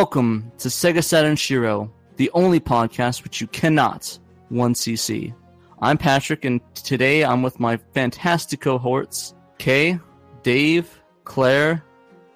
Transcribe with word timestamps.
Welcome 0.00 0.52
to 0.58 0.68
Sega 0.68 1.02
Saturn 1.02 1.36
Shiro, 1.36 1.90
the 2.16 2.30
only 2.34 2.60
podcast 2.60 3.24
which 3.24 3.40
you 3.40 3.46
cannot 3.46 4.18
1cc. 4.52 5.34
I'm 5.80 5.96
Patrick, 5.96 6.44
and 6.44 6.60
today 6.74 7.24
I'm 7.24 7.42
with 7.42 7.58
my 7.58 7.78
fantastic 7.94 8.60
cohorts, 8.60 9.34
Kay, 9.56 9.98
Dave, 10.42 11.00
Claire, 11.24 11.82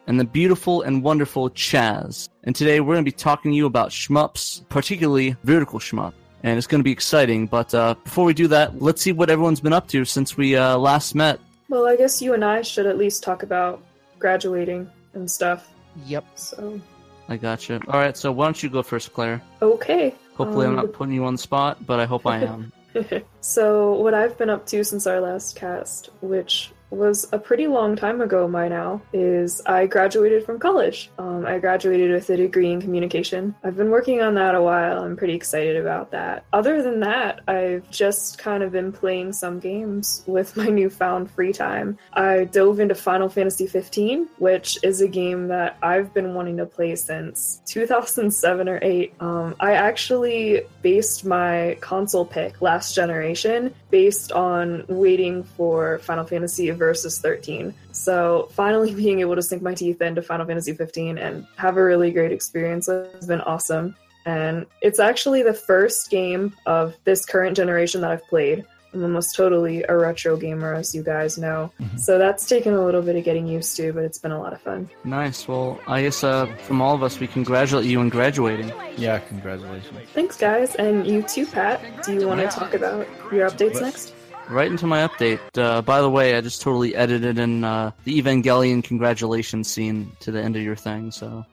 and 0.06 0.18
the 0.18 0.24
beautiful 0.24 0.80
and 0.80 1.02
wonderful 1.02 1.50
Chaz. 1.50 2.30
And 2.44 2.56
today 2.56 2.80
we're 2.80 2.94
going 2.94 3.04
to 3.04 3.10
be 3.10 3.14
talking 3.14 3.50
to 3.50 3.56
you 3.58 3.66
about 3.66 3.90
shmups, 3.90 4.66
particularly 4.70 5.36
vertical 5.44 5.78
shmup. 5.78 6.14
And 6.42 6.56
it's 6.56 6.66
going 6.66 6.80
to 6.80 6.82
be 6.82 6.92
exciting, 6.92 7.46
but 7.46 7.74
uh, 7.74 7.94
before 8.02 8.24
we 8.24 8.32
do 8.32 8.48
that, 8.48 8.80
let's 8.80 9.02
see 9.02 9.12
what 9.12 9.28
everyone's 9.28 9.60
been 9.60 9.74
up 9.74 9.86
to 9.88 10.06
since 10.06 10.34
we 10.34 10.56
uh, 10.56 10.78
last 10.78 11.14
met. 11.14 11.38
Well, 11.68 11.86
I 11.86 11.96
guess 11.96 12.22
you 12.22 12.32
and 12.32 12.42
I 12.42 12.62
should 12.62 12.86
at 12.86 12.96
least 12.96 13.22
talk 13.22 13.42
about 13.42 13.82
graduating 14.18 14.90
and 15.12 15.30
stuff. 15.30 15.68
Yep. 16.06 16.24
So, 16.36 16.80
I 17.30 17.36
gotcha. 17.36 17.80
All 17.88 18.00
right, 18.00 18.16
so 18.16 18.32
why 18.32 18.44
don't 18.46 18.60
you 18.62 18.68
go 18.68 18.82
first, 18.82 19.12
Claire? 19.12 19.40
okay. 19.62 20.14
Hopefully, 20.36 20.66
I'm 20.66 20.70
Um, 20.72 20.76
not 20.84 20.92
putting 20.92 21.14
you 21.14 21.24
on 21.24 21.34
the 21.34 21.38
spot, 21.38 21.86
but 21.86 22.00
I 22.00 22.06
hope 22.06 22.26
I 22.26 22.38
am. 22.38 22.72
so, 23.40 23.92
what 23.92 24.14
I've 24.14 24.36
been 24.38 24.48
up 24.50 24.66
to 24.66 24.82
since 24.84 25.06
our 25.06 25.20
last 25.20 25.54
cast, 25.54 26.10
which 26.22 26.72
was 26.90 27.28
a 27.32 27.38
pretty 27.38 27.66
long 27.66 27.96
time 27.96 28.20
ago 28.20 28.48
by 28.48 28.68
now, 28.68 29.00
is 29.12 29.62
I 29.66 29.86
graduated 29.86 30.44
from 30.44 30.58
college. 30.58 31.10
Um, 31.18 31.46
I 31.46 31.58
graduated 31.58 32.10
with 32.10 32.28
a 32.30 32.36
degree 32.36 32.72
in 32.72 32.80
communication. 32.80 33.54
I've 33.62 33.76
been 33.76 33.90
working 33.90 34.20
on 34.20 34.34
that 34.34 34.54
a 34.54 34.62
while. 34.62 35.02
I'm 35.02 35.16
pretty 35.16 35.34
excited 35.34 35.76
about 35.76 36.10
that. 36.10 36.44
Other 36.52 36.82
than 36.82 37.00
that, 37.00 37.40
I've 37.46 37.88
just 37.90 38.38
kind 38.38 38.62
of 38.62 38.72
been 38.72 38.92
playing 38.92 39.32
some 39.32 39.60
games 39.60 40.24
with 40.26 40.56
my 40.56 40.66
newfound 40.80 41.30
free 41.30 41.52
time. 41.52 41.98
I 42.12 42.44
dove 42.44 42.80
into 42.80 42.94
Final 42.94 43.28
Fantasy 43.28 43.66
15, 43.66 44.28
which 44.38 44.78
is 44.82 45.00
a 45.00 45.08
game 45.08 45.48
that 45.48 45.76
I've 45.82 46.12
been 46.12 46.34
wanting 46.34 46.56
to 46.56 46.66
play 46.66 46.96
since 46.96 47.62
2007 47.66 48.68
or 48.68 48.78
8. 48.82 49.14
Um, 49.20 49.54
I 49.60 49.72
actually 49.72 50.62
based 50.82 51.24
my 51.24 51.76
console 51.80 52.24
pick 52.24 52.60
last 52.60 52.94
generation 52.94 53.74
based 53.90 54.32
on 54.32 54.84
waiting 54.88 55.44
for 55.44 55.98
Final 56.00 56.24
Fantasy 56.24 56.70
Versus 56.80 57.18
13. 57.20 57.74
So 57.92 58.48
finally 58.52 58.94
being 59.04 59.20
able 59.20 59.36
to 59.36 59.42
sink 59.42 59.60
my 59.62 59.74
teeth 59.74 60.00
into 60.00 60.22
Final 60.22 60.46
Fantasy 60.46 60.72
15 60.72 61.18
and 61.18 61.46
have 61.56 61.76
a 61.76 61.84
really 61.84 62.10
great 62.10 62.32
experience 62.32 62.86
has 62.86 63.26
been 63.26 63.42
awesome. 63.42 63.94
And 64.26 64.64
it's 64.82 64.98
actually 64.98 65.42
the 65.42 65.52
first 65.54 66.10
game 66.10 66.54
of 66.66 66.96
this 67.04 67.24
current 67.26 67.54
generation 67.56 68.00
that 68.00 68.10
I've 68.10 68.26
played. 68.28 68.64
I'm 68.92 69.02
almost 69.04 69.36
totally 69.36 69.84
a 69.88 69.96
retro 69.96 70.36
gamer, 70.36 70.74
as 70.74 70.92
you 70.96 71.04
guys 71.04 71.38
know. 71.38 71.70
Mm-hmm. 71.80 71.94
Mhm. 71.96 72.00
So 72.00 72.18
that's 72.18 72.48
taken 72.48 72.74
a 72.74 72.84
little 72.84 73.02
bit 73.02 73.14
of 73.14 73.22
getting 73.24 73.46
used 73.46 73.76
to, 73.76 73.92
but 73.92 74.02
it's 74.02 74.18
been 74.18 74.32
a 74.32 74.40
lot 74.40 74.52
of 74.52 74.60
fun. 74.62 74.90
Nice. 75.04 75.46
Well, 75.46 75.78
I 75.86 76.02
guess 76.02 76.24
uh, 76.24 76.46
from 76.66 76.82
all 76.82 76.94
of 76.96 77.02
us, 77.04 77.20
we 77.20 77.28
congratulate 77.28 77.86
you 77.86 78.00
on 78.00 78.08
graduating. 78.08 78.72
Yeah, 78.96 79.18
congratulations. 79.20 80.08
Thanks, 80.12 80.36
guys. 80.36 80.74
And 80.74 81.06
you 81.06 81.22
too, 81.22 81.46
Pat. 81.46 81.80
Do 82.04 82.14
you 82.14 82.26
want 82.26 82.38
to 82.40 82.44
Yeah. 82.44 82.50
talk 82.50 82.74
about 82.74 83.06
your 83.32 83.48
updates 83.48 83.80
next? 83.80 84.12
Right 84.50 84.68
into 84.68 84.88
my 84.88 85.06
update. 85.06 85.38
Uh, 85.56 85.80
by 85.80 86.00
the 86.00 86.10
way, 86.10 86.34
I 86.34 86.40
just 86.40 86.60
totally 86.60 86.96
edited 86.96 87.38
in 87.38 87.62
uh, 87.62 87.92
the 88.02 88.20
Evangelion 88.20 88.82
congratulations 88.82 89.68
scene 89.68 90.10
to 90.20 90.32
the 90.32 90.42
end 90.42 90.56
of 90.56 90.62
your 90.62 90.74
thing, 90.74 91.12
so 91.12 91.46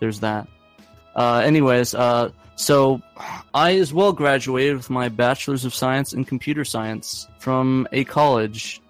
there's 0.00 0.18
that. 0.20 0.48
Uh, 1.14 1.42
anyways, 1.44 1.94
uh, 1.94 2.30
so 2.56 3.00
I 3.54 3.76
as 3.76 3.94
well 3.94 4.12
graduated 4.12 4.78
with 4.78 4.90
my 4.90 5.08
Bachelor's 5.08 5.64
of 5.64 5.72
Science 5.72 6.12
in 6.12 6.24
Computer 6.24 6.64
Science 6.64 7.28
from 7.38 7.86
a 7.92 8.02
college. 8.02 8.82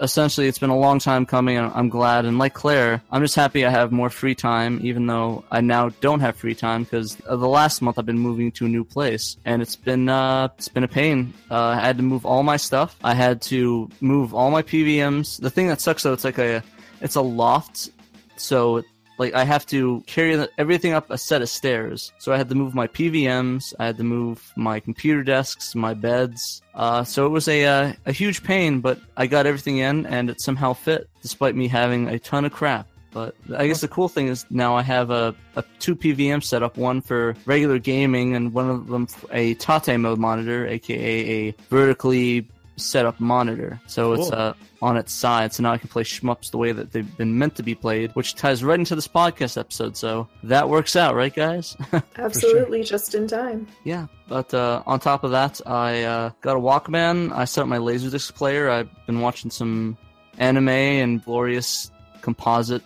Essentially, 0.00 0.48
it's 0.48 0.58
been 0.58 0.70
a 0.70 0.78
long 0.78 0.98
time 0.98 1.26
coming, 1.26 1.58
and 1.58 1.70
I'm 1.74 1.88
glad. 1.90 2.24
And 2.24 2.38
like 2.38 2.54
Claire, 2.54 3.02
I'm 3.10 3.20
just 3.22 3.34
happy 3.34 3.66
I 3.66 3.70
have 3.70 3.92
more 3.92 4.08
free 4.08 4.34
time, 4.34 4.80
even 4.82 5.06
though 5.06 5.44
I 5.50 5.60
now 5.60 5.90
don't 6.00 6.20
have 6.20 6.36
free 6.36 6.54
time 6.54 6.84
because 6.84 7.16
the 7.16 7.36
last 7.36 7.82
month 7.82 7.98
I've 7.98 8.06
been 8.06 8.18
moving 8.18 8.50
to 8.52 8.66
a 8.66 8.68
new 8.68 8.84
place, 8.84 9.36
and 9.44 9.60
it's 9.60 9.76
been 9.76 10.08
uh, 10.08 10.48
it's 10.56 10.68
been 10.68 10.84
a 10.84 10.88
pain. 10.88 11.34
Uh, 11.50 11.64
I 11.64 11.80
had 11.80 11.98
to 11.98 12.02
move 12.02 12.24
all 12.24 12.42
my 12.42 12.56
stuff. 12.56 12.96
I 13.04 13.14
had 13.14 13.42
to 13.42 13.90
move 14.00 14.34
all 14.34 14.50
my 14.50 14.62
PVMs. 14.62 15.40
The 15.40 15.50
thing 15.50 15.68
that 15.68 15.80
sucks 15.80 16.02
though, 16.02 16.14
it's 16.14 16.24
like 16.24 16.38
a 16.38 16.62
it's 17.02 17.16
a 17.16 17.22
loft, 17.22 17.90
so 18.36 18.82
like 19.20 19.34
I 19.34 19.44
have 19.44 19.66
to 19.66 20.02
carry 20.06 20.48
everything 20.56 20.94
up 20.94 21.10
a 21.10 21.18
set 21.18 21.42
of 21.42 21.50
stairs. 21.50 22.10
So 22.18 22.32
I 22.32 22.38
had 22.38 22.48
to 22.48 22.54
move 22.54 22.74
my 22.74 22.86
PVMs, 22.86 23.74
I 23.78 23.84
had 23.84 23.98
to 23.98 24.02
move 24.02 24.50
my 24.56 24.80
computer 24.80 25.22
desks, 25.22 25.74
my 25.74 25.92
beds. 25.92 26.62
Uh, 26.74 27.04
so 27.04 27.26
it 27.26 27.28
was 27.28 27.46
a 27.46 27.66
uh, 27.66 27.92
a 28.06 28.12
huge 28.12 28.42
pain, 28.42 28.80
but 28.80 28.98
I 29.18 29.26
got 29.26 29.44
everything 29.44 29.76
in, 29.76 30.06
and 30.06 30.30
it 30.30 30.40
somehow 30.40 30.72
fit, 30.72 31.08
despite 31.20 31.54
me 31.54 31.68
having 31.68 32.08
a 32.08 32.18
ton 32.18 32.46
of 32.46 32.52
crap. 32.52 32.88
But 33.12 33.34
I 33.54 33.66
guess 33.66 33.82
the 33.82 33.88
cool 33.88 34.08
thing 34.08 34.28
is 34.28 34.46
now 34.50 34.74
I 34.74 34.82
have 34.82 35.10
a, 35.10 35.34
a 35.56 35.64
two 35.80 35.96
PVM 35.96 36.42
setup, 36.42 36.78
one 36.78 37.02
for 37.02 37.34
regular 37.44 37.78
gaming 37.78 38.34
and 38.36 38.54
one 38.54 38.70
of 38.70 38.86
them 38.86 39.06
a 39.32 39.54
Tate 39.54 40.00
mode 40.00 40.18
monitor, 40.18 40.66
aka 40.66 41.48
a 41.48 41.54
vertically 41.68 42.48
set 42.80 43.06
up 43.06 43.20
monitor. 43.20 43.80
So 43.86 44.12
it's 44.14 44.30
uh, 44.30 44.54
on 44.82 44.96
its 44.96 45.12
side, 45.12 45.52
so 45.52 45.62
now 45.62 45.72
I 45.72 45.78
can 45.78 45.88
play 45.88 46.02
shmups 46.02 46.50
the 46.50 46.58
way 46.58 46.72
that 46.72 46.92
they've 46.92 47.16
been 47.16 47.38
meant 47.38 47.56
to 47.56 47.62
be 47.62 47.74
played, 47.74 48.12
which 48.12 48.34
ties 48.34 48.64
right 48.64 48.78
into 48.78 48.94
this 48.94 49.08
podcast 49.08 49.58
episode. 49.58 49.96
So 49.96 50.28
that 50.44 50.68
works 50.68 50.96
out, 50.96 51.14
right, 51.14 51.34
guys? 51.34 51.76
Absolutely, 52.16 52.82
just 52.82 53.14
in 53.14 53.28
time. 53.28 53.66
yeah. 53.84 54.06
But 54.28 54.54
uh, 54.54 54.82
on 54.86 55.00
top 55.00 55.24
of 55.24 55.32
that, 55.32 55.60
I 55.66 56.04
uh, 56.04 56.30
got 56.40 56.56
a 56.56 56.60
Walkman. 56.60 57.32
I 57.32 57.44
set 57.46 57.62
up 57.62 57.68
my 57.68 57.78
Laserdisc 57.78 58.32
player. 58.34 58.70
I've 58.70 58.88
been 59.06 59.20
watching 59.20 59.50
some 59.50 59.98
anime 60.38 60.68
and 60.68 61.24
glorious 61.24 61.90
composite 62.20 62.82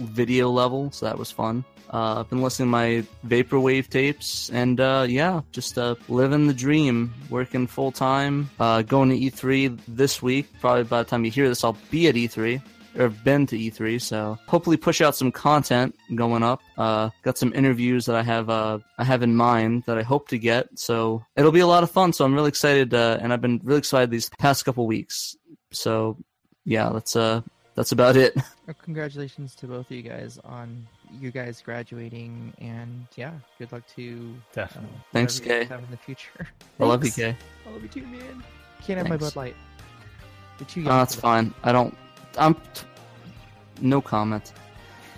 video 0.00 0.50
level, 0.50 0.90
so 0.90 1.06
that 1.06 1.18
was 1.18 1.30
fun. 1.30 1.64
Uh, 1.92 2.20
I've 2.20 2.30
been 2.30 2.40
listening 2.40 2.68
to 2.68 2.70
my 2.70 3.04
vaporwave 3.26 3.88
tapes, 3.88 4.48
and 4.50 4.80
uh, 4.80 5.06
yeah, 5.08 5.40
just 5.50 5.76
uh, 5.76 5.96
living 6.08 6.46
the 6.46 6.54
dream, 6.54 7.12
working 7.30 7.66
full 7.66 7.90
time, 7.90 8.48
uh, 8.60 8.82
going 8.82 9.10
to 9.10 9.18
E3 9.18 9.78
this 9.88 10.22
week. 10.22 10.46
Probably 10.60 10.84
by 10.84 11.02
the 11.02 11.08
time 11.08 11.24
you 11.24 11.30
hear 11.30 11.48
this, 11.48 11.64
I'll 11.64 11.76
be 11.90 12.06
at 12.08 12.14
E3 12.14 12.62
or 12.98 13.08
been 13.08 13.46
to 13.46 13.56
E3, 13.56 14.00
so 14.00 14.38
hopefully 14.46 14.76
push 14.76 15.00
out 15.00 15.16
some 15.16 15.32
content 15.32 15.96
going 16.14 16.42
up. 16.42 16.60
Uh, 16.76 17.10
got 17.22 17.38
some 17.38 17.52
interviews 17.54 18.06
that 18.06 18.16
I 18.16 18.22
have 18.22 18.50
uh, 18.50 18.78
I 18.98 19.04
have 19.04 19.22
in 19.22 19.34
mind 19.34 19.84
that 19.86 19.98
I 19.98 20.02
hope 20.02 20.28
to 20.28 20.38
get, 20.38 20.78
so 20.78 21.24
it'll 21.36 21.52
be 21.52 21.60
a 21.60 21.66
lot 21.66 21.82
of 21.82 21.90
fun. 21.90 22.12
So 22.12 22.24
I'm 22.24 22.34
really 22.34 22.48
excited, 22.48 22.94
uh, 22.94 23.18
and 23.20 23.32
I've 23.32 23.40
been 23.40 23.60
really 23.64 23.78
excited 23.78 24.10
these 24.10 24.28
past 24.38 24.64
couple 24.64 24.86
weeks. 24.86 25.36
So 25.72 26.16
yeah, 26.64 26.90
that's 26.92 27.16
uh 27.16 27.42
that's 27.80 27.92
about 27.92 28.14
it. 28.14 28.36
Congratulations 28.82 29.54
to 29.54 29.66
both 29.66 29.86
of 29.86 29.90
you 29.90 30.02
guys 30.02 30.38
on 30.44 30.86
you 31.18 31.30
guys 31.30 31.62
graduating, 31.62 32.52
and 32.58 33.06
yeah, 33.16 33.32
good 33.58 33.72
luck 33.72 33.84
to 33.96 34.34
uh, 34.36 34.54
Definitely. 34.54 34.90
Thanks, 35.14 35.38
you 35.38 35.46
Kay. 35.46 35.64
Have 35.64 35.82
in 35.82 35.90
the 35.90 35.96
future. 35.96 36.46
I 36.78 36.84
love 36.84 37.02
you, 37.02 37.10
Kay. 37.10 37.34
I 37.66 37.70
love 37.70 37.82
you 37.82 37.88
too, 37.88 38.06
man. 38.06 38.44
Can't 38.84 38.98
have 38.98 39.08
my 39.08 39.16
Bud 39.16 39.34
Light. 39.34 39.56
You're 40.58 40.68
too 40.68 40.82
young. 40.82 40.92
Oh, 40.92 40.98
that's 40.98 41.14
fine. 41.14 41.54
I 41.62 41.72
don't. 41.72 41.96
I'm. 42.36 42.54
T- 42.54 42.86
no 43.80 44.02
comment. 44.02 44.52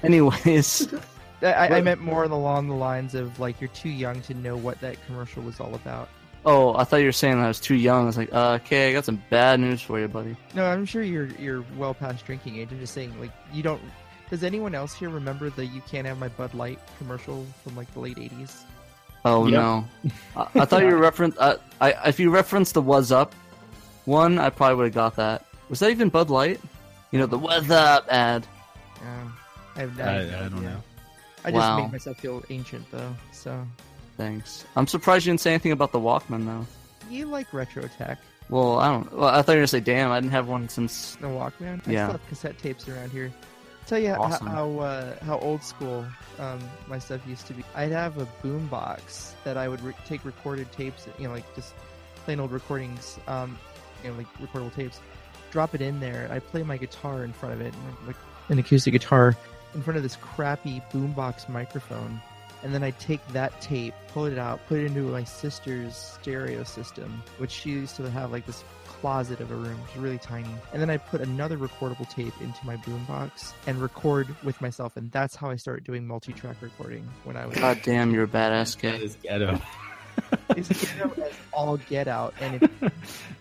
Anyways, 0.04 0.94
I, 1.42 1.46
I, 1.46 1.66
I 1.78 1.80
meant 1.80 2.00
more 2.00 2.22
along 2.22 2.68
the 2.68 2.76
lines 2.76 3.16
of 3.16 3.40
like 3.40 3.60
you're 3.60 3.70
too 3.70 3.90
young 3.90 4.20
to 4.22 4.34
know 4.34 4.56
what 4.56 4.80
that 4.82 5.04
commercial 5.06 5.42
was 5.42 5.58
all 5.58 5.74
about. 5.74 6.08
Oh, 6.44 6.74
I 6.76 6.84
thought 6.84 6.96
you 6.98 7.06
were 7.06 7.12
saying 7.12 7.38
I 7.38 7.48
was 7.48 7.60
too 7.60 7.74
young. 7.74 8.02
I 8.04 8.06
was 8.06 8.16
like, 8.16 8.32
uh, 8.32 8.58
okay, 8.62 8.90
I 8.90 8.92
got 8.92 9.04
some 9.04 9.22
bad 9.30 9.60
news 9.60 9.80
for 9.82 9.98
you, 10.00 10.08
buddy. 10.08 10.36
No, 10.54 10.64
I'm 10.66 10.84
sure 10.84 11.02
you're 11.02 11.26
you're 11.38 11.64
well 11.76 11.94
past 11.94 12.24
drinking 12.26 12.56
age. 12.58 12.68
I'm 12.70 12.78
just 12.80 12.94
saying, 12.94 13.18
like 13.20 13.32
you 13.52 13.62
don't. 13.62 13.80
Does 14.30 14.42
anyone 14.42 14.74
else 14.74 14.94
here 14.94 15.10
remember 15.10 15.50
the 15.50 15.64
"You 15.66 15.82
Can't 15.82 16.06
Have 16.06 16.18
My 16.18 16.28
Bud 16.28 16.54
Light" 16.54 16.78
commercial 16.98 17.44
from 17.62 17.76
like 17.76 17.92
the 17.92 18.00
late 18.00 18.16
'80s? 18.16 18.62
Oh 19.24 19.46
Yep. 19.46 19.52
no, 19.52 19.88
I, 20.36 20.48
I 20.56 20.64
thought 20.64 20.80
you 20.82 20.88
were 20.92 20.96
reference. 20.96 21.36
Uh, 21.38 21.58
I 21.80 21.92
if 22.08 22.18
you 22.18 22.30
referenced 22.30 22.74
the 22.74 22.82
"Was 22.82 23.12
Up" 23.12 23.34
one, 24.06 24.38
I 24.38 24.50
probably 24.50 24.76
would 24.76 24.84
have 24.86 24.94
got 24.94 25.16
that. 25.16 25.44
Was 25.68 25.78
that 25.80 25.90
even 25.90 26.08
Bud 26.08 26.28
Light? 26.30 26.60
You 27.12 27.18
know 27.18 27.26
the 27.26 27.38
"Was 27.38 27.70
Up" 27.70 28.06
ad. 28.10 28.46
Um, 29.02 29.34
I, 29.76 29.80
have, 29.80 30.00
I, 30.00 30.02
have 30.12 30.30
no 30.30 30.36
I 30.38 30.40
don't 30.48 30.54
idea. 30.58 30.70
know. 30.70 30.82
I 31.44 31.50
just 31.50 31.54
Wow. 31.60 31.76
make 31.82 31.92
myself 31.92 32.18
feel 32.18 32.42
ancient 32.50 32.90
though. 32.90 33.14
So 33.32 33.66
Thanks. 34.16 34.64
I'm 34.76 34.86
surprised 34.86 35.26
you 35.26 35.32
didn't 35.32 35.40
say 35.40 35.50
anything 35.52 35.72
about 35.72 35.92
the 35.92 35.98
Walkman 36.00 36.44
though. 36.46 36.66
you 37.10 37.26
like 37.26 37.52
retro 37.52 37.88
tech? 37.98 38.18
Well, 38.48 38.78
I 38.78 38.88
don't. 38.90 39.12
Well, 39.16 39.28
I 39.28 39.42
thought 39.42 39.52
you 39.52 39.56
were 39.56 39.60
gonna 39.60 39.66
say, 39.68 39.80
"Damn, 39.80 40.10
I 40.10 40.20
didn't 40.20 40.32
have 40.32 40.48
one 40.48 40.68
since." 40.68 41.16
The 41.20 41.26
Walkman? 41.28 41.86
I 41.86 41.90
Yeah. 41.90 42.06
still 42.06 42.12
have 42.18 42.28
cassette 42.28 42.58
tapes 42.58 42.88
around 42.88 43.10
here. 43.10 43.32
Tell 43.86 43.98
you 43.98 44.10
how 44.10 44.22
Awesome. 44.22 44.46
how, 44.46 44.78
uh, 44.78 45.14
how 45.24 45.38
old 45.38 45.62
school 45.62 46.04
um, 46.38 46.60
my 46.86 46.98
stuff 46.98 47.20
used 47.26 47.46
to 47.48 47.54
be. 47.54 47.64
I'd 47.74 47.90
have 47.90 48.18
a 48.18 48.26
boom 48.42 48.66
box 48.68 49.34
that 49.44 49.56
I 49.56 49.68
would 49.68 49.80
re- 49.82 49.94
take 50.06 50.24
recorded 50.24 50.70
tapes, 50.72 51.06
you 51.18 51.26
know, 51.26 51.34
like 51.34 51.52
just 51.56 51.74
plain 52.24 52.38
old 52.40 52.52
recordings, 52.52 53.18
um, 53.26 53.58
you 54.04 54.10
know, 54.10 54.16
like 54.16 54.26
recordable 54.38 54.72
tapes. 54.74 55.00
Drop 55.50 55.74
it 55.74 55.80
in 55.82 55.98
there. 56.00 56.28
I 56.30 56.38
play 56.38 56.62
my 56.62 56.76
guitar 56.76 57.24
in 57.24 57.32
front 57.32 57.54
of 57.54 57.60
it, 57.60 57.74
like 58.06 58.16
an 58.50 58.58
acoustic 58.58 58.92
guitar, 58.92 59.36
in 59.74 59.82
front 59.82 59.96
of 59.96 60.02
this 60.04 60.16
crappy 60.16 60.80
boombox 60.92 61.48
microphone. 61.48 62.20
And 62.62 62.72
then 62.74 62.82
I'd 62.82 62.98
take 63.00 63.26
that 63.28 63.60
tape, 63.60 63.94
pull 64.08 64.26
it 64.26 64.38
out, 64.38 64.60
put 64.68 64.78
it 64.78 64.86
into 64.86 65.00
my 65.10 65.24
sister's 65.24 65.96
stereo 65.96 66.62
system, 66.64 67.22
which 67.38 67.50
she 67.50 67.70
used 67.70 67.96
to 67.96 68.08
have 68.10 68.30
like 68.30 68.46
this 68.46 68.62
closet 68.86 69.40
of 69.40 69.50
a 69.50 69.54
room. 69.56 69.78
It's 69.88 69.96
really 69.96 70.18
tiny. 70.18 70.48
And 70.72 70.80
then 70.80 70.88
I 70.88 70.96
put 70.96 71.20
another 71.20 71.58
recordable 71.58 72.08
tape 72.08 72.34
into 72.40 72.64
my 72.64 72.76
boombox 72.76 73.52
and 73.66 73.80
record 73.82 74.28
with 74.44 74.60
myself. 74.60 74.96
And 74.96 75.10
that's 75.10 75.34
how 75.34 75.50
I 75.50 75.56
started 75.56 75.82
doing 75.84 76.06
multi-track 76.06 76.56
recording 76.60 77.04
when 77.24 77.36
I 77.36 77.46
was. 77.46 77.56
God 77.58 77.80
damn, 77.82 78.12
you're 78.14 78.24
a 78.24 78.28
badass 78.28 78.76
That 78.80 78.92
kid. 78.92 79.02
is 79.02 79.16
ghetto. 79.22 79.60
It's 80.56 80.68
ghetto 80.68 81.10
as 81.22 81.32
all 81.54 81.78
get 81.78 82.06
out. 82.06 82.34
And, 82.40 82.62
it, 82.62 82.70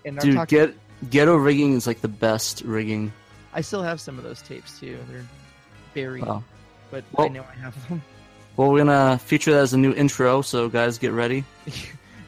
and 0.05 0.17
Dude, 0.19 0.35
talking, 0.35 0.57
get 0.57 0.75
ghetto 1.09 1.35
rigging 1.35 1.73
is 1.73 1.85
like 1.85 1.99
the 2.01 2.07
best 2.07 2.61
rigging. 2.61 3.11
I 3.53 3.59
still 3.61 3.83
have 3.83 3.99
some 3.99 4.17
of 4.17 4.23
those 4.23 4.41
tapes 4.41 4.79
too. 4.79 4.97
They're 5.09 5.25
buried, 5.93 6.25
Wow. 6.25 6.43
but 6.89 7.03
I 7.17 7.27
know 7.27 7.43
I 7.43 7.59
have 7.59 7.89
them. 7.89 8.01
Well, 8.57 8.71
we're 8.71 8.79
gonna 8.79 9.17
feature 9.17 9.51
that 9.51 9.61
as 9.61 9.73
a 9.73 9.77
new 9.77 9.93
intro, 9.93 10.41
so 10.41 10.69
guys, 10.69 10.97
get 10.97 11.11
ready. 11.11 11.43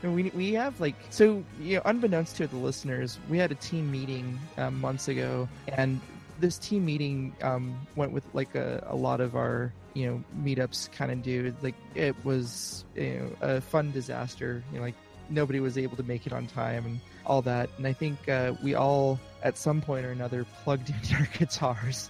We 0.03 0.31
we 0.35 0.51
have 0.53 0.81
like 0.81 0.95
so 1.11 1.45
you 1.61 1.77
know 1.77 1.81
unbeknownst 1.85 2.35
to 2.35 2.47
the 2.47 2.57
listeners 2.57 3.19
we 3.29 3.37
had 3.37 3.53
a 3.53 3.55
team 3.55 3.89
meeting 3.89 4.37
um, 4.57 4.81
months 4.81 5.07
ago 5.07 5.47
and 5.69 6.01
this 6.41 6.57
team 6.57 6.83
meeting 6.83 7.33
um, 7.41 7.87
went 7.95 8.11
with 8.11 8.25
like 8.33 8.53
a, 8.55 8.85
a 8.89 8.95
lot 8.97 9.21
of 9.21 9.37
our 9.37 9.71
you 9.93 10.05
know 10.05 10.23
meetups 10.43 10.91
kind 10.91 11.09
of 11.09 11.23
do 11.23 11.55
like 11.61 11.75
it 11.95 12.15
was 12.25 12.83
you 12.95 13.13
know 13.13 13.47
a 13.47 13.61
fun 13.61 13.91
disaster 13.91 14.61
you 14.71 14.77
know 14.77 14.83
like 14.83 14.95
nobody 15.29 15.61
was 15.61 15.77
able 15.77 15.95
to 15.95 16.03
make 16.03 16.27
it 16.27 16.33
on 16.33 16.47
time 16.47 16.85
and 16.85 16.99
all 17.25 17.41
that 17.41 17.69
and 17.77 17.87
i 17.87 17.93
think 17.93 18.27
uh, 18.27 18.53
we 18.61 18.75
all 18.75 19.17
at 19.43 19.57
some 19.57 19.79
point 19.79 20.05
or 20.05 20.11
another 20.11 20.45
plugged 20.63 20.89
in 21.09 21.15
our 21.15 21.27
guitars 21.37 22.09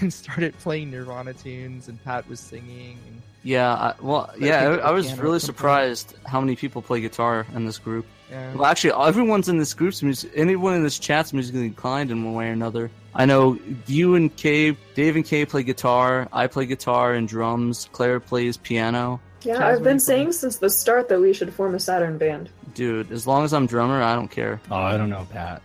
and 0.00 0.12
started 0.12 0.56
playing 0.58 0.90
nirvana 0.90 1.32
tunes 1.32 1.88
and 1.88 2.02
pat 2.04 2.28
was 2.28 2.38
singing 2.38 2.98
and 3.08 3.22
Yeah, 3.42 3.72
I, 3.72 3.94
well, 4.00 4.30
I 4.34 4.36
yeah, 4.44 4.70
think 4.72 4.82
I, 4.82 4.88
I 4.88 4.90
was 4.90 5.16
really 5.18 5.36
at 5.36 5.42
some 5.42 5.46
surprised 5.54 6.14
how 6.26 6.40
many 6.40 6.56
people 6.56 6.82
play 6.82 7.00
guitar 7.00 7.46
in 7.54 7.64
this 7.64 7.78
group. 7.78 8.04
uh, 8.30 8.34
Well, 8.54 8.66
actually, 8.66 8.92
everyone's 8.92 9.48
in 9.48 9.56
this 9.58 9.72
group's 9.72 10.02
music. 10.02 10.30
Anyone 10.34 10.74
in 10.74 10.82
this 10.82 10.98
chat's 10.98 11.32
musically 11.32 11.64
inclined 11.64 12.10
in 12.10 12.22
one 12.24 12.34
way 12.34 12.48
or 12.48 12.52
another. 12.52 12.90
I 13.14 13.24
know 13.24 13.58
you 13.86 14.14
and 14.14 14.34
Kay, 14.36 14.76
Dave 14.94 15.16
and 15.16 15.24
Kay 15.24 15.46
play 15.46 15.62
guitar. 15.62 16.28
I 16.32 16.46
play 16.48 16.66
guitar 16.66 17.14
and 17.14 17.26
drums. 17.26 17.88
Claire 17.92 18.20
plays 18.20 18.56
piano. 18.58 19.20
Yeah, 19.42 19.56
Chaz, 19.56 19.62
I've 19.62 19.82
been 19.82 19.96
do 19.96 20.00
saying 20.00 20.32
since 20.32 20.56
the 20.58 20.68
start 20.68 21.08
that 21.08 21.18
we 21.20 21.32
should 21.32 21.52
form 21.54 21.74
a 21.74 21.80
Saturn 21.80 22.18
band. 22.18 22.50
Dude, 22.74 23.10
as 23.10 23.26
long 23.26 23.44
as 23.44 23.54
I'm 23.54 23.66
drummer, 23.66 24.02
I 24.02 24.14
don't 24.14 24.30
care. 24.30 24.60
Oh, 24.70 24.76
I 24.76 24.96
don't 24.98 25.08
know, 25.10 25.26
Pat. 25.32 25.62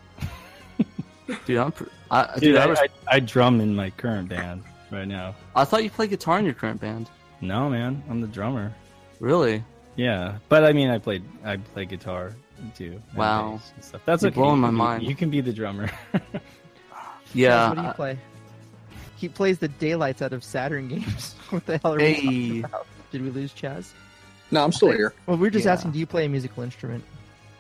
Dude, 1.46 1.58
I'm. 1.58 1.72
Pr- 1.72 1.84
I, 2.12 2.32
dude, 2.36 2.42
Dude, 2.42 2.56
I, 2.58 2.64
I, 2.64 2.66
was, 2.68 2.80
I, 2.80 2.88
I 3.08 3.20
drum 3.20 3.60
in 3.60 3.76
my 3.76 3.90
current 3.90 4.30
band 4.30 4.64
right 4.92 5.08
now. 5.08 5.36
I 5.56 5.66
thought 5.66 5.84
you 5.84 5.90
played 5.90 6.12
guitar 6.12 6.38
in 6.40 6.46
your 6.46 6.54
current 6.54 6.80
band. 6.80 7.10
No, 7.48 7.70
man, 7.70 8.04
I'm 8.10 8.22
the 8.22 8.28
drummer. 8.28 8.74
Really? 9.20 9.64
Yeah, 9.96 10.38
but 10.50 10.64
I 10.64 10.74
mean, 10.74 10.90
I 10.90 10.98
played 11.00 11.24
I 11.44 11.58
play 11.58 11.86
guitar 11.86 12.34
too. 12.76 13.02
Wow. 13.16 13.60
and 13.76 13.84
stuff. 13.84 14.02
That's 14.06 14.24
You're 14.24 14.30
okay. 14.32 14.36
blowing 14.42 14.60
my 14.60 14.68
can 14.70 14.76
mind. 14.76 15.04
You 15.04 15.16
can 15.16 15.30
be 15.30 15.42
the 15.42 15.54
drummer. 15.54 15.90
Yeah. 17.34 17.70
what 17.70 17.76
do 17.78 17.82
you 17.84 17.94
play? 17.94 18.18
He 19.18 19.28
plays 19.30 19.60
the 19.60 19.68
daylights 19.68 20.22
out 20.22 20.32
of 20.34 20.44
Saturn 20.44 20.88
games. 20.88 21.34
what 21.50 21.66
the 21.66 21.78
hell 21.80 21.96
are 21.96 21.98
we 21.98 22.04
Hey. 22.14 22.22
talking 22.22 22.64
about? 22.66 22.88
Did 23.12 23.22
we 23.24 23.30
lose 23.30 23.54
Chaz? 23.54 23.92
No, 24.52 24.64
I'm 24.64 24.72
still 24.72 24.92
here. 24.92 25.14
Well, 25.26 25.38
we 25.38 25.48
are 25.48 25.52
just 25.52 25.66
Yeah. 25.66 25.74
asking, 25.74 25.92
do 25.92 26.00
you 26.00 26.06
play 26.06 26.26
a 26.26 26.30
musical 26.30 26.64
instrument? 26.64 27.04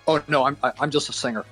Oh 0.07 0.21
no, 0.27 0.45
I'm 0.45 0.55
I, 0.63 0.71
I'm 0.79 0.91
just 0.91 1.09
a 1.09 1.13
singer. 1.13 1.43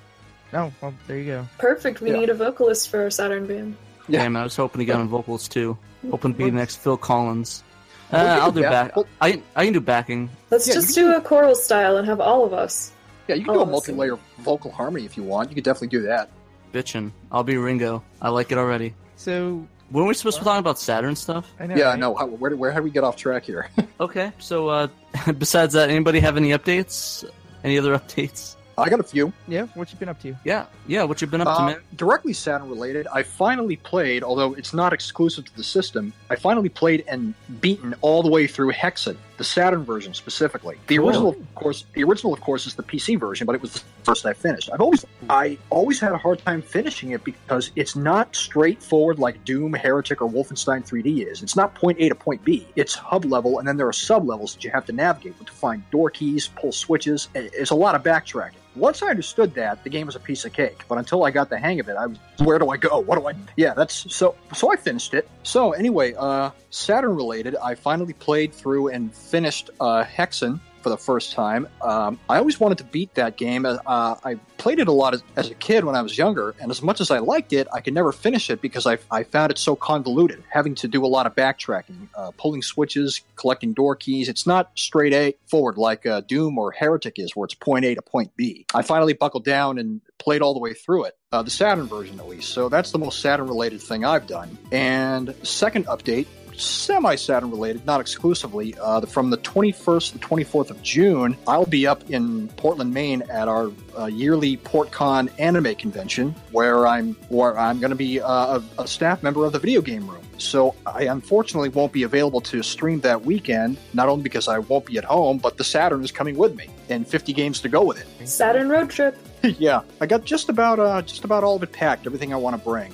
No, 0.52 0.72
well, 0.80 0.94
there 1.06 1.18
you 1.18 1.24
go. 1.26 1.48
Perfect. 1.58 2.00
We 2.00 2.12
Yeah. 2.12 2.20
need 2.20 2.30
a 2.30 2.34
vocalist 2.34 2.88
for 2.88 3.02
our 3.02 3.10
Saturn 3.10 3.46
band. 3.46 3.76
Yeah. 4.08 4.20
Damn, 4.22 4.36
I 4.36 4.44
was 4.44 4.54
hoping 4.56 4.78
to 4.78 4.84
get 4.84 4.96
on 4.96 5.08
vocals 5.08 5.48
too. 5.48 5.76
Hoping 6.10 6.32
to 6.32 6.38
be 6.38 6.44
the 6.44 6.52
next 6.52 6.76
Phil 6.76 6.96
Collins. 6.96 7.62
Uh, 8.12 8.16
I'll 8.16 8.52
do 8.52 8.62
do 8.62 8.68
back. 8.68 8.92
I 9.20 9.42
I 9.56 9.64
can 9.64 9.72
do 9.72 9.80
backing. 9.80 10.30
Let's 10.50 10.68
Yeah, 10.68 10.74
you 10.74 10.80
just 10.80 10.94
can 10.94 11.04
do 11.04 11.16
a 11.16 11.20
choral 11.20 11.54
style 11.54 11.96
and 11.96 12.06
have 12.06 12.20
all 12.20 12.44
of 12.44 12.52
us. 12.52 12.92
Yeah, 13.28 13.36
you 13.36 13.44
can 13.44 13.54
do 13.54 13.60
a 13.62 13.66
multi-layer 13.66 14.18
vocal 14.38 14.70
harmony 14.70 15.04
if 15.06 15.16
you 15.16 15.22
want. 15.22 15.48
You 15.48 15.54
could 15.54 15.64
definitely 15.64 15.88
do 15.88 16.02
that. 16.02 16.30
Bitchin'. 16.72 17.12
I'll 17.32 17.44
be 17.44 17.56
Ringo. 17.56 18.02
I 18.20 18.28
like 18.28 18.52
it 18.52 18.58
already. 18.58 18.94
So, 19.16 19.66
Weren't 19.90 20.08
we 20.08 20.14
supposed 20.14 20.38
to 20.38 20.42
be 20.42 20.44
talking 20.44 20.58
about 20.60 20.78
Saturn 20.78 21.14
stuff? 21.14 21.50
I 21.60 21.66
know. 21.66 21.76
yeah, 21.76 21.90
right? 21.90 21.98
no. 21.98 22.14
How, 22.14 22.26
where 22.26 22.56
where 22.56 22.72
have 22.72 22.82
we 22.84 22.90
get 22.90 23.04
off 23.04 23.16
track 23.16 23.44
here? 23.44 23.68
Okay, 24.00 24.32
so 24.38 24.68
uh, 24.68 24.88
besides 25.38 25.74
that, 25.74 25.88
anybody 25.88 26.18
have 26.18 26.36
any 26.36 26.50
updates? 26.50 27.24
Any 27.62 27.78
other 27.78 27.96
updates? 27.96 28.56
I 28.76 28.88
got 28.88 29.00
a 29.00 29.04
few. 29.04 29.32
Yeah, 29.48 29.66
what 29.74 29.92
you 29.92 29.98
been 29.98 30.08
up 30.08 30.20
to? 30.22 30.34
Yeah, 30.44 30.66
yeah. 30.86 31.04
What 31.04 31.20
you 31.20 31.26
been 31.26 31.40
up 31.40 31.46
to, 31.46 31.62
Uh, 31.62 31.66
man? 31.66 31.76
directly 31.96 32.32
Saturn 32.32 32.68
related, 32.68 33.06
I 33.12 33.22
finally 33.22 33.76
played, 33.76 34.22
although 34.24 34.54
it's 34.54 34.74
not 34.74 34.92
exclusive 34.92 35.44
to 35.44 35.56
the 35.56 35.62
system, 35.64 36.12
I 36.30 36.36
finally 36.36 36.68
played 36.68 37.04
and 37.06 37.34
beaten 37.60 37.94
all 38.00 38.22
the 38.22 38.30
way 38.30 38.46
through 38.46 38.72
Hexen, 38.72 39.16
the 39.36 39.44
Saturn 39.44 39.84
version 39.84 40.12
specifically. 40.14 40.76
The 40.88 40.96
Cool. 40.96 41.06
original, 41.08 41.28
of 41.30 41.54
course, 41.54 41.84
the 41.94 42.02
original, 42.04 42.32
of 42.32 42.40
course, 42.40 42.66
is 42.66 42.74
the 42.74 42.82
PC 42.82 43.16
version, 43.18 43.46
but 43.46 43.54
it 43.54 43.62
was 43.62 43.72
the 43.74 43.80
first 44.02 44.26
I 44.26 44.32
finished. 44.32 44.70
I've 44.72 44.80
always, 44.80 45.04
I 45.30 45.56
always 45.70 46.00
had 46.00 46.12
a 46.12 46.18
hard 46.18 46.40
time 46.44 46.60
finishing 46.62 47.10
it 47.10 47.22
because 47.24 47.70
it's 47.76 47.94
not 47.96 48.34
straightforward 48.34 49.18
like 49.18 49.44
Doom, 49.44 49.72
Heretic, 49.72 50.20
or 50.20 50.28
Wolfenstein 50.28 50.84
3D 50.86 51.26
is. 51.30 51.42
It's 51.42 51.56
not 51.56 51.74
point 51.74 51.98
A 52.00 52.08
to 52.08 52.14
point 52.14 52.44
B. 52.44 52.66
It's 52.76 52.94
hub 52.94 53.24
level, 53.24 53.58
and 53.58 53.68
then 53.68 53.76
there 53.76 53.86
are 53.88 53.92
sub 53.92 54.26
levels 54.26 54.54
that 54.54 54.64
you 54.64 54.70
have 54.70 54.86
to 54.86 54.92
navigate 54.92 55.38
with 55.38 55.46
to 55.48 55.52
find 55.52 55.88
door 55.90 56.10
keys, 56.10 56.48
pull 56.48 56.72
switches. 56.72 57.28
It's 57.34 57.70
a 57.70 57.74
lot 57.74 57.94
of 57.94 58.02
backtracking. 58.02 58.52
Once 58.76 59.02
I 59.02 59.08
understood 59.08 59.54
that, 59.54 59.84
the 59.84 59.90
game 59.90 60.06
was 60.06 60.16
a 60.16 60.20
piece 60.20 60.44
of 60.44 60.52
cake. 60.52 60.84
But 60.88 60.98
until 60.98 61.24
I 61.24 61.30
got 61.30 61.48
the 61.50 61.58
hang 61.58 61.80
of 61.80 61.88
it, 61.88 61.96
I 61.96 62.06
was, 62.06 62.18
where 62.38 62.58
do 62.58 62.70
I 62.70 62.76
go? 62.76 62.98
What 63.00 63.18
do 63.18 63.28
I? 63.28 63.34
Yeah, 63.56 63.74
that's 63.74 64.12
so. 64.14 64.34
So 64.54 64.72
I 64.72 64.76
finished 64.76 65.14
it. 65.14 65.28
So 65.42 65.72
anyway, 65.72 66.14
uh, 66.14 66.50
Saturn 66.70 67.14
related, 67.14 67.56
I 67.56 67.74
finally 67.74 68.12
played 68.14 68.52
through 68.52 68.88
and 68.88 69.14
finished 69.14 69.70
uh, 69.80 70.04
Hexen 70.04 70.60
for 70.84 70.90
the 70.90 70.98
first 70.98 71.32
time. 71.32 71.66
Um, 71.80 72.20
I 72.28 72.36
always 72.36 72.60
wanted 72.60 72.78
to 72.78 72.84
beat 72.84 73.14
that 73.14 73.38
game. 73.38 73.64
Uh, 73.64 73.78
I 73.86 74.34
played 74.58 74.78
it 74.78 74.86
a 74.86 74.92
lot 74.92 75.14
as, 75.14 75.22
as 75.34 75.50
a 75.50 75.54
kid 75.54 75.82
when 75.84 75.96
I 75.96 76.02
was 76.02 76.16
younger, 76.16 76.54
and 76.60 76.70
as 76.70 76.82
much 76.82 77.00
as 77.00 77.10
I 77.10 77.18
liked 77.18 77.54
it, 77.54 77.66
I 77.72 77.80
could 77.80 77.94
never 77.94 78.12
finish 78.12 78.50
it 78.50 78.60
because 78.60 78.86
I, 78.86 78.98
I 79.10 79.24
found 79.24 79.50
it 79.50 79.58
so 79.58 79.74
convoluted, 79.74 80.44
having 80.50 80.74
to 80.76 80.88
do 80.88 81.04
a 81.04 81.08
lot 81.08 81.26
of 81.26 81.34
backtracking, 81.34 82.08
uh, 82.14 82.32
pulling 82.36 82.60
switches, 82.60 83.22
collecting 83.34 83.72
door 83.72 83.96
keys. 83.96 84.28
It's 84.28 84.46
not 84.46 84.72
straight 84.74 85.14
A 85.14 85.34
forward 85.46 85.78
like 85.78 86.04
uh, 86.04 86.20
Doom 86.20 86.58
or 86.58 86.70
Heretic 86.70 87.18
is, 87.18 87.34
where 87.34 87.46
it's 87.46 87.54
point 87.54 87.86
A 87.86 87.94
to 87.94 88.02
point 88.02 88.36
B. 88.36 88.66
I 88.74 88.82
finally 88.82 89.14
buckled 89.14 89.44
down 89.44 89.78
and 89.78 90.02
played 90.18 90.42
all 90.42 90.52
the 90.52 90.60
way 90.60 90.74
through 90.74 91.04
it, 91.04 91.16
uh, 91.32 91.42
the 91.42 91.50
Saturn 91.50 91.86
version 91.86 92.20
at 92.20 92.28
least. 92.28 92.50
So 92.50 92.68
that's 92.68 92.90
the 92.92 92.98
most 92.98 93.20
Saturn 93.20 93.48
related 93.48 93.80
thing 93.80 94.04
I've 94.04 94.26
done. 94.26 94.58
And 94.70 95.34
second 95.42 95.86
update, 95.86 96.26
semi 96.56 97.14
Saturn 97.16 97.50
related, 97.50 97.84
not 97.86 98.00
exclusively. 98.00 98.74
Uh, 98.80 99.00
from 99.02 99.30
the 99.30 99.38
21st 99.38 100.12
to 100.12 100.18
the 100.18 100.24
24th 100.24 100.70
of 100.70 100.82
June, 100.82 101.36
I'll 101.46 101.66
be 101.66 101.86
up 101.86 102.08
in 102.10 102.48
Portland, 102.48 102.92
Maine 102.92 103.22
at 103.30 103.48
our 103.48 103.70
uh, 103.98 104.06
yearly 104.06 104.56
PortCon 104.58 105.30
anime 105.38 105.74
convention, 105.74 106.34
where 106.52 106.86
I'm 106.86 107.14
where 107.28 107.58
I'm 107.58 107.80
going 107.80 107.90
to 107.90 107.96
be 107.96 108.20
uh, 108.20 108.60
a, 108.78 108.82
a 108.82 108.86
staff 108.86 109.22
member 109.22 109.44
of 109.44 109.52
the 109.52 109.58
video 109.58 109.80
game 109.80 110.08
room. 110.08 110.22
So 110.38 110.74
I 110.84 111.04
unfortunately 111.04 111.68
won't 111.68 111.92
be 111.92 112.02
available 112.02 112.40
to 112.42 112.62
stream 112.62 113.00
that 113.00 113.24
weekend, 113.24 113.78
not 113.92 114.08
only 114.08 114.22
because 114.22 114.48
I 114.48 114.58
won't 114.58 114.86
be 114.86 114.98
at 114.98 115.04
home, 115.04 115.38
but 115.38 115.56
the 115.56 115.64
Saturn 115.64 116.02
is 116.02 116.10
coming 116.10 116.36
with 116.36 116.56
me 116.56 116.68
and 116.88 117.06
50 117.06 117.32
games 117.32 117.60
to 117.60 117.68
go 117.68 117.84
with 117.84 118.00
it. 118.00 118.28
Saturn 118.28 118.68
road 118.68 118.90
trip. 118.90 119.16
yeah, 119.42 119.82
I 120.00 120.06
got 120.06 120.24
just 120.24 120.48
about 120.48 120.78
uh, 120.80 121.02
just 121.02 121.24
about 121.24 121.44
all 121.44 121.56
of 121.56 121.62
it 121.62 121.72
packed, 121.72 122.06
everything 122.06 122.32
I 122.32 122.36
want 122.36 122.56
to 122.56 122.62
bring. 122.62 122.92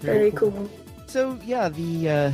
Very 0.00 0.30
cool. 0.30 0.70
So 1.10 1.36
yeah, 1.44 1.68
the 1.68 2.08
uh, 2.08 2.32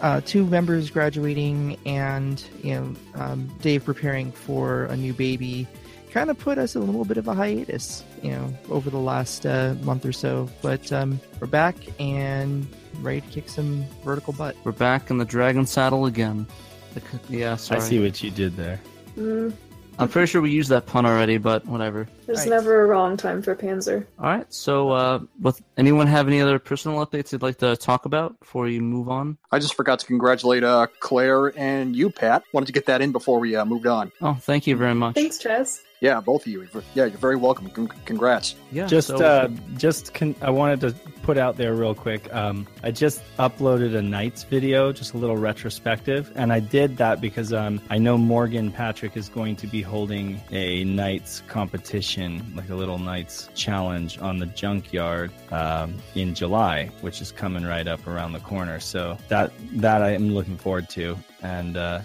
uh, 0.00 0.20
two 0.24 0.46
members 0.46 0.88
graduating 0.88 1.76
and 1.84 2.42
you 2.62 2.74
know 2.74 2.94
um, 3.16 3.54
Dave 3.60 3.84
preparing 3.84 4.32
for 4.32 4.84
a 4.86 4.96
new 4.96 5.12
baby 5.12 5.68
kind 6.10 6.30
of 6.30 6.38
put 6.38 6.56
us 6.56 6.74
in 6.74 6.80
a 6.80 6.84
little 6.86 7.04
bit 7.04 7.18
of 7.18 7.28
a 7.28 7.34
hiatus, 7.34 8.02
you 8.22 8.30
know, 8.30 8.54
over 8.70 8.88
the 8.88 8.96
last 8.96 9.44
uh, 9.44 9.74
month 9.82 10.06
or 10.06 10.12
so. 10.12 10.48
But 10.62 10.90
um, 10.90 11.20
we're 11.38 11.48
back 11.48 11.76
and 12.00 12.66
ready 13.02 13.20
to 13.20 13.26
kick 13.26 13.50
some 13.50 13.84
vertical 14.02 14.32
butt. 14.32 14.56
We're 14.64 14.72
back 14.72 15.10
in 15.10 15.18
the 15.18 15.26
dragon 15.26 15.66
saddle 15.66 16.06
again. 16.06 16.46
The 16.94 17.02
Yeah, 17.28 17.56
sorry. 17.56 17.82
I 17.82 17.84
see 17.84 18.02
what 18.02 18.22
you 18.22 18.30
did 18.30 18.56
there. 18.56 18.80
Mm, 19.18 19.52
I'm 19.98 20.08
pretty 20.08 20.26
sure 20.26 20.42
we 20.42 20.50
used 20.50 20.70
that 20.70 20.86
pun 20.86 21.06
already, 21.06 21.38
but 21.38 21.64
whatever. 21.66 22.08
there's 22.26 22.40
Right. 22.40 22.48
never 22.48 22.82
a 22.82 22.86
wrong 22.86 23.16
time 23.16 23.42
for 23.42 23.54
Panzer. 23.54 24.04
All 24.18 24.26
right. 24.26 24.46
So, 24.52 24.90
uh, 24.90 25.20
with 25.40 25.62
anyone 25.76 26.06
have 26.08 26.26
any 26.26 26.40
other 26.40 26.58
personal 26.58 27.04
updates 27.04 27.30
you'd 27.32 27.42
like 27.42 27.58
to 27.58 27.76
talk 27.76 28.04
about 28.04 28.38
before 28.40 28.66
you 28.68 28.80
move 28.80 29.08
on? 29.08 29.38
I 29.52 29.58
just 29.60 29.74
forgot 29.74 30.00
to 30.00 30.06
congratulate 30.06 30.64
uh, 30.64 30.88
Claire 31.00 31.56
and 31.58 31.94
you, 31.94 32.10
Pat. 32.10 32.42
Wanted 32.52 32.66
to 32.66 32.72
get 32.72 32.86
that 32.86 33.02
in 33.02 33.12
before 33.12 33.38
we 33.38 33.54
uh, 33.54 33.64
moved 33.64 33.86
on. 33.86 34.10
Oh, 34.20 34.34
thank 34.40 34.66
you 34.66 34.74
very 34.76 34.94
much. 34.94 35.14
Thanks, 35.14 35.38
Chaz. 35.38 35.80
Yeah, 36.04 36.20
both 36.20 36.42
of 36.42 36.48
you. 36.48 36.68
Yeah, 36.92 37.06
you're 37.06 37.16
very 37.16 37.36
welcome. 37.36 37.70
Con- 37.70 37.88
congrats. 38.04 38.56
Yeah. 38.70 38.86
just 38.86 39.08
so- 39.08 39.16
uh 39.16 39.48
just 39.78 40.12
con- 40.12 40.34
i 40.42 40.50
wanted 40.50 40.80
to 40.80 40.92
put 41.22 41.38
out 41.38 41.56
there 41.56 41.74
real 41.74 41.94
quick 41.94 42.22
um 42.34 42.66
i 42.82 42.90
just 42.90 43.22
uploaded 43.38 43.96
a 43.96 44.02
nights 44.02 44.42
video 44.42 44.92
just 44.92 45.14
a 45.14 45.16
little 45.16 45.36
retrospective 45.36 46.30
and 46.34 46.52
i 46.52 46.60
did 46.60 46.96
that 46.98 47.20
because 47.20 47.52
um 47.52 47.80
i 47.88 47.96
know 47.96 48.18
morgan 48.18 48.70
patrick 48.70 49.16
is 49.16 49.28
going 49.28 49.56
to 49.56 49.66
be 49.66 49.80
holding 49.80 50.40
a 50.50 50.84
nights 50.84 51.42
competition 51.46 52.52
like 52.56 52.68
a 52.68 52.74
little 52.74 52.98
nights 52.98 53.48
challenge 53.54 54.18
on 54.18 54.38
the 54.38 54.46
junkyard 54.46 55.30
um, 55.52 55.94
in 56.14 56.34
july 56.34 56.90
which 57.00 57.20
is 57.22 57.32
coming 57.32 57.64
right 57.64 57.86
up 57.86 58.04
around 58.06 58.32
the 58.32 58.40
corner 58.40 58.78
so 58.80 59.16
that 59.28 59.50
that 59.72 60.02
i 60.02 60.10
am 60.10 60.34
looking 60.34 60.58
forward 60.58 60.88
to 60.90 61.16
and 61.42 61.76
uh 61.76 62.00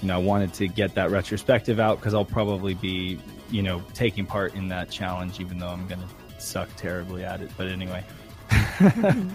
you 0.00 0.08
know, 0.08 0.14
I 0.16 0.18
wanted 0.18 0.52
to 0.54 0.66
get 0.66 0.94
that 0.96 1.10
retrospective 1.12 1.78
out 1.78 1.98
because 1.98 2.12
I'll 2.12 2.24
probably 2.24 2.74
be, 2.74 3.20
you 3.52 3.62
know, 3.62 3.82
taking 3.94 4.26
part 4.26 4.54
in 4.54 4.68
that 4.68 4.90
challenge, 4.90 5.38
even 5.38 5.58
though 5.58 5.68
I'm 5.68 5.86
going 5.86 6.00
to 6.00 6.40
suck 6.40 6.68
terribly 6.76 7.24
at 7.24 7.40
it. 7.40 7.50
But 7.56 7.68
anyway. 7.68 8.02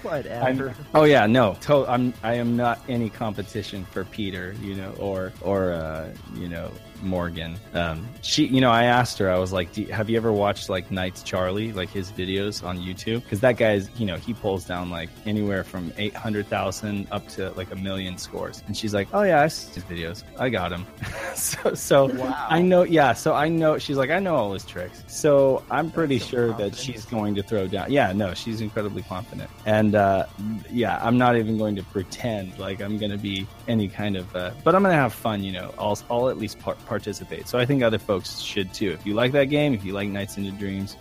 Whatever. 0.01 0.69
I'm- 0.69 0.75
oh 0.93 1.03
yeah, 1.05 1.25
no, 1.25 1.55
to- 1.61 1.87
I'm 1.87 2.13
I 2.23 2.33
am 2.35 2.57
not 2.57 2.81
any 2.89 3.09
competition 3.09 3.85
for 3.85 4.03
Peter, 4.03 4.55
you 4.61 4.75
know, 4.75 4.91
or 4.99 5.31
or 5.41 5.71
uh, 5.71 6.11
you 6.35 6.49
know 6.49 6.69
Morgan. 7.03 7.55
Um, 7.73 8.07
she, 8.21 8.45
you 8.47 8.61
know, 8.61 8.71
I 8.71 8.83
asked 8.85 9.17
her, 9.19 9.29
I 9.29 9.37
was 9.37 9.53
like, 9.53 9.75
you, 9.77 9.87
have 9.87 10.09
you 10.09 10.17
ever 10.17 10.31
watched 10.33 10.69
like 10.69 10.91
Knights 10.91 11.23
Charlie, 11.23 11.71
like 11.73 11.89
his 11.89 12.11
videos 12.11 12.65
on 12.65 12.77
YouTube? 12.77 13.23
Because 13.23 13.39
that 13.41 13.57
guy's, 13.57 13.89
you 13.99 14.05
know, 14.05 14.15
he 14.17 14.33
pulls 14.33 14.65
down 14.65 14.89
like 14.89 15.09
anywhere 15.25 15.63
from 15.63 15.91
eight 15.97 16.15
hundred 16.15 16.47
thousand 16.47 17.07
up 17.11 17.27
to 17.29 17.51
like 17.51 17.71
a 17.71 17.75
million 17.75 18.17
scores, 18.17 18.63
and 18.67 18.75
she's 18.75 18.93
like, 18.93 19.07
oh 19.13 19.23
yeah, 19.23 19.41
I 19.41 19.47
see 19.47 19.73
his 19.73 19.83
videos, 19.83 20.23
I 20.39 20.49
got 20.49 20.71
him. 20.71 20.85
so 21.35 21.73
so 21.73 22.07
Wow. 22.07 22.47
I 22.49 22.61
know, 22.61 22.83
yeah. 22.83 23.13
So 23.13 23.33
I 23.33 23.47
know 23.49 23.77
she's 23.77 23.97
like, 23.97 24.09
I 24.09 24.19
know 24.19 24.35
all 24.35 24.53
his 24.53 24.65
tricks. 24.65 25.03
So 25.07 25.63
I'm 25.69 25.91
pretty 25.91 26.19
so 26.19 26.27
sure 26.27 26.53
that 26.53 26.75
she's 26.75 27.05
going 27.05 27.35
to 27.35 27.43
throw 27.43 27.67
down. 27.67 27.91
Yeah, 27.91 28.11
no, 28.13 28.33
she's 28.33 28.61
incredibly 28.61 29.03
confident, 29.03 29.49
and 29.65 29.95
uh, 29.95 30.25
yeah, 30.71 30.99
I'm 31.01 31.17
not 31.17 31.35
even 31.37 31.57
going 31.57 31.75
to 31.75 31.83
pretend 31.83 32.57
like 32.59 32.81
I'm 32.81 32.97
going 32.97 33.11
to 33.11 33.17
be 33.17 33.47
any 33.67 33.87
kind 33.87 34.15
of. 34.15 34.35
Uh, 34.35 34.51
but 34.63 34.75
I'm 34.75 34.83
to 34.95 35.01
have 35.01 35.13
fun, 35.13 35.43
you 35.43 35.51
know. 35.51 35.73
I'll, 35.77 35.97
I'll 36.09 36.29
at 36.29 36.37
least 36.37 36.59
par- 36.59 36.77
participate. 36.85 37.47
So 37.47 37.57
I 37.57 37.65
think 37.65 37.83
other 37.83 37.99
folks 37.99 38.39
should 38.39 38.73
too. 38.73 38.91
If 38.91 39.05
you 39.05 39.13
like 39.13 39.31
that 39.33 39.45
game, 39.45 39.73
if 39.73 39.83
you 39.83 39.93
like 39.93 40.09
Nights 40.09 40.37
into 40.37 40.51
Dreams, 40.51 40.97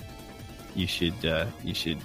you 0.74 0.86
should 0.86 1.24
uh, 1.24 1.46
you 1.64 1.74
should 1.74 1.98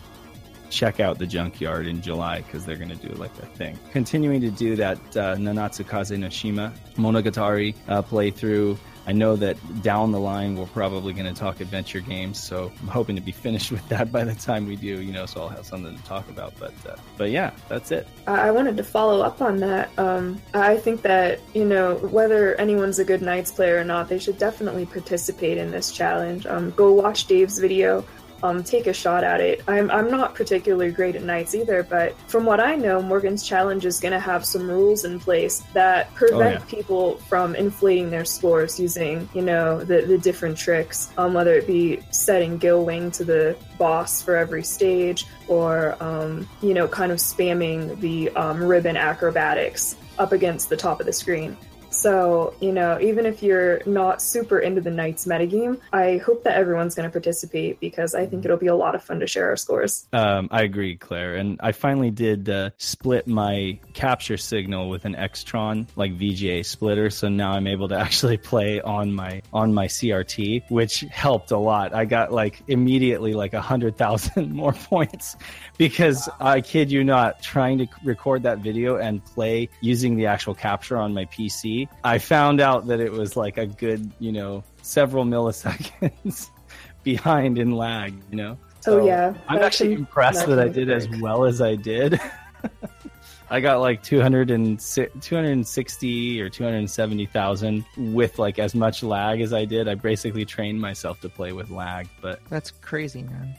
check 0.70 1.00
out 1.00 1.20
the 1.20 1.28
junkyard 1.28 1.86
in 1.86 2.02
July 2.02 2.42
because 2.42 2.66
they're 2.66 2.78
to 2.90 2.96
do 3.08 3.14
like 3.16 3.38
a 3.40 3.46
thing. 3.46 3.78
Continuing 3.92 4.42
to 4.42 4.50
do 4.50 4.76
that 4.78 4.98
uh, 5.18 5.36
Nanatsu 5.36 5.88
Kaze 5.88 6.18
no 6.18 6.30
Shima 6.30 6.74
Monogatari 6.96 7.76
uh, 7.88 8.02
playthrough. 8.02 8.78
I 9.12 9.14
know 9.14 9.36
that 9.36 9.58
down 9.84 10.14
the 10.14 10.22
line 10.22 10.56
we're 10.56 10.68
probably 10.68 11.12
going 11.12 11.26
to 11.26 11.38
talk 11.38 11.60
adventure 11.60 12.00
games, 12.00 12.42
so 12.42 12.72
I'm 12.80 12.88
hoping 12.88 13.18
to 13.18 13.22
be 13.22 13.34
finished 13.34 13.70
with 13.70 13.86
that 13.90 14.10
by 14.10 14.24
the 14.24 14.34
time 14.34 14.66
we 14.66 14.78
do. 14.78 15.02
You 15.02 15.12
know, 15.12 15.26
so 15.26 15.42
I'll 15.42 15.50
have 15.50 15.66
something 15.66 15.98
to 15.98 16.04
talk 16.06 16.30
about. 16.30 16.54
But 16.58 16.74
uh, 16.88 16.96
but 17.18 17.30
yeah, 17.30 17.52
that's 17.68 17.92
it. 17.92 18.08
I 18.26 18.52
wanted 18.52 18.78
to 18.78 18.86
follow 18.86 19.20
up 19.20 19.42
on 19.42 19.58
that. 19.58 19.90
Um, 20.00 20.42
I 20.54 20.78
think 20.78 21.02
that, 21.02 21.42
you 21.54 21.66
know, 21.66 21.96
whether 21.96 22.56
anyone's 22.56 23.00
a 23.00 23.04
good 23.04 23.22
Nights 23.22 23.52
player 23.52 23.78
or 23.78 23.84
not, 23.84 24.08
they 24.08 24.18
should 24.18 24.38
definitely 24.38 24.86
participate 24.86 25.58
in 25.58 25.72
this 25.72 25.92
challenge. 25.92 26.46
Um, 26.46 26.72
go 26.72 26.94
watch 26.94 27.26
Dave's 27.26 27.60
video. 27.60 28.06
Um, 28.44 28.64
take 28.64 28.88
a 28.88 28.94
shot 28.94 29.24
at 29.24 29.40
it. 29.40 29.64
I'm, 29.68 29.92
I'm 29.92 30.10
not 30.10 30.36
particularly 30.36 30.92
great 30.92 31.16
at 31.16 31.24
Nights 31.24 31.54
either, 31.54 31.84
but 31.84 32.18
from 32.28 32.46
what 32.46 32.60
I 32.60 32.76
know, 32.76 33.02
Morgan's 33.02 33.48
challenge 33.48 33.86
is 33.86 34.00
going 34.00 34.14
to 34.14 34.20
have 34.20 34.44
some 34.46 34.70
rules 34.70 35.06
in 35.06 35.20
place 35.20 35.60
that 35.74 36.14
prevent 36.16 36.60
yeah. 36.60 36.66
people 36.66 37.18
from 37.30 37.56
inflating 37.56 38.10
their 38.10 38.26
scores 38.26 38.80
using, 38.80 39.30
you 39.34 39.42
know, 39.42 39.80
the, 39.80 40.02
the 40.02 40.18
different 40.18 40.58
tricks, 40.58 41.12
um, 41.18 41.34
whether 41.34 41.54
it 41.54 41.68
be 41.68 42.00
setting 42.12 42.58
Gillwing 42.58 43.14
to 43.14 43.24
the 43.24 43.56
boss 43.78 44.22
for 44.22 44.36
every 44.36 44.64
stage 44.64 45.26
or, 45.48 45.96
um, 46.02 46.48
you 46.62 46.74
know, 46.74 46.88
kind 46.88 47.12
of 47.12 47.20
spamming 47.20 48.00
the 48.00 48.30
um, 48.32 48.64
ribbon 48.64 48.98
acrobatics 48.98 49.96
up 50.18 50.32
against 50.32 50.70
the 50.70 50.78
top 50.78 51.00
of 51.00 51.06
the 51.06 51.14
screen. 51.14 51.58
So, 51.92 52.54
you 52.60 52.72
know, 52.72 53.00
even 53.00 53.26
if 53.26 53.44
you're 53.44 53.82
not 53.86 54.22
super 54.22 54.60
into 54.60 54.82
the 54.82 54.90
Nights 54.90 55.26
metagame, 55.26 55.80
I 55.94 56.18
hope 56.18 56.44
that 56.46 56.56
everyone's 56.56 56.96
going 56.96 57.08
to 57.08 57.12
participate 57.12 57.80
because 57.80 58.16
I 58.16 58.26
think 58.26 58.46
it'll 58.46 58.58
be 58.58 58.68
a 58.68 58.76
lot 58.76 58.96
of 58.96 59.04
fun 59.04 59.20
to 59.20 59.28
share 59.28 59.50
our 59.50 59.58
scores. 59.58 60.08
Um, 60.14 60.48
I 60.52 60.64
agree, 60.64 60.96
Claire. 60.96 61.36
And 61.36 61.60
I 61.62 61.74
finally 61.74 62.10
did 62.10 62.50
uh, 62.50 62.72
split 62.78 63.28
my 63.28 63.80
capture 63.94 64.38
signal 64.38 64.90
with 64.90 65.06
an 65.06 65.16
Extron 65.16 65.88
like 65.96 66.18
VGA 66.18 66.66
splitter, 66.66 67.10
so 67.10 67.28
now 67.28 67.52
I'm 67.52 67.68
able 67.68 67.90
to 67.90 67.96
actually 68.00 68.38
play 68.38 68.82
on 68.82 69.14
my 69.14 69.42
on 69.54 69.74
my 69.74 69.88
CRT, 69.88 70.70
which 70.70 71.02
helped 71.02 71.52
a 71.52 71.58
lot. 71.58 71.94
I 71.94 72.06
got 72.06 72.32
like 72.32 72.64
immediately 72.68 73.34
like 73.34 73.54
a 73.54 73.62
hundred 73.62 73.98
thousand 73.98 74.52
more 74.62 74.74
points 74.74 75.36
because 75.78 76.30
I 76.40 76.62
kid 76.62 76.92
you 76.92 77.04
not, 77.04 77.42
trying 77.42 77.78
to 77.80 77.88
record 78.04 78.44
that 78.44 78.60
video 78.60 78.98
and 78.98 79.24
play 79.24 79.70
using 79.82 80.16
the 80.16 80.26
actual 80.28 80.56
capture 80.56 80.98
on 80.98 81.14
my 81.14 81.26
PC, 81.26 81.81
I 82.04 82.18
found 82.18 82.62
out 82.62 82.88
that 82.88 83.00
it 83.00 83.12
was 83.12 83.36
like 83.36 83.58
a 83.58 83.66
good, 83.66 84.12
you 84.20 84.32
know, 84.32 84.64
several 84.82 85.26
milliseconds 85.26 86.50
behind 87.04 87.58
in 87.58 87.72
lag. 87.72 88.14
You 88.30 88.38
know. 88.38 88.58
oh, 88.88 89.06
yeah. 89.06 89.34
I'm 89.48 89.58
that 89.58 89.66
actually 89.66 89.90
can- 89.90 90.00
impressed 90.00 90.48
that 90.48 90.60
I 90.60 90.66
can 90.66 90.74
did 90.74 90.92
as 90.92 91.08
well 91.20 91.46
as 91.46 91.62
I 91.62 91.76
did. 91.76 92.20
I 93.52 93.60
got 93.60 93.82
like 93.82 94.02
200 94.02 94.50
and 94.50 94.80
260 94.80 96.42
or 96.42 96.50
270,000 96.50 97.86
with 97.98 98.40
like 98.40 98.60
as 98.60 98.74
much 98.74 99.04
lag 99.04 99.42
as 99.42 99.52
I 99.52 99.66
did. 99.66 99.90
I 99.90 99.96
basically 99.96 100.46
trained 100.46 100.80
myself 100.80 101.20
to 101.20 101.30
play 101.30 101.52
with 101.52 101.70
lag, 101.70 102.08
but 102.22 102.40
That's 102.50 102.72
crazy, 102.72 103.24
man. 103.24 103.54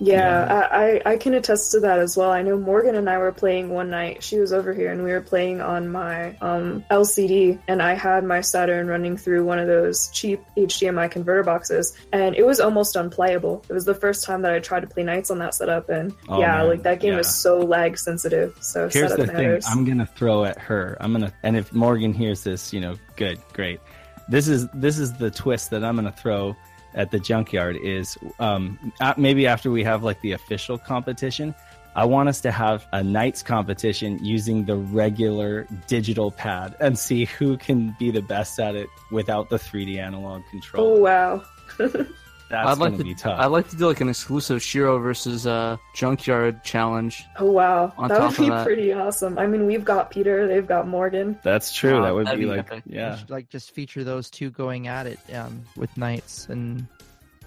Yeah, 0.00 0.44
I, 0.70 1.00
I 1.06 1.12
I 1.12 1.16
can 1.16 1.34
attest 1.34 1.72
to 1.72 1.80
that 1.80 1.98
as 1.98 2.16
well. 2.16 2.30
I 2.30 2.42
know 2.42 2.56
Morgan 2.56 2.94
and 2.94 3.10
I 3.10 3.18
were 3.18 3.32
playing 3.32 3.70
one 3.70 3.90
night. 3.90 4.22
She 4.22 4.38
was 4.38 4.52
over 4.52 4.72
here 4.72 4.92
and 4.92 5.02
we 5.02 5.10
were 5.10 5.20
playing 5.20 5.60
on 5.60 5.88
my 5.88 6.36
um, 6.40 6.84
LCD, 6.88 7.58
and 7.66 7.82
I 7.82 7.94
had 7.94 8.22
my 8.22 8.40
Saturn 8.40 8.86
running 8.86 9.16
through 9.16 9.44
one 9.44 9.58
of 9.58 9.66
those 9.66 10.08
cheap 10.12 10.40
HDMI 10.56 11.10
converter 11.10 11.42
boxes, 11.42 11.96
and 12.12 12.36
it 12.36 12.46
was 12.46 12.60
almost 12.60 12.94
unplayable. 12.94 13.64
It 13.68 13.72
was 13.72 13.84
the 13.86 13.94
first 13.94 14.24
time 14.24 14.42
that 14.42 14.52
I 14.52 14.60
tried 14.60 14.80
to 14.80 14.86
play 14.86 15.02
Nights 15.02 15.32
on 15.32 15.38
that 15.40 15.54
setup, 15.54 15.88
and 15.88 16.14
Oh, 16.28 16.38
yeah, 16.40 16.58
man. 16.58 16.68
like 16.68 16.82
that 16.84 17.00
game 17.00 17.14
Yeah. 17.14 17.18
is 17.20 17.34
so 17.34 17.58
lag 17.58 17.98
sensitive. 17.98 18.56
So 18.60 18.88
here's 18.88 19.16
the 19.16 19.26
matters. 19.26 19.64
thing. 19.66 19.72
I'm 19.78 19.84
going 19.84 19.98
to 19.98 20.06
throw 20.06 20.44
at 20.44 20.58
her. 20.58 20.96
I'm 21.00 21.12
going 21.12 21.24
to 21.24 21.32
and 21.42 21.56
if 21.56 21.72
Morgan 21.72 22.12
hears 22.12 22.44
this, 22.44 22.72
you 22.72 22.80
know, 22.80 22.94
good, 23.16 23.40
great. 23.52 23.80
This 24.28 24.46
is 24.46 24.68
this 24.74 24.98
is 25.00 25.14
the 25.14 25.30
twist 25.30 25.70
that 25.70 25.82
I'm 25.82 25.96
going 25.96 26.04
to 26.04 26.16
throw 26.16 26.54
at 26.94 27.10
the 27.10 27.18
junkyard 27.18 27.76
is 27.76 28.16
um 28.38 28.78
maybe 29.16 29.46
after 29.46 29.70
we 29.70 29.84
have 29.84 30.02
like 30.02 30.20
the 30.20 30.32
official 30.32 30.78
competition 30.78 31.54
I 31.96 32.04
want 32.04 32.28
us 32.28 32.40
to 32.42 32.52
have 32.52 32.86
a 32.92 33.02
nights 33.02 33.42
competition 33.42 34.24
using 34.24 34.66
the 34.66 34.76
regular 34.76 35.66
digital 35.88 36.30
pad 36.30 36.76
and 36.78 36.96
see 36.96 37.24
who 37.24 37.56
can 37.56 37.96
be 37.98 38.12
the 38.12 38.22
best 38.22 38.60
at 38.60 38.76
it 38.76 38.88
without 39.10 39.50
the 39.50 39.56
3D 39.56 39.98
analog 39.98 40.42
control. 40.50 40.86
oh 40.86 41.00
wow. 41.00 41.42
That's 42.50 42.66
I'd 42.66 42.78
like 42.78 42.78
going 42.78 42.92
to 42.92 42.98
to 42.98 43.04
be 43.04 43.14
tough. 43.14 43.38
I'd 43.38 43.46
like 43.46 43.68
to 43.70 43.76
do 43.76 43.86
like 43.86 44.00
an 44.00 44.08
exclusive 44.08 44.62
Shiro 44.62 44.98
versus 44.98 45.46
uh, 45.46 45.76
Junkyard 45.94 46.64
challenge. 46.64 47.24
Oh 47.38 47.50
wow, 47.52 47.92
On 47.98 48.08
that 48.08 48.16
top 48.18 48.30
would 48.30 48.38
of 48.38 48.44
be 48.44 48.48
that- 48.50 48.64
pretty 48.64 48.92
awesome. 48.92 49.38
I 49.38 49.46
mean, 49.46 49.66
we've 49.66 49.84
got 49.84 50.10
Peter, 50.10 50.46
they've 50.48 50.66
got 50.66 50.88
Morgan. 50.88 51.38
That's 51.42 51.74
true. 51.74 51.94
Wow, 52.00 52.04
that 52.04 52.14
would 52.14 52.30
be 52.30 52.36
be 52.36 52.46
like 52.46 52.60
epic. 52.60 52.84
yeah. 52.86 53.16
Should, 53.16 53.28
like 53.30 53.50
just 53.50 53.72
feature 53.72 54.02
those 54.02 54.30
two 54.30 54.50
going 54.50 54.88
at 54.88 55.06
it 55.06 55.18
um, 55.34 55.62
with 55.76 55.94
nights 55.98 56.46
and 56.48 56.86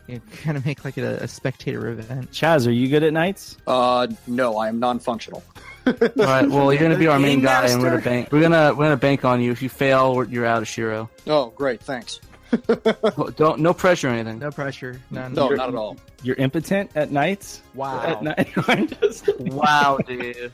you 0.07 0.15
know, 0.15 0.21
kind 0.43 0.55
of 0.55 0.65
make 0.65 0.85
like 0.85 0.97
a, 0.97 1.15
a 1.17 1.27
spectator 1.27 1.87
event. 1.89 2.29
Chaz, 2.31 2.67
are 2.67 2.71
you 2.71 2.87
good 2.87 3.01
at 3.03 3.11
nights? 3.13 3.57
Uh, 3.65 4.05
no, 4.27 4.57
I 4.57 4.67
am 4.67 4.79
non-functional. 4.79 5.41
All 5.87 5.93
right. 6.19 6.47
Well, 6.47 6.71
you're 6.71 6.79
gonna 6.81 6.95
be 6.95 7.07
our 7.07 7.17
main 7.17 7.37
Game 7.39 7.45
guy, 7.45 7.67
and 7.69 7.81
we're 7.81 7.89
gonna 7.89 8.01
bank. 8.03 8.31
We're 8.31 8.41
gonna 8.41 8.71
we're 8.75 8.85
gonna 8.85 8.97
bank 8.97 9.25
on 9.25 9.41
you. 9.41 9.51
If 9.51 9.63
you 9.63 9.69
fail, 9.69 10.23
you're 10.29 10.45
out 10.45 10.61
of 10.61 10.67
Shiro. 10.67 11.09
Oh, 11.25 11.49
great, 11.55 11.81
thanks. 11.81 12.19
Don't 13.35 13.59
no 13.59 13.73
pressure 13.73 14.09
or 14.09 14.11
anything. 14.11 14.39
No 14.39 14.51
pressure. 14.51 14.99
None. 15.09 15.33
No, 15.33 15.49
not 15.49 15.69
at 15.69 15.75
all. 15.75 15.97
You're 16.23 16.35
impotent 16.35 16.91
at 16.95 17.11
nights? 17.11 17.61
Wow. 17.73 18.01
At 18.03 18.23
night? 18.23 18.49
I'm 18.67 18.87
just- 18.87 19.29
Wow, 19.39 19.97
dude. 20.05 20.51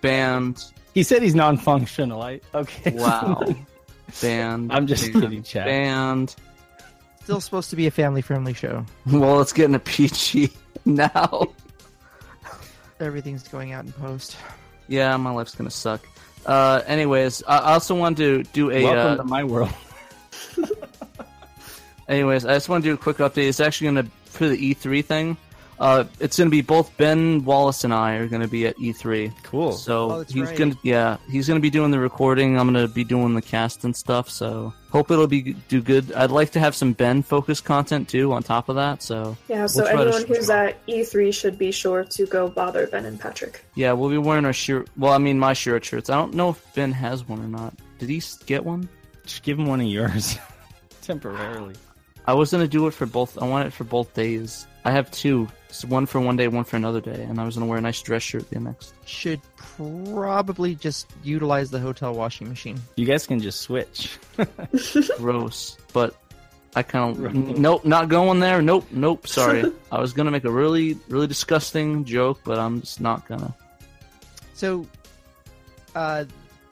Banned. 0.00 0.64
He 0.94 1.02
said 1.02 1.22
he's 1.22 1.34
non-functional. 1.34 2.20
I 2.22 2.40
okay. 2.54 2.90
Wow. 2.92 3.42
Banned. 4.22 4.72
I'm 4.72 4.86
just 4.86 5.04
dude. 5.12 5.22
kidding, 5.22 5.42
Chad. 5.42 5.66
Banned. 5.66 6.34
Still 7.22 7.40
supposed 7.40 7.70
to 7.70 7.76
be 7.76 7.86
a 7.86 7.90
family-friendly 7.90 8.54
show. 8.54 8.84
Well, 9.06 9.40
it's 9.40 9.52
getting 9.52 9.74
a 9.74 9.78
into 9.78 9.90
PG 9.90 10.50
now. 10.84 11.48
Everything's 13.00 13.46
going 13.46 13.72
out 13.72 13.84
in 13.84 13.92
post. 13.92 14.36
Yeah, 14.88 15.16
my 15.18 15.30
life's 15.30 15.54
gonna 15.54 15.70
suck. 15.70 16.00
Uh, 16.46 16.82
anyways, 16.86 17.42
I 17.46 17.58
I 17.58 17.72
also 17.74 17.94
want 17.94 18.16
to 18.16 18.42
do 18.44 18.70
a. 18.70 18.82
Welcome 18.82 19.12
Uh, 19.12 19.16
to 19.16 19.24
my 19.24 19.44
world. 19.44 19.70
Anyways, 22.08 22.44
I 22.46 22.54
just 22.54 22.68
want 22.68 22.84
to 22.84 22.90
do 22.90 22.94
a 22.94 22.98
quick 22.98 23.18
update. 23.18 23.48
It's 23.48 23.60
actually 23.60 23.88
gonna 23.88 24.06
for 24.26 24.48
the 24.48 24.56
E3 24.74 25.04
thing. 25.04 25.36
Uh, 25.80 26.02
it's 26.18 26.36
gonna 26.36 26.50
be 26.50 26.60
both 26.60 26.94
Ben 26.96 27.44
Wallace 27.44 27.84
and 27.84 27.94
I 27.94 28.14
are 28.16 28.26
gonna 28.26 28.48
be 28.48 28.66
at 28.66 28.76
E3. 28.78 29.32
Cool. 29.44 29.70
So 29.70 30.10
Oh, 30.10 30.24
he's 30.24 30.42
right. 30.42 30.56
gonna 30.58 30.74
yeah 30.82 31.18
he's 31.30 31.46
gonna 31.46 31.60
be 31.60 31.70
doing 31.70 31.92
the 31.92 32.00
recording. 32.00 32.58
I'm 32.58 32.66
gonna 32.66 32.88
be 32.88 33.04
doing 33.04 33.32
the 33.36 33.42
cast 33.42 33.84
and 33.84 33.94
stuff. 33.94 34.28
So 34.28 34.72
hope 34.90 35.12
it'll 35.12 35.28
be 35.28 35.52
do 35.68 35.80
good. 35.80 36.12
I'd 36.14 36.32
like 36.32 36.50
to 36.52 36.58
have 36.58 36.74
some 36.74 36.94
Ben 36.94 37.22
focused 37.22 37.64
content 37.64 38.08
too 38.08 38.32
on 38.32 38.42
top 38.42 38.68
of 38.68 38.74
that. 38.74 39.04
So 39.04 39.36
Yeah, 39.46 39.66
so 39.66 39.84
We'll 39.84 39.92
try 39.92 40.02
anyone 40.02 40.22
sh- 40.24 40.26
who's 40.26 40.50
at 40.50 40.84
E3 40.88 41.32
should 41.32 41.56
be 41.56 41.70
sure 41.70 42.02
to 42.02 42.26
go 42.26 42.48
bother 42.48 42.88
Ben 42.88 43.04
and 43.04 43.20
Patrick. 43.20 43.64
yeah, 43.76 43.92
we'll 43.92 44.10
be 44.10 44.18
wearing 44.18 44.46
our 44.46 44.52
shirt. 44.52 44.88
Well, 44.96 45.12
I 45.12 45.18
mean 45.18 45.38
my 45.38 45.52
shirt 45.52 45.84
shirts. 45.84 46.10
I 46.10 46.16
don't 46.16 46.34
know 46.34 46.48
if 46.50 46.74
Ben 46.74 46.90
has 46.90 47.28
one 47.28 47.38
or 47.40 47.46
not. 47.48 47.72
Did 48.00 48.08
he 48.08 48.20
get 48.46 48.64
one? 48.64 48.88
Just 49.24 49.44
give 49.44 49.56
him 49.60 49.66
one 49.66 49.80
of 49.80 49.86
yours 49.86 50.36
temporarily. 51.02 51.76
I 52.28 52.34
was 52.34 52.50
gonna 52.50 52.68
do 52.68 52.86
it 52.86 52.90
for 52.92 53.06
both. 53.06 53.40
I 53.40 53.48
want 53.48 53.66
it 53.66 53.72
for 53.72 53.84
both 53.84 54.12
days. 54.12 54.66
I 54.84 54.90
have 54.90 55.10
two. 55.10 55.48
It's 55.70 55.82
one 55.82 56.04
for 56.04 56.20
one 56.20 56.36
day, 56.36 56.46
one 56.46 56.62
for 56.64 56.76
another 56.76 57.00
day, 57.00 57.22
and 57.22 57.40
I 57.40 57.46
was 57.46 57.54
gonna 57.56 57.64
wear 57.64 57.78
a 57.78 57.80
nice 57.80 58.02
dress 58.02 58.22
shirt 58.22 58.50
the 58.50 58.60
next. 58.60 58.92
Should 59.06 59.40
probably 59.56 60.74
just 60.74 61.10
utilize 61.24 61.70
the 61.70 61.78
hotel 61.78 62.12
washing 62.12 62.46
machine. 62.46 62.78
You 62.96 63.06
guys 63.06 63.26
can 63.26 63.40
just 63.40 63.62
switch. 63.62 64.18
Gross, 65.16 65.78
but 65.94 66.16
I 66.76 66.82
kind 66.82 67.16
of 67.16 67.34
nope, 67.34 67.86
not 67.86 68.10
going 68.10 68.40
there. 68.40 68.60
Nope, 68.60 68.86
nope. 68.90 69.26
Sorry, 69.26 69.64
I 69.90 69.98
was 69.98 70.12
gonna 70.12 70.30
make 70.30 70.44
a 70.44 70.50
really, 70.50 70.98
really 71.08 71.28
disgusting 71.28 72.04
joke, 72.04 72.40
but 72.44 72.58
I'm 72.58 72.82
just 72.82 73.00
not 73.00 73.26
gonna. 73.26 73.54
So, 74.52 74.86
uh, 75.94 76.26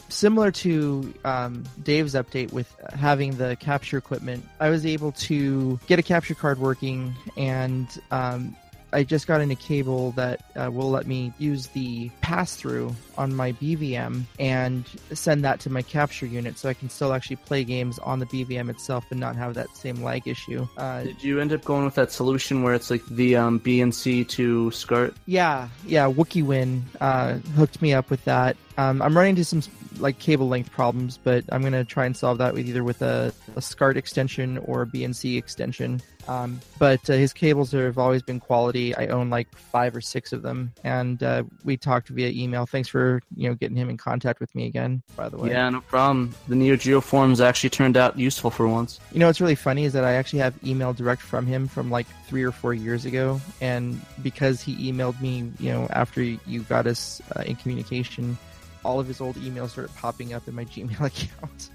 similar 0.09 0.51
to 0.51 1.13
um, 1.25 1.65
Dave's 1.83 2.15
update 2.15 2.53
with 2.53 2.75
having 2.95 3.37
the 3.37 3.57
capture 3.57 3.99
equipment, 3.99 4.47
I 4.61 4.71
was 4.71 4.87
able 4.87 5.13
to 5.13 5.79
get 5.87 5.99
a 5.99 6.03
capture 6.03 6.35
card 6.35 6.59
working, 6.59 7.15
and 7.37 7.87
um, 8.11 8.57
I 8.93 9.03
just 9.03 9.27
got 9.27 9.41
in 9.41 9.51
a 9.51 9.57
cable 9.57 10.13
that 10.13 10.41
uh, 10.55 10.71
will 10.71 10.91
let 10.91 11.07
me 11.07 11.33
use 11.39 11.67
the 11.69 12.09
pass 12.21 12.57
through 12.57 12.95
on 13.19 13.35
my 13.35 13.53
BVM 13.53 14.23
and 14.39 14.87
send 15.13 15.45
that 15.45 15.61
to 15.61 15.71
my 15.71 15.83
capture 15.83 16.25
unit 16.25 16.57
so 16.59 16.69
I 16.69 16.75
can 16.75 16.89
still 16.89 17.13
actually 17.13 17.37
play 17.37 17.65
games 17.65 17.99
on 17.99 18.21
the 18.21 18.27
BVM 18.27 18.71
itself 18.71 19.05
and 19.11 19.19
not 19.21 19.37
have 19.37 19.55
that 19.55 19.77
same 19.77 20.03
lag 20.03 20.27
issue. 20.27 20.67
Uh, 20.77 21.03
Did 21.03 21.23
you 21.23 21.41
end 21.41 21.53
up 21.53 21.65
going 21.65 21.85
with 21.85 21.97
that 21.97 22.13
solution 22.13 22.63
where 22.63 22.75
it's 22.75 22.91
like 22.91 23.05
the 23.07 23.37
um, 23.37 23.61
BNC 23.61 24.29
to 24.29 24.71
SCART? 24.71 25.15
yeah, 25.27 25.69
yeah, 25.85 26.11
WookieWin 26.11 26.83
uh, 27.01 27.35
hooked 27.55 27.83
me 27.83 27.93
up 27.93 28.09
with 28.09 28.25
that. 28.25 28.57
Um, 28.79 29.01
I'm 29.01 29.17
running 29.17 29.31
into 29.31 29.45
some 29.45 29.63
like 29.99 30.19
cable 30.19 30.49
length 30.49 30.71
problems, 30.71 31.19
but 31.23 31.45
I'm 31.51 31.63
gonna 31.63 31.85
try 31.85 32.07
and 32.07 32.17
solve 32.17 32.39
that 32.39 32.55
with 32.55 32.69
either 32.69 32.85
with 32.85 33.03
a, 33.03 33.33
a 33.55 33.63
SCART 33.63 33.97
extension 33.97 34.59
or 34.59 34.83
a 34.83 34.87
BNC 34.87 35.39
extension. 35.39 36.01
Um, 36.29 36.61
but 36.79 37.09
uh, 37.09 37.15
his 37.15 37.33
cables 37.33 37.73
have 37.73 37.99
always 37.99 38.23
been 38.23 38.41
quality. 38.41 38.95
I 38.95 39.07
own 39.07 39.31
like 39.31 39.55
five 39.57 39.95
or 39.95 40.01
six 40.01 40.33
of 40.33 40.43
them, 40.43 40.73
and 40.83 41.23
uh, 41.23 41.45
we 41.65 41.77
talked 41.77 42.09
via 42.09 42.29
email. 42.29 42.67
Thanks 42.67 42.89
for 42.89 43.23
you 43.37 43.49
know 43.49 43.55
getting 43.55 43.77
him 43.77 43.89
in 43.89 43.97
contact 43.97 44.41
with 44.41 44.55
me 44.55 44.67
again. 44.67 45.03
By 45.15 45.29
the 45.29 45.39
way, 45.39 45.51
Yeah, 45.51 45.69
no 45.71 45.81
problem. 45.81 46.35
The 46.49 46.57
Neo 46.57 46.77
Geo 46.77 47.01
forums 47.01 47.41
actually 47.41 47.71
turned 47.71 47.97
out 47.97 48.19
useful 48.19 48.51
for 48.51 48.67
once. 48.67 49.01
You 49.13 49.21
know 49.21 49.27
what's 49.27 49.41
really 49.41 49.55
funny 49.55 49.85
is 49.85 49.93
that 49.93 50.05
I 50.05 50.15
actually 50.15 50.41
have 50.41 50.55
email 50.65 50.93
direct 50.93 51.23
from 51.23 51.47
him 51.47 51.69
from 51.69 51.91
like 51.91 52.07
three 52.27 52.43
or 52.43 52.53
four 52.53 52.75
years 52.75 53.05
ago, 53.05 53.41
and 53.61 54.01
because 54.23 54.61
he 54.61 54.93
emailed 54.93 55.21
me, 55.21 55.51
you 55.61 55.71
know, 55.71 55.87
after 55.91 56.23
you 56.23 56.63
got 56.63 56.87
us 56.87 57.23
uh, 57.37 57.43
in 57.43 57.57
communication, 57.57 58.37
all 58.87 59.01
of 59.01 59.09
his 59.09 59.21
old 59.21 59.37
emails 59.37 59.71
started 59.71 59.95
popping 59.97 60.33
up 60.33 60.47
in 60.49 60.55
my 60.55 60.65
Gmail 60.73 61.01
account. 61.01 61.71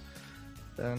So, 0.77 0.97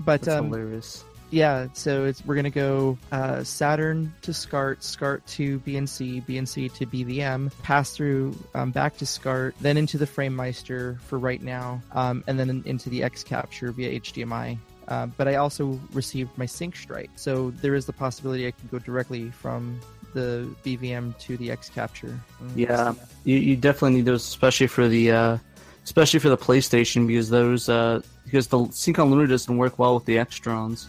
but 0.00 0.22
That's 0.22 0.38
um, 0.38 0.46
hilarious. 0.46 1.04
yeah, 1.30 1.68
so 1.74 2.04
it's 2.06 2.24
we're 2.24 2.34
gonna 2.34 2.50
go 2.50 2.98
uh, 3.12 3.44
Saturn 3.44 4.12
to 4.22 4.32
SCART, 4.32 4.82
SCART 4.82 5.24
to 5.28 5.60
BNC, 5.60 6.26
BNC 6.26 6.72
to 6.74 6.86
BVM, 6.86 7.52
pass 7.62 7.90
through 7.90 8.34
um, 8.54 8.70
back 8.70 8.96
to 8.96 9.06
SCART, 9.06 9.54
then 9.60 9.76
into 9.76 9.98
the 9.98 10.06
FrameMeister 10.06 10.98
for 11.02 11.18
right 11.18 11.42
now, 11.42 11.80
um, 11.92 12.24
and 12.26 12.40
then 12.40 12.62
into 12.66 12.88
the 12.90 13.02
X 13.02 13.22
Capture 13.22 13.70
via 13.70 14.00
HDMI. 14.00 14.58
Uh, 14.88 15.06
but 15.06 15.28
I 15.28 15.36
also 15.36 15.80
received 15.92 16.36
my 16.36 16.46
sync 16.46 16.76
strike, 16.76 17.10
so 17.16 17.50
there 17.50 17.74
is 17.74 17.86
the 17.86 17.92
possibility 17.92 18.46
I 18.46 18.50
can 18.50 18.68
go 18.68 18.78
directly 18.78 19.30
from 19.30 19.80
the 20.14 20.48
BVM 20.64 21.16
to 21.18 21.36
the 21.36 21.50
X 21.50 21.68
Capture. 21.68 22.18
Mm, 22.42 22.50
Yeah. 22.56 22.94
You, 23.24 23.36
you 23.36 23.56
definitely 23.56 23.96
need 23.98 24.06
those, 24.06 24.26
especially 24.26 24.68
for 24.68 24.88
the 24.88 25.10
uh, 25.10 25.38
especially 25.84 26.20
for 26.20 26.30
the 26.30 26.38
PlayStation, 26.38 27.06
because 27.06 27.28
those 27.28 27.68
uh, 27.68 28.00
because 28.24 28.46
the 28.46 28.66
Sync 28.70 28.98
on 28.98 29.10
Luma 29.10 29.26
doesn't 29.26 29.56
work 29.56 29.78
well 29.78 29.94
with 29.96 30.06
the 30.06 30.16
Extrons. 30.16 30.86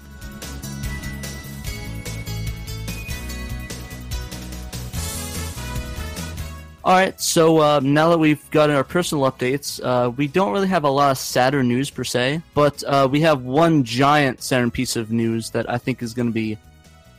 All 6.83 6.93
right, 6.93 7.19
so 7.19 7.57
uh, 7.61 7.79
now 7.81 8.09
that 8.11 8.19
we've 8.19 8.47
gotten 8.51 8.75
our 8.75 8.83
personal 8.83 9.23
updates, 9.31 9.79
uh, 9.83 10.11
we 10.11 10.27
don't 10.27 10.51
really 10.51 10.67
have 10.67 10.83
a 10.83 10.89
lot 10.89 11.09
of 11.09 11.17
Saturn 11.17 11.67
news 11.67 11.89
per 11.89 12.03
se, 12.03 12.43
but 12.53 12.83
uh, 12.83 13.07
we 13.09 13.21
have 13.21 13.41
one 13.41 13.83
giant 13.83 14.43
Saturn 14.43 14.69
piece 14.69 14.95
of 14.95 15.11
news 15.11 15.49
that 15.49 15.67
I 15.67 15.79
think 15.79 16.03
is 16.03 16.13
going 16.13 16.27
to 16.27 16.31
be 16.31 16.59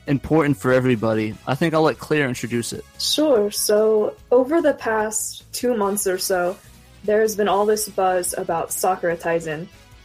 important 0.07 0.57
for 0.57 0.73
everybody. 0.73 1.35
I 1.47 1.55
think 1.55 1.75
I'll 1.75 1.83
let 1.83 1.99
Claire 1.99 2.29
introduce 2.29 2.73
it. 2.73 2.85
Sure. 2.99 3.51
So, 3.51 4.17
over 4.31 4.63
the 4.63 4.75
past 4.75 5.51
two 5.53 5.77
months 5.77 6.07
or 6.07 6.19
so, 6.19 6.57
there's 7.05 7.37
been 7.37 7.49
all 7.49 7.67
this 7.67 7.89
buzz 7.89 8.35
about 8.37 8.73
Sakura. 8.73 9.17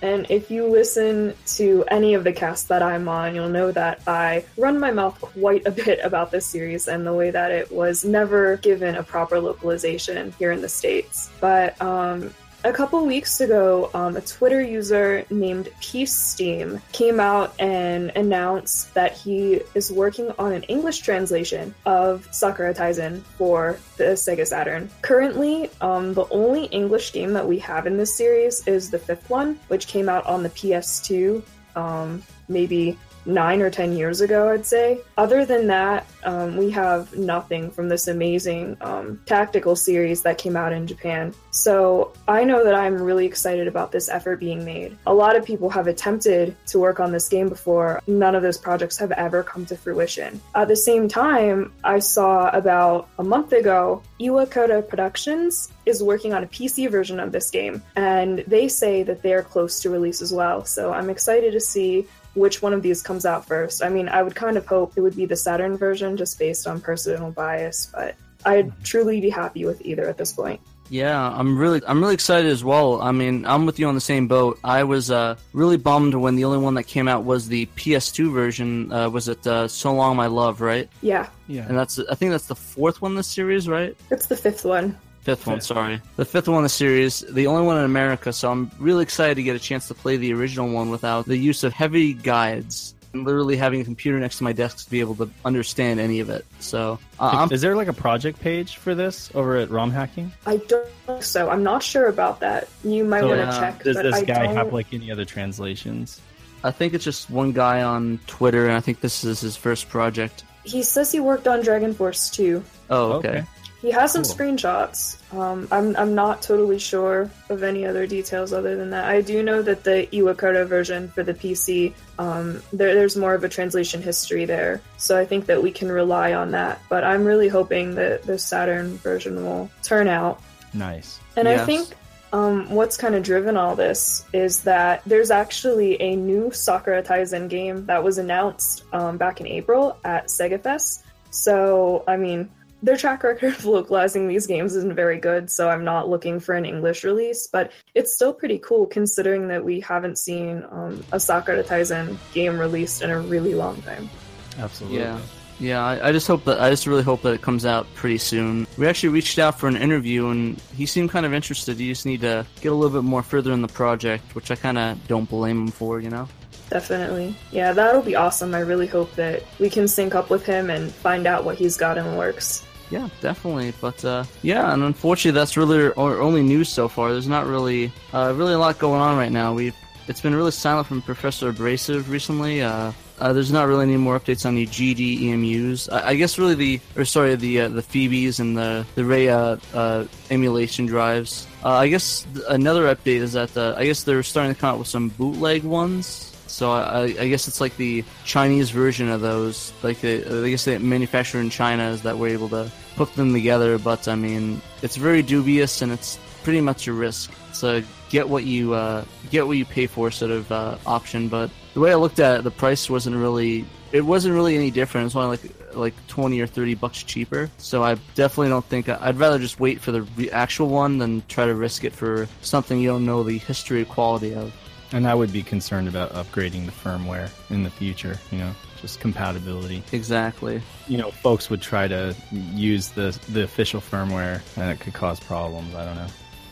And 0.04 0.26
if 0.30 0.50
you 0.50 0.66
listen 0.66 1.36
to 1.58 1.86
any 1.90 2.16
of 2.16 2.24
the 2.24 2.34
casts 2.34 2.68
that 2.70 2.82
I'm 2.82 3.08
on, 3.08 3.36
you'll 3.36 3.50
know 3.50 3.72
that 3.72 4.02
I 4.08 4.44
run 4.58 4.80
my 4.80 4.92
mouth 4.92 5.20
quite 5.22 5.68
a 5.68 5.72
bit 5.72 6.00
about 6.02 6.32
this 6.32 6.46
series 6.46 6.88
and 6.88 7.06
the 7.06 7.14
way 7.14 7.30
that 7.30 7.52
it 7.52 7.72
was 7.72 8.04
never 8.04 8.58
given 8.58 8.96
a 8.96 9.04
proper 9.04 9.40
localization 9.40 10.34
here 10.40 10.52
in 10.52 10.62
the 10.62 10.70
States. 10.70 11.30
But 11.40 11.80
um, 11.82 12.34
a 12.63 12.71
couple 12.71 13.06
weeks 13.06 13.41
ago, 13.41 13.89
um, 13.93 14.15
a 14.15 14.21
Twitter 14.21 14.62
user 14.62 15.26
named 15.30 15.69
Peace 15.82 16.15
Steam 16.15 16.82
came 16.91 17.19
out 17.19 17.54
and 17.60 18.12
announced 18.15 18.93
that 18.93 19.13
he 19.13 19.62
is 19.74 19.91
working 19.91 20.32
on 20.38 20.52
an 20.52 20.63
English 20.63 21.00
translation 21.00 21.74
of 21.86 22.28
Sakura 22.32 22.74
Taisen 22.74 23.21
for 23.21 23.80
the 23.97 24.13
Sega 24.13 24.45
Saturn. 24.45 24.89
Currently, 25.02 25.69
um, 25.82 26.13
the 26.13 26.28
only 26.30 26.65
English 26.65 27.13
game 27.13 27.34
that 27.34 27.47
we 27.47 27.58
have 27.60 27.88
in 27.88 27.97
this 27.97 28.13
series 28.13 28.67
is 28.67 28.91
the 28.91 29.00
fifth 29.00 29.30
one, 29.30 29.60
which 29.67 29.88
came 29.88 30.08
out 30.08 30.26
on 30.26 30.43
the 30.43 30.50
PS2 30.50 31.43
um, 31.76 32.24
maybe 32.47 32.97
nine 33.26 33.62
or 33.62 33.70
ten 33.70 33.94
years 33.94 34.22
ago, 34.22 34.50
I'd 34.50 34.66
say. 34.66 35.02
Other 35.18 35.46
than 35.46 35.68
that, 35.68 36.06
um, 36.24 36.58
we 36.58 36.70
have 36.72 37.16
nothing 37.16 37.72
from 37.72 37.90
this 37.90 38.08
amazing 38.08 38.78
um, 38.82 39.22
tactical 39.26 39.76
series 39.76 40.24
that 40.24 40.38
came 40.38 40.56
out 40.56 40.74
in 40.74 40.88
Japan. 40.88 41.34
So 41.52 42.14
I 42.28 42.44
know 42.44 42.64
that 42.64 42.76
I'm 42.76 43.02
really 43.02 43.26
excited 43.26 43.68
about 43.68 43.92
this 43.92 44.10
effort 44.10 44.40
being 44.40 44.64
made. 44.64 44.98
A 45.06 45.14
lot 45.14 45.36
of 45.36 45.46
people 45.46 45.70
have 45.70 45.88
attempted 45.88 46.56
to 46.68 46.80
work 46.80 47.00
on 47.00 47.12
this 47.12 47.28
game 47.28 47.50
before. 47.50 48.02
None 48.08 48.36
of 48.36 48.42
those 48.42 48.58
projects 48.58 48.98
have 48.98 49.12
ever 49.12 49.44
come 49.44 49.66
to 49.68 49.76
fruition. 49.76 50.40
At 50.56 50.68
the 50.68 50.76
same 50.76 51.08
time, 51.08 51.74
I 51.84 52.00
saw 52.00 52.50
about 52.50 53.10
a 53.20 53.24
month 53.24 53.54
ago, 53.54 54.02
Iwakura 54.20 54.88
Productions 54.88 55.72
is 55.86 56.04
working 56.04 56.34
on 56.34 56.44
a 56.44 56.48
PC 56.48 56.90
version 56.90 57.20
of 57.20 57.32
this 57.32 57.50
game, 57.50 57.82
and 57.96 58.40
they 58.48 58.68
say 58.68 59.04
that 59.04 59.22
they're 59.22 59.44
close 59.44 59.80
to 59.82 59.90
release 59.90 60.22
as 60.22 60.32
well. 60.32 60.64
So 60.64 60.94
I'm 60.94 61.10
excited 61.10 61.54
to 61.54 61.60
see 61.60 62.08
which 62.34 62.62
one 62.62 62.74
of 62.74 62.82
these 62.82 63.02
comes 63.02 63.26
out 63.26 63.46
first. 63.46 63.84
I 63.84 63.89
mean, 63.89 64.08
I 64.08 64.24
would 64.24 64.36
kind 64.36 64.58
of 64.58 64.65
hope 64.65 64.94
it 64.96 65.02
would 65.02 65.15
be 65.15 65.26
the 65.26 65.36
Saturn 65.36 65.78
version 65.78 66.17
just 66.17 66.39
based 66.39 66.67
on 66.67 66.82
personal 66.82 67.32
bias, 67.32 67.91
but 67.94 68.15
I'd 68.46 68.72
truly 68.84 69.22
be 69.22 69.30
happy 69.30 69.65
with 69.65 69.82
either 69.82 70.08
at 70.08 70.17
this 70.17 70.34
point. 70.34 70.60
Yeah, 70.89 71.17
I'm 71.17 71.58
really 71.58 71.82
I'm 71.88 72.02
really 72.02 72.15
excited 72.15 72.52
as 72.52 72.65
well. 72.65 73.02
I 73.02 73.13
mean, 73.13 73.46
I'm 73.46 73.65
with 73.65 73.80
you 73.80 73.88
on 73.88 73.96
the 73.96 74.02
same 74.02 74.28
boat. 74.28 74.60
I 74.62 74.84
was 74.84 75.10
uh, 75.10 75.38
really 75.54 75.78
bummed 75.78 76.13
when 76.13 76.36
the 76.36 76.44
only 76.44 76.58
one 76.58 76.74
that 76.74 76.84
came 76.84 77.08
out 77.08 77.24
was 77.24 77.48
the 77.48 77.65
PS2 77.78 78.34
version. 78.34 78.91
Uh, 78.91 79.10
was 79.10 79.30
it 79.30 79.48
uh, 79.48 79.70
So 79.70 79.94
Long 79.94 80.17
My 80.17 80.28
Love, 80.28 80.60
right? 80.60 80.89
Yeah, 81.02 81.28
Yeah. 81.48 81.65
And 81.65 81.78
that's 81.78 81.98
I 81.98 82.15
think 82.15 82.32
that's 82.32 82.48
the 82.48 82.58
fourth 82.58 83.02
one 83.02 83.13
in 83.13 83.15
the 83.15 83.24
series, 83.24 83.70
right? 83.70 83.96
it's 84.10 84.26
the 84.26 84.36
fifth 84.36 84.65
one. 84.65 84.98
Fifth 85.22 85.46
one, 85.46 85.62
sorry. 85.62 86.02
The 86.16 86.26
fifth 86.26 86.48
one 86.48 86.58
in 86.58 86.64
the 86.64 86.70
series, 86.70 87.20
the 87.20 87.48
only 87.48 87.64
one 87.64 87.78
in 87.78 87.84
America, 87.84 88.34
so 88.34 88.52
I'm 88.52 88.72
really 88.80 89.04
excited 89.04 89.36
to 89.36 89.44
get 89.44 89.56
a 89.56 89.60
chance 89.60 89.88
to 89.90 89.94
play 89.94 90.18
the 90.18 90.34
original 90.34 90.70
one 90.72 90.90
without 90.90 91.26
the 91.26 91.38
use 91.38 91.64
of 91.64 91.74
heavy 91.74 92.14
guides. 92.14 92.96
And 93.14 93.26
literally 93.26 93.58
having 93.58 93.82
a 93.82 93.84
computer 93.84 94.18
next 94.20 94.38
to 94.38 94.46
my 94.46 94.54
desk 94.54 94.86
to 94.86 94.90
be 94.90 95.02
able 95.02 95.16
to 95.16 95.30
understand 95.44 96.00
any 96.00 96.22
of 96.22 96.30
it. 96.30 96.46
So 96.62 96.98
uh, 97.20 97.46
Is 97.52 97.60
there 97.60 97.76
like 97.76 97.90
a 97.90 97.94
project 97.94 98.40
page 98.40 98.78
for 98.78 98.96
this 98.96 99.30
over 99.36 99.58
at 99.58 99.70
ROM 99.70 99.92
hacking? 99.92 100.32
I 100.46 100.58
don't 100.58 100.88
think 101.06 101.22
so. 101.24 101.50
I'm 101.50 101.62
not 101.62 101.84
sure 101.84 102.08
about 102.08 102.40
that. 102.40 102.70
You 102.86 103.04
might 103.04 103.20
So, 103.20 103.28
want 103.28 103.42
to 103.42 103.48
uh, 103.48 103.60
check. 103.60 103.84
Does 103.84 103.98
but 103.98 104.04
this 104.04 104.16
I 104.16 104.24
guy 104.24 104.46
don't... 104.46 104.56
have 104.56 104.72
like 104.72 104.94
any 104.94 105.12
other 105.12 105.26
translations? 105.26 106.22
I 106.64 106.72
think 106.72 106.94
it's 106.94 107.04
just 107.04 107.30
one 107.30 107.52
guy 107.52 107.82
on 107.82 108.18
Twitter, 108.28 108.66
and 108.68 108.78
I 108.78 108.80
think 108.80 109.02
this 109.02 109.26
is 109.26 109.42
his 109.42 109.58
first 109.58 109.90
project. 109.90 110.46
He 110.64 110.82
says 110.82 111.12
he 111.12 111.20
worked 111.20 111.50
on 111.50 111.62
Dragon 111.64 111.94
Force 111.94 112.30
2. 112.30 112.64
Oh, 112.92 113.12
okay. 113.14 113.44
He 113.82 113.89
has 113.91 114.12
some 114.12 114.24
Cool. 114.24 114.36
screenshots. 114.36 115.17
Um, 115.34 115.67
I'm 115.72 115.96
I'm 115.96 116.13
not 116.13 116.41
totally 116.44 116.78
sure 116.78 117.30
of 117.50 117.63
any 117.63 117.86
other 117.86 118.06
details 118.06 118.54
other 118.54 118.76
than 118.76 118.91
that. 118.91 119.06
I 119.06 119.22
do 119.22 119.41
know 119.41 119.62
that 119.63 119.84
the 119.84 120.08
Iwakura 120.12 120.67
version 120.67 121.08
for 121.10 121.24
the 121.24 121.34
PC, 121.34 121.94
um, 122.20 122.62
there, 122.72 122.94
there's 122.94 123.17
more 123.17 123.34
of 123.34 123.44
a 123.44 123.50
translation 123.50 124.02
history 124.02 124.46
there, 124.46 124.82
so 124.98 125.17
I 125.17 125.26
think 125.26 125.48
that 125.48 125.63
we 125.63 125.72
can 125.72 125.91
rely 125.91 126.34
on 126.34 126.52
that. 126.52 126.80
But 126.89 127.04
I'm 127.04 127.26
really 127.26 127.48
hoping 127.48 127.96
that 127.96 128.22
the 128.24 128.38
Saturn 128.38 128.98
version 128.98 129.44
will 129.44 129.70
turn 129.82 130.08
out. 130.08 130.39
Nice. 130.74 131.20
And 131.36 131.48
I 131.48 131.65
think 131.65 131.89
um, 132.34 132.70
what's 132.70 132.98
kind 132.98 133.15
of 133.15 133.24
driven 133.24 133.58
all 133.58 133.76
this 133.76 134.26
is 134.32 134.63
that 134.63 135.02
there's 135.06 135.32
actually 135.32 136.00
a 136.02 136.15
new 136.15 136.52
Sakura 136.52 137.02
Taisen 137.02 137.50
game 137.50 137.86
that 137.88 138.04
was 138.04 138.17
announced 138.20 138.84
um, 138.94 139.17
back 139.17 139.41
in 139.41 139.48
April 139.48 139.98
at 140.04 140.28
Sega 140.28 140.62
Fest. 140.62 141.04
So, 141.32 142.04
I 142.08 142.15
mean, 142.17 142.50
their 142.82 142.98
track 142.98 143.24
record 143.24 143.54
of 143.54 143.65
localizing 143.65 144.28
these 144.28 144.48
games 144.48 144.76
isn't 144.76 144.96
very 144.96 145.20
good, 145.20 145.50
so 145.50 145.70
I'm 145.70 145.84
not 145.84 146.10
looking 146.10 146.39
for 146.39 146.56
an 146.56 146.65
English 146.65 147.04
release, 147.04 147.48
but 147.48 147.72
it's 147.96 148.13
still 148.13 148.34
pretty 148.34 148.60
cool 148.60 148.86
considering 148.86 149.48
that 149.50 149.63
we 149.63 149.80
haven't 149.80 150.17
seen 150.17 150.63
um, 150.72 151.04
a 151.12 151.20
Sakura 151.20 151.63
Taisen 151.63 152.17
game 152.34 152.58
released 152.58 153.02
in 153.02 153.10
a 153.10 153.20
really 153.20 153.54
long 153.54 153.82
time. 153.84 154.10
Absolutely. 154.58 155.00
Yeah. 155.00 155.20
Yeah, 155.60 155.86
I, 155.86 156.10
I 156.10 156.12
just 156.12 156.26
hope 156.26 156.44
that 156.46 156.60
I 156.60 156.72
just 156.72 156.88
really 156.88 157.04
hope 157.04 157.22
that 157.22 157.34
it 157.34 157.44
comes 157.44 157.67
out 157.67 157.86
pretty 157.94 158.17
soon. 158.17 158.65
We 158.80 158.88
actually 158.88 159.10
reached 159.10 159.38
out 159.38 159.60
for 159.60 159.67
an 159.67 159.78
interview, 159.78 160.30
and 160.30 160.60
he 160.76 160.88
seemed 160.88 161.12
kind 161.12 161.24
of 161.24 161.36
interested. 161.36 161.80
You 161.80 161.91
just 161.91 162.04
need 162.04 162.22
to 162.22 162.48
get 162.62 162.72
a 162.72 162.76
little 162.76 163.00
bit 163.00 163.08
more 163.08 163.22
further 163.22 163.52
in 163.52 163.62
the 163.62 163.67
project, 163.67 164.34
which 164.34 164.50
I 164.50 164.56
kind 164.56 164.80
of 164.80 165.08
don't 165.08 165.30
blame 165.30 165.65
him 165.65 165.67
for, 165.67 166.00
you 166.00 166.10
know. 166.10 166.28
Definitely. 166.72 167.36
Yeah, 167.52 167.74
that'll 167.74 168.02
be 168.02 168.15
awesome. 168.15 168.56
I 168.56 168.62
really 168.62 168.88
hope 168.88 169.13
that 169.15 169.44
we 169.60 169.70
can 169.70 169.88
sync 169.88 170.15
up 170.15 170.32
with 170.32 170.46
him 170.48 170.72
and 170.72 170.91
find 170.91 171.28
out 171.28 171.44
what 171.44 171.58
he's 171.58 171.78
got 171.78 172.00
in 172.00 172.10
the 172.10 172.17
works. 172.17 172.65
Yeah, 172.92 173.08
definitely. 173.22 173.74
But 173.80 174.04
uh, 174.04 174.26
yeah, 174.44 174.74
and 174.74 174.84
unfortunately, 174.84 175.40
that's 175.40 175.56
really 175.56 175.94
our 175.94 176.20
only 176.20 176.44
news 176.44 176.68
so 176.70 176.88
far. 176.90 177.12
There's 177.14 177.28
not 177.28 177.48
really, 177.48 177.92
uh, 178.14 178.34
really 178.36 178.54
a 178.54 178.60
lot 178.60 178.78
going 178.80 179.00
on 179.02 179.18
right 179.18 179.32
now. 179.32 179.54
We, 179.54 179.72
it's 180.08 180.20
been 180.20 180.36
really 180.36 180.52
silent 180.52 180.88
from 180.88 181.02
Professor 181.02 181.50
Abrasive 181.50 182.10
recently. 182.10 182.62
Uh, 182.62 182.92
uh, 183.20 183.32
there's 183.34 183.52
not 183.52 183.68
really 183.68 183.84
any 183.84 183.98
more 183.98 184.20
updates 184.20 184.46
on 184.46 184.56
the 184.56 184.66
GD 184.66 185.22
EMUs. 185.22 185.88
I, 185.92 186.10
I 186.10 186.16
guess 186.16 186.38
really 186.38 186.56
the, 186.56 186.82
or 186.98 187.06
sorry, 187.06 187.36
the 187.36 187.62
uh, 187.62 187.70
the 187.70 187.82
Phoebes 187.82 188.40
and 188.40 188.58
the 188.58 188.86
the 188.96 189.06
Rhea 189.06 189.58
uh, 189.74 190.06
emulation 190.30 190.86
drives. 190.86 191.48
Uh, 191.64 191.76
I 191.76 191.88
guess 191.88 192.26
th- 192.34 192.46
another 192.50 192.94
update 192.94 193.22
is 193.22 193.34
that 193.34 193.56
I 193.56 193.86
guess 193.86 194.04
they're 194.04 194.24
starting 194.24 194.54
to 194.54 194.60
come 194.60 194.72
out 194.74 194.80
with 194.80 194.88
some 194.88 195.10
bootleg 195.10 195.64
ones. 195.64 196.28
So 196.48 196.72
I, 196.72 197.04
I 197.04 197.30
guess 197.30 197.48
it's 197.48 197.62
like 197.62 197.78
the 197.78 198.04
Chinese 198.26 198.72
version 198.72 199.10
of 199.10 199.22
those. 199.22 199.72
Like 199.84 200.02
they, 200.02 200.26
I 200.26 200.50
guess 200.50 200.66
they 200.66 200.78
manufacture 200.80 201.40
in 201.40 201.50
China 201.50 201.90
is 201.92 202.02
that 202.02 202.18
we're 202.18 202.28
able 202.34 202.50
to 202.50 202.70
put 202.96 203.14
them 203.16 203.34
together. 203.34 203.78
But 203.78 204.08
I 204.08 204.16
mean, 204.16 204.62
it's 204.82 204.96
very 204.96 205.22
dubious 205.22 205.82
and 205.82 205.92
it's 205.92 206.20
pretty 206.44 206.62
much 206.62 206.88
a 206.88 206.94
risk. 206.94 207.32
So 207.54 207.84
get 208.10 208.28
what 208.28 208.44
you 208.44 208.74
uh, 208.74 209.06
get 209.30 209.48
what 209.48 209.58
you 209.58 209.66
pay 209.66 209.88
for 209.88 210.12
sort 210.12 210.32
of 210.32 210.52
uh, 210.52 210.78
option. 210.86 211.28
But 211.28 211.50
the 211.74 211.80
way 211.80 211.92
I 211.92 211.96
looked 211.96 212.20
at 212.20 212.40
it, 212.40 212.44
the 212.44 212.52
price 212.52 212.90
wasn't 212.90 213.16
really 213.16 213.66
it 213.92 214.06
wasn't 214.06 214.34
really 214.34 214.56
any 214.56 214.72
different. 214.72 215.08
It's 215.08 215.16
only 215.16 215.38
like 215.38 215.76
like 215.76 216.08
twenty 216.08 216.40
or 216.42 216.48
thirty 216.48 216.76
bucks 216.76 217.04
cheaper. 217.04 217.50
So 217.58 217.84
I 217.84 217.96
definitely 218.16 218.50
don't 218.50 218.66
think 218.66 218.90
I'd 218.90 219.18
rather 219.18 219.40
just 219.40 219.60
wait 219.60 219.82
for 219.82 219.92
the 219.92 220.32
actual 220.32 220.68
one 220.68 220.98
than 220.98 221.24
try 221.28 221.46
to 221.46 221.56
risk 221.56 221.84
it 221.84 221.94
for 221.94 222.28
something 222.42 222.80
you 222.80 222.90
don't 222.90 223.06
know 223.06 223.24
the 223.24 223.38
history 223.38 223.82
or 223.82 223.86
quality 223.86 224.34
of. 224.34 224.54
And 224.94 225.08
I 225.08 225.16
would 225.16 225.32
be 225.32 225.42
concerned 225.42 225.88
about 225.88 226.12
upgrading 226.12 226.66
the 226.66 226.72
firmware 226.72 227.30
in 227.50 227.64
the 227.64 227.70
future, 227.70 228.20
you 228.30 228.40
know, 228.40 228.52
just 228.82 229.00
compatibility. 229.00 229.84
Exactly. 229.91 230.62
You 230.88 230.98
know, 230.98 231.12
folks 231.12 231.50
would 231.50 231.62
try 231.62 231.88
to 231.88 232.15
use 232.32 232.89
the 232.89 233.17
the 233.30 233.44
official 233.44 233.80
firmware 233.80 234.41
and 234.58 234.72
it 234.72 234.80
could 234.80 234.94
cause 234.94 235.20
problems. 235.20 235.74
I 235.76 235.86
don't 235.86 235.96
know. 235.96 236.08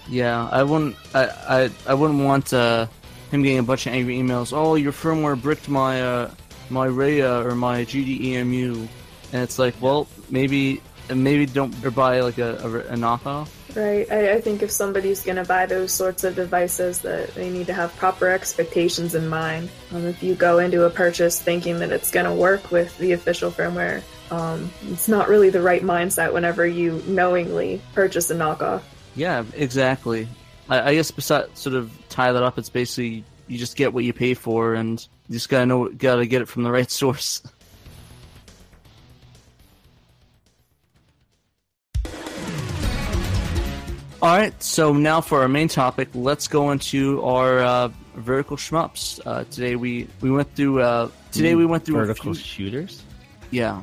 Yeah, 0.07 0.47
I 0.51 0.63
wouldn't. 0.63 0.95
I 1.13 1.25
I, 1.25 1.69
I 1.87 1.93
wouldn't 1.93 2.23
want 2.23 2.53
uh, 2.53 2.87
him 3.31 3.43
getting 3.43 3.59
a 3.59 3.63
bunch 3.63 3.85
of 3.85 3.93
angry 3.93 4.17
emails. 4.17 4.53
Oh, 4.53 4.75
your 4.75 4.91
firmware 4.91 5.39
bricked 5.39 5.69
my 5.69 6.01
uh, 6.01 6.31
my 6.69 6.85
Rhea 6.85 7.45
or 7.45 7.55
my 7.55 7.83
GDEMU, 7.85 8.87
and 9.33 9.43
it's 9.43 9.59
like, 9.59 9.75
well, 9.81 10.07
maybe 10.29 10.81
maybe 11.13 11.45
don't 11.45 11.71
buy 11.95 12.21
like 12.21 12.37
a, 12.37 12.57
a, 12.57 12.93
a 12.93 12.95
knockoff. 12.95 13.49
Right. 13.75 14.11
I, 14.11 14.33
I 14.33 14.41
think 14.41 14.63
if 14.63 14.71
somebody's 14.71 15.21
going 15.21 15.35
to 15.35 15.45
buy 15.45 15.65
those 15.65 15.91
sorts 15.91 16.23
of 16.23 16.35
devices, 16.35 16.99
that 16.99 17.33
they 17.35 17.49
need 17.49 17.67
to 17.67 17.73
have 17.73 17.95
proper 17.97 18.29
expectations 18.29 19.15
in 19.15 19.27
mind. 19.27 19.69
Um, 19.93 20.05
if 20.05 20.23
you 20.23 20.35
go 20.35 20.59
into 20.59 20.85
a 20.85 20.89
purchase 20.89 21.41
thinking 21.41 21.79
that 21.79 21.91
it's 21.91 22.11
going 22.11 22.25
to 22.25 22.33
work 22.33 22.71
with 22.71 22.97
the 22.97 23.11
official 23.11 23.51
firmware, 23.51 24.01
um, 24.31 24.71
it's 24.87 25.07
not 25.07 25.29
really 25.29 25.49
the 25.49 25.61
right 25.61 25.83
mindset 25.83 26.33
whenever 26.33 26.65
you 26.65 27.03
knowingly 27.07 27.81
purchase 27.93 28.29
a 28.29 28.35
knockoff. 28.35 28.81
Yeah, 29.15 29.43
exactly. 29.55 30.27
I, 30.67 30.89
I 30.89 30.95
guess 30.95 31.11
besides 31.11 31.59
sort 31.59 31.75
of 31.75 31.91
tie 32.09 32.31
that 32.31 32.43
up, 32.43 32.57
it's 32.57 32.69
basically 32.69 33.23
you 33.47 33.57
just 33.57 33.75
get 33.75 33.93
what 33.93 34.03
you 34.03 34.13
pay 34.13 34.33
for, 34.33 34.75
and 34.75 34.99
you 35.27 35.33
just 35.33 35.49
gotta 35.49 35.65
know, 35.65 35.89
gotta 35.89 36.25
get 36.25 36.41
it 36.41 36.47
from 36.47 36.63
the 36.63 36.71
right 36.71 36.89
source. 36.91 37.41
All 44.21 44.35
right, 44.37 44.53
so 44.61 44.91
now 44.91 45.21
for 45.21 45.41
our 45.41 45.47
main 45.47 45.69
topic, 45.69 46.09
let's 46.13 46.49
go 46.49 46.71
into 46.71 47.23
our 47.23 47.59
uh, 47.59 47.87
vertical 48.15 48.57
shmups. 48.57 49.21
Uh, 49.25 49.45
today 49.45 49.77
we 49.77 50.09
we 50.19 50.29
went 50.29 50.53
through. 50.55 50.81
Uh, 50.81 51.09
today 51.31 51.55
we 51.55 51.65
went 51.65 51.85
through 51.85 51.95
vertical 52.05 52.33
few- 52.33 52.43
shooters. 52.43 53.01
yeah, 53.49 53.81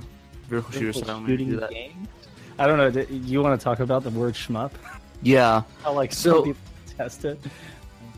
vertical 0.48 0.72
shooters. 0.72 1.02
I 1.02 1.06
don't 1.06 1.22
wanna 1.22 1.36
do 1.38 1.56
that. 1.60 1.70
games. 1.70 2.08
I 2.58 2.66
don't 2.66 2.76
know. 2.76 2.90
d- 2.90 3.14
You 3.14 3.42
want 3.42 3.58
to 3.58 3.64
talk 3.64 3.80
about 3.80 4.02
the 4.02 4.10
word 4.10 4.34
shmup? 4.34 4.72
Yeah, 5.22 5.62
How 5.82 5.94
like 5.94 6.12
So- 6.12 6.34
some 6.34 6.44
people 6.44 6.60
test 6.98 7.24
it? 7.24 7.40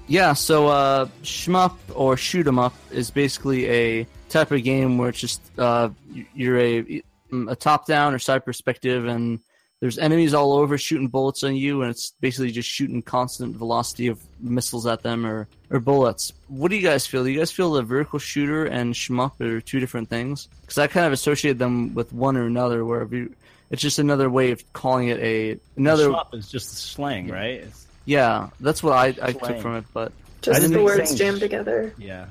Yeah, 0.09 0.33
so 0.33 0.66
uh, 0.66 1.07
shmup 1.22 1.76
or 1.94 2.16
shoot 2.16 2.46
'em 2.48 2.59
up 2.59 2.74
is 2.90 3.12
basically 3.12 3.68
a 3.70 4.07
type 4.28 4.50
of 4.50 4.64
game 4.64 4.98
where 4.98 5.11
it's 5.11 5.20
just 5.20 5.40
uh, 5.59 5.90
you're 6.35 6.59
a 6.59 7.02
a 7.48 7.54
top 7.54 7.87
down 7.87 8.12
or 8.14 8.18
side 8.18 8.44
perspective, 8.44 9.07
and 9.07 9.38
there's 9.80 9.98
enemies 9.98 10.34
all 10.34 10.52
over 10.54 10.76
shooting 10.78 11.08
bullets 11.08 11.42
on 11.44 11.54
you, 11.54 11.82
and 11.82 11.90
it's 11.90 12.10
basically 12.20 12.50
just 12.50 12.68
shooting 12.68 13.00
constant 13.02 13.56
velocity 13.56 14.08
of 14.08 14.20
missiles 14.40 14.86
at 14.86 15.02
them 15.02 15.24
or 15.26 15.46
or 15.70 15.78
bullets. 15.80 16.32
What 16.48 16.70
do 16.70 16.76
you 16.76 16.82
guys 16.82 17.06
feel? 17.06 17.22
Do 17.24 17.30
you 17.30 17.38
guys 17.38 17.52
feel 17.52 17.72
the 17.72 17.82
vertical 17.82 18.18
shooter 18.18 18.64
and 18.64 18.94
shmup 18.94 19.40
are 19.40 19.60
two 19.60 19.78
different 19.80 20.08
things? 20.08 20.48
Because 20.62 20.78
I 20.78 20.86
kind 20.88 21.06
of 21.06 21.12
associate 21.12 21.58
them 21.58 21.94
with 21.94 22.12
one 22.12 22.36
or 22.36 22.46
another, 22.46 22.84
where 22.84 23.02
if 23.02 23.12
you, 23.12 23.34
it's 23.70 23.82
just 23.82 23.98
another 23.98 24.28
way 24.30 24.50
of 24.50 24.72
calling 24.72 25.08
it 25.08 25.18
a 25.20 25.58
another. 25.76 26.08
shmup 26.08 26.34
is 26.34 26.50
just 26.50 26.76
slang, 26.76 27.28
right? 27.28 27.60
It's, 27.60 27.86
Yeah, 28.04 28.48
that's 28.60 28.82
what 28.82 28.94
I, 28.94 29.14
I 29.22 29.32
took 29.32 29.58
from 29.60 29.76
it, 29.76 29.84
but. 29.92 30.12
Just 30.40 30.70
the 30.72 30.82
words 30.82 31.08
saying- 31.10 31.18
jammed 31.18 31.40
together. 31.40 31.92
yeah. 31.98 32.26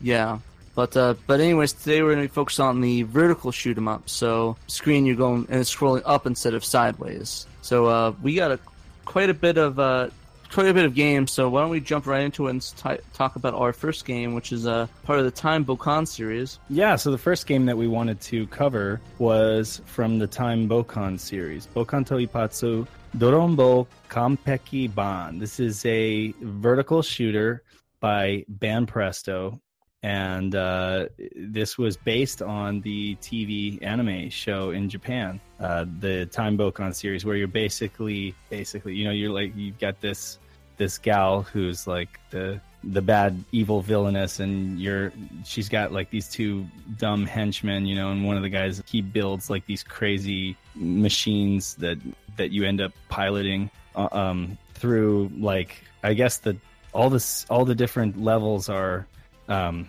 Yeah. 0.00 0.38
But 0.78 0.96
uh, 0.96 1.14
but 1.26 1.40
anyways, 1.40 1.72
today 1.72 2.02
we're 2.02 2.14
going 2.14 2.28
to 2.28 2.32
focus 2.32 2.60
on 2.60 2.80
the 2.80 3.02
vertical 3.02 3.50
shoot 3.50 3.76
'em 3.76 3.88
up. 3.88 4.08
So 4.08 4.56
screen 4.68 5.06
you're 5.06 5.16
going 5.16 5.44
and 5.50 5.60
it's 5.60 5.74
scrolling 5.74 6.02
up 6.04 6.24
instead 6.24 6.54
of 6.54 6.64
sideways. 6.64 7.48
So 7.62 7.86
uh, 7.86 8.12
we 8.22 8.36
got 8.36 8.52
a 8.52 8.60
quite 9.04 9.28
a 9.28 9.34
bit 9.34 9.58
of 9.58 9.80
uh, 9.80 10.10
quite 10.52 10.68
a 10.68 10.72
bit 10.72 10.84
of 10.84 10.94
games. 10.94 11.32
So 11.32 11.48
why 11.48 11.62
don't 11.62 11.70
we 11.70 11.80
jump 11.80 12.06
right 12.06 12.22
into 12.22 12.46
it 12.46 12.50
and 12.50 12.62
t- 12.62 13.02
talk 13.12 13.34
about 13.34 13.54
our 13.54 13.72
first 13.72 14.04
game, 14.04 14.34
which 14.34 14.52
is 14.52 14.68
uh, 14.68 14.86
part 15.02 15.18
of 15.18 15.24
the 15.24 15.32
Time 15.32 15.64
Bokan 15.64 16.06
series. 16.06 16.60
Yeah, 16.70 16.94
so 16.94 17.10
the 17.10 17.18
first 17.18 17.48
game 17.48 17.66
that 17.66 17.76
we 17.76 17.88
wanted 17.88 18.20
to 18.30 18.46
cover 18.46 19.00
was 19.18 19.82
from 19.84 20.20
the 20.20 20.28
Time 20.28 20.68
Bokan 20.68 21.18
series, 21.18 21.66
Bokan 21.74 22.06
Toipatsu 22.06 22.86
Dorombo 23.16 23.88
Kampeki 24.10 24.94
Ban. 24.94 25.40
This 25.40 25.58
is 25.58 25.84
a 25.86 26.32
vertical 26.40 27.02
shooter 27.02 27.64
by 27.98 28.44
Banpresto, 28.60 29.58
and 30.02 30.54
uh, 30.54 31.06
this 31.34 31.76
was 31.76 31.96
based 31.96 32.40
on 32.40 32.80
the 32.82 33.16
TV 33.16 33.82
anime 33.82 34.30
show 34.30 34.70
in 34.70 34.88
Japan, 34.88 35.40
uh, 35.58 35.86
the 35.98 36.26
Time 36.26 36.56
Bokan 36.56 36.94
series, 36.94 37.24
where 37.24 37.36
you're 37.36 37.48
basically, 37.48 38.34
basically, 38.48 38.94
you 38.94 39.04
know, 39.04 39.10
you're 39.10 39.32
like 39.32 39.56
you've 39.56 39.78
got 39.78 40.00
this 40.00 40.38
this 40.76 40.98
gal 40.98 41.42
who's 41.42 41.86
like 41.86 42.20
the 42.30 42.60
the 42.84 43.02
bad 43.02 43.42
evil 43.50 43.82
villainess 43.82 44.38
and 44.38 44.80
you're 44.80 45.12
she's 45.44 45.68
got 45.68 45.92
like 45.92 46.10
these 46.10 46.28
two 46.28 46.64
dumb 46.96 47.26
henchmen 47.26 47.84
you 47.84 47.96
know 47.96 48.12
and 48.12 48.24
one 48.24 48.36
of 48.36 48.44
the 48.44 48.48
guys 48.48 48.80
he 48.86 49.02
builds 49.02 49.50
like 49.50 49.66
these 49.66 49.82
crazy 49.82 50.56
machines 50.76 51.74
that 51.74 51.98
that 52.36 52.52
you 52.52 52.62
end 52.64 52.80
up 52.80 52.92
piloting 53.08 53.68
uh, 53.96 54.08
um 54.12 54.56
through 54.74 55.28
like 55.36 55.82
i 56.04 56.14
guess 56.14 56.38
the 56.38 56.56
all 56.94 57.10
this 57.10 57.44
all 57.50 57.64
the 57.64 57.74
different 57.74 58.22
levels 58.22 58.68
are 58.68 59.08
um 59.48 59.88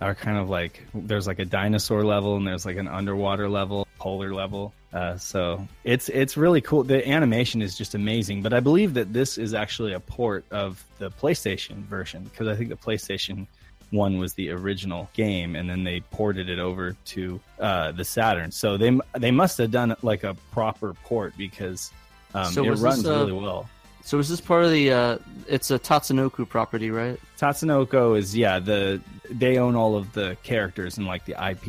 are 0.00 0.14
kind 0.14 0.38
of 0.38 0.48
like 0.48 0.86
there's 0.94 1.26
like 1.26 1.40
a 1.40 1.44
dinosaur 1.44 2.04
level 2.04 2.36
and 2.36 2.46
there's 2.46 2.64
like 2.64 2.76
an 2.76 2.86
underwater 2.86 3.48
level 3.48 3.86
polar 3.98 4.32
level. 4.32 4.72
Uh, 4.92 5.16
so 5.16 5.66
it's 5.84 6.08
it's 6.08 6.36
really 6.36 6.60
cool. 6.60 6.84
The 6.84 7.06
animation 7.06 7.60
is 7.60 7.76
just 7.76 7.94
amazing 7.94 8.42
but 8.42 8.52
i 8.52 8.60
believe 8.60 8.94
that 8.94 9.12
this 9.12 9.36
is 9.36 9.52
actually 9.52 9.92
a 9.92 10.00
port 10.00 10.44
of 10.50 10.82
the 10.98 11.10
playstation 11.10 11.84
version 11.84 12.22
because 12.24 12.48
i 12.48 12.54
think 12.54 12.70
the 12.70 12.76
playstation 12.76 13.46
one 13.90 14.18
was 14.18 14.34
the 14.34 14.50
original 14.50 15.08
game 15.14 15.56
and 15.56 15.68
then 15.68 15.84
they 15.84 16.00
ported 16.00 16.48
it 16.48 16.58
over 16.58 16.96
to 17.06 17.40
uh, 17.58 17.92
the 17.92 18.04
saturn. 18.04 18.50
So 18.50 18.76
they 18.76 18.98
they 19.16 19.30
must 19.30 19.58
have 19.58 19.70
done 19.70 19.94
like 20.02 20.24
a 20.24 20.34
proper 20.52 20.94
port 21.04 21.34
because 21.36 21.92
um, 22.34 22.52
So 22.52 22.64
it 22.64 22.78
runs 22.78 23.04
really 23.04 23.32
well 23.32 23.68
So 24.08 24.18
is 24.18 24.30
this 24.30 24.40
part 24.40 24.64
of 24.64 24.70
the? 24.70 24.90
Uh, 24.90 25.18
it's 25.46 25.70
a 25.70 25.78
Tatsunoko 25.78 26.48
property, 26.48 26.90
right? 26.90 27.20
Tatsunoko 27.38 28.16
is 28.16 28.34
yeah 28.34 28.58
the 28.58 29.02
they 29.30 29.58
own 29.58 29.76
all 29.76 29.96
of 29.96 30.14
the 30.14 30.34
characters 30.42 30.96
and 30.96 31.06
like 31.06 31.26
the 31.26 31.32
IP, 31.32 31.66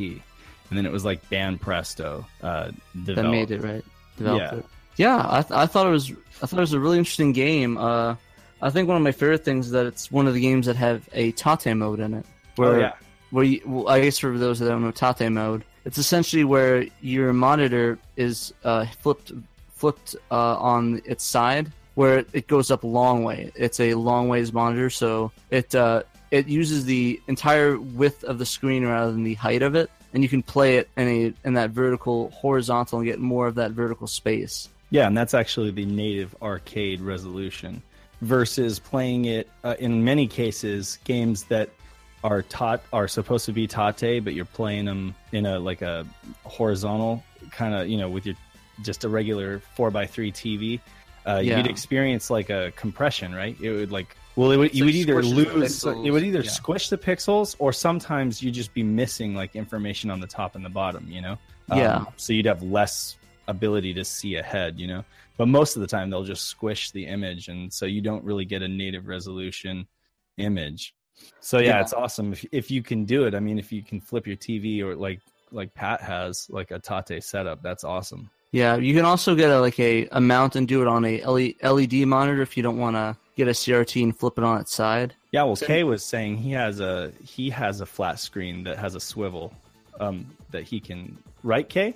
and 0.70 0.78
then 0.78 0.86
it 0.86 0.92
was 0.94 1.04
like 1.04 1.30
Banpresto 1.30 2.24
uh, 2.42 2.72
That 2.96 3.24
made 3.24 3.52
it 3.52 3.62
right. 3.62 3.84
Developed 4.16 4.54
Yeah. 4.54 4.60
it. 4.60 4.66
Yeah, 4.96 5.26
I, 5.30 5.42
th- 5.42 5.52
I 5.52 5.66
thought 5.66 5.88
it 5.88 5.90
was 5.90 6.12
I 6.42 6.46
thought 6.46 6.60
it 6.60 6.62
was 6.62 6.72
a 6.72 6.80
really 6.80 6.98
interesting 6.98 7.34
game. 7.34 7.78
Uh, 7.78 8.16
I 8.62 8.70
think 8.70 8.88
one 8.88 8.96
of 8.96 9.04
my 9.04 9.12
favorite 9.12 9.44
things 9.44 9.66
is 9.66 9.72
that 9.74 9.86
it's 9.86 10.10
one 10.10 10.26
of 10.26 10.34
the 10.34 10.40
games 10.40 10.66
that 10.68 10.78
have 10.78 11.10
a 11.12 11.34
tate 11.34 11.76
mode 11.76 12.00
in 12.00 12.14
it. 12.14 12.26
Where, 12.56 12.76
Oh 12.76 12.80
yeah, 12.80 12.94
where 13.32 13.44
you, 13.44 13.62
well, 13.66 13.90
I 13.90 14.00
guess 14.00 14.18
for 14.18 14.38
those 14.38 14.60
that 14.60 14.70
don't 14.70 14.82
know 14.82 14.92
tate 14.92 15.30
mode, 15.30 15.66
it's 15.84 15.98
essentially 15.98 16.46
where 16.46 16.86
your 17.02 17.34
monitor 17.34 18.00
is 18.16 18.54
uh, 18.64 18.86
flipped 19.02 19.34
flipped 19.76 20.16
uh, 20.32 20.56
on 20.56 21.02
its 21.04 21.26
side, 21.26 21.74
where 22.00 22.24
it 22.32 22.48
goes 22.48 22.72
up 22.72 22.84
a 22.84 22.88
long 22.88 23.26
way. 23.26 23.52
It's 23.56 23.78
a 23.82 23.94
long 23.94 24.30
ways 24.30 24.54
monitor, 24.54 24.90
so 24.90 25.34
it 25.50 25.76
uh, 25.76 26.04
it 26.32 26.48
uses 26.48 26.86
the 26.86 27.20
entire 27.28 27.78
width 27.78 28.24
of 28.24 28.40
the 28.40 28.46
screen 28.46 28.86
rather 28.86 29.12
than 29.12 29.26
the 29.26 29.34
height 29.34 29.62
of 29.62 29.76
it, 29.76 29.92
and 30.14 30.24
you 30.24 30.30
can 30.30 30.42
play 30.42 30.78
it 30.78 30.90
in 30.96 31.08
a 31.10 31.34
in 31.46 31.56
that 31.56 31.72
vertical 31.72 32.30
horizontal 32.30 33.00
and 33.00 33.06
get 33.06 33.20
more 33.20 33.48
of 33.48 33.56
that 33.56 33.72
vertical 33.72 34.08
space. 34.08 34.70
yeah, 34.92 35.08
and 35.08 35.18
that's 35.18 35.34
actually 35.34 35.72
the 35.72 35.86
native 35.86 36.34
arcade 36.42 37.02
resolution 37.02 37.82
versus 38.22 38.80
playing 38.80 39.26
it 39.26 39.50
uh, 39.66 39.76
in 39.80 40.06
many 40.06 40.26
cases 40.26 41.00
games 41.04 41.44
that 41.46 41.70
are 42.24 42.44
taught 42.44 42.82
are 42.94 43.10
supposed 43.10 43.46
to 43.46 43.52
be 43.52 43.68
tate, 43.68 44.24
but 44.24 44.34
you're 44.34 44.46
playing 44.46 44.86
them 44.86 45.14
in 45.34 45.46
a 45.46 45.60
like 45.60 45.82
a 45.82 46.06
horizontal 46.46 47.22
kind 47.52 47.74
of 47.74 47.90
you 47.90 47.98
know 47.98 48.10
with 48.10 48.26
your 48.26 48.36
just 48.84 49.04
a 49.04 49.10
regular 49.10 49.60
four 49.76 49.92
by 49.92 50.06
three 50.06 50.32
TV, 50.32 50.80
uh, 51.30 51.40
Yeah. 51.40 51.58
you'd 51.58 51.68
experience 51.68 52.30
like 52.30 52.50
a 52.50 52.72
compression, 52.76 53.34
right? 53.34 53.56
It 53.62 53.72
would 53.72 53.92
like 53.92 54.16
well, 54.36 54.52
it 54.52 54.58
would, 54.58 54.74
you 54.74 54.86
like 54.86 54.94
would 54.94 54.96
either 54.96 55.22
lose, 55.24 55.84
it 55.84 56.12
would 56.12 56.24
either 56.24 56.42
Yeah. 56.42 56.50
squish 56.50 56.90
the 56.90 56.98
pixels, 56.98 57.56
or 57.60 57.74
sometimes 57.74 58.42
you'd 58.42 58.54
just 58.54 58.74
be 58.74 58.84
missing 58.84 59.36
like 59.36 59.56
information 59.56 60.10
on 60.10 60.20
the 60.22 60.28
top 60.28 60.56
and 60.56 60.64
the 60.64 60.70
bottom, 60.70 61.06
you 61.12 61.22
know? 61.22 61.38
Yeah. 61.76 61.98
Um, 61.98 62.08
so 62.16 62.32
you'd 62.34 62.46
have 62.46 62.64
less 62.64 63.18
ability 63.48 63.94
to 63.96 64.06
see 64.06 64.36
ahead, 64.36 64.80
you 64.80 64.88
know? 64.88 65.04
But 65.38 65.48
most 65.48 65.76
of 65.76 65.82
the 65.82 65.88
time 65.88 66.10
they'll 66.10 66.24
just 66.24 66.46
squish 66.46 66.92
the 66.92 67.06
image, 67.06 67.48
and 67.50 67.72
so 67.72 67.86
you 67.86 68.02
don't 68.02 68.24
really 68.24 68.46
get 68.46 68.62
a 68.62 68.68
native 68.68 69.08
resolution 69.08 69.88
image. 70.38 70.94
So 71.42 71.60
yeah, 71.60 71.68
Yeah. 71.68 71.82
it's 71.82 71.94
awesome 71.94 72.32
if 72.32 72.46
if 72.52 72.72
you 72.72 72.82
can 72.82 73.04
do 73.06 73.26
it. 73.26 73.36
I 73.36 73.40
mean, 73.42 73.60
if 73.60 73.72
you 73.74 73.82
can 73.84 74.00
flip 74.00 74.26
your 74.26 74.38
TV 74.38 74.82
or 74.82 74.96
like 74.96 75.20
like 75.52 75.74
Pat 75.74 76.00
has 76.02 76.48
like 76.50 76.72
a 76.72 76.80
Tate 76.80 77.24
setup, 77.24 77.62
that's 77.62 77.84
awesome. 77.84 78.30
Yeah, 78.52 78.78
you 78.78 78.96
can 78.96 79.06
also 79.06 79.36
get 79.36 79.50
a, 79.52 79.60
like 79.62 79.80
a, 79.80 80.08
a 80.12 80.20
mount 80.20 80.56
and 80.56 80.68
do 80.68 80.82
it 80.82 80.88
on 80.88 81.06
a 81.06 81.24
LE 81.24 81.52
LED 81.64 81.94
monitor 82.08 82.42
if 82.42 82.58
you 82.58 82.64
don't 82.64 82.78
want 82.78 82.96
to 82.96 83.16
get 83.36 83.48
a 83.48 83.52
CRT 83.52 84.02
and 84.04 84.18
flip 84.18 84.38
it 84.38 84.44
on 84.44 84.60
its 84.60 84.74
side. 84.74 85.14
Yeah, 85.32 85.44
well, 85.44 85.56
So- 85.56 85.68
Kay 85.68 85.84
was 85.84 86.04
saying 86.04 86.38
he 86.38 86.52
has 86.54 86.80
a 86.80 87.12
he 87.24 87.50
has 87.52 87.82
a 87.82 87.86
flat 87.86 88.20
screen 88.20 88.64
that 88.64 88.78
has 88.80 88.96
a 88.96 89.00
swivel 89.00 89.54
um, 90.00 90.26
that 90.52 90.64
he 90.64 90.80
can. 90.80 91.18
Right, 91.44 91.68
Kay? 91.70 91.96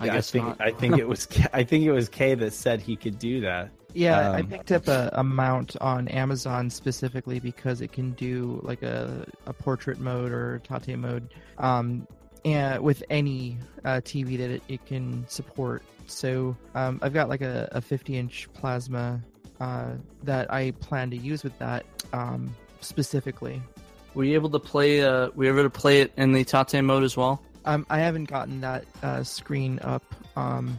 I 0.00 0.06
Yeah, 0.06 0.14
guess 0.14 0.30
think 0.32 0.46
not. 0.46 0.60
I 0.60 0.72
think 0.72 0.98
it 0.98 1.06
was 1.06 1.28
I 1.52 1.62
think 1.62 1.84
it 1.84 1.92
was 1.92 2.08
Kay 2.08 2.34
that 2.34 2.52
said 2.52 2.80
he 2.80 2.96
could 2.96 3.18
do 3.18 3.40
that. 3.42 3.70
Yeah, 3.96 4.32
I 4.32 4.40
Um, 4.40 4.48
picked 4.48 4.72
up 4.72 4.88
a, 4.88 5.08
a 5.12 5.22
mount 5.22 5.76
on 5.80 6.08
Amazon 6.08 6.68
specifically 6.68 7.38
because 7.38 7.80
it 7.80 7.92
can 7.92 8.10
do 8.14 8.58
like 8.64 8.82
a, 8.82 9.24
a 9.46 9.52
portrait 9.52 10.00
mode 10.00 10.32
or 10.32 10.60
tate 10.64 10.98
mode, 10.98 11.32
um, 11.58 12.04
and 12.44 12.82
with 12.82 13.02
any 13.10 13.56
uh, 13.84 14.00
TV 14.04 14.36
that 14.38 14.50
it, 14.50 14.62
it 14.68 14.86
can 14.86 15.26
support. 15.28 15.82
So 16.06 16.56
um, 16.74 16.98
I've 17.02 17.14
got 17.14 17.28
like 17.28 17.40
a, 17.40 17.68
a 17.72 17.80
50 17.80 18.18
inch 18.18 18.48
plasma 18.54 19.20
uh, 19.60 19.92
that 20.22 20.52
I 20.52 20.72
plan 20.72 21.10
to 21.10 21.16
use 21.16 21.42
with 21.42 21.58
that 21.58 21.86
um, 22.12 22.54
specifically. 22.80 23.62
Were 24.14 24.24
you 24.24 24.34
able 24.34 24.50
to 24.50 24.58
play? 24.58 25.02
Uh, 25.02 25.30
were 25.34 25.44
you 25.44 25.52
able 25.52 25.62
to 25.64 25.70
play 25.70 26.00
it 26.00 26.12
in 26.16 26.32
the 26.32 26.44
Tate 26.44 26.84
mode 26.84 27.02
as 27.02 27.16
well? 27.16 27.42
Um, 27.64 27.86
I 27.88 27.98
haven't 27.98 28.26
gotten 28.26 28.60
that 28.60 28.84
uh, 29.02 29.22
screen 29.22 29.80
up 29.82 30.04
um, 30.36 30.78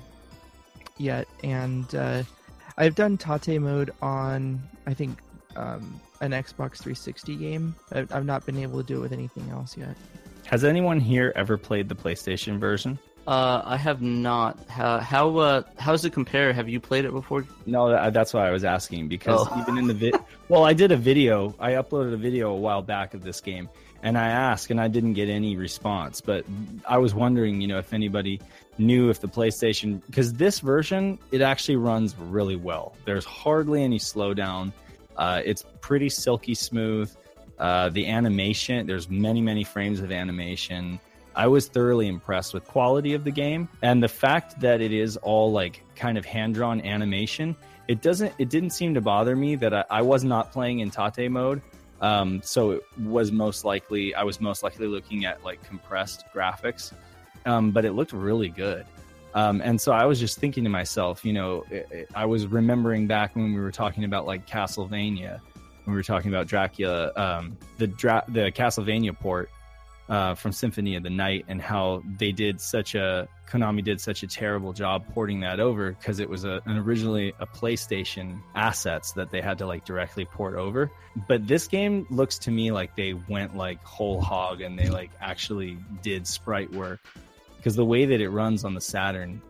yet, 0.97 1.27
and 1.43 1.93
uh, 1.95 2.23
I've 2.77 2.95
done 2.95 3.17
Tate 3.17 3.59
mode 3.59 3.91
on 4.01 4.61
I 4.85 4.93
think 4.93 5.19
um, 5.55 5.99
an 6.21 6.31
Xbox 6.31 6.77
360 6.77 7.35
game. 7.35 7.75
I've, 7.91 8.13
I've 8.13 8.25
not 8.25 8.45
been 8.45 8.57
able 8.57 8.81
to 8.81 8.85
do 8.85 8.97
it 8.97 9.01
with 9.01 9.13
anything 9.13 9.49
else 9.49 9.75
yet. 9.75 9.95
Has 10.45 10.63
anyone 10.63 10.99
here 10.99 11.33
ever 11.35 11.57
played 11.57 11.89
the 11.89 11.95
PlayStation 11.95 12.59
version? 12.59 12.99
Uh, 13.27 13.63
I 13.65 13.77
have 13.77 14.03
not. 14.03 14.59
How 14.69 14.99
how 14.99 15.37
uh, 15.37 15.63
how 15.79 15.91
does 15.91 16.05
it 16.05 16.13
compare? 16.13 16.53
Have 16.53 16.69
you 16.69 16.79
played 16.79 17.05
it 17.05 17.11
before? 17.11 17.43
No, 17.65 17.89
that, 17.89 18.13
that's 18.13 18.33
why 18.35 18.47
I 18.47 18.51
was 18.51 18.63
asking 18.63 19.07
because 19.07 19.47
Oh. 19.49 19.59
even 19.61 19.79
in 19.79 19.87
the 19.87 19.95
vid, 19.95 20.15
well, 20.49 20.63
I 20.63 20.73
did 20.73 20.91
a 20.91 20.95
video. 20.97 21.55
I 21.59 21.71
uploaded 21.71 22.13
a 22.13 22.17
video 22.17 22.51
a 22.51 22.55
while 22.55 22.83
back 22.83 23.15
of 23.15 23.23
this 23.23 23.41
game, 23.41 23.67
and 24.03 24.15
I 24.15 24.27
asked, 24.27 24.69
and 24.69 24.79
I 24.79 24.87
didn't 24.87 25.13
get 25.13 25.27
any 25.27 25.57
response. 25.57 26.21
But 26.21 26.45
I 26.87 26.99
was 26.99 27.15
wondering, 27.15 27.61
you 27.61 27.67
know, 27.67 27.79
if 27.79 27.93
anybody 27.93 28.39
knew 28.77 29.09
if 29.09 29.21
the 29.21 29.27
PlayStation 29.27 30.01
because 30.05 30.33
this 30.33 30.59
version 30.59 31.17
it 31.31 31.41
actually 31.41 31.77
runs 31.77 32.15
really 32.19 32.55
well. 32.57 32.95
There's 33.05 33.25
hardly 33.25 33.81
any 33.83 33.97
slowdown. 33.97 34.71
Uh, 35.17 35.41
it's 35.43 35.65
pretty 35.81 36.09
silky 36.09 36.53
smooth. 36.53 37.11
Uh, 37.59 37.89
the 37.89 38.07
animation, 38.07 38.85
there's 38.87 39.09
many 39.09 39.41
many 39.41 39.63
frames 39.63 39.99
of 40.01 40.11
animation. 40.11 40.99
I 41.35 41.47
was 41.47 41.67
thoroughly 41.67 42.07
impressed 42.07 42.53
with 42.53 42.63
quality 42.65 43.13
of 43.13 43.23
the 43.25 43.31
game 43.31 43.67
and 43.81 44.01
the 44.01 44.07
fact 44.07 44.59
that 44.61 44.79
it 44.79 44.93
is 44.93 45.17
all 45.17 45.51
like 45.51 45.83
kind 45.95 46.17
of 46.17 46.25
hand 46.25 46.53
drawn 46.55 46.79
animation. 46.81 47.55
It 47.87 48.01
doesn't. 48.01 48.33
It 48.39 48.49
didn't 48.49 48.69
seem 48.71 48.93
to 48.95 49.01
bother 49.01 49.35
me 49.35 49.55
that 49.55 49.73
I, 49.73 49.85
I 49.89 50.01
was 50.01 50.23
not 50.23 50.51
playing 50.51 50.79
in 50.79 50.89
Tate 50.91 51.29
mode. 51.29 51.61
Um, 52.01 52.41
so 52.43 52.71
it 52.71 52.83
was 52.99 53.31
most 53.31 53.63
likely 53.63 54.13
I 54.15 54.23
was 54.23 54.41
most 54.41 54.63
likely 54.63 54.87
looking 54.87 55.25
at 55.25 55.43
like 55.43 55.63
compressed 55.63 56.25
graphics, 56.33 56.91
um, 57.45 57.71
but 57.71 57.85
it 57.85 57.93
looked 57.93 58.11
really 58.11 58.49
good. 58.49 58.85
Um, 59.33 59.61
and 59.61 59.79
so 59.79 59.91
I 59.91 60.05
was 60.05 60.19
just 60.19 60.39
thinking 60.39 60.63
to 60.63 60.69
myself, 60.69 61.23
you 61.25 61.33
know, 61.33 61.65
it, 61.69 61.87
it- 61.91 62.09
I 62.15 62.25
was 62.25 62.47
remembering 62.47 63.05
back 63.07 63.35
when 63.35 63.53
we 63.53 63.59
were 63.59 63.71
talking 63.71 64.03
about 64.05 64.25
like 64.25 64.47
Castlevania, 64.47 65.39
when 65.85 65.93
we 65.93 65.99
were 65.99 66.03
talking 66.03 66.31
about 66.31 66.47
Dracula, 66.47 67.11
um, 67.15 67.57
the 67.77 67.87
Dra- 67.87 68.25
the 68.27 68.51
Castlevania 68.51 69.17
port 69.17 69.49
uh, 70.09 70.35
from 70.35 70.51
Symphony 70.51 70.95
of 70.95 71.03
the 71.03 71.09
Night, 71.09 71.45
and 71.47 71.61
how 71.61 72.03
they 72.17 72.31
did 72.31 72.59
such 72.59 72.95
a 72.95 73.27
Konami 73.49 73.83
did 73.83 74.01
such 74.01 74.23
a 74.23 74.27
terrible 74.27 74.73
job 74.73 75.05
porting 75.13 75.41
that 75.41 75.59
over 75.59 75.91
because 75.91 76.19
it 76.19 76.29
was 76.29 76.43
a, 76.43 76.61
an 76.65 76.77
originally 76.77 77.33
a 77.39 77.45
PlayStation 77.45 78.39
assets 78.55 79.13
that 79.13 79.31
they 79.31 79.41
had 79.41 79.59
to 79.59 79.67
like 79.67 79.85
directly 79.85 80.25
port 80.25 80.55
over. 80.55 80.91
But 81.27 81.47
this 81.47 81.67
game 81.67 82.07
looks 82.09 82.39
to 82.39 82.51
me 82.51 82.71
like 82.71 82.95
they 82.95 83.13
went 83.13 83.55
like 83.55 83.83
whole 83.83 84.19
hog 84.21 84.61
and 84.61 84.77
they 84.77 84.89
like 84.89 85.11
actually 85.21 85.77
did 86.01 86.27
sprite 86.27 86.71
work 86.71 86.99
because 87.57 87.75
the 87.75 87.85
way 87.85 88.05
that 88.05 88.21
it 88.21 88.29
runs 88.29 88.63
on 88.63 88.73
the 88.73 88.81
Saturn, 88.81 89.41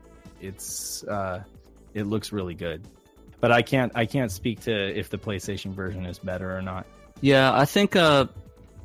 it's 0.42 1.04
uh, 1.06 1.44
it 1.94 2.04
looks 2.04 2.32
really 2.32 2.54
good. 2.54 2.86
But 3.40 3.52
I 3.52 3.62
can't 3.62 3.92
I 3.96 4.06
can't 4.06 4.32
speak 4.32 4.62
to 4.62 4.74
if 4.74 5.10
the 5.10 5.18
PlayStation 5.18 5.74
version 5.74 6.06
is 6.06 6.20
better 6.20 6.56
or 6.56 6.62
not. 6.62 6.86
Yeah, 7.22 7.54
I 7.54 7.66
think 7.66 7.96
uh, 7.96 8.26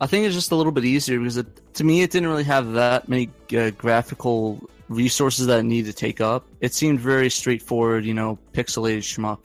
I 0.01 0.07
think 0.07 0.27
it's 0.27 0.35
just 0.35 0.51
a 0.51 0.57
little 0.57 0.73
bit 0.73 0.85
easier 0.85 1.19
because 1.19 1.37
it, 1.37 1.75
to 1.75 1.85
me 1.85 2.03
it 2.03 2.11
didn't 2.11 2.29
really 2.29 2.45
have 2.45 2.73
that 2.73 3.09
many 3.09 3.31
uh, 3.57 3.71
graphical 3.71 4.61
resources 4.89 5.47
that 5.47 5.61
it 5.61 5.63
needed 5.65 5.91
to 5.91 5.97
take 5.97 6.21
up. 6.21 6.47
It 6.61 6.75
seemed 6.75 7.01
very 7.01 7.31
straightforward, 7.31 8.05
you 8.05 8.15
know, 8.15 8.39
pixelated 8.53 8.99
shmup. 8.99 9.39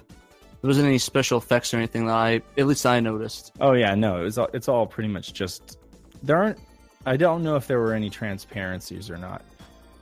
There 0.61 0.67
wasn't 0.67 0.87
any 0.87 0.97
special 0.97 1.37
effects 1.37 1.73
or 1.73 1.77
anything 1.77 2.07
that 2.07 2.15
I, 2.15 2.41
at 2.57 2.65
least 2.65 2.85
I 2.85 2.99
noticed. 2.99 3.53
Oh 3.61 3.73
yeah, 3.73 3.93
no, 3.93 4.25
it's 4.25 4.37
all, 4.37 4.49
it's 4.53 4.67
all 4.67 4.87
pretty 4.87 5.09
much 5.09 5.33
just 5.33 5.77
there 6.23 6.37
aren't. 6.37 6.59
I 7.05 7.17
don't 7.17 7.43
know 7.43 7.55
if 7.55 7.67
there 7.67 7.79
were 7.79 7.93
any 7.93 8.09
transparencies 8.09 9.11
or 9.11 9.17
not. 9.17 9.43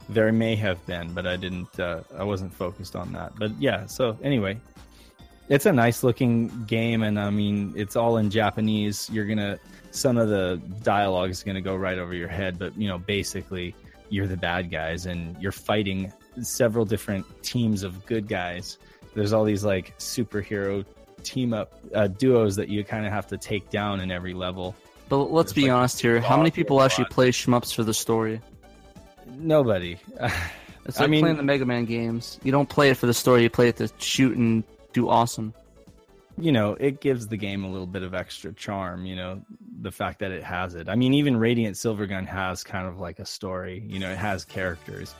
There 0.08 0.32
may 0.32 0.56
have 0.56 0.84
been, 0.86 1.14
but 1.14 1.28
I 1.28 1.36
didn't. 1.36 1.78
Uh, 1.80 2.04
I 2.18 2.24
wasn't 2.24 2.54
focused 2.54 2.96
on 2.96 3.12
that. 3.14 3.34
But 3.38 3.52
yeah. 3.60 3.86
So 3.88 4.18
anyway, 4.24 4.58
it's 5.50 5.66
a 5.66 5.72
nice 5.74 6.04
looking 6.04 6.48
game, 6.66 7.04
and 7.04 7.20
I 7.20 7.30
mean, 7.30 7.74
it's 7.76 7.96
all 7.96 8.18
in 8.18 8.30
Japanese. 8.30 9.10
You're 9.12 9.26
gonna 9.26 9.60
some 9.92 10.18
of 10.18 10.30
the 10.30 10.62
dialogue 10.84 11.30
is 11.30 11.44
gonna 11.44 11.62
go 11.62 11.76
right 11.76 11.98
over 11.98 12.14
your 12.14 12.28
head, 12.28 12.58
but 12.58 12.78
you 12.78 12.88
know, 12.88 12.98
basically, 12.98 13.76
you're 14.10 14.28
the 14.28 14.38
bad 14.38 14.72
guys, 14.72 15.06
and 15.06 15.36
you're 15.42 15.52
fighting 15.52 16.12
several 16.42 16.86
different 16.86 17.26
teams 17.44 17.84
of 17.84 18.06
good 18.06 18.28
guys. 18.28 18.78
There's 19.16 19.34
all 19.34 19.44
these 19.44 19.64
like 19.64 19.98
superhero 20.00 20.86
team 21.24 21.54
up 21.54 21.74
uh, 21.94 22.08
duos 22.08 22.56
that 22.56 22.70
you 22.70 22.84
kind 22.84 23.06
of 23.06 23.12
have 23.14 23.28
to 23.28 23.38
take 23.38 23.70
down 23.70 24.00
in 24.02 24.12
every 24.12 24.34
level. 24.34 24.76
But 25.10 25.32
let's 25.32 25.52
It's 25.52 25.54
be 25.54 25.64
like 25.64 25.72
honest 25.74 26.02
here. 26.02 26.20
How 26.20 26.38
many 26.38 26.50
people 26.52 26.82
actually 26.82 27.06
play 27.06 27.30
shmups 27.30 27.74
for 27.76 27.84
the 27.84 27.94
story? 27.94 28.42
Nobody. 29.38 29.98
It's 30.86 31.00
I 31.00 31.08
mean- 31.08 31.22
playing 31.22 31.38
the 31.38 31.44
Mega 31.44 31.66
Man 31.66 31.86
games. 31.86 32.42
You 32.44 32.52
don't 32.52 32.68
play 32.68 32.90
it 32.90 32.98
for 32.98 33.06
the 33.06 33.14
story. 33.14 33.44
You 33.44 33.50
play 33.50 33.70
it 33.70 33.78
to 33.78 33.90
shoot 34.00 34.36
and 34.36 34.66
do 34.94 35.10
awesome. 35.10 35.54
you 36.38 36.52
know, 36.52 36.74
it 36.80 37.00
gives 37.02 37.28
the 37.28 37.38
game 37.38 37.64
a 37.64 37.70
little 37.70 37.88
bit 37.88 38.04
of 38.04 38.14
extra 38.14 38.54
charm, 38.54 39.06
you 39.06 39.16
know, 39.16 39.42
the 39.82 39.92
fact 39.92 40.20
that 40.20 40.32
it 40.32 40.44
has 40.44 40.76
it. 40.76 40.90
I 40.90 40.96
mean, 40.96 41.14
even 41.14 41.38
Radiant 41.38 41.76
Silvergun 41.76 42.26
has 42.28 42.64
kind 42.64 42.88
of 42.88 43.00
like 43.00 43.20
a 43.20 43.26
story, 43.26 43.84
you 43.88 44.00
know, 44.00 44.10
it 44.10 44.18
has 44.18 44.44
characters. 44.46 45.14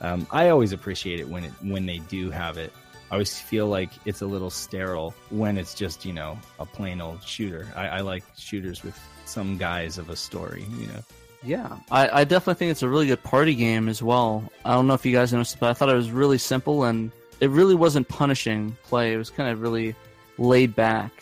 Um, 0.00 0.26
I 0.30 0.48
always 0.48 0.72
appreciate 0.72 1.20
it 1.20 1.28
when 1.28 1.44
it 1.44 1.52
when 1.62 1.86
they 1.86 1.98
do 1.98 2.30
have 2.30 2.56
it. 2.56 2.72
I 3.10 3.14
always 3.14 3.38
feel 3.38 3.66
like 3.66 3.90
it's 4.04 4.22
a 4.22 4.26
little 4.26 4.50
sterile 4.50 5.12
when 5.30 5.58
it's 5.58 5.74
just, 5.74 6.04
you 6.04 6.12
know, 6.12 6.38
a 6.60 6.64
plain 6.64 7.00
old 7.00 7.22
shooter. 7.24 7.66
I, 7.74 7.88
I 7.88 8.00
like 8.02 8.22
shooters 8.36 8.84
with 8.84 8.98
some 9.24 9.58
guise 9.58 9.98
of 9.98 10.08
a 10.08 10.16
story, 10.16 10.64
you 10.78 10.86
know. 10.86 11.02
Yeah, 11.42 11.78
I, 11.90 12.20
I 12.20 12.24
definitely 12.24 12.54
think 12.58 12.70
it's 12.70 12.82
a 12.82 12.88
really 12.88 13.08
good 13.08 13.22
party 13.22 13.54
game 13.56 13.88
as 13.88 14.02
well. 14.02 14.44
I 14.64 14.74
don't 14.74 14.86
know 14.86 14.94
if 14.94 15.04
you 15.04 15.12
guys 15.12 15.32
noticed, 15.32 15.58
but 15.58 15.70
I 15.70 15.72
thought 15.72 15.88
it 15.88 15.94
was 15.94 16.10
really 16.12 16.38
simple 16.38 16.84
and 16.84 17.10
it 17.40 17.50
really 17.50 17.74
wasn't 17.74 18.08
punishing 18.08 18.76
play. 18.84 19.12
It 19.12 19.16
was 19.16 19.30
kind 19.30 19.50
of 19.50 19.60
really 19.60 19.94
laid 20.38 20.74
back, 20.74 21.12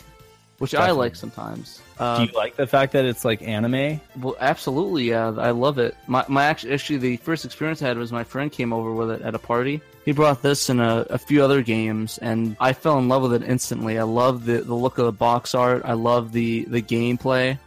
which 0.57 0.75
I 0.75 0.91
like 0.91 1.15
sometimes. 1.15 1.81
Uh, 1.97 2.19
do 2.19 2.23
you 2.23 2.31
like 2.31 2.55
the 2.55 2.67
fact 2.67 2.93
that 2.93 3.03
it's 3.03 3.25
like 3.25 3.41
anime? 3.41 3.99
well, 4.19 4.35
absolutely, 4.39 5.09
yeah, 5.09 5.33
I 5.37 5.51
love 5.51 5.79
it. 5.79 5.97
My 6.07 6.23
my 6.27 6.45
actually, 6.45 6.73
actually 6.73 6.97
the 6.97 7.17
first 7.17 7.43
experience 7.43 7.81
I 7.81 7.87
had 7.87 7.97
was 7.97 8.11
my 8.11 8.23
friend 8.23 8.51
came 8.51 8.71
over 8.71 8.93
with 8.93 9.11
it 9.11 9.21
at 9.21 9.35
a 9.35 9.39
party. 9.39 9.81
He 10.05 10.13
brought 10.13 10.41
this 10.41 10.69
and 10.69 10.79
a, 10.81 11.05
a 11.09 11.17
few 11.17 11.43
other 11.43 11.61
games, 11.61 12.17
and 12.19 12.55
I 12.59 12.73
fell 12.73 12.97
in 12.99 13.09
love 13.09 13.23
with 13.23 13.33
it 13.33 13.43
instantly. 13.43 13.99
I 13.99 14.03
love 14.03 14.45
the, 14.45 14.61
the 14.61 14.73
look 14.73 14.97
of 14.97 15.05
the 15.05 15.11
box 15.11 15.53
art. 15.53 15.81
I 15.85 15.93
love 15.93 16.31
the 16.31 16.65
the 16.65 16.81
gameplay. 16.81 17.57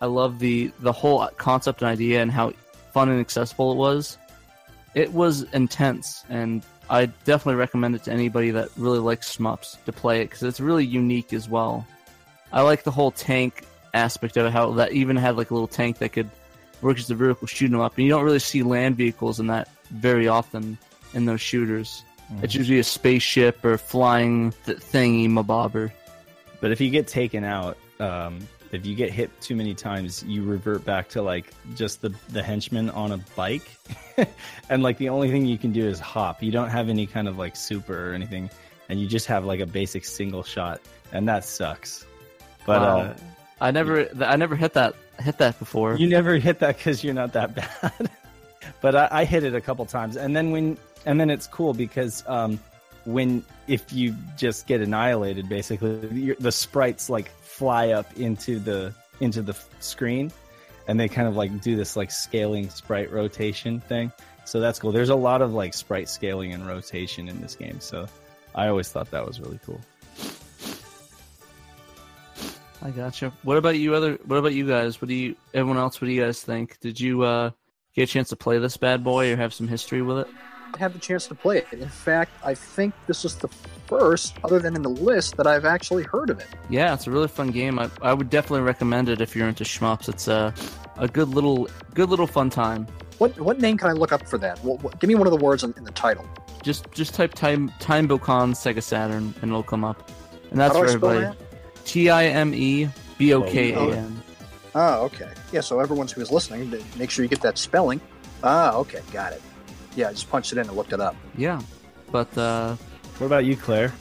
I 0.00 0.06
love 0.06 0.38
the 0.38 0.70
the 0.80 0.92
whole 0.92 1.26
concept 1.36 1.80
and 1.80 1.90
idea 1.90 2.20
and 2.20 2.30
how 2.30 2.52
fun 2.92 3.08
and 3.08 3.20
accessible 3.20 3.72
it 3.72 3.76
was. 3.76 4.18
It 4.94 5.12
was 5.12 5.44
intense, 5.54 6.24
and 6.28 6.62
I 6.90 7.06
definitely 7.06 7.54
recommend 7.54 7.94
it 7.94 8.04
to 8.04 8.12
anybody 8.12 8.50
that 8.50 8.68
really 8.76 8.98
likes 8.98 9.36
shmups 9.36 9.82
to 9.84 9.92
play 9.92 10.20
it 10.20 10.24
because 10.26 10.42
it's 10.42 10.60
really 10.60 10.84
unique 10.84 11.32
as 11.32 11.48
well. 11.48 11.86
I 12.52 12.62
like 12.62 12.82
the 12.82 12.90
whole 12.90 13.10
tank 13.10 13.64
aspect 13.94 14.36
of 14.36 14.46
it. 14.46 14.52
How 14.52 14.72
that 14.72 14.92
even 14.92 15.16
had 15.16 15.36
like 15.36 15.50
a 15.50 15.54
little 15.54 15.68
tank 15.68 15.98
that 15.98 16.10
could 16.10 16.28
work 16.82 16.98
as 16.98 17.10
a 17.10 17.14
vehicle, 17.14 17.46
shooting 17.46 17.72
them 17.72 17.80
up. 17.80 17.96
And 17.96 18.04
you 18.04 18.10
don't 18.10 18.24
really 18.24 18.38
see 18.38 18.62
land 18.62 18.96
vehicles 18.96 19.40
in 19.40 19.46
that 19.46 19.68
very 19.90 20.28
often 20.28 20.76
in 21.14 21.24
those 21.24 21.40
shooters. 21.40 22.04
It's 22.42 22.52
mm-hmm. 22.52 22.58
usually 22.60 22.78
a 22.78 22.84
spaceship 22.84 23.64
or 23.64 23.78
flying 23.78 24.52
th- 24.64 24.78
thingy 24.78 25.28
mabobber. 25.28 25.92
But 26.60 26.72
if 26.72 26.80
you 26.80 26.90
get 26.90 27.06
taken 27.06 27.44
out, 27.44 27.76
um, 28.02 28.40
if 28.72 28.84
you 28.86 28.94
get 28.94 29.10
hit 29.10 29.30
too 29.40 29.54
many 29.54 29.74
times, 29.74 30.22
you 30.24 30.42
revert 30.42 30.84
back 30.84 31.08
to 31.10 31.22
like 31.22 31.52
just 31.74 32.00
the 32.02 32.14
the 32.30 32.42
henchman 32.42 32.90
on 32.90 33.12
a 33.12 33.18
bike, 33.36 33.70
and 34.70 34.82
like 34.82 34.98
the 34.98 35.08
only 35.08 35.30
thing 35.30 35.46
you 35.46 35.58
can 35.58 35.72
do 35.72 35.86
is 35.86 36.00
hop. 36.00 36.42
You 36.42 36.50
don't 36.52 36.70
have 36.70 36.88
any 36.88 37.06
kind 37.06 37.28
of 37.28 37.38
like 37.38 37.54
super 37.56 38.10
or 38.10 38.14
anything, 38.14 38.50
and 38.88 39.00
you 39.00 39.06
just 39.06 39.26
have 39.26 39.44
like 39.44 39.60
a 39.60 39.66
basic 39.66 40.04
single 40.04 40.42
shot, 40.42 40.80
and 41.12 41.28
that 41.28 41.44
sucks. 41.44 42.06
But 42.66 42.80
Wow. 42.82 42.98
uh, 43.00 43.14
I 43.60 43.70
never, 43.70 44.08
I 44.24 44.36
never 44.36 44.56
hit 44.56 44.72
that 44.74 44.94
hit 45.20 45.38
that 45.38 45.58
before. 45.58 45.96
you 45.96 46.08
never 46.08 46.36
hit 46.38 46.58
that 46.60 46.78
because 46.78 47.04
you're 47.04 47.14
not 47.14 47.32
that 47.34 47.54
bad. 47.82 48.10
but 48.80 48.96
I, 48.96 49.08
I 49.10 49.24
hit 49.24 49.44
it 49.44 49.54
a 49.54 49.60
couple 49.60 49.84
times, 49.86 50.16
and 50.16 50.34
then 50.34 50.50
when 50.50 50.78
and 51.06 51.20
then 51.20 51.30
it's 51.30 51.46
cool 51.46 51.74
because 51.74 52.24
um, 52.26 52.58
when 53.04 53.44
if 53.66 53.92
you 53.92 54.14
just 54.36 54.66
get 54.66 54.80
annihilated, 54.80 55.48
basically 55.48 56.34
the 56.38 56.52
sprites 56.52 57.10
like 57.10 57.30
fly 57.40 57.90
up 57.90 58.16
into 58.16 58.58
the 58.58 58.94
into 59.20 59.42
the 59.42 59.56
screen, 59.80 60.32
and 60.88 60.98
they 60.98 61.08
kind 61.08 61.28
of 61.28 61.36
like 61.36 61.60
do 61.60 61.76
this 61.76 61.96
like 61.96 62.10
scaling 62.10 62.70
sprite 62.70 63.10
rotation 63.10 63.80
thing. 63.80 64.12
So 64.44 64.60
that's 64.60 64.78
cool. 64.78 64.92
There's 64.92 65.08
a 65.08 65.14
lot 65.14 65.42
of 65.42 65.52
like 65.52 65.74
sprite 65.74 66.08
scaling 66.08 66.52
and 66.52 66.66
rotation 66.66 67.28
in 67.28 67.40
this 67.40 67.54
game. 67.54 67.80
So 67.80 68.06
I 68.54 68.68
always 68.68 68.88
thought 68.88 69.10
that 69.10 69.26
was 69.26 69.40
really 69.40 69.60
cool. 69.64 69.80
I 72.84 72.90
gotcha. 72.90 73.32
What 73.44 73.56
about 73.56 73.78
you? 73.78 73.94
Other? 73.94 74.18
What 74.24 74.38
about 74.38 74.54
you 74.54 74.66
guys? 74.66 75.00
What 75.00 75.08
do 75.08 75.14
you? 75.14 75.36
Everyone 75.54 75.78
else? 75.78 76.00
What 76.00 76.06
do 76.06 76.12
you 76.12 76.22
guys 76.22 76.42
think? 76.42 76.80
Did 76.80 76.98
you 76.98 77.22
uh, 77.22 77.50
get 77.94 78.02
a 78.02 78.12
chance 78.12 78.30
to 78.30 78.36
play 78.36 78.58
this 78.58 78.76
bad 78.76 79.04
boy 79.04 79.32
or 79.32 79.36
have 79.36 79.54
some 79.54 79.68
history 79.68 80.02
with 80.02 80.18
it? 80.18 80.28
Have 80.78 80.92
the 80.94 80.98
chance 80.98 81.26
to 81.28 81.34
play 81.34 81.58
it. 81.58 81.66
In 81.72 81.88
fact, 81.88 82.32
I 82.44 82.54
think 82.54 82.94
this 83.06 83.24
is 83.24 83.36
the 83.36 83.48
first, 83.86 84.34
other 84.42 84.58
than 84.58 84.74
in 84.74 84.82
the 84.82 84.88
list, 84.88 85.36
that 85.36 85.46
I've 85.46 85.64
actually 85.64 86.02
heard 86.02 86.30
of 86.30 86.38
it. 86.40 86.48
Yeah, 86.70 86.94
it's 86.94 87.06
a 87.06 87.10
really 87.10 87.28
fun 87.28 87.50
game. 87.50 87.78
I, 87.78 87.90
I 88.00 88.14
would 88.14 88.30
definitely 88.30 88.62
recommend 88.62 89.08
it 89.08 89.20
if 89.20 89.36
you're 89.36 89.48
into 89.48 89.64
shmups. 89.64 90.08
It's 90.08 90.28
a 90.28 90.52
a 90.96 91.08
good 91.08 91.28
little 91.28 91.68
good 91.94 92.08
little 92.08 92.26
fun 92.26 92.50
time. 92.50 92.86
What 93.18 93.38
what 93.40 93.60
name 93.60 93.76
can 93.76 93.90
I 93.90 93.92
look 93.92 94.12
up 94.12 94.26
for 94.26 94.38
that? 94.38 94.62
What, 94.64 94.82
what, 94.82 94.98
give 94.98 95.08
me 95.08 95.14
one 95.14 95.26
of 95.26 95.30
the 95.30 95.44
words 95.44 95.62
in, 95.62 95.74
in 95.76 95.84
the 95.84 95.92
title. 95.92 96.26
Just 96.62 96.90
just 96.92 97.14
type 97.14 97.34
time 97.34 97.70
time 97.78 98.08
Bokan 98.08 98.52
Sega 98.52 98.82
Saturn 98.82 99.34
and 99.42 99.50
it'll 99.50 99.62
come 99.62 99.84
up. 99.84 100.10
And 100.50 100.60
that's 100.60 100.76
for 100.76 100.86
everybody. 100.86 101.36
T 101.84 102.10
I 102.10 102.26
M 102.26 102.54
E 102.54 102.88
B 103.18 103.34
O 103.34 103.42
K 103.42 103.72
A 103.72 103.96
N. 103.96 104.22
Oh, 104.74 105.04
okay. 105.04 105.30
Yeah, 105.52 105.60
so 105.60 105.80
everyone 105.80 106.08
who 106.08 106.22
is 106.22 106.30
listening, 106.30 106.72
make 106.96 107.10
sure 107.10 107.22
you 107.22 107.28
get 107.28 107.42
that 107.42 107.58
spelling. 107.58 108.00
Ah, 108.42 108.74
okay, 108.76 109.00
got 109.12 109.34
it. 109.34 109.42
Yeah, 109.96 110.08
I 110.08 110.12
just 110.12 110.30
punched 110.30 110.52
it 110.52 110.58
in 110.58 110.66
and 110.68 110.76
looked 110.76 110.92
it 110.92 111.00
up. 111.00 111.16
Yeah, 111.36 111.60
but 112.10 112.36
uh, 112.38 112.76
What 113.18 113.26
about 113.26 113.44
you, 113.44 113.56
Claire? 113.56 113.92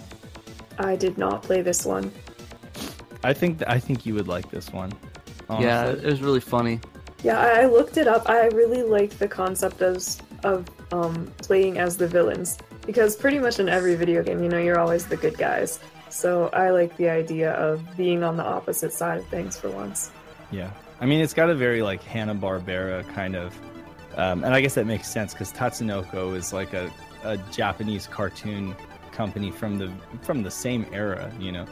I 0.80 0.95
did 0.95 1.17
not 1.17 1.43
play 1.43 1.62
this 1.62 1.86
one. 1.86 2.12
I 3.23 3.34
think 3.34 3.62
I 3.67 3.77
think 3.80 4.06
you 4.06 4.15
would 4.15 4.27
like 4.27 4.49
this 4.49 4.71
one. 4.71 4.91
yeah, 5.60 5.89
it 5.89 6.04
was 6.04 6.21
really 6.21 6.39
funny. 6.39 6.80
Yeah, 7.23 7.39
I, 7.39 7.62
I 7.62 7.65
looked 7.65 7.97
it 7.97 8.08
up. 8.08 8.27
I 8.30 8.47
really 8.47 8.82
liked 8.82 9.19
the 9.19 9.27
concept 9.27 9.82
of 9.82 10.04
of 10.43 10.65
um, 10.91 11.32
playing 11.43 11.77
as 11.77 11.97
the 11.97 12.08
villains 12.08 12.58
because 12.88 13.15
pretty 13.15 13.38
much 13.38 13.60
in 13.60 13.69
every 13.69 13.93
video 13.95 14.23
game, 14.23 14.41
you 14.41 14.49
know, 14.49 14.58
you're 14.58 14.80
always 14.80 15.06
the 15.06 15.17
good 15.17 15.38
guys. 15.38 15.80
So 16.10 16.49
I 16.51 16.71
like 16.71 16.97
the 16.97 17.10
idea 17.10 17.51
of 17.54 17.95
being 17.95 18.23
on 18.23 18.38
the 18.38 18.43
opposite 18.43 18.91
side 18.91 19.19
of 19.19 19.27
things 19.27 19.56
for 19.58 19.69
once. 19.69 20.10
Yeah, 20.49 20.71
I 20.99 21.06
mean 21.06 21.21
it's 21.21 21.34
got 21.36 21.49
a 21.51 21.56
very 21.56 21.84
like 21.84 22.01
Hanna 22.01 22.34
Barbera 22.34 23.08
kind 23.13 23.36
of, 23.36 23.54
um, 24.17 24.43
and 24.43 24.54
I 24.54 24.62
guess 24.62 24.76
that 24.76 24.86
makes 24.86 25.08
sense 25.08 25.34
because 25.34 25.52
Tatsunoko 25.52 26.36
is 26.36 26.54
like 26.54 26.74
a, 26.74 26.91
a 27.24 27.38
Japanese 27.52 28.08
cartoon 28.08 28.76
company 29.12 29.52
from 29.52 29.78
the 29.78 29.91
from 30.21 30.43
the 30.43 30.52
same 30.52 30.86
era, 30.91 31.32
you 31.39 31.52
know. 31.52 31.65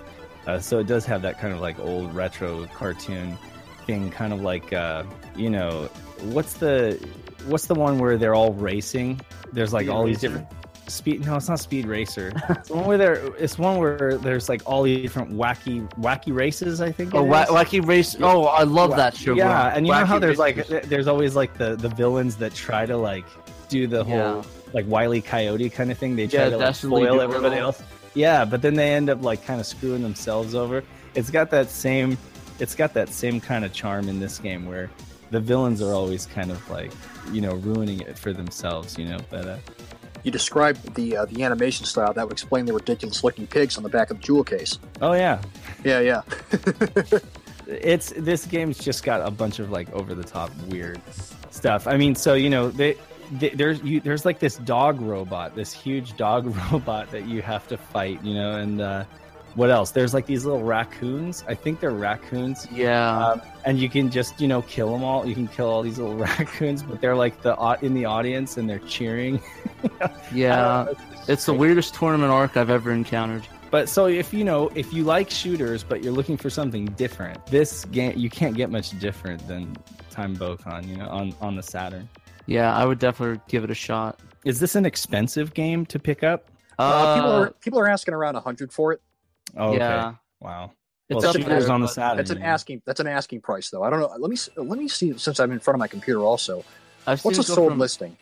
Uh, 0.47 0.59
so 0.59 0.79
it 0.79 0.87
does 0.87 1.05
have 1.05 1.21
that 1.21 1.39
kind 1.39 1.53
of 1.53 1.59
like 1.59 1.79
old 1.79 2.13
retro 2.13 2.65
cartoon 2.67 3.37
thing, 3.85 4.09
kind 4.09 4.33
of 4.33 4.41
like 4.41 4.71
uh, 4.73 5.03
you 5.35 5.49
know, 5.49 5.89
what's 6.21 6.53
the 6.53 6.99
what's 7.45 7.67
the 7.67 7.75
one 7.75 7.99
where 7.99 8.17
they're 8.17 8.35
all 8.35 8.53
racing? 8.53 9.19
There's 9.51 9.73
like 9.73 9.87
all 9.89 10.05
these 10.05 10.19
different 10.19 10.47
speed. 10.89 11.25
No, 11.25 11.35
it's 11.35 11.47
not 11.49 11.59
Speed 11.59 11.85
Racer. 11.85 12.31
it's 12.49 12.69
one 12.69 12.85
where 12.85 12.97
there. 12.97 13.13
It's 13.37 13.57
one 13.57 13.77
where 13.77 14.17
there's 14.17 14.49
like 14.49 14.61
all 14.65 14.83
these 14.83 15.01
different 15.01 15.31
wacky 15.31 15.87
wacky 15.93 16.33
races. 16.35 16.81
I 16.81 16.91
think. 16.91 17.13
Oh, 17.15 17.23
wa- 17.23 17.45
Wacky 17.45 17.85
Race! 17.85 18.15
Oh, 18.19 18.45
I 18.45 18.63
love 18.63 18.95
that 18.95 19.15
show. 19.15 19.35
bro. 19.35 19.45
Yeah, 19.45 19.73
and 19.75 19.85
you 19.87 19.93
know 19.93 20.05
how 20.05 20.19
there's 20.19 20.37
Race 20.37 20.69
like 20.69 20.83
there's 20.89 21.07
always 21.07 21.35
like 21.35 21.57
the 21.57 21.75
the 21.75 21.89
villains 21.89 22.35
that 22.37 22.53
try 22.53 22.85
to 22.85 22.97
like 22.97 23.25
do 23.69 23.87
the 23.87 24.03
whole 24.03 24.15
Yeah. 24.17 24.43
like 24.73 24.85
Wiley 24.87 25.21
Coyote 25.21 25.69
kind 25.69 25.91
of 25.91 25.97
thing. 25.97 26.15
They 26.15 26.27
try 26.27 26.45
Yeah, 26.45 26.49
to 26.51 26.57
like 26.57 26.75
foil 26.75 27.21
everybody 27.21 27.57
else. 27.57 27.81
Yeah, 28.15 28.43
but 28.45 28.61
then 28.61 28.73
they 28.73 28.93
end 28.93 29.09
up 29.09 29.21
like 29.23 29.45
kind 29.45 29.59
of 29.59 29.65
screwing 29.67 30.01
themselves 30.01 30.55
over. 30.55 30.83
It's 31.15 31.29
got 31.29 31.49
that 31.51 31.69
same 31.69 32.17
it's 32.59 32.75
got 32.75 32.93
that 32.93 33.09
same 33.09 33.39
kind 33.39 33.63
of 33.63 33.71
charm 33.71 34.09
in 34.09 34.19
this 34.19 34.37
game 34.39 34.65
where 34.65 34.89
the 35.31 35.39
villains 35.39 35.81
are 35.81 35.93
always 35.93 36.25
kind 36.25 36.51
of 36.51 36.67
like 36.69 36.91
you 37.31 37.39
know 37.41 37.53
ruining 37.55 38.01
it 38.01 38.17
for 38.17 38.33
themselves. 38.33 38.97
You 38.97 39.05
know, 39.05 39.19
but 39.29 39.45
uh, 39.45 39.57
You 40.23 40.31
described 40.31 40.95
the 40.95 41.17
uh, 41.17 41.25
the 41.25 41.43
animation 41.43 41.85
style 41.85 42.13
that 42.13 42.25
would 42.25 42.33
explain 42.33 42.65
the 42.65 42.73
ridiculous 42.73 43.23
looking 43.23 43.47
pigs 43.47 43.77
on 43.77 43.83
the 43.83 43.89
back 43.89 44.11
of 44.11 44.17
the 44.17 44.23
jewel 44.23 44.43
case. 44.43 44.79
oh 45.01 45.13
yeah, 45.13 45.41
Yeah, 45.83 45.99
yeah. 45.99 46.21
it's 47.67 48.11
this 48.17 48.45
game's 48.45 48.77
just 48.77 49.03
got 49.03 49.25
a 49.25 49.31
bunch 49.31 49.59
of 49.59 49.69
like 49.69 49.91
over 49.93 50.15
the 50.15 50.23
top 50.23 50.51
weird 50.67 51.01
stuff. 51.51 51.87
I 51.87 51.97
mean, 51.97 52.15
so 52.15 52.33
you 52.33 52.49
know, 52.49 52.69
they, 52.69 52.95
they, 53.31 53.49
there's 53.49 53.81
you, 53.83 53.99
there's 53.99 54.25
like 54.25 54.39
this 54.39 54.57
dog 54.57 54.99
robot, 55.01 55.55
this 55.55 55.71
huge 55.71 56.17
dog 56.17 56.55
robot 56.71 57.11
that 57.11 57.27
you 57.27 57.41
have 57.41 57.67
to 57.67 57.77
fight, 57.77 58.23
you 58.23 58.33
know, 58.33 58.57
and 58.57 58.81
uh, 58.81 59.05
what 59.55 59.69
else? 59.69 59.91
There's 59.91 60.13
like 60.13 60.25
these 60.25 60.45
little 60.45 60.63
raccoons. 60.63 61.43
I 61.47 61.55
think 61.55 61.79
they're 61.79 61.91
raccoons. 61.91 62.67
Yeah, 62.71 63.17
Um, 63.17 63.41
and 63.65 63.79
you 63.79 63.89
can 63.89 64.09
just 64.09 64.39
you 64.39 64.47
know 64.47 64.61
kill 64.63 64.91
them 64.91 65.03
all. 65.03 65.25
You 65.25 65.33
can 65.35 65.47
kill 65.47 65.67
all 65.67 65.81
these 65.81 65.97
little 65.99 66.15
raccoons, 66.27 66.83
but 66.83 67.01
they're 67.01 67.15
like 67.15 67.41
the 67.41 67.55
in 67.81 67.93
the 67.93 68.05
audience 68.05 68.57
and 68.57 68.69
they're 68.69 68.79
cheering. 68.79 69.41
yeah. 70.33 70.81
I 70.81 70.85
know, 70.85 70.93
just 70.93 71.29
It's 71.29 71.45
the 71.45 71.53
weirdest 71.53 71.93
tournament 71.95 72.31
arc 72.31 72.57
I've 72.57 72.69
ever 72.69 72.91
encountered. 72.91 73.45
But 73.71 73.87
so 73.87 74.07
if 74.07 74.33
you 74.33 74.43
know 74.43 74.69
if 74.75 74.91
you 74.93 75.03
like 75.03 75.29
shooters, 75.29 75.83
but 75.83 76.03
you're 76.03 76.13
looking 76.13 76.37
for 76.37 76.49
something 76.49 76.85
different, 76.97 77.45
this 77.47 77.85
game 77.85 78.13
you 78.17 78.29
can't 78.29 78.55
get 78.55 78.69
much 78.71 78.97
different 78.99 79.47
than 79.47 79.75
Time 80.09 80.35
Bokan, 80.35 80.87
you 80.87 80.97
know, 80.97 81.07
on 81.09 81.33
on 81.41 81.55
the 81.55 81.63
Saturn. 81.63 82.09
Yeah, 82.47 82.75
I 82.75 82.83
would 82.85 82.97
definitely 82.97 83.41
give 83.47 83.63
it 83.63 83.69
a 83.69 83.75
shot. 83.75 84.19
Is 84.43 84.59
this 84.59 84.75
an 84.75 84.85
expensive 84.85 85.53
game 85.53 85.85
to 85.87 85.99
pick 85.99 86.23
up? 86.23 86.49
Uh, 86.79 87.15
people 87.15 87.29
Uh, 87.31 87.39
are 87.41 87.51
people 87.61 87.79
are 87.79 87.87
asking 87.87 88.15
around 88.15 88.35
a 88.37 88.39
hundred 88.39 88.73
for 88.73 88.91
it. 88.93 89.01
Oh, 89.57 89.73
yeah, 89.75 90.07
okay. 90.07 90.17
Wow. 90.41 90.71
it's 91.09 91.21
well, 91.23 91.29
up 91.29 91.35
there, 91.45 91.71
on 91.71 91.81
the 91.81 91.87
but 91.87 91.93
Saturn. 91.93 92.17
That's 92.17 92.29
an 92.31 92.41
asking 92.41 92.81
that's 92.85 92.99
an 92.99 93.07
asking 93.07 93.41
price 93.41 93.69
though. 93.69 93.83
I 93.83 93.89
don't 93.89 93.99
know. 93.99 94.11
Let 94.17 94.29
me 94.29 94.37
let 94.55 94.79
me 94.79 94.87
see 94.87 95.17
since 95.17 95.39
I'm 95.39 95.51
in 95.51 95.59
front 95.59 95.75
of 95.75 95.79
my 95.79 95.87
computer 95.87 96.21
also. 96.21 96.63
I've 97.07 97.23
What's 97.25 97.37
a 97.39 97.43
sold 97.43 97.71
from, 97.71 97.79
listing? 97.79 98.17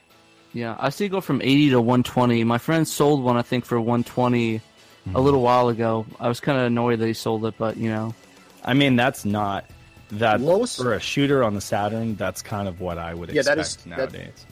Yeah, 0.54 0.76
I 0.80 0.90
see 0.90 1.06
it 1.06 1.10
go 1.10 1.20
from 1.22 1.42
80 1.42 1.72
to 1.72 1.82
120. 1.82 2.44
My 2.46 2.58
friend 2.58 2.88
sold 2.88 3.22
one, 3.24 3.36
I 3.38 3.42
think, 3.42 3.66
for 3.66 3.80
120 3.80 4.62
Hmm. 5.06 5.16
a 5.16 5.20
little 5.20 5.42
while 5.42 5.70
ago. 5.70 6.06
I 6.20 6.28
was 6.28 6.40
kind 6.40 6.58
of 6.58 6.66
annoyed 6.66 7.00
that 7.00 7.08
he 7.08 7.14
sold 7.14 7.46
it, 7.46 7.56
but 7.58 7.78
you 7.78 7.90
know, 7.90 8.14
I 8.64 8.74
mean, 8.74 8.96
that's 8.96 9.24
not 9.26 9.66
that 10.12 10.40
Lowest- 10.42 10.78
for 10.78 10.94
a 10.94 11.00
shooter 11.00 11.44
on 11.44 11.54
the 11.54 11.62
Saturn. 11.62 12.16
That's 12.16 12.42
kind 12.42 12.68
of 12.68 12.80
what 12.82 12.98
I 12.98 13.14
would 13.14 13.30
Yeah, 13.30 13.42
expect 13.42 13.56
that 13.58 13.62
is- 13.62 13.76
that- 13.78 13.88
nowadays. 14.14 14.46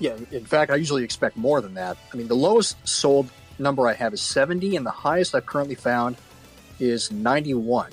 Yeah, 0.00 0.16
in 0.30 0.44
fact, 0.44 0.70
I 0.70 0.76
usually 0.76 1.02
expect 1.02 1.36
more 1.36 1.60
than 1.60 1.74
that. 1.74 1.96
I 2.12 2.16
mean, 2.16 2.28
the 2.28 2.36
lowest 2.36 2.76
sold 2.86 3.28
number 3.58 3.86
I 3.86 3.94
have 3.94 4.12
is 4.14 4.20
70, 4.20 4.76
and 4.76 4.84
the 4.86 4.90
highest 4.90 5.34
I've 5.34 5.46
currently 5.46 5.74
found 5.74 6.16
is 6.80 7.10
91 7.10 7.90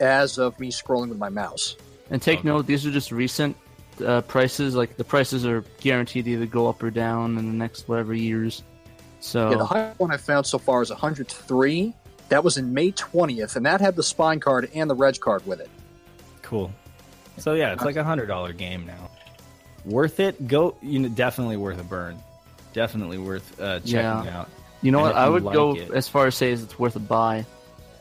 as 0.00 0.38
of 0.38 0.58
me 0.60 0.70
scrolling 0.70 1.08
with 1.08 1.18
my 1.18 1.28
mouse. 1.28 1.76
and 2.10 2.20
take 2.22 2.40
Okay. 2.40 2.48
note, 2.48 2.66
these 2.66 2.86
are 2.86 2.90
just 2.90 3.10
recent 3.12 3.56
uh, 4.04 4.20
prices. 4.22 4.74
Like 4.76 4.96
the 4.96 5.04
prices 5.04 5.44
are 5.46 5.64
guaranteed 5.80 6.26
to 6.26 6.30
either 6.32 6.46
go 6.46 6.68
up 6.68 6.82
or 6.82 6.90
down 6.90 7.36
in 7.38 7.46
the 7.46 7.52
next 7.52 7.88
whatever 7.88 8.14
years. 8.14 8.62
So 9.20 9.50
Yeah, 9.50 9.56
the 9.56 9.64
highest 9.66 9.98
one 9.98 10.10
I 10.12 10.16
found 10.18 10.46
so 10.46 10.58
far 10.58 10.82
is 10.82 10.90
103. 10.90 11.94
That 12.28 12.44
was 12.44 12.58
in 12.58 12.74
May 12.74 12.92
20th, 12.92 13.56
and 13.56 13.64
that 13.66 13.80
had 13.80 13.96
the 13.96 14.02
spine 14.02 14.38
card 14.40 14.68
and 14.74 14.88
the 14.90 14.94
reg 14.94 15.18
card 15.20 15.46
with 15.46 15.60
it. 15.60 15.70
Cool. 16.42 16.70
So 17.38 17.54
yeah, 17.54 17.72
it's 17.72 17.84
like 17.84 17.96
a 17.96 18.04
hundred 18.04 18.26
dollar 18.26 18.52
game 18.52 18.86
now. 18.86 19.10
Worth 19.84 20.20
it? 20.20 20.46
Go. 20.48 20.76
You 20.82 20.98
know, 21.00 21.08
definitely 21.08 21.56
worth 21.56 21.80
a 21.80 21.84
burn. 21.84 22.18
Definitely 22.72 23.18
worth 23.18 23.58
uh, 23.60 23.80
checking 23.80 23.94
Yeah. 24.00 24.40
out. 24.40 24.48
You 24.82 24.90
know 24.92 24.98
and 25.04 25.08
what? 25.08 25.16
I 25.16 25.28
would 25.28 25.42
like 25.44 25.54
go 25.54 25.74
it- 25.76 25.90
as 25.92 26.08
far 26.08 26.26
as 26.26 26.34
say 26.34 26.52
as 26.52 26.62
it's 26.62 26.78
worth 26.78 26.96
a 26.96 27.00
buy. 27.00 27.44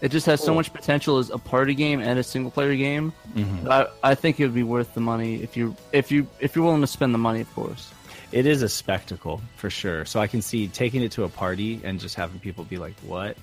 It 0.01 0.09
just 0.11 0.25
has 0.27 0.43
so 0.43 0.53
much 0.53 0.71
potential 0.73 1.17
as 1.17 1.29
a 1.29 1.37
party 1.37 1.73
game 1.73 1.99
and 2.01 2.19
a 2.19 2.23
single 2.23 2.51
player 2.51 2.75
game. 2.75 3.13
Mhm. 3.33 3.67
I, 3.69 3.87
I 4.03 4.13
think 4.13 4.39
it 4.39 4.43
would 4.43 4.53
be 4.53 4.61
worth 4.61 4.93
the 4.93 4.99
money 5.01 5.41
if 5.41 5.55
you 5.57 5.75
if 5.93 6.11
you 6.11 6.27
if 6.39 6.55
you're 6.55 6.65
willing 6.65 6.81
to 6.81 6.87
spend 6.87 7.13
the 7.13 7.17
money, 7.17 7.41
of 7.41 7.53
course. 7.55 7.89
It 8.31 8.45
is 8.45 8.61
a 8.61 8.69
spectacle 8.69 9.41
for 9.55 9.69
sure. 9.69 10.03
So 10.05 10.19
I 10.19 10.27
can 10.27 10.41
see 10.41 10.67
taking 10.67 11.01
it 11.01 11.11
to 11.13 11.23
a 11.23 11.29
party 11.29 11.79
and 11.83 11.99
just 11.99 12.15
having 12.15 12.39
people 12.39 12.65
be 12.65 12.77
like, 12.77 12.93
"What?" 13.01 13.37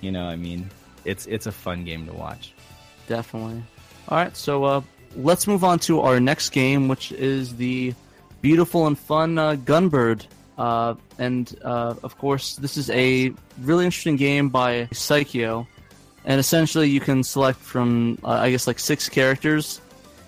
You 0.00 0.10
know, 0.10 0.24
I 0.24 0.36
mean, 0.36 0.70
it's 1.04 1.26
it's 1.26 1.46
a 1.46 1.52
fun 1.52 1.84
game 1.84 2.06
to 2.06 2.12
watch. 2.14 2.52
Definitely. 3.06 3.62
All 4.08 4.16
right, 4.18 4.34
so 4.36 4.64
uh, 4.64 4.80
let's 5.14 5.46
move 5.46 5.62
on 5.62 5.78
to 5.80 6.00
our 6.00 6.18
next 6.18 6.50
game, 6.50 6.88
which 6.88 7.12
is 7.12 7.56
the 7.56 7.94
beautiful 8.40 8.86
and 8.86 8.98
fun 8.98 9.38
uh, 9.38 9.54
Gunbird. 9.56 10.24
Uh, 10.58 10.94
and 11.18 11.56
uh, 11.62 11.94
of 12.02 12.18
course, 12.18 12.56
this 12.56 12.76
is 12.76 12.90
a 12.90 13.32
really 13.62 13.84
interesting 13.84 14.16
game 14.16 14.48
by 14.48 14.86
Psikyo. 14.86 15.66
And 16.24 16.40
essentially, 16.40 16.90
you 16.90 17.00
can 17.00 17.22
select 17.22 17.58
from, 17.60 18.18
uh, 18.24 18.30
I 18.30 18.50
guess, 18.50 18.66
like 18.66 18.78
six 18.78 19.08
characters. 19.08 19.80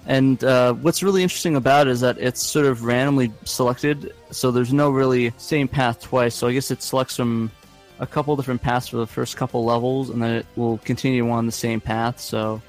And 0.06 0.42
uh, 0.42 0.72
what's 0.74 1.02
really 1.02 1.22
interesting 1.22 1.56
about 1.56 1.88
it 1.88 1.90
is 1.90 2.00
that 2.00 2.16
it's 2.18 2.42
sort 2.42 2.66
of 2.66 2.84
randomly 2.84 3.32
selected, 3.44 4.14
so 4.30 4.50
there's 4.50 4.72
no 4.72 4.90
really 4.90 5.32
same 5.36 5.68
path 5.68 6.00
twice. 6.00 6.34
So 6.34 6.46
I 6.46 6.52
guess 6.52 6.70
it 6.70 6.82
selects 6.82 7.16
from 7.16 7.50
a 7.98 8.06
couple 8.06 8.34
different 8.36 8.62
paths 8.62 8.88
for 8.88 8.96
the 8.96 9.06
first 9.06 9.36
couple 9.36 9.64
levels, 9.64 10.08
and 10.08 10.22
then 10.22 10.36
it 10.36 10.46
will 10.56 10.78
continue 10.78 11.28
on 11.28 11.44
the 11.44 11.52
same 11.52 11.80
path. 11.80 12.18
So 12.18 12.62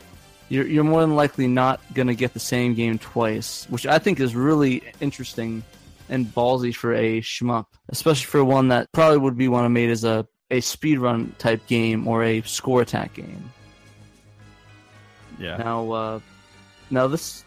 you're, 0.49 0.67
you're 0.67 0.83
more 0.83 1.01
than 1.01 1.15
likely 1.15 1.47
not 1.47 1.79
going 1.93 2.07
to 2.07 2.15
get 2.15 2.33
the 2.33 2.39
same 2.39 2.73
game 2.73 2.99
twice, 2.99 3.65
which 3.69 3.85
I 3.87 3.97
think 3.97 4.19
is 4.19 4.35
really 4.35 4.83
interesting 4.99 5.63
and 6.11 6.27
ballsy 6.27 6.75
for 6.75 6.93
a 6.93 7.21
shmup, 7.21 7.65
especially 7.89 8.25
for 8.25 8.43
one 8.45 8.67
that 8.67 8.91
probably 8.91 9.17
would 9.17 9.37
be 9.37 9.47
one 9.47 9.63
I 9.65 9.69
made 9.69 9.89
as 9.89 10.03
a, 10.03 10.27
a 10.51 10.59
speedrun 10.61 11.35
type 11.39 11.65
game 11.65 12.07
or 12.07 12.23
a 12.23 12.41
score 12.41 12.81
attack 12.81 13.13
game. 13.15 13.49
Yeah. 15.39 15.57
Now, 15.57 15.91
uh, 15.91 16.19
now 16.91 17.07
this, 17.07 17.43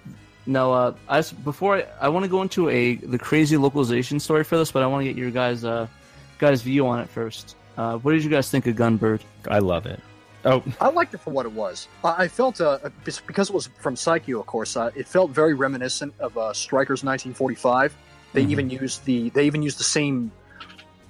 now, 0.47 0.73
uh, 0.73 0.95
I 1.09 1.19
s- 1.19 1.31
before 1.33 1.77
I, 1.77 1.87
I 2.01 2.09
want 2.09 2.25
to 2.25 2.29
go 2.29 2.43
into 2.43 2.69
a 2.69 2.97
the 2.97 3.19
crazy 3.19 3.57
localization 3.57 4.19
story 4.19 4.43
for 4.43 4.57
this, 4.57 4.73
but 4.73 4.83
I 4.83 4.87
want 4.87 5.03
to 5.03 5.05
get 5.09 5.17
your 5.17 5.31
guys 5.31 5.65
uh 5.65 5.87
guys 6.39 6.63
view 6.63 6.87
on 6.87 6.99
it 7.01 7.09
first. 7.09 7.57
Uh, 7.77 7.99
what 7.99 8.13
did 8.13 8.25
you 8.25 8.31
guys 8.31 8.51
think 8.51 8.67
of 8.67 8.75
Gunbird? 8.77 9.21
I 9.49 9.59
love 9.61 9.87
it. 9.87 10.01
Oh, 10.45 10.63
I 10.81 10.91
liked 10.91 11.15
it 11.15 11.19
for 11.19 11.31
what 11.31 11.47
it 11.47 11.53
was. 11.53 11.89
I 12.03 12.25
I 12.25 12.29
felt, 12.29 12.61
uh, 12.61 12.79
because 13.05 13.49
it 13.49 13.55
was 13.55 13.69
from 13.79 13.95
Psikyo, 13.95 14.41
of 14.41 14.47
course, 14.47 14.77
uh, 14.77 14.91
it 14.95 15.09
felt 15.09 15.31
very 15.31 15.55
reminiscent 15.55 16.13
of 16.19 16.37
uh, 16.37 16.53
Strikers 16.53 17.03
1945. 17.05 17.97
They 18.35 18.45
Mhm. 18.45 18.51
even 18.51 18.71
use 18.71 18.99
the 18.99 19.31
they 19.31 19.47
even 19.47 19.63
used 19.63 19.79
the 19.79 19.85
same 19.85 20.31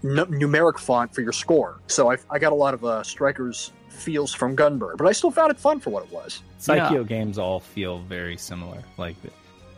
n- 0.04 0.16
numeric 0.30 0.78
font 0.78 1.12
for 1.14 1.20
your 1.22 1.32
score. 1.32 1.80
So 1.88 2.12
I, 2.12 2.16
I 2.30 2.38
got 2.38 2.52
a 2.52 2.54
lot 2.54 2.74
of 2.74 2.84
uh, 2.84 3.02
Strikers 3.02 3.72
feels 3.88 4.32
from 4.32 4.56
Gunbird, 4.56 4.96
but 4.98 5.06
I 5.06 5.12
still 5.12 5.30
found 5.30 5.50
it 5.50 5.58
fun 5.58 5.80
for 5.80 5.90
what 5.90 6.04
it 6.04 6.12
was. 6.12 6.42
Psikyo 6.60 7.06
games 7.06 7.38
all 7.38 7.60
feel 7.60 7.98
very 8.00 8.36
similar. 8.36 8.78
Like 8.98 9.16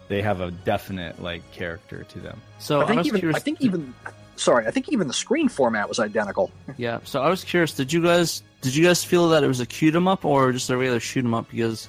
they 0.08 0.22
have 0.22 0.40
a 0.40 0.50
definite 0.50 1.22
like 1.22 1.48
character 1.52 2.04
to 2.04 2.18
them. 2.20 2.40
So 2.58 2.80
I 2.80 2.86
think 2.86 2.98
was 2.98 3.06
even 3.08 3.20
curious. 3.20 3.36
I 3.36 3.40
think 3.40 3.60
even 3.62 3.94
sorry, 4.36 4.66
I 4.66 4.70
think 4.70 4.88
even 4.90 5.06
the 5.08 5.14
screen 5.14 5.48
format 5.48 5.88
was 5.88 5.98
identical. 6.00 6.50
Yeah, 6.76 6.98
so 7.04 7.22
I 7.22 7.28
was 7.30 7.42
curious. 7.44 7.72
Did 7.72 7.92
you 7.92 8.02
guys 8.02 8.42
did 8.62 8.74
you 8.74 8.84
guys 8.84 9.04
feel 9.04 9.28
that 9.30 9.44
it 9.44 9.48
was 9.48 9.60
a 9.60 9.66
cute 9.66 9.94
'em 9.94 10.08
up 10.08 10.24
or 10.24 10.50
just 10.52 10.68
a 10.70 10.76
regular 10.76 10.98
shoot 11.00 11.24
'em 11.24 11.34
up? 11.34 11.48
Because 11.50 11.88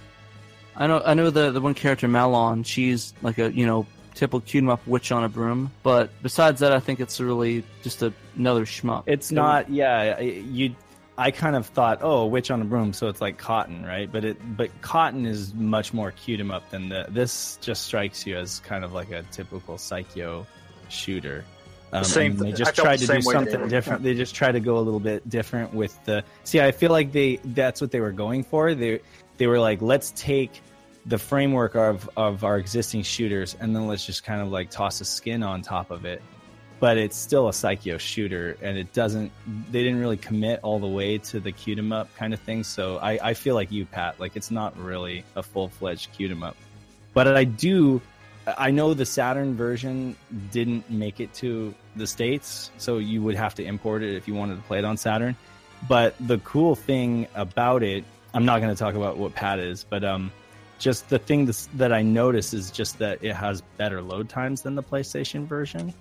I 0.76 0.86
know 0.88 1.02
I 1.06 1.14
know 1.16 1.30
the 1.32 1.50
the 1.52 1.62
one 1.62 1.74
character 1.74 2.08
Marion, 2.08 2.64
she's 2.64 3.14
like 3.24 3.38
a 3.40 3.52
you 3.52 3.66
know 3.66 3.86
typical 4.18 4.42
cute 4.42 4.64
'em 4.64 4.70
up 4.70 4.86
witch 4.88 5.12
on 5.12 5.24
a 5.24 5.30
broom. 5.30 5.72
But 5.84 6.10
besides 6.22 6.60
that, 6.60 6.72
I 6.74 6.80
think 6.80 7.00
it's 7.00 7.20
really 7.20 7.64
just 7.84 8.02
a, 8.02 8.12
another 8.36 8.66
shmup. 8.66 9.04
It's 9.06 9.32
not. 9.32 9.70
Yeah, 9.70 10.20
you. 10.20 10.76
I 11.20 11.32
kind 11.32 11.56
of 11.56 11.66
thought, 11.66 12.00
oh, 12.04 12.20
a 12.20 12.28
witch 12.28 12.52
on 12.52 12.62
a 12.62 12.66
broom, 12.66 12.94
so 12.94 13.08
it's 13.08 13.22
like 13.22 13.38
cotton, 13.40 13.84
right? 13.84 14.12
But 14.12 14.24
it, 14.24 14.38
but 14.56 14.70
cotton 14.82 15.26
is 15.26 15.54
much 15.54 15.94
more 15.94 16.12
cute 16.12 16.40
'em 16.40 16.52
up 16.52 16.70
than 16.70 16.90
the. 16.90 17.08
This 17.10 17.58
just 17.62 17.84
strikes 17.88 18.26
you 18.28 18.38
as 18.38 18.60
kind 18.60 18.84
of 18.84 18.94
like 18.94 19.12
a 19.12 19.24
typical 19.32 19.76
Psikyo 19.78 20.46
shooter. 20.90 21.44
Um, 21.94 22.04
Same 22.04 22.32
and 22.32 22.40
they 22.40 22.44
thing. 22.46 22.54
I 22.54 22.58
just 22.58 22.76
tried 22.76 23.00
the 23.00 23.08
to 23.08 23.14
do 23.16 23.22
something 23.22 23.54
David. 23.54 23.70
different. 23.70 24.04
They 24.04 24.14
just 24.14 24.36
tried 24.36 24.52
to 24.52 24.60
go 24.60 24.78
a 24.78 24.84
little 24.84 25.00
bit 25.00 25.28
different 25.30 25.74
with 25.74 25.98
the. 26.06 26.24
See, 26.44 26.60
I 26.60 26.72
feel 26.72 26.92
like 26.92 27.12
they 27.14 27.40
that's 27.46 27.80
what 27.82 27.92
they 27.92 28.02
were 28.02 28.12
going 28.12 28.44
for. 28.44 28.76
They 28.76 29.00
they 29.38 29.48
were 29.48 29.60
like, 29.60 29.82
let's 29.82 30.12
take 30.16 30.62
the 31.08 31.18
framework 31.18 31.76
of 31.76 32.10
of 32.18 32.44
our 32.44 32.58
existing 32.58 33.02
shooters, 33.04 33.56
and 33.60 33.76
then 33.76 33.88
let's 33.88 34.06
just 34.06 34.24
kind 34.24 34.42
of 34.42 34.50
like 34.50 34.70
toss 34.70 35.02
a 35.02 35.06
skin 35.06 35.42
on 35.42 35.62
top 35.62 35.90
of 35.90 36.06
it. 36.06 36.22
But 36.80 36.98
it's 36.98 37.18
still 37.18 37.48
a 37.48 37.52
Psikyo 37.52 38.00
shooter, 38.00 38.56
and 38.62 38.78
it 38.78 38.94
doesn't. 38.94 39.32
They 39.72 39.84
didn't 39.84 40.00
really 40.00 40.18
commit 40.18 40.60
all 40.62 40.80
the 40.80 40.88
way 40.88 41.18
to 41.20 41.40
the 41.40 41.52
cute 41.52 41.80
'em 41.80 41.92
up 41.92 42.14
kind 42.16 42.34
of 42.34 42.40
thing. 42.42 42.64
So 42.64 42.98
I, 42.98 43.20
I 43.30 43.34
feel 43.34 43.56
like 43.56 43.72
you, 43.72 43.86
Pat. 43.86 44.20
Like 44.20 44.36
it's 44.36 44.52
not 44.52 44.78
really 44.78 45.24
a 45.36 45.42
full 45.42 45.70
fledged 45.70 46.12
cute 46.14 46.30
'em 46.30 46.44
up. 46.44 46.56
But 47.14 47.36
I 47.36 47.46
do. 47.46 48.02
I 48.58 48.72
know 48.72 48.94
the 48.94 49.06
Saturn 49.06 49.56
version 49.56 50.16
didn't 50.52 50.90
make 50.90 51.20
it 51.20 51.34
to 51.36 51.74
the 51.96 52.08
states, 52.08 52.72
so 52.78 52.98
you 52.98 53.22
would 53.22 53.36
have 53.36 53.56
to 53.56 53.64
import 53.64 54.04
it 54.04 54.16
if 54.16 54.28
you 54.28 54.36
wanted 54.36 54.56
to 54.56 54.62
play 54.62 54.78
it 54.78 54.86
on 54.86 54.98
Saturn. 54.98 55.36
But 55.90 56.16
the 56.20 56.38
cool 56.40 56.76
thing 56.76 57.28
about 57.36 57.84
it, 57.84 58.06
I'm 58.34 58.46
not 58.46 58.62
going 58.62 58.74
to 58.74 58.80
talk 58.80 58.96
about 58.96 59.18
what 59.18 59.36
Pat 59.36 59.60
is, 59.60 59.84
but 59.84 60.04
um, 60.06 60.32
just 60.80 61.10
the 61.10 61.20
thing 61.20 61.46
that's, 61.46 61.68
that 61.76 61.92
I 61.92 62.02
notice 62.02 62.54
is 62.54 62.72
just 62.72 63.00
that 63.00 63.24
it 63.24 63.34
has 63.36 63.62
better 63.78 64.02
load 64.02 64.30
times 64.30 64.62
than 64.62 64.76
the 64.76 64.84
PlayStation 64.84 65.46
version, 65.46 65.94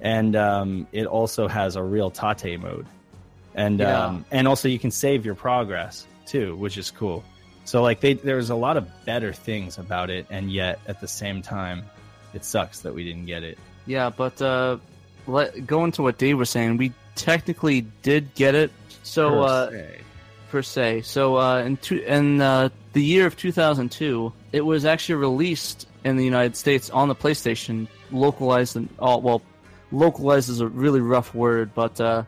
and 0.00 0.36
um, 0.36 0.86
it 0.92 1.06
also 1.06 1.48
has 1.48 1.76
a 1.76 1.82
real 1.82 2.10
Tate 2.10 2.60
mode, 2.60 2.86
and 3.54 3.80
Yeah. 3.80 4.06
um, 4.06 4.24
and 4.30 4.46
also 4.48 4.68
you 4.68 4.78
can 4.78 4.90
save 4.90 5.24
your 5.24 5.34
progress 5.34 6.06
too, 6.26 6.56
which 6.56 6.76
is 6.76 6.90
cool. 6.90 7.24
So 7.64 7.82
like 7.82 8.00
they, 8.00 8.14
there's 8.14 8.50
a 8.50 8.54
lot 8.54 8.76
of 8.76 8.88
better 9.04 9.32
things 9.32 9.78
about 9.78 10.10
it, 10.10 10.26
and 10.30 10.52
yet 10.52 10.78
at 10.86 11.00
the 11.00 11.08
same 11.08 11.42
time, 11.42 11.82
it 12.34 12.44
sucks 12.44 12.80
that 12.80 12.94
we 12.94 13.04
didn't 13.04 13.26
get 13.26 13.42
it. 13.42 13.58
Yeah, 13.86 14.10
but 14.10 14.40
uh, 14.42 14.78
let 15.26 15.66
go 15.66 15.84
into 15.84 16.02
what 16.02 16.18
Dave 16.18 16.38
was 16.38 16.50
saying. 16.50 16.76
We 16.76 16.92
technically 17.14 17.82
did 18.02 18.34
get 18.34 18.54
it. 18.54 18.70
So 19.02 19.42
uh. 19.42 19.70
Per 20.50 20.62
se. 20.62 21.02
So 21.02 21.36
uh, 21.36 21.58
in 21.62 21.76
two, 21.76 21.98
in 21.98 22.40
uh, 22.40 22.68
the 22.92 23.02
year 23.02 23.26
of 23.26 23.36
2002, 23.36 24.32
it 24.52 24.60
was 24.62 24.84
actually 24.84 25.16
released 25.16 25.88
in 26.04 26.16
the 26.16 26.24
United 26.24 26.56
States 26.56 26.88
on 26.90 27.08
the 27.08 27.14
PlayStation, 27.14 27.88
localized 28.10 28.76
and 28.76 28.88
oh 28.98 29.18
well, 29.18 29.42
localized 29.92 30.48
is 30.48 30.60
a 30.60 30.68
really 30.68 31.00
rough 31.00 31.34
word, 31.34 31.72
but 31.74 32.00
uh, 32.00 32.22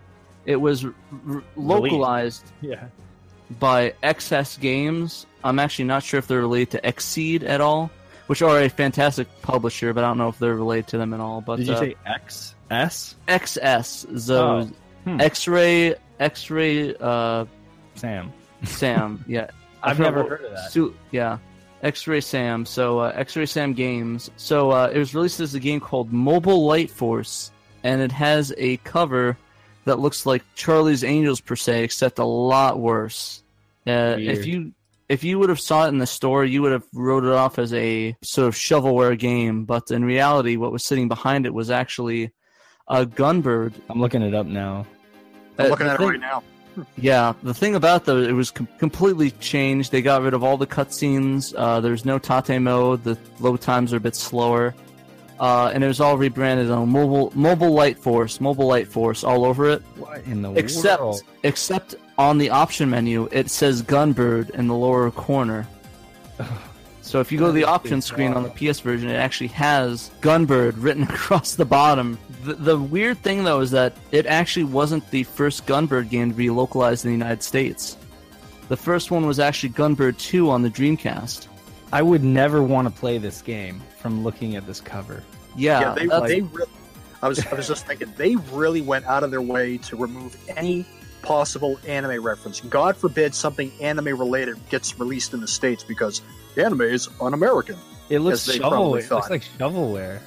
it 0.47 0.57
was 0.57 0.85
r- 0.85 0.95
r- 1.29 1.43
localized 1.57 2.45
yeah, 2.61 2.87
by 3.59 3.95
XS 4.03 4.59
Games. 4.61 5.27
I'm 5.45 5.59
actually 5.59 5.85
not 5.87 6.03
sure 6.03 6.19
if 6.19 6.27
they're 6.27 6.41
related 6.41 6.83
to 6.83 6.93
Xseed 6.93 7.45
at 7.45 7.61
all, 7.61 7.91
which 8.27 8.43
are 8.43 8.61
a 8.61 8.69
fantastic 8.69 9.29
publisher, 9.43 9.93
but 9.95 10.03
I 10.05 10.09
don't 10.09 10.19
know 10.19 10.29
if 10.29 10.39
they're 10.39 10.57
related 10.57 10.89
to 10.89 10.99
them 10.99 11.15
at 11.15 11.21
all. 11.21 11.41
But 11.41 11.57
did 11.57 11.69
you 11.69 11.75
uh, 11.75 11.81
say 11.81 11.95
X 12.05 12.55
S 12.71 13.15
XS, 13.29 14.21
so 14.21 14.47
Oh, 14.47 14.71
hmm. 15.05 15.21
X-ray, 15.21 15.95
X-ray, 16.21 16.95
uh, 17.01 17.45
Sam? 17.99 18.33
Sam. 18.65 19.25
Yeah, 19.29 19.49
I 19.83 19.91
I've 19.91 19.97
forgot 19.97 20.15
never 20.15 20.29
heard 20.29 20.45
of 20.45 20.51
that. 20.53 20.71
Su- 20.73 20.95
yeah, 21.11 21.39
X-Ray 21.83 22.21
Sam. 22.21 22.65
So 22.67 22.99
uh, 23.01 23.13
X-Ray 23.15 23.47
Sam 23.47 23.73
Games. 23.73 24.31
So 24.37 24.71
uh, 24.71 24.91
it 24.93 24.99
was 24.99 25.15
released 25.15 25.41
as 25.41 25.55
a 25.55 25.61
game 25.61 25.81
called 25.81 26.13
Mobile 26.13 26.67
Light 26.67 26.91
Force, 26.91 27.53
and 27.85 28.01
it 28.01 28.11
has 28.13 28.53
a 28.59 28.79
cover 28.79 29.37
that 29.85 29.99
looks 29.99 30.27
like 30.27 30.43
Charlie's 30.55 31.05
Angels 31.05 31.41
per 31.41 31.57
se, 31.57 31.85
except 31.85 32.19
a 32.19 32.25
lot 32.25 32.79
worse. 32.79 33.43
Uh, 33.87 34.17
if 34.19 34.45
you 34.47 34.73
if 35.09 35.25
you 35.25 35.39
would 35.39 35.49
have 35.49 35.61
saw 35.61 35.87
it 35.87 35.89
in 35.89 35.99
the 35.99 36.07
store, 36.07 36.45
you 36.45 36.61
would 36.63 36.73
have 36.73 36.85
wrote 36.93 37.25
it 37.25 37.31
off 37.33 37.59
as 37.59 37.73
a 37.73 38.15
sort 38.23 38.49
of 38.49 38.55
shovelware 38.55 39.19
game. 39.19 39.65
But 39.65 39.91
in 39.91 40.05
reality, 40.05 40.57
what 40.57 40.73
was 40.73 40.85
sitting 40.85 41.09
behind 41.09 41.47
it 41.47 41.55
was 41.55 41.71
actually 41.71 42.33
a 42.89 43.07
Gunbird. 43.07 43.73
I'm 43.89 44.01
looking 44.01 44.21
it 44.23 44.35
up 44.35 44.47
now. 44.47 44.85
I'm 45.59 45.67
Uh, 45.67 45.69
looking 45.71 45.87
the 45.87 45.93
at 45.93 45.99
thing- 45.99 46.09
it 46.09 46.11
right 46.13 46.21
now. 46.21 46.43
Yeah, 46.97 47.33
the 47.43 47.55
thing 47.55 47.75
about 47.75 48.05
though, 48.05 48.19
it 48.19 48.33
was 48.33 48.51
com- 48.51 48.69
completely 48.79 49.31
changed. 49.33 49.93
They 49.93 50.03
got 50.03 50.23
rid 50.23 50.35
of 50.35 50.43
all 50.45 50.57
the 50.57 50.67
cutscenes. 50.67 51.55
Uh, 51.57 51.81
there's 51.81 52.05
no 52.05 52.19
Tate 52.19 52.61
mode. 52.61 53.05
The 53.05 53.19
load 53.41 53.61
times 53.61 53.93
are 53.93 53.97
a 53.97 54.01
bit 54.01 54.15
slower, 54.17 54.75
uh, 55.41 55.71
and 55.73 55.85
it 55.85 55.87
was 55.87 56.01
all 56.01 56.17
rebranded 56.19 56.71
on 56.71 56.89
mobile 56.89 57.33
Mobile 57.35 57.73
Light 57.73 57.99
Force, 57.99 58.41
Mobile 58.41 58.67
Light 58.67 58.89
Force 58.89 59.25
all 59.25 59.45
over 59.45 59.69
it. 59.69 59.83
What 59.97 60.25
in 60.25 60.43
the 60.43 60.53
Except, 60.55 61.01
world? 61.01 61.23
except 61.43 61.95
on 62.17 62.39
the 62.39 62.51
option 62.51 62.91
menu, 62.91 63.29
it 63.33 63.51
says 63.51 63.83
Gunbird 63.83 64.51
in 64.51 64.67
the 64.69 64.75
lower 64.75 65.11
corner. 65.11 65.67
So 67.01 67.21
if 67.21 67.33
you 67.33 67.39
go 67.39 67.47
to 67.47 67.53
the 67.53 67.65
option 67.65 68.03
screen 68.03 68.35
on 68.35 68.43
the. 68.43 68.51
PS 68.51 68.81
version, 68.81 69.09
it 69.09 69.15
actually 69.15 69.47
has 69.47 70.11
Gunbird 70.21 70.75
written 70.77 71.03
across 71.15 71.55
the 71.55 71.65
bottom. 71.65 72.19
The, 72.49 72.55
the 72.55 72.79
weird 72.79 73.19
thing 73.19 73.45
though 73.45 73.61
is 73.61 73.71
that 73.73 73.95
it 74.11 74.27
actually 74.27 74.65
wasn't 74.65 75.09
the 75.11 75.23
first 75.25 75.67
Gunbird 75.67 76.09
game 76.11 76.31
to 76.31 76.37
be 76.37 76.49
localized 76.51 77.05
in 77.05 77.11
the 77.11 77.17
United 77.17 77.43
States. 77.43 77.97
The 78.69 78.77
first 78.77 79.11
one 79.11 79.27
was 79.27 79.39
actually 79.39 79.71
Gunbird 79.71 80.19
2 80.19 80.49
on 80.51 80.63
the 80.63 80.71
Dreamcast. 80.71 81.47
I 81.93 82.03
would 82.03 82.23
never 82.25 82.63
want 82.63 82.87
to 82.89 83.01
play 83.01 83.19
this 83.19 83.41
game 83.43 83.81
from 83.99 84.23
looking 84.25 84.57
at 84.57 84.67
this 84.67 84.81
cover. 84.81 85.23
Yeah, 85.57 85.81
yeah, 85.81 85.95
they, 85.95 86.07
that's- 86.07 86.31
they 86.31 86.41
really, 86.43 86.71
I 87.23 87.29
was 87.29 87.45
I 87.47 87.55
was 87.55 87.67
just 87.69 87.87
thinking 87.87 88.13
they 88.17 88.37
really 88.53 88.81
went 88.81 89.05
out 89.07 89.25
of 89.25 89.31
their 89.31 89.43
way 89.43 89.77
to 89.79 89.97
remove 89.97 90.37
any 90.57 90.87
possible 91.23 91.79
anime 91.87 92.23
reference. 92.23 92.61
God 92.61 92.97
forbid 92.97 93.35
something 93.35 93.71
anime 93.81 94.19
related 94.19 94.57
gets 94.71 94.99
released 94.99 95.35
in 95.35 95.41
the 95.41 95.49
states 95.49 95.83
because 95.85 96.23
anime 96.57 96.83
is 96.83 97.09
un-American. 97.21 97.77
It 98.09 98.21
looks 98.21 98.51
shovel. 98.51 98.95
It 98.97 99.11
looks 99.11 99.29
like 99.31 99.43
shovelware. 99.59 100.21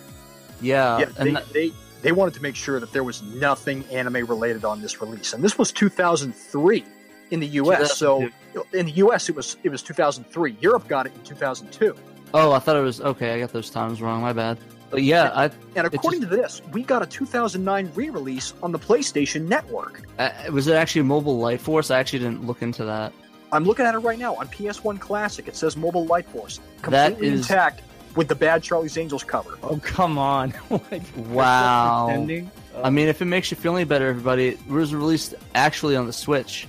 yeah, 0.61 0.99
yeah, 0.99 1.05
and 1.17 1.27
they, 1.27 1.31
that- 1.33 1.49
they 1.53 1.71
they 2.01 2.11
wanted 2.11 2.33
to 2.35 2.41
make 2.41 2.55
sure 2.55 2.79
that 2.79 2.91
there 2.91 3.03
was 3.03 3.21
nothing 3.21 3.83
anime 3.91 4.25
related 4.25 4.65
on 4.65 4.81
this 4.81 5.01
release, 5.01 5.33
and 5.33 5.43
this 5.43 5.57
was 5.57 5.71
2003. 5.71 6.83
in 7.31 7.39
the 7.39 7.47
U.S. 7.47 7.97
So 7.97 8.27
in 8.73 8.85
the 8.87 8.91
U.S. 8.93 9.29
it 9.29 9.35
was 9.35 9.57
it 9.63 9.69
was 9.69 9.81
2003. 9.81 10.57
Europe 10.59 10.87
got 10.87 11.05
it 11.05 11.13
in 11.15 11.23
2002. 11.23 11.95
Oh, 12.33 12.51
I 12.51 12.59
thought 12.59 12.75
it 12.75 12.81
was 12.81 13.01
okay. 13.01 13.33
I 13.33 13.39
got 13.39 13.51
those 13.53 13.69
times 13.69 14.01
wrong. 14.01 14.21
My 14.21 14.33
bad. 14.33 14.57
But 14.89 15.03
yeah, 15.03 15.31
I 15.33 15.49
And 15.77 15.87
according 15.87 16.19
to 16.21 16.27
this, 16.27 16.61
we 16.73 16.83
got 16.83 17.01
a 17.01 17.05
2009 17.05 17.91
re-release 17.95 18.53
on 18.61 18.73
the 18.73 18.79
PlayStation 18.79 19.47
Network. 19.47 20.01
Uh, 20.19 20.29
was 20.51 20.67
it 20.67 20.73
actually 20.75 21.03
Mobile 21.03 21.37
Light 21.39 21.61
Force? 21.61 21.89
I 21.91 21.99
actually 21.99 22.19
didn't 22.19 22.45
look 22.45 22.61
into 22.61 22.83
that. 22.83 23.13
I'm 23.53 23.63
looking 23.63 23.85
at 23.85 23.95
it 23.95 23.99
right 23.99 24.19
now 24.19 24.35
on 24.35 24.47
PS1 24.49 24.99
Classic. 24.99 25.47
It 25.47 25.55
says 25.55 25.77
Mobile 25.77 26.05
Light 26.07 26.25
Force, 26.25 26.59
That 26.83 27.11
completely 27.11 27.27
is- 27.35 27.41
intact 27.49 27.83
with 28.15 28.27
the 28.27 28.35
bad 28.35 28.63
Charlie's 28.63 28.97
Angels 28.97 29.23
cover. 29.23 29.57
Oh 29.63 29.79
come 29.83 30.17
on! 30.17 30.53
Like, 30.69 31.03
Wow. 31.17 32.05
pretending? 32.07 32.51
I 32.83 32.89
mean, 32.89 33.07
if 33.09 33.21
it 33.21 33.25
makes 33.25 33.51
you 33.51 33.57
feel 33.57 33.75
any 33.75 33.85
better, 33.85 34.07
everybody, 34.07 34.47
it 34.49 34.67
was 34.67 34.93
released 34.95 35.35
actually 35.55 35.95
on 35.95 36.07
the 36.07 36.13
Switch 36.13 36.67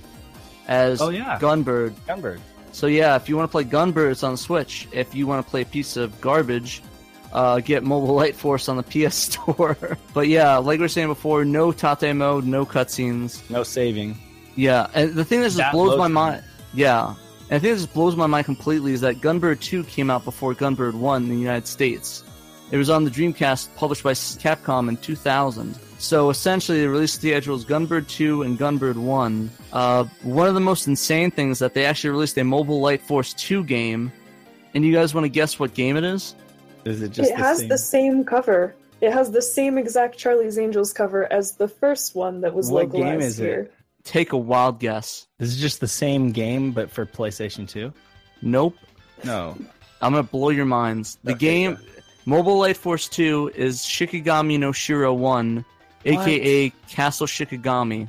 as 0.69 1.01
Oh, 1.01 1.11
yeah. 1.11 1.39
Gunbird. 1.41 1.93
Gunbird. 2.09 2.41
So 2.73 2.87
yeah, 2.87 3.17
if 3.17 3.29
you 3.29 3.37
want 3.37 3.49
to 3.49 3.53
play 3.53 3.65
Gunbird, 3.65 4.11
it's 4.13 4.23
on 4.23 4.33
the 4.33 4.39
Switch. 4.39 4.89
If 4.93 5.15
you 5.15 5.27
want 5.27 5.45
to 5.45 5.51
play 5.51 5.63
a 5.63 5.67
piece 5.67 5.97
of 5.97 6.19
garbage, 6.21 6.83
uh, 7.33 7.61
get 7.61 7.83
Mobile 7.83 8.15
Light 8.15 8.35
Force 8.35 8.69
on 8.69 8.77
the 8.77 8.83
PS 9.09 9.15
Store. 9.15 9.77
but 10.15 10.29
yeah, 10.29 10.57
like 10.57 10.79
we 10.79 10.85
were 10.85 10.89
saying 10.89 11.09
before, 11.09 11.45
no 11.45 11.71
Tate 11.73 12.15
mode, 12.17 12.45
no 12.45 12.65
cutscenes. 12.67 13.49
No 13.51 13.63
saving. 13.63 14.19
Yeah, 14.57 14.89
and 14.95 15.15
the 15.15 15.25
thing 15.25 15.41
that 15.41 15.47
just 15.47 15.57
That 15.59 15.73
blows 15.73 15.97
my 15.99 16.05
time. 16.05 16.13
mind. 16.13 16.45
Yeah, 16.75 17.15
and 17.53 17.61
the 17.61 17.67
thing 17.67 17.75
that 17.75 17.83
just 17.83 17.93
blows 17.93 18.17
my 18.17 18.27
mind 18.27 18.47
completely 18.47 18.95
is 18.95 19.03
that 19.03 19.17
Gunbird 19.17 19.61
2 19.61 19.85
came 19.85 20.11
out 20.11 20.25
before 20.25 20.55
Gunbird 20.55 20.95
1 20.95 21.25
in 21.25 21.29
the 21.29 21.37
United 21.37 21.67
States. 21.67 22.25
It 22.71 22.79
was 22.79 22.89
on 22.89 23.05
the 23.05 23.11
Dreamcast, 23.11 23.77
published 23.77 24.03
by 24.03 24.13
Capcom 24.13 24.89
in 24.89 24.97
2000. 24.97 25.79
So 25.99 26.31
essentially, 26.31 26.81
they 26.81 26.87
released 26.87 27.21
the 27.21 27.29
schedules 27.29 27.67
Gunbird 27.67 28.09
2 28.09 28.45
and 28.45 28.59
Gunbird 28.59 28.97
1. 28.97 29.51
Uh, 29.71 30.05
one 30.23 30.49
of 30.49 30.55
the 30.55 30.61
most 30.61 30.87
insane 30.87 31.31
things 31.31 31.57
is 31.57 31.59
that 31.59 31.75
they 31.75 31.85
actually 31.85 32.09
released 32.09 32.39
a 32.39 32.45
Mobile 32.45 32.81
Light 32.81 33.03
Force 33.03 33.35
2 33.35 33.65
game. 33.65 34.11
And 34.73 34.83
you 34.83 34.95
guys 34.95 35.13
want 35.13 35.27
to 35.27 35.29
guess 35.29 35.59
what 35.59 35.75
game 35.75 35.99
it 35.99 36.05
is? 36.05 36.35
Is 36.87 37.03
it 37.03 37.11
just 37.11 37.33
it 37.33 37.37
the 37.37 37.45
has 37.45 37.59
same? 37.59 37.69
the 37.69 37.77
same 37.77 38.25
cover. 38.25 38.75
It 39.03 39.13
has 39.13 39.31
the 39.31 39.43
same 39.43 39.77
exact 39.77 40.17
Charlie's 40.17 40.59
Angels 40.59 40.95
cover 40.95 41.31
as 41.31 41.57
the 41.57 41.69
first 41.69 42.15
one 42.15 42.41
that 42.41 42.55
was 42.55 42.71
What 42.71 42.85
localized 42.85 43.21
game 43.21 43.21
is 43.21 43.41
it? 43.41 43.75
Take 44.05 44.33
a 44.33 44.39
wild 44.39 44.81
guess. 44.81 45.27
Is 45.43 45.57
just 45.59 45.81
the 45.81 45.89
same 45.89 46.31
game 46.33 46.71
but 46.73 46.91
for 46.91 47.05
PlayStation 47.05 47.69
2? 47.69 47.93
Nope. 48.43 48.77
No. 49.25 49.57
I'm 50.01 50.13
gonna 50.13 50.23
blow 50.23 50.49
your 50.51 50.65
minds. 50.65 51.19
The 51.25 51.33
Okay, 51.33 51.39
game, 51.39 51.79
Mobile 52.27 52.59
Light 52.59 52.77
Force 52.77 53.09
2, 53.09 53.53
is 53.55 53.81
Shikigami 53.81 54.59
no 54.59 54.73
Shiro 54.73 55.13
1, 55.13 55.65
aka 56.07 56.71
Castle 56.89 57.27
Shikigami. 57.27 58.09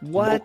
What? 0.00 0.42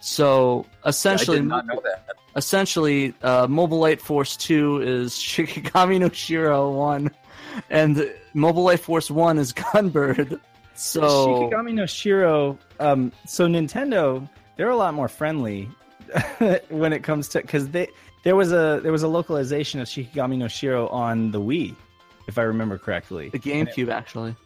So 0.00 0.64
essentially, 0.84 0.84
I 0.84 0.88
essentially, 0.88 1.36
did 1.38 1.46
not 1.46 1.66
know 1.66 1.82
that. 1.84 2.16
essentially, 2.36 3.14
uh, 3.22 3.46
Mobile 3.46 3.78
Light 3.78 4.00
Force 4.00 4.36
2 4.38 4.80
is 4.82 5.12
Shikigami 5.14 6.00
no 6.00 6.08
Shiro 6.10 6.70
1, 6.72 7.10
and 7.70 8.10
Mobile 8.34 8.62
Light 8.64 8.80
Force 8.80 9.10
1 9.10 9.38
is 9.38 9.52
Gunbird. 9.54 10.40
So 10.74 11.02
Shikigami 11.02 11.74
no 11.74 11.86
Shiro. 11.86 12.58
Um, 12.78 13.12
so 13.26 13.46
Nintendo, 13.46 14.26
they're 14.60 14.68
a 14.68 14.76
lot 14.76 14.92
more 14.92 15.08
friendly 15.08 15.70
when 16.68 16.92
it 16.92 17.02
comes 17.02 17.28
to 17.28 17.40
because 17.40 17.70
they 17.70 17.88
there 18.24 18.36
was 18.36 18.52
a 18.52 18.78
there 18.82 18.92
was 18.92 19.02
a 19.02 19.08
localization 19.08 19.80
of 19.80 19.88
Shikigami 19.88 20.36
no 20.36 20.48
Shiro 20.48 20.86
on 20.88 21.30
the 21.30 21.40
Wii, 21.40 21.74
if 22.26 22.36
I 22.36 22.42
remember 22.42 22.76
correctly. 22.76 23.30
the 23.30 23.38
GameCube 23.38 23.88
actually. 23.90 24.36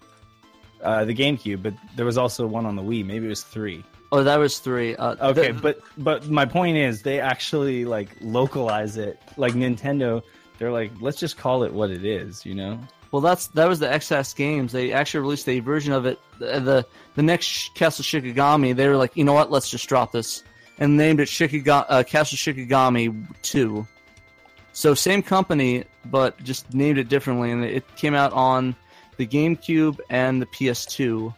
Uh, 0.81 1.05
the 1.05 1.15
GameCube, 1.15 1.65
but 1.65 1.75
there 1.97 2.05
was 2.07 2.17
also 2.17 2.47
one 2.47 2.65
on 2.65 2.77
the 2.77 2.83
Wii. 2.83 3.05
Maybe 3.05 3.27
it 3.27 3.29
was 3.29 3.43
three. 3.43 3.83
Oh, 4.13 4.23
that 4.23 4.37
was 4.39 4.61
three. 4.61 4.95
Uh, 4.95 5.31
Okay, 5.31 5.51
the- 5.51 5.61
but 5.61 5.81
but 5.99 6.29
my 6.29 6.45
point 6.47 6.77
is 6.77 7.03
they 7.03 7.19
actually 7.19 7.85
like 7.85 8.11
localize 8.21 8.97
it. 8.97 9.21
Like 9.37 9.55
Nintendo, 9.55 10.23
they're 10.59 10.71
like, 10.71 10.93
let's 11.01 11.19
just 11.19 11.37
call 11.39 11.65
it 11.65 11.73
what 11.73 11.91
it 11.91 12.05
is, 12.05 12.47
you 12.47 12.55
know? 12.55 12.79
Well, 13.15 13.21
that's 13.21 13.47
that 13.47 13.69
was 13.69 13.79
the 13.79 13.87
XS 13.87 14.35
games. 14.35 14.73
They 14.73 14.93
actually 14.93 15.21
released 15.21 15.49
a 15.49 15.61
version 15.61 15.93
of 15.93 16.05
it. 16.05 16.19
The 16.41 16.59
the, 16.59 16.87
the 17.15 17.23
next 17.23 17.73
Castle 17.77 18.03
Shikigami, 18.03 18.75
they 18.75 18.89
were 18.89 18.97
like, 18.97 19.17
you 19.17 19.23
know 19.23 19.35
what? 19.35 19.53
Let's 19.53 19.71
just 19.71 19.89
drop 19.89 20.11
this 20.11 20.43
and 20.79 20.97
named 20.97 21.21
it 21.21 21.29
Shikiga- 21.29 21.87
uh, 21.89 22.03
Castle 22.03 22.37
Shikigami 22.37 23.25
Two. 23.43 23.87
So 24.73 24.95
same 24.95 25.23
company, 25.23 25.85
but 26.07 26.43
just 26.43 26.75
named 26.75 26.99
it 26.99 27.09
differently, 27.09 27.53
and 27.53 27.65
it 27.65 27.85
came 27.95 28.15
out 28.17 28.33
on 28.33 28.75
the 29.17 29.29
GameCube 29.29 30.01
and 30.11 30.43
the 30.43 30.47
PS2. 30.47 31.33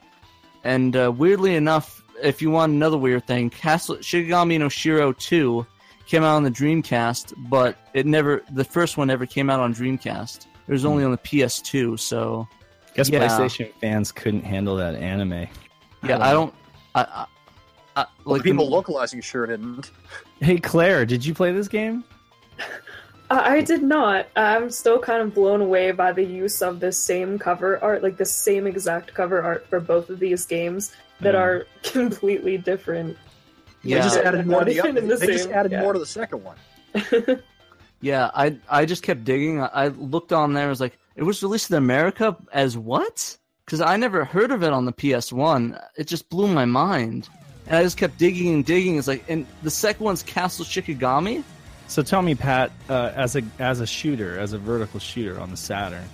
And 0.64 0.96
uh, 0.96 1.12
weirdly 1.14 1.56
enough, 1.56 2.02
if 2.22 2.40
you 2.40 2.50
want 2.50 2.72
another 2.72 2.96
weird 2.96 3.26
thing, 3.26 3.50
Castle 3.50 3.96
Shikigami 3.96 4.58
no 4.58 4.70
Shiro 4.70 5.12
Two 5.12 5.66
came 6.06 6.22
out 6.22 6.36
on 6.36 6.42
the 6.42 6.50
Dreamcast, 6.50 7.34
but 7.50 7.76
it 7.92 8.06
never. 8.06 8.42
The 8.50 8.64
first 8.64 8.96
one 8.96 9.08
never 9.08 9.26
came 9.26 9.50
out 9.50 9.60
on 9.60 9.74
Dreamcast. 9.74 10.46
It 10.68 10.72
was 10.72 10.84
only 10.84 11.04
on 11.04 11.10
the 11.12 11.18
PS2, 11.18 11.98
so 11.98 12.48
Guess 12.94 13.10
Yeah. 13.10 13.20
PlayStation 13.28 13.72
fans 13.80 14.10
couldn't 14.10 14.42
handle 14.42 14.76
that 14.76 14.94
anime. 14.94 15.46
yeah, 16.02 16.18
I 16.20 16.32
don't. 16.32 16.54
I, 16.94 17.02
I, 17.02 17.26
I 17.96 18.06
Well, 18.24 18.34
like 18.36 18.42
the 18.42 18.50
people 18.50 18.64
the- 18.66 18.70
localizing 18.72 19.20
sure 19.20 19.46
didn't. 19.46 19.90
Hey 20.40 20.58
Claire, 20.58 21.04
did 21.06 21.24
you 21.24 21.34
play 21.34 21.52
this 21.52 21.68
game? 21.68 22.04
I 23.30 23.56
I 23.56 23.60
did 23.60 23.82
not. 23.82 24.28
I'm 24.36 24.70
still 24.70 24.98
kind 24.98 25.20
of 25.20 25.34
blown 25.34 25.60
away 25.60 25.90
by 25.90 26.12
the 26.12 26.22
use 26.24 26.62
of 26.62 26.80
the 26.80 26.90
same 26.92 27.38
cover 27.38 27.78
art, 27.82 28.02
like 28.02 28.16
the 28.16 28.24
same 28.24 28.66
exact 28.66 29.12
cover 29.14 29.42
art 29.42 29.66
for 29.68 29.78
both 29.80 30.08
of 30.10 30.18
these 30.18 30.46
games 30.46 30.94
that 31.20 31.34
Mm. 31.34 31.38
are 31.40 31.66
completely 31.82 32.56
different. 32.58 33.16
Yeah. 33.82 33.96
They 33.98 34.02
just 34.04 34.18
added 34.18 34.46
more 34.46 34.64
to 34.64 34.72
the, 34.72 35.00
the 35.00 35.16
They 35.16 35.26
just 35.28 35.50
added 35.50 35.72
yeah. 35.72 35.80
more 35.82 35.92
to 35.92 35.98
the 35.98 36.06
second 36.06 36.42
one. 36.44 36.56
Yeah, 38.00 38.30
I 38.34 38.58
I 38.68 38.84
just 38.84 39.02
kept 39.02 39.24
digging. 39.24 39.60
I, 39.60 39.66
I 39.72 39.88
looked 39.88 40.32
on 40.32 40.52
there. 40.52 40.66
I 40.66 40.68
was 40.68 40.80
like, 40.80 40.98
it 41.14 41.22
was 41.22 41.42
released 41.42 41.70
in 41.70 41.76
America 41.76 42.36
as 42.52 42.76
what? 42.76 43.36
Because 43.64 43.80
I 43.80 43.96
never 43.96 44.24
heard 44.24 44.50
of 44.50 44.62
it 44.62 44.72
on 44.72 44.84
the 44.84 44.92
PS1. 44.92 45.80
It 45.96 46.06
just 46.06 46.28
blew 46.28 46.46
my 46.46 46.64
mind, 46.64 47.28
and 47.66 47.76
I 47.76 47.82
just 47.82 47.96
kept 47.96 48.18
digging 48.18 48.54
and 48.54 48.64
digging. 48.64 48.96
It's 48.96 49.08
like, 49.08 49.24
and 49.28 49.46
the 49.62 49.70
second 49.70 50.04
one's 50.04 50.22
Castle 50.22 50.64
Shikigami. 50.64 51.42
So 51.88 52.02
tell 52.02 52.22
me, 52.22 52.34
Pat, 52.34 52.70
uh, 52.88 53.12
as 53.14 53.36
a 53.36 53.42
as 53.58 53.80
a 53.80 53.86
shooter, 53.86 54.38
as 54.38 54.52
a 54.52 54.58
vertical 54.58 55.00
shooter 55.00 55.40
on 55.40 55.50
the 55.50 55.56
Saturn, 55.56 56.04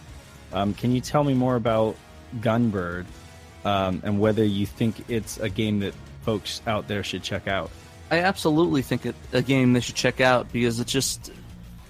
um, 0.53 0.75
can 0.75 0.93
you 0.93 1.01
tell 1.01 1.25
me 1.25 1.35
more 1.35 1.57
about 1.57 1.97
Gunbird 2.41 3.07
um, 3.65 4.03
and 4.05 4.21
whether 4.21 4.45
you 4.45 4.67
think 4.67 5.11
it's 5.11 5.39
a 5.39 5.49
game 5.49 5.81
that 5.81 5.95
folks 6.23 6.63
out 6.67 6.89
there 6.89 7.03
should 7.03 7.23
check 7.23 7.49
out? 7.49 7.71
I 8.11 8.19
absolutely 8.19 8.83
think 8.83 9.07
it 9.07 9.15
a 9.33 9.41
game 9.41 9.73
they 9.73 9.81
should 9.81 9.95
check 9.95 10.21
out 10.21 10.53
because 10.53 10.81
it's 10.81 10.93
just, 10.93 11.33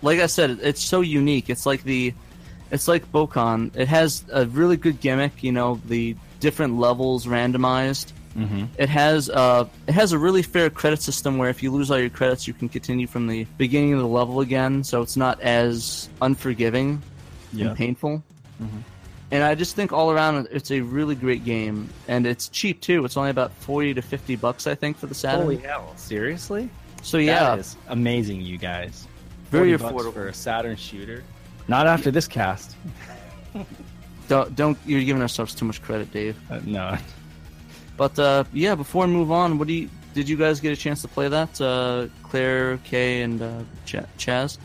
like 0.03 0.21
I 0.21 0.27
said, 0.27 0.59
it's 0.63 0.83
so 0.83 1.01
unique. 1.01 1.49
It's 1.51 1.65
like 1.67 1.83
the, 1.85 2.13
it's 2.71 2.89
like 2.89 3.11
Bokan. 3.13 3.75
It 3.77 3.89
has 3.89 4.25
a 4.33 4.47
really 4.47 4.77
good 4.77 5.01
gimmick. 5.01 5.43
You 5.43 5.53
know, 5.53 5.81
the 5.87 6.17
different 6.41 6.79
levels 6.79 7.27
randomized. 7.27 8.13
Mm-hmm. 8.37 8.65
It 8.79 8.89
has 8.89 9.29
uh, 9.29 9.67
it 9.87 9.93
has 9.93 10.13
a 10.13 10.19
really 10.19 10.43
fair 10.43 10.71
credit 10.71 11.03
system 11.03 11.37
where 11.37 11.51
if 11.51 11.63
you 11.63 11.71
lose 11.71 11.91
all 11.91 11.99
your 11.99 12.09
credits, 12.09 12.49
you 12.49 12.55
can 12.55 12.69
continue 12.69 13.07
from 13.07 13.27
the 13.27 13.45
beginning 13.59 13.93
of 13.93 13.99
the 14.01 14.07
level 14.09 14.41
again. 14.41 14.83
So 14.85 15.03
it's 15.03 15.17
not 15.19 15.39
as 15.43 16.09
unforgiving 16.23 17.03
Yeah. 17.53 17.69
and 17.69 17.77
painful. 17.77 18.23
Mhm. 18.63 18.69
And 19.33 19.43
I 19.45 19.55
just 19.55 19.77
think 19.77 19.93
all 19.93 20.11
around 20.11 20.49
it's 20.51 20.71
a 20.71 20.81
really 20.81 21.15
great 21.15 21.45
game, 21.45 21.89
and 22.09 22.27
it's 22.27 22.49
cheap 22.49 22.81
too. 22.81 23.05
It's 23.05 23.17
only 23.19 23.31
about 23.31 23.53
forty 23.53 23.93
to 23.95 24.01
fifty 24.03 24.37
bucks, 24.37 24.67
I 24.67 24.75
think, 24.75 24.97
for 24.99 25.07
the 25.07 25.15
Saturn. 25.15 25.43
Holy 25.43 25.57
hell! 25.59 25.93
Seriously? 25.97 26.69
so 27.03 27.19
yeah, 27.19 27.41
that 27.41 27.59
is 27.59 27.77
amazing, 27.89 28.41
you 28.43 28.57
guys. 28.59 29.07
Very 29.53 29.77
40 29.77 29.83
bucks 29.95 29.95
affordable. 30.07 30.13
for 30.15 30.29
a 30.29 30.35
Saturn 30.35 30.77
shooter. 30.77 31.23
Not 31.69 31.87
after 31.87 32.11
this 32.11 32.27
cast. 32.27 32.75
Don't 34.29 34.55
don't 34.57 34.79
you're 34.87 35.03
giving 35.05 35.21
ourselves 35.21 35.55
too 35.55 35.65
much 35.67 35.83
credit, 35.83 36.11
Dave. 36.13 36.37
Uh, 36.51 36.61
no. 36.65 36.97
But 37.97 38.19
uh, 38.19 38.45
yeah, 38.53 38.75
before 38.75 39.07
we 39.07 39.13
move 39.13 39.31
on, 39.31 39.59
what 39.59 39.69
do 39.69 39.75
you 39.75 39.91
did 40.15 40.29
you 40.29 40.37
guys 40.37 40.61
get 40.61 40.73
a 40.73 40.77
chance 40.77 41.03
to 41.03 41.09
play 41.09 41.29
that? 41.29 41.61
Uh, 41.61 42.07
Claire, 42.23 42.79
Kay, 42.79 43.23
and 43.23 43.43
uh, 43.43 43.63
Ch- 43.85 44.07
Chaz. 44.19 44.59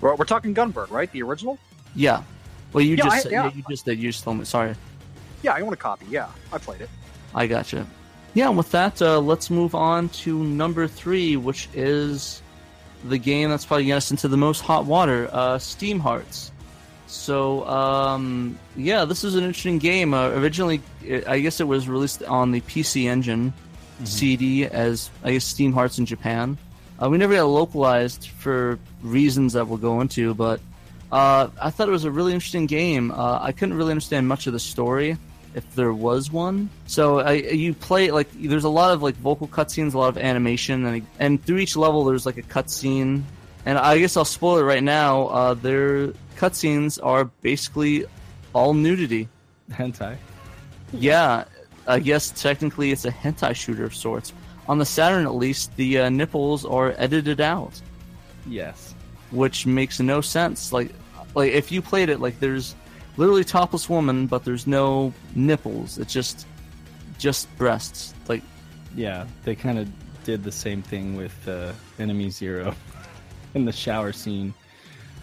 We're, 0.00 0.14
we're 0.16 0.24
talking 0.24 0.54
Gunbird, 0.54 0.90
right? 0.90 1.10
The 1.12 1.22
original? 1.22 1.58
Yeah. 1.94 2.22
Well, 2.72 2.82
you 2.82 2.96
Yeah, 2.96 3.04
just 3.04 3.26
I- 3.26 3.30
yeah. 3.30 3.44
yeah, 3.46 3.52
you 3.54 3.62
just 3.68 3.84
did. 3.84 3.98
You 3.98 4.10
just 4.10 4.24
told 4.24 4.38
me. 4.38 4.44
Sorry. 4.44 4.74
Yeah, 5.42 5.52
I 5.52 5.60
own 5.60 5.72
a 5.72 5.76
copy. 5.76 6.06
Yeah, 6.10 6.28
I 6.52 6.58
played 6.58 6.80
it. 6.80 6.90
I 7.34 7.46
gotcha. 7.46 7.86
Yeah, 8.34 8.48
and 8.48 8.56
with 8.56 8.70
that, 8.72 9.00
uh, 9.02 9.20
let's 9.20 9.50
move 9.50 9.74
on 9.74 10.08
to 10.24 10.42
number 10.42 10.86
three, 10.88 11.36
which 11.36 11.68
is 11.74 12.42
the 13.04 13.18
game 13.18 13.50
that's 13.50 13.64
probably 13.64 13.84
getting 13.84 13.96
us 13.96 14.10
into 14.10 14.28
the 14.28 14.36
most 14.36 14.60
hot 14.60 14.84
water, 14.84 15.28
uh, 15.32 15.58
Steam 15.58 16.00
Hearts. 16.00 16.50
So, 17.06 17.66
um, 17.68 18.58
yeah, 18.76 19.04
this 19.04 19.22
is 19.22 19.34
an 19.34 19.44
interesting 19.44 19.78
game. 19.78 20.14
Uh, 20.14 20.30
originally, 20.30 20.80
it, 21.04 21.28
I 21.28 21.40
guess 21.40 21.60
it 21.60 21.68
was 21.68 21.88
released 21.88 22.22
on 22.22 22.52
the 22.52 22.60
PC 22.62 23.04
Engine 23.04 23.52
CD 24.04 24.64
as, 24.64 25.10
I 25.22 25.32
guess, 25.32 25.44
Steam 25.44 25.72
Hearts 25.72 25.98
in 25.98 26.06
Japan. 26.06 26.56
Uh, 27.02 27.10
we 27.10 27.18
never 27.18 27.34
got 27.34 27.44
localized 27.44 28.28
for 28.28 28.78
reasons 29.02 29.52
that 29.54 29.66
we'll 29.66 29.78
go 29.78 30.00
into, 30.00 30.34
but 30.34 30.60
uh, 31.10 31.48
I 31.60 31.70
thought 31.70 31.88
it 31.88 31.92
was 31.92 32.04
a 32.04 32.10
really 32.10 32.32
interesting 32.32 32.66
game. 32.66 33.10
Uh, 33.10 33.38
I 33.42 33.52
couldn't 33.52 33.76
really 33.76 33.90
understand 33.90 34.26
much 34.26 34.46
of 34.46 34.52
the 34.52 34.60
story. 34.60 35.18
If 35.54 35.74
there 35.74 35.92
was 35.92 36.30
one. 36.32 36.70
So 36.86 37.20
I, 37.20 37.32
you 37.32 37.74
play 37.74 38.10
like 38.10 38.28
there's 38.32 38.64
a 38.64 38.68
lot 38.68 38.92
of 38.92 39.02
like 39.02 39.14
vocal 39.16 39.48
cutscenes, 39.48 39.94
a 39.94 39.98
lot 39.98 40.08
of 40.08 40.18
animation, 40.18 40.84
and 40.86 41.06
and 41.18 41.44
through 41.44 41.58
each 41.58 41.76
level 41.76 42.04
there's 42.04 42.26
like 42.26 42.38
a 42.38 42.42
cutscene. 42.42 43.22
And 43.64 43.78
I 43.78 43.98
guess 43.98 44.16
I'll 44.16 44.24
spoil 44.24 44.58
it 44.58 44.62
right 44.62 44.82
now. 44.82 45.26
Uh, 45.28 45.54
their 45.54 46.08
cutscenes 46.36 46.98
are 47.02 47.26
basically 47.42 48.06
all 48.52 48.74
nudity. 48.74 49.28
Hentai. 49.70 50.16
Yeah, 50.92 51.44
I 51.86 52.00
guess 52.00 52.30
technically 52.30 52.90
it's 52.92 53.04
a 53.04 53.10
hentai 53.12 53.54
shooter 53.54 53.84
of 53.84 53.94
sorts. 53.94 54.32
On 54.68 54.78
the 54.78 54.84
Saturn, 54.84 55.24
at 55.26 55.34
least, 55.34 55.74
the 55.76 55.98
uh, 55.98 56.08
nipples 56.10 56.64
are 56.64 56.94
edited 56.98 57.40
out, 57.40 57.80
Yes. 58.46 58.94
which 59.30 59.66
makes 59.66 59.98
no 60.00 60.20
sense. 60.20 60.72
Like, 60.72 60.90
like 61.34 61.52
if 61.52 61.72
you 61.72 61.82
played 61.82 62.08
it, 62.08 62.20
like 62.20 62.38
there's 62.40 62.74
literally 63.16 63.44
topless 63.44 63.88
woman, 63.88 64.26
but 64.26 64.44
there's 64.44 64.66
no 64.66 65.12
nipples. 65.34 65.98
It's 65.98 66.12
just, 66.12 66.46
just 67.18 67.54
breasts. 67.56 68.14
Like, 68.28 68.42
Yeah, 68.94 69.26
they 69.44 69.54
kind 69.54 69.78
of 69.78 69.88
did 70.24 70.44
the 70.44 70.52
same 70.52 70.82
thing 70.82 71.16
with 71.16 71.48
uh, 71.48 71.72
Enemy 71.98 72.30
Zero 72.30 72.74
in 73.54 73.64
the 73.64 73.72
shower 73.72 74.12
scene. 74.12 74.54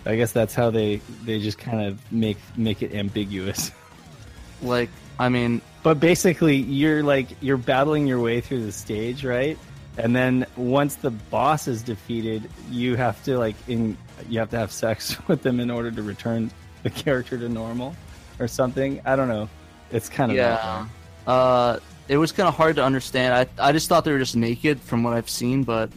I 0.06 0.16
guess 0.16 0.32
that's 0.32 0.56
how 0.56 0.70
they 0.70 1.02
they 1.24 1.40
just 1.40 1.58
kind 1.58 1.86
of 1.86 2.12
make 2.12 2.38
make 2.56 2.82
it 2.82 2.94
ambiguous. 2.94 3.72
like 4.62 4.90
I 5.20 5.28
mean, 5.30 5.62
But 5.84 6.00
basically, 6.00 6.56
you're 6.56 7.04
like 7.04 7.28
you're 7.42 7.58
battling 7.58 8.08
your 8.08 8.20
way 8.20 8.42
through 8.42 8.66
the 8.66 8.72
stage, 8.72 9.26
right? 9.26 9.58
And 9.98 10.16
then 10.16 10.46
once 10.56 10.96
the 10.96 11.12
boss 11.12 11.68
is 11.68 11.82
defeated, 11.82 12.50
you 12.72 12.96
have 12.96 13.22
to 13.26 13.38
like 13.38 13.56
in 13.68 13.98
you 14.30 14.40
have 14.40 14.50
to 14.52 14.58
have 14.58 14.72
sex 14.72 15.18
with 15.28 15.44
them 15.44 15.60
in 15.60 15.70
order 15.70 15.92
to 15.92 16.02
return 16.02 16.52
the 16.84 16.90
character 16.90 17.38
to 17.38 17.50
normal 17.50 17.96
or 18.40 18.48
something. 18.48 19.02
I 19.06 19.16
don't 19.16 19.28
know. 19.28 19.50
It's 19.92 20.10
kind 20.10 20.32
of 20.32 20.38
yeah. 20.38 20.88
Uh, 21.26 21.80
it 22.08 22.18
was 22.18 22.32
kind 22.32 22.48
of 22.48 22.56
hard 22.56 22.76
to 22.78 22.84
understand. 22.84 23.34
I 23.34 23.70
I 23.70 23.72
just 23.72 23.90
thought 23.90 24.06
they 24.06 24.12
were 24.12 24.20
just 24.20 24.36
naked 24.36 24.80
from 24.80 25.04
what 25.04 25.14
I've 25.14 25.30
seen, 25.30 25.64
but 25.64 25.90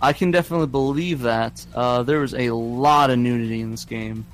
I 0.00 0.12
can 0.12 0.30
definitely 0.30 0.66
believe 0.68 1.20
that. 1.22 1.64
Uh, 1.74 2.02
there 2.02 2.20
was 2.20 2.34
a 2.34 2.50
lot 2.50 3.10
of 3.10 3.18
nudity 3.18 3.60
in 3.60 3.70
this 3.70 3.84
game. 3.84 4.26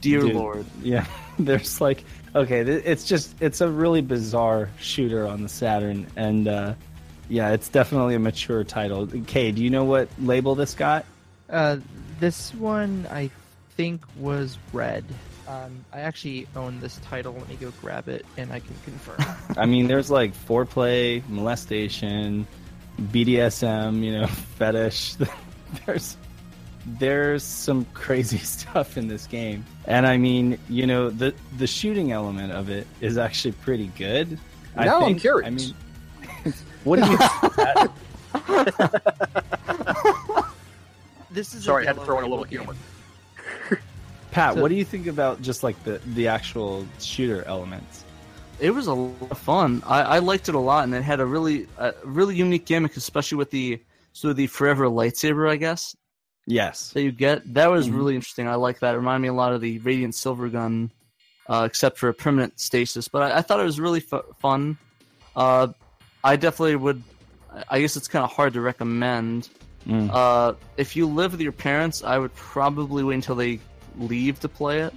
Dear 0.00 0.20
Dude. 0.20 0.34
lord. 0.34 0.66
Yeah, 0.82 1.06
there's 1.38 1.80
like 1.80 2.04
okay, 2.34 2.60
it's 2.60 3.04
just 3.04 3.40
it's 3.40 3.60
a 3.60 3.68
really 3.68 4.00
bizarre 4.00 4.70
shooter 4.78 5.26
on 5.26 5.42
the 5.42 5.48
Saturn, 5.48 6.06
and 6.16 6.48
uh, 6.48 6.74
yeah, 7.28 7.52
it's 7.52 7.68
definitely 7.68 8.14
a 8.14 8.18
mature 8.18 8.64
title. 8.64 9.06
Kay, 9.26 9.52
do 9.52 9.62
you 9.62 9.70
know 9.70 9.84
what 9.84 10.08
label 10.20 10.54
this 10.54 10.74
got? 10.74 11.04
Uh, 11.48 11.78
this 12.18 12.54
one 12.54 13.06
I 13.10 13.30
think 13.76 14.02
was 14.18 14.58
red. 14.72 15.04
Um, 15.50 15.84
I 15.92 16.00
actually 16.00 16.46
own 16.54 16.78
this 16.78 16.98
title. 16.98 17.32
Let 17.32 17.48
me 17.48 17.56
go 17.56 17.72
grab 17.80 18.08
it, 18.08 18.24
and 18.36 18.52
I 18.52 18.60
can 18.60 18.76
confirm. 18.84 19.18
I 19.56 19.66
mean, 19.66 19.88
there's 19.88 20.08
like 20.08 20.32
foreplay, 20.32 21.28
molestation, 21.28 22.46
BDSM, 23.00 24.04
you 24.04 24.12
know, 24.12 24.26
fetish. 24.58 25.16
there's 25.86 26.16
there's 26.86 27.42
some 27.42 27.84
crazy 27.94 28.38
stuff 28.38 28.96
in 28.96 29.08
this 29.08 29.26
game, 29.26 29.66
and 29.86 30.06
I 30.06 30.18
mean, 30.18 30.56
you 30.68 30.86
know, 30.86 31.10
the 31.10 31.34
the 31.58 31.66
shooting 31.66 32.12
element 32.12 32.52
of 32.52 32.70
it 32.70 32.86
is 33.00 33.18
actually 33.18 33.52
pretty 33.52 33.88
good. 33.98 34.38
I 34.76 34.84
Now 34.84 35.00
I'm 35.00 35.18
curious. 35.18 35.46
I 35.48 35.50
mean, 35.50 36.54
what 36.84 37.00
do 37.00 37.10
you? 37.10 37.18
this 41.32 41.54
is 41.54 41.64
Sorry, 41.64 41.84
I 41.84 41.88
had 41.88 41.96
to 41.96 42.04
throw 42.04 42.18
in 42.18 42.24
a 42.24 42.28
label 42.28 42.46
little 42.46 42.66
game. 42.66 42.76
Pat, 44.30 44.54
So- 44.54 44.60
what 44.62 44.68
do 44.68 44.74
you 44.74 44.84
think 44.84 45.06
about 45.06 45.42
just 45.42 45.62
like 45.62 45.82
the 45.84 46.00
the 46.14 46.28
actual 46.28 46.86
shooter 47.00 47.42
elements? 47.44 48.04
It 48.60 48.70
was 48.72 48.86
a 48.88 48.94
lot 48.94 49.30
of 49.30 49.38
fun. 49.38 49.82
I, 49.86 50.02
I 50.02 50.18
liked 50.18 50.48
it 50.50 50.54
a 50.54 50.58
lot, 50.58 50.84
and 50.84 50.94
it 50.94 51.02
had 51.02 51.20
a 51.20 51.26
really 51.26 51.66
a 51.78 51.94
really 52.04 52.36
unique 52.36 52.66
gimmick, 52.66 52.96
especially 52.96 53.36
with 53.38 53.50
the 53.50 53.80
sort 54.12 54.30
of 54.32 54.36
the 54.36 54.46
forever 54.48 54.86
lightsaber, 54.86 55.48
I 55.50 55.56
guess 55.56 55.96
Yes. 56.46 56.90
that 56.90 57.02
you 57.02 57.12
get. 57.12 57.54
That 57.54 57.70
was 57.70 57.88
Mhm. 57.88 57.96
really 57.96 58.14
interesting. 58.16 58.48
I 58.48 58.56
like 58.56 58.80
that. 58.80 58.94
It 58.94 58.98
reminded 58.98 59.22
me 59.22 59.28
a 59.28 59.32
lot 59.32 59.52
of 59.52 59.60
the 59.60 59.78
Radiant 59.78 60.14
Silver 60.14 60.48
Gun, 60.48 60.90
uh, 61.48 61.62
except 61.66 61.96
for 61.96 62.08
a 62.10 62.14
permanent 62.14 62.60
stasis. 62.60 63.08
But 63.08 63.22
I, 63.32 63.38
I 63.38 63.42
thought 63.42 63.60
it 63.60 63.64
was 63.64 63.80
really 63.80 64.00
fu- 64.00 64.22
fun. 64.40 64.76
Uh, 65.34 65.68
I 66.22 66.36
definitely 66.36 66.76
would. 66.76 67.02
I 67.68 67.80
guess 67.80 67.96
it's 67.96 68.08
kind 68.08 68.24
of 68.24 68.30
hard 68.32 68.52
to 68.54 68.60
recommend. 68.60 69.48
Mm. 69.88 70.10
Uh, 70.12 70.52
if 70.76 70.94
you 70.96 71.06
live 71.06 71.32
with 71.32 71.40
your 71.40 71.52
parents, 71.52 72.04
I 72.04 72.18
would 72.18 72.34
probably 72.34 73.02
wait 73.04 73.14
until 73.14 73.36
they 73.36 73.58
leave 74.00 74.40
to 74.40 74.48
play 74.48 74.80
it. 74.80 74.94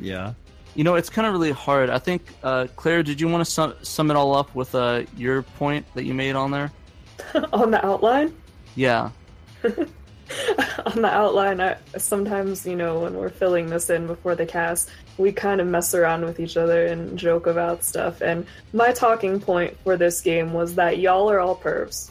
Yeah. 0.00 0.34
You 0.74 0.84
know, 0.84 0.94
it's 0.94 1.08
kind 1.08 1.26
of 1.26 1.32
really 1.32 1.52
hard. 1.52 1.88
I 1.88 1.98
think, 1.98 2.22
uh, 2.42 2.66
Claire, 2.76 3.02
did 3.02 3.20
you 3.20 3.28
want 3.28 3.44
to 3.44 3.50
sum, 3.50 3.74
sum 3.82 4.10
it 4.10 4.16
all 4.16 4.34
up 4.34 4.54
with 4.54 4.74
uh, 4.74 5.04
your 5.16 5.42
point 5.42 5.86
that 5.94 6.04
you 6.04 6.12
made 6.12 6.36
on 6.36 6.50
there? 6.50 6.70
on 7.52 7.70
the 7.70 7.84
outline. 7.84 8.36
Yeah. 8.74 9.10
on 9.64 11.02
the 11.02 11.10
outline, 11.10 11.60
I, 11.60 11.76
sometimes, 11.96 12.66
you 12.66 12.76
know, 12.76 13.00
when 13.00 13.14
we're 13.14 13.30
filling 13.30 13.68
this 13.68 13.88
in 13.88 14.06
before 14.06 14.34
the 14.34 14.44
cast, 14.44 14.90
we 15.16 15.32
kind 15.32 15.62
of 15.62 15.66
mess 15.66 15.94
around 15.94 16.26
with 16.26 16.40
each 16.40 16.58
other 16.58 16.84
and 16.86 17.18
joke 17.18 17.46
about 17.46 17.82
stuff. 17.82 18.20
And 18.20 18.46
my 18.74 18.92
talking 18.92 19.40
point 19.40 19.78
for 19.80 19.96
this 19.96 20.20
game 20.20 20.52
was 20.52 20.74
that 20.74 20.98
y'all 20.98 21.30
are 21.30 21.40
all 21.40 21.56
pervs. 21.56 22.10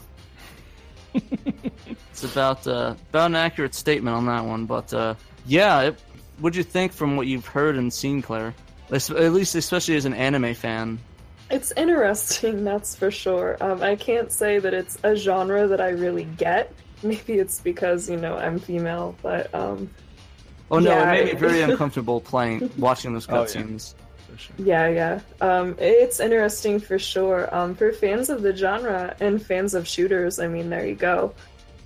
It's 2.16 2.24
about 2.24 2.66
uh, 2.66 2.94
about 3.10 3.26
an 3.26 3.36
accurate 3.36 3.74
statement 3.74 4.16
on 4.16 4.24
that 4.24 4.42
one, 4.42 4.64
but 4.64 4.90
uh, 4.94 5.16
yeah, 5.44 5.82
it, 5.82 6.00
what'd 6.40 6.56
you 6.56 6.62
think 6.62 6.92
from 6.92 7.16
what 7.16 7.26
you've 7.26 7.46
heard 7.46 7.76
and 7.76 7.92
seen, 7.92 8.22
Claire? 8.22 8.54
At 8.90 9.10
least, 9.10 9.54
especially 9.54 9.96
as 9.96 10.04
an 10.04 10.14
anime 10.14 10.54
fan. 10.54 10.98
It's 11.50 11.72
interesting, 11.72 12.64
that's 12.70 12.94
for 12.94 13.10
sure. 13.10 13.56
Um, 13.60 13.82
I 13.82 13.96
can't 13.96 14.30
say 14.32 14.58
that 14.58 14.74
it's 14.74 14.98
a 15.02 15.16
genre 15.16 15.66
that 15.68 15.80
I 15.80 15.90
really 15.90 16.24
get. 16.24 16.72
Maybe 17.02 17.34
it's 17.34 17.60
because, 17.60 18.08
you 18.08 18.16
know, 18.16 18.36
I'm 18.36 18.58
female, 18.58 19.14
but 19.22 19.54
um, 19.54 19.90
Oh 20.70 20.78
no, 20.78 20.90
Yeah, 20.90 21.12
it 21.12 21.24
made 21.24 21.34
me 21.34 21.38
very 21.40 21.60
uncomfortable 21.70 22.20
playing, 22.20 22.70
watching 22.78 23.12
those 23.12 23.26
Oh, 23.30 23.34
yeah. 23.34 23.44
cutscenes. 23.44 23.94
Sure. 24.38 24.54
Yeah, 24.58 24.88
yeah. 24.88 25.20
Um, 25.40 25.76
it's 25.78 26.20
interesting 26.20 26.78
for 26.78 26.98
sure. 26.98 27.54
Um, 27.54 27.74
for 27.74 27.90
fans 27.92 28.28
of 28.28 28.42
the 28.42 28.54
genre 28.54 29.16
and 29.20 29.40
fans 29.44 29.72
of 29.74 29.88
shooters, 29.88 30.38
I 30.38 30.46
mean, 30.48 30.68
there 30.68 30.86
you 30.86 30.94
go. 30.94 31.32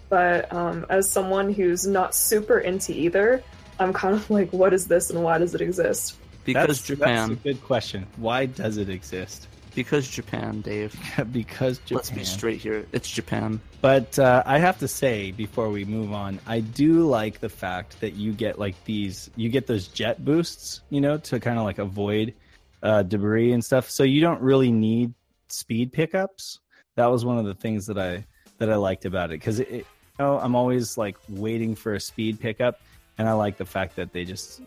But 0.08 0.52
um, 0.52 0.84
as 0.90 1.08
someone 1.08 1.52
who's 1.52 1.86
not 1.86 2.12
super 2.14 2.58
into 2.58 2.92
either, 2.92 3.42
I'm 3.80 3.92
kind 3.94 4.14
of 4.14 4.28
like, 4.30 4.52
what 4.52 4.72
is 4.74 4.86
this 4.86 5.10
and 5.10 5.24
why 5.24 5.38
does 5.38 5.54
it 5.54 5.62
exist? 5.62 6.16
Because 6.44 6.66
That's, 6.66 6.86
Japan. 6.86 7.30
That's 7.30 7.40
a 7.40 7.42
good 7.44 7.62
question. 7.62 8.06
Why 8.16 8.46
does 8.46 8.76
it 8.76 8.88
exist? 8.88 9.48
Because 9.74 10.08
Japan, 10.08 10.60
Dave. 10.60 10.94
because 11.32 11.78
Japan. 11.78 11.96
Let's 11.96 12.10
be 12.10 12.24
straight 12.24 12.60
here. 12.60 12.86
It's 12.92 13.10
Japan. 13.10 13.60
But 13.80 14.18
uh, 14.18 14.42
I 14.44 14.58
have 14.58 14.78
to 14.80 14.88
say, 14.88 15.30
before 15.30 15.70
we 15.70 15.84
move 15.84 16.12
on, 16.12 16.40
I 16.46 16.60
do 16.60 17.06
like 17.06 17.40
the 17.40 17.48
fact 17.48 18.00
that 18.00 18.14
you 18.14 18.32
get 18.32 18.58
like 18.58 18.82
these, 18.84 19.30
you 19.36 19.48
get 19.48 19.66
those 19.66 19.88
jet 19.88 20.22
boosts, 20.24 20.82
you 20.90 21.00
know, 21.00 21.18
to 21.18 21.40
kind 21.40 21.58
of 21.58 21.64
like 21.64 21.78
avoid 21.78 22.34
uh, 22.82 23.02
debris 23.02 23.52
and 23.52 23.64
stuff. 23.64 23.88
So 23.88 24.02
you 24.02 24.20
don't 24.20 24.42
really 24.42 24.72
need 24.72 25.14
speed 25.48 25.92
pickups. 25.92 26.58
That 26.96 27.06
was 27.06 27.24
one 27.24 27.38
of 27.38 27.46
the 27.46 27.54
things 27.54 27.86
that 27.86 27.98
I 27.98 28.24
that 28.58 28.70
I 28.70 28.76
liked 28.76 29.06
about 29.06 29.30
it 29.30 29.40
because 29.40 29.60
it, 29.60 29.68
it, 29.70 29.74
you 29.76 29.86
know, 30.18 30.38
I'm 30.38 30.54
always 30.54 30.98
like 30.98 31.16
waiting 31.28 31.74
for 31.74 31.94
a 31.94 32.00
speed 32.00 32.40
pickup, 32.40 32.80
and 33.20 33.28
I 33.28 33.32
like 33.34 33.58
the 33.58 33.66
fact 33.66 33.96
that 33.96 34.14
they 34.14 34.24
just. 34.24 34.62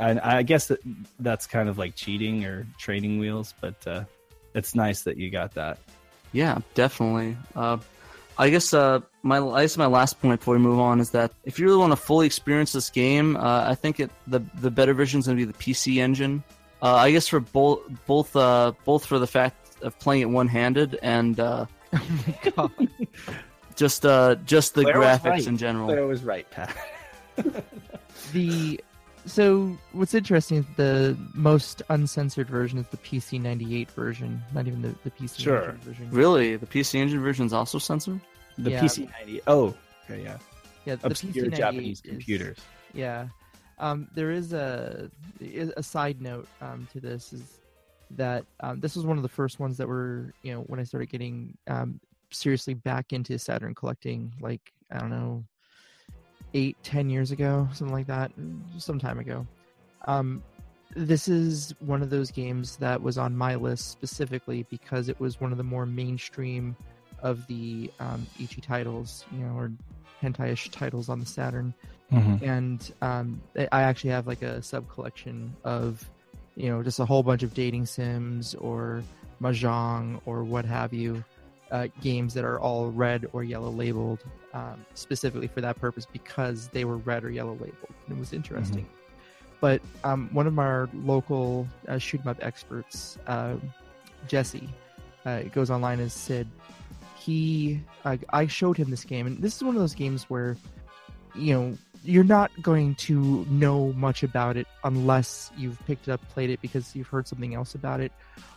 I, 0.00 0.38
I 0.38 0.42
guess 0.44 0.68
that 0.68 0.78
that's 1.18 1.44
kind 1.46 1.68
of 1.68 1.76
like 1.76 1.96
cheating 1.96 2.44
or 2.44 2.64
training 2.78 3.18
wheels, 3.18 3.52
but 3.60 3.74
uh, 3.84 4.04
it's 4.54 4.76
nice 4.76 5.02
that 5.02 5.16
you 5.16 5.28
got 5.28 5.54
that. 5.54 5.78
Yeah, 6.30 6.58
definitely. 6.74 7.36
Uh, 7.56 7.78
I 8.38 8.50
guess 8.50 8.72
uh, 8.72 9.00
my 9.24 9.38
I 9.38 9.62
guess 9.62 9.76
my 9.76 9.86
last 9.86 10.20
point 10.20 10.38
before 10.38 10.54
we 10.54 10.60
move 10.60 10.78
on 10.78 11.00
is 11.00 11.10
that 11.10 11.32
if 11.44 11.58
you 11.58 11.66
really 11.66 11.78
want 11.78 11.90
to 11.90 11.96
fully 11.96 12.26
experience 12.26 12.72
this 12.72 12.90
game, 12.90 13.36
uh, 13.36 13.64
I 13.66 13.74
think 13.74 13.98
it 13.98 14.12
the 14.28 14.40
the 14.60 14.70
better 14.70 14.94
version 14.94 15.18
is 15.18 15.26
going 15.26 15.36
to 15.36 15.44
be 15.44 15.50
the 15.50 15.58
PC 15.58 15.96
engine. 15.96 16.44
Uh, 16.80 16.94
I 16.94 17.10
guess 17.10 17.26
for 17.26 17.40
both 17.40 17.80
both 18.06 18.36
uh, 18.36 18.72
both 18.84 19.04
for 19.04 19.18
the 19.18 19.26
fact 19.26 19.82
of 19.82 19.98
playing 19.98 20.22
it 20.22 20.30
one 20.30 20.46
handed 20.46 20.96
and 21.02 21.40
uh, 21.40 21.66
God. 22.56 22.70
just 23.74 24.06
uh, 24.06 24.36
just 24.44 24.74
the 24.74 24.82
Claire 24.82 24.96
graphics 24.96 25.24
right. 25.24 25.46
in 25.46 25.56
general. 25.56 25.88
Claire 25.88 26.06
was 26.06 26.22
right, 26.22 26.48
Pat. 26.52 26.76
the 28.36 28.80
so 29.24 29.76
what's 29.92 30.14
interesting 30.14 30.58
is 30.58 30.64
the 30.76 31.16
most 31.34 31.82
uncensored 31.88 32.48
version 32.48 32.78
is 32.78 32.86
the 32.88 32.96
PC 32.98 33.40
98 33.40 33.90
version, 33.90 34.40
not 34.54 34.68
even 34.68 34.82
the, 34.82 34.94
the 35.02 35.10
PC 35.10 35.40
Sure. 35.40 35.64
Engine 35.70 35.78
version. 35.80 36.10
Really, 36.12 36.54
the 36.56 36.66
PC 36.66 36.94
engine 37.00 37.20
version 37.20 37.44
is 37.46 37.52
also 37.52 37.78
censored. 37.78 38.20
The 38.58 38.70
Yeah. 38.70 38.80
PC 38.84 39.10
ninety. 39.18 39.40
Oh, 39.48 39.74
okay, 40.04 40.22
yeah. 40.22 40.38
Yeah, 40.84 40.94
the 40.96 41.08
Obscure 41.08 41.32
PC 41.32 41.50
98 41.50 41.56
Japanese 41.58 42.00
is- 42.04 42.10
computers. 42.10 42.58
Yeah. 42.94 43.28
Um, 43.78 44.08
there 44.14 44.30
is 44.30 44.52
a 44.52 45.10
a 45.76 45.82
side 45.82 46.22
note 46.22 46.46
um, 46.62 46.86
to 46.92 47.00
this 47.00 47.32
is 47.32 47.42
that 48.12 48.44
um, 48.60 48.80
this 48.80 48.94
was 48.96 49.04
one 49.04 49.16
of 49.18 49.22
the 49.22 49.28
first 49.28 49.58
ones 49.60 49.76
that 49.78 49.88
were 49.88 50.32
you 50.42 50.52
know 50.54 50.60
when 50.62 50.78
I 50.80 50.84
started 50.84 51.10
getting 51.10 51.58
um, 51.66 52.00
seriously 52.30 52.74
back 52.74 53.12
into 53.12 53.38
Saturn 53.38 53.74
collecting 53.74 54.32
like 54.40 54.72
I 54.90 54.98
don't 54.98 55.10
know 55.10 55.44
eight 56.54 56.76
ten 56.82 57.10
years 57.10 57.30
ago 57.30 57.68
something 57.72 57.94
like 57.94 58.06
that 58.06 58.30
some 58.78 58.98
time 58.98 59.18
ago. 59.18 59.46
Um, 60.06 60.42
this 60.94 61.28
is 61.28 61.74
one 61.80 62.02
of 62.02 62.10
those 62.10 62.30
games 62.30 62.76
that 62.76 63.02
was 63.02 63.18
on 63.18 63.36
my 63.36 63.54
list 63.56 63.90
specifically 63.90 64.64
because 64.70 65.08
it 65.08 65.20
was 65.20 65.40
one 65.40 65.52
of 65.52 65.58
the 65.58 65.64
more 65.64 65.84
mainstream 65.84 66.76
of 67.22 67.46
the 67.48 67.90
um, 68.00 68.26
ecchi 68.38 68.62
titles, 68.62 69.24
you 69.32 69.38
know, 69.38 69.54
or 69.56 69.72
hentai-ish 70.22 70.70
titles 70.70 71.08
on 71.08 71.20
the 71.20 71.26
Saturn. 71.26 71.74
Mhm. 72.12 72.42
And 72.42 72.92
um, 73.02 73.40
I 73.56 73.68
I 73.72 73.82
actually 73.82 74.10
have 74.10 74.26
like 74.26 74.42
a 74.42 74.62
sub 74.62 74.88
collection 74.88 75.54
of, 75.64 76.08
you 76.54 76.70
know, 76.70 76.82
just 76.82 77.00
a 77.00 77.04
whole 77.04 77.22
bunch 77.22 77.42
of 77.42 77.52
dating 77.52 77.86
sims 77.86 78.54
or 78.54 79.02
mahjong 79.42 80.20
or 80.24 80.44
what 80.44 80.64
have 80.64 80.94
you, 80.94 81.22
uh, 81.70 81.88
games 82.00 82.34
that 82.34 82.44
are 82.44 82.60
all 82.60 82.90
red 82.90 83.26
or 83.32 83.42
yellow 83.44 83.70
labeled 83.70 84.24
um, 84.54 84.84
specifically 84.94 85.48
for 85.48 85.60
that 85.60 85.78
purpose 85.80 86.06
because 86.06 86.68
they 86.68 86.84
were 86.84 86.96
red 86.98 87.24
or 87.24 87.30
yellow 87.30 87.54
labeled. 87.54 87.94
And 88.06 88.16
it 88.16 88.20
was 88.20 88.32
interesting. 88.32 88.86
But 89.60 89.80
um, 90.04 90.28
one 90.32 90.46
of 90.46 90.58
our 90.58 90.88
local 90.94 91.66
uh, 91.88 91.98
shoot 91.98 92.20
'em 92.20 92.28
up 92.28 92.38
experts, 92.42 93.18
uh, 93.26 93.56
Jesse, 94.28 94.68
uh, 95.24 95.42
goes 95.44 95.70
online 95.70 95.98
and 96.00 96.12
said 96.12 96.46
He, 97.18 97.80
uh, 98.04 98.16
I 98.30 98.46
showed 98.46 98.76
him 98.76 98.90
this 98.90 99.02
game, 99.04 99.26
and 99.26 99.38
this 99.42 99.56
is 99.56 99.64
one 99.64 99.74
of 99.74 99.80
those 99.80 99.94
games 99.96 100.24
where, 100.30 100.56
you 101.34 101.54
know, 101.54 101.78
you're 102.04 102.22
not 102.22 102.52
going 102.62 102.94
to 102.94 103.44
know 103.50 103.92
much 103.94 104.22
about 104.22 104.56
it 104.56 104.68
unless 104.84 105.50
you've 105.56 105.84
picked 105.86 106.06
it 106.06 106.12
up, 106.12 106.20
played 106.28 106.50
it 106.50 106.60
because 106.60 106.94
you've 106.94 107.08
heard 107.08 107.26
something 107.26 107.52
else 107.54 107.74
about 107.74 107.98
it, 108.00 108.12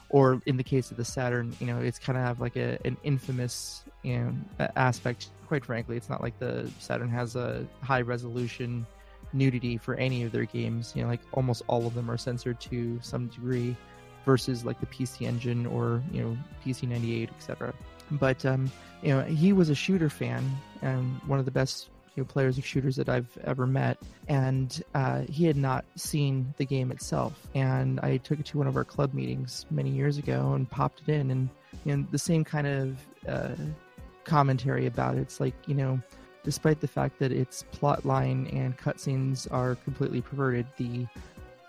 or 0.10 0.42
in 0.46 0.58
the 0.58 0.64
case 0.64 0.92
of 0.92 0.98
the 0.98 1.06
Saturn, 1.06 1.56
you 1.60 1.68
know, 1.68 1.80
it's 1.80 2.00
kind 2.00 2.18
of 2.18 2.24
have 2.24 2.40
like 2.40 2.56
a 2.56 2.78
an 2.86 2.98
infamous 3.04 3.84
you 4.04 4.20
know, 4.20 4.68
aspect. 4.76 5.28
Quite 5.48 5.66
frankly, 5.66 5.98
it's 5.98 6.10
not 6.10 6.22
like 6.22 6.38
the 6.40 6.70
Saturn 6.80 7.10
has 7.10 7.36
a 7.36 7.66
high 7.82 8.02
resolution 8.02 8.86
nudity 9.34 9.78
for 9.78 9.96
any 9.96 10.24
of 10.24 10.32
their 10.32 10.46
games. 10.46 10.94
You 10.96 11.04
know, 11.04 11.10
like 11.10 11.22
almost 11.34 11.64
all 11.68 11.86
of 11.86 11.94
them 11.94 12.10
are 12.10 12.18
censored 12.18 12.60
to 12.62 13.00
some 13.02 13.28
degree, 13.28 13.76
versus 14.26 14.66
like 14.66 14.80
the 14.80 14.86
PC 14.86 15.26
Engine 15.26 15.66
or 15.66 16.04
you 16.12 16.22
know 16.22 16.38
PC 16.66 16.88
ninety 16.88 17.22
eight, 17.22 17.30
etc. 17.38 17.74
But 18.12 18.46
um, 18.46 18.72
you 19.02 19.10
know, 19.10 19.22
he 19.24 19.54
was 19.54 19.70
a 19.70 19.76
shooter 19.76 20.10
fan 20.10 20.50
and 20.82 21.20
one 21.28 21.40
of 21.40 21.46
the 21.46 21.52
best 21.52 21.90
you 22.20 22.26
know, 22.26 22.32
players 22.32 22.58
of 22.58 22.66
shooters 22.66 22.98
that 22.98 23.08
I've 23.08 23.38
ever 23.46 23.66
met, 23.66 23.98
and 24.28 24.84
uh, 24.94 25.22
he 25.30 25.46
had 25.46 25.56
not 25.56 25.86
seen 25.96 26.54
the 26.58 26.66
game 26.66 26.92
itself. 26.92 27.48
And 27.56 27.98
I 28.02 28.18
took 28.18 28.42
it 28.42 28.46
to 28.48 28.58
one 28.58 28.68
of 28.68 28.76
our 28.76 28.84
club 28.84 29.14
meetings 29.14 29.66
many 29.72 29.90
years 29.90 30.18
ago 30.18 30.52
and 30.54 30.70
popped 30.70 31.02
it 31.08 31.10
in, 31.10 31.32
and 31.32 31.50
you 31.86 31.96
know, 31.96 32.06
the 32.12 32.20
same 32.20 32.44
kind 32.44 32.68
of 32.68 32.98
uh, 33.28 33.56
commentary 34.26 34.86
about 34.86 35.16
it. 35.16 35.22
It's 35.22 35.40
like 35.40 35.54
you 35.66 35.76
know 35.76 36.02
despite 36.44 36.82
the 36.82 36.88
fact 36.88 37.20
that 37.20 37.32
its 37.32 37.64
plot 37.72 38.06
line 38.06 38.48
and 38.48 38.78
cutscenes 38.78 39.48
are 39.52 39.76
completely 39.76 40.22
perverted, 40.22 40.66
the 40.78 41.06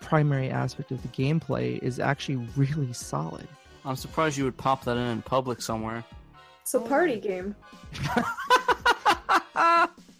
primary 0.01 0.49
aspect 0.49 0.91
of 0.91 1.01
the 1.01 1.07
gameplay 1.09 1.77
is 1.83 1.99
actually 1.99 2.47
really 2.55 2.91
solid. 2.93 3.47
I'm 3.85 3.95
surprised 3.95 4.37
you 4.37 4.43
would 4.43 4.57
pop 4.57 4.83
that 4.85 4.97
in 4.97 5.03
in 5.03 5.21
public 5.21 5.61
somewhere. 5.61 6.03
It's 6.61 6.73
a 6.73 6.79
party 6.79 7.19
game. 7.19 7.55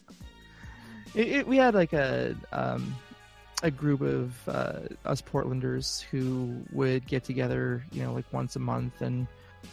It, 1.13 1.27
it, 1.27 1.47
we 1.47 1.57
had 1.57 1.73
like 1.73 1.93
a 1.93 2.35
um, 2.51 2.95
a 3.63 3.71
group 3.71 4.01
of 4.01 4.33
uh, 4.47 4.79
us 5.05 5.21
Portlanders 5.21 6.01
who 6.01 6.61
would 6.71 7.07
get 7.07 7.23
together, 7.23 7.83
you 7.91 8.03
know, 8.03 8.13
like 8.13 8.25
once 8.31 8.55
a 8.55 8.59
month 8.59 9.01
and 9.01 9.27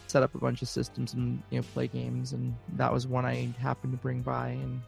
set 0.06 0.22
up 0.22 0.34
a 0.34 0.38
bunch 0.38 0.60
of 0.62 0.68
systems 0.68 1.14
and 1.14 1.42
you 1.50 1.58
know 1.58 1.66
play 1.74 1.86
games, 1.86 2.32
and 2.32 2.54
that 2.74 2.92
was 2.92 3.06
one 3.06 3.24
I 3.24 3.48
happened 3.60 3.92
to 3.92 3.98
bring 3.98 4.22
by. 4.22 4.48
And 4.48 4.80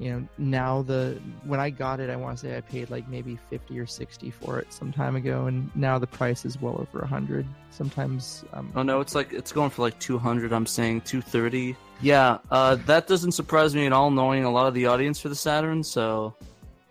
you 0.00 0.10
know, 0.10 0.26
now 0.38 0.80
the 0.80 1.20
when 1.44 1.60
I 1.60 1.68
got 1.68 2.00
it, 2.00 2.08
I 2.08 2.16
want 2.16 2.38
to 2.38 2.46
say 2.46 2.56
I 2.56 2.62
paid 2.62 2.88
like 2.88 3.06
maybe 3.06 3.38
fifty 3.50 3.78
or 3.78 3.86
sixty 3.86 4.30
for 4.30 4.58
it 4.58 4.72
some 4.72 4.92
time 4.92 5.14
ago, 5.14 5.44
and 5.44 5.70
now 5.76 5.98
the 5.98 6.06
price 6.06 6.46
is 6.46 6.58
well 6.58 6.74
over 6.80 7.04
a 7.04 7.06
hundred. 7.06 7.46
Sometimes, 7.68 8.42
um, 8.54 8.72
Oh 8.74 8.82
no, 8.82 9.00
it's 9.00 9.14
like 9.14 9.34
it's 9.34 9.52
going 9.52 9.68
for 9.68 9.82
like 9.82 9.98
200. 10.00 10.54
I'm 10.54 10.64
saying 10.64 11.02
230. 11.02 11.76
Yeah, 12.00 12.38
uh, 12.50 12.76
that 12.86 13.08
doesn't 13.08 13.32
surprise 13.32 13.74
me 13.74 13.84
at 13.84 13.92
all, 13.92 14.10
knowing 14.10 14.44
a 14.44 14.50
lot 14.50 14.66
of 14.68 14.72
the 14.72 14.86
audience 14.86 15.20
for 15.20 15.28
the 15.28 15.34
Saturn. 15.34 15.84
So, 15.84 16.34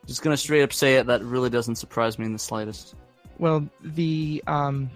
just 0.05 0.21
gonna 0.21 0.37
straight 0.37 0.61
up 0.61 0.71
say 0.71 0.97
it. 0.97 1.07
That 1.07 1.23
really 1.23 1.49
doesn't 1.49 1.75
surprise 1.77 2.19
me 2.19 2.27
in 2.27 2.33
the 2.33 2.39
slightest. 2.39 2.93
Well, 3.39 3.67
the 3.81 4.43
um, 4.45 4.87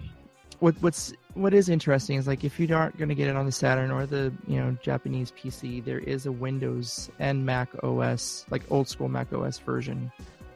what 0.60 0.76
what's 0.80 1.12
what 1.34 1.52
is 1.54 1.68
interesting 1.68 2.16
is 2.16 2.26
like 2.26 2.44
if 2.44 2.58
you 2.60 2.74
aren't 2.74 2.96
going 2.96 3.08
to 3.08 3.14
get 3.14 3.28
it 3.28 3.36
on 3.36 3.46
the 3.46 3.52
Saturn 3.52 3.90
or 3.90 4.06
the 4.06 4.32
you 4.46 4.56
know 4.60 4.76
Japanese 4.82 5.32
PC, 5.32 5.84
there 5.84 5.98
is 5.98 6.26
a 6.26 6.32
Windows 6.32 7.10
and 7.18 7.44
Mac 7.44 7.68
OS 7.82 8.44
like 8.50 8.62
old 8.70 8.88
school 8.88 9.08
Mac 9.08 9.32
OS 9.32 9.58
version 9.58 10.10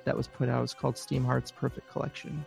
that 0.04 0.16
was 0.16 0.26
put 0.28 0.48
out. 0.48 0.62
It's 0.64 0.74
called 0.74 0.96
Steam 0.96 1.24
Hearts 1.24 1.50
Perfect 1.50 1.90
Collection. 1.90 2.44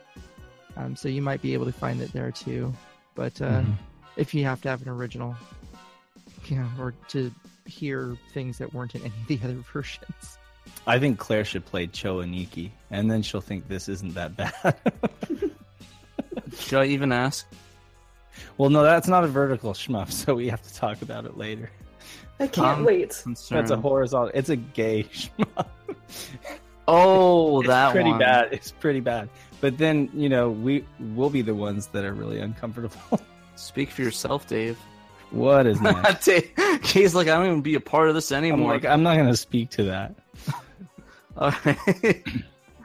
Um, 0.77 0.95
so 0.95 1.09
you 1.09 1.21
might 1.21 1.41
be 1.41 1.53
able 1.53 1.65
to 1.65 1.71
find 1.73 2.01
it 2.01 2.13
there 2.13 2.31
too, 2.31 2.73
but 3.15 3.39
uh, 3.41 3.61
Mhm. 3.61 3.73
if 4.15 4.33
you 4.33 4.45
have 4.45 4.61
to 4.61 4.69
have 4.69 4.81
an 4.81 4.89
original, 4.89 5.35
yeah, 6.45 6.67
or 6.79 6.93
to 7.09 7.31
hear 7.65 8.17
things 8.33 8.57
that 8.59 8.73
weren't 8.73 8.95
in 8.95 9.01
any 9.05 9.11
of 9.21 9.27
the 9.27 9.39
other 9.43 9.55
versions. 9.73 10.37
I 10.87 10.97
think 10.99 11.19
Claire 11.19 11.43
should 11.43 11.65
play 11.65 11.87
Cho 11.87 12.19
and 12.21 12.33
Aniki, 12.33 12.71
and 12.89 13.11
then 13.11 13.21
she'll 13.21 13.41
think 13.41 13.67
this 13.67 13.89
isn't 13.89 14.13
that 14.13 14.35
bad. 14.37 14.75
Should 16.57 16.79
I 16.79 16.85
even 16.85 17.11
ask? 17.11 17.45
Well, 18.57 18.69
no, 18.69 18.83
that's 18.83 19.07
not 19.07 19.23
a 19.23 19.27
vertical 19.27 19.73
shmup, 19.73 20.11
so 20.11 20.35
we 20.35 20.47
have 20.49 20.61
to 20.61 20.73
talk 20.73 21.01
about 21.01 21.25
it 21.25 21.37
later. 21.37 21.69
I 22.39 22.47
can't 22.47 22.79
Um, 22.79 22.85
wait. 22.85 23.19
Concern. 23.23 23.57
That's 23.59 23.71
a 23.71 23.77
horizontal. 23.77 24.31
It's 24.33 24.49
a 24.49 24.55
gay 24.55 25.03
shmup. 25.13 25.67
Oh, 26.87 27.59
it's 27.61 27.67
that 27.67 27.91
pretty 27.93 28.09
one. 28.09 28.19
bad. 28.19 28.49
It's 28.51 28.71
pretty 28.71 28.99
bad. 28.99 29.29
But 29.61 29.77
then 29.77 30.09
you 30.13 30.27
know 30.27 30.49
we 30.49 30.83
will 31.13 31.29
be 31.29 31.41
the 31.43 31.53
ones 31.55 31.87
that 31.87 32.03
are 32.03 32.13
really 32.13 32.39
uncomfortable. 32.39 33.19
Speak 33.55 33.91
for 33.91 34.01
yourself, 34.01 34.47
Dave. 34.47 34.77
what 35.29 35.67
is 35.67 35.79
next? 35.81 36.25
Dave- 36.25 36.51
He's 36.83 37.13
like, 37.13 37.27
I 37.27 37.35
don't 37.37 37.45
even 37.45 37.61
be 37.61 37.75
a 37.75 37.79
part 37.79 38.09
of 38.09 38.15
this 38.15 38.31
I'm 38.31 38.43
anymore. 38.43 38.73
like, 38.73 38.85
I'm 38.85 39.03
not 39.03 39.15
going 39.17 39.27
to 39.29 39.37
speak 39.37 39.69
to 39.71 39.83
that. 39.83 40.15
Alright. 41.37 42.25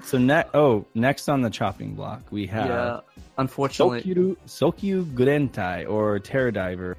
So 0.06 0.18
next, 0.18 0.54
oh, 0.54 0.86
next 0.94 1.28
on 1.28 1.42
the 1.42 1.50
chopping 1.50 1.94
block 1.94 2.22
we 2.30 2.46
have 2.46 2.68
yeah, 2.68 3.00
unfortunately, 3.38 4.02
Sokyu, 4.02 4.36
Sokyu 4.46 5.04
Gurentai 5.14 5.90
or 5.90 6.20
Terra 6.20 6.52
Diver, 6.52 6.96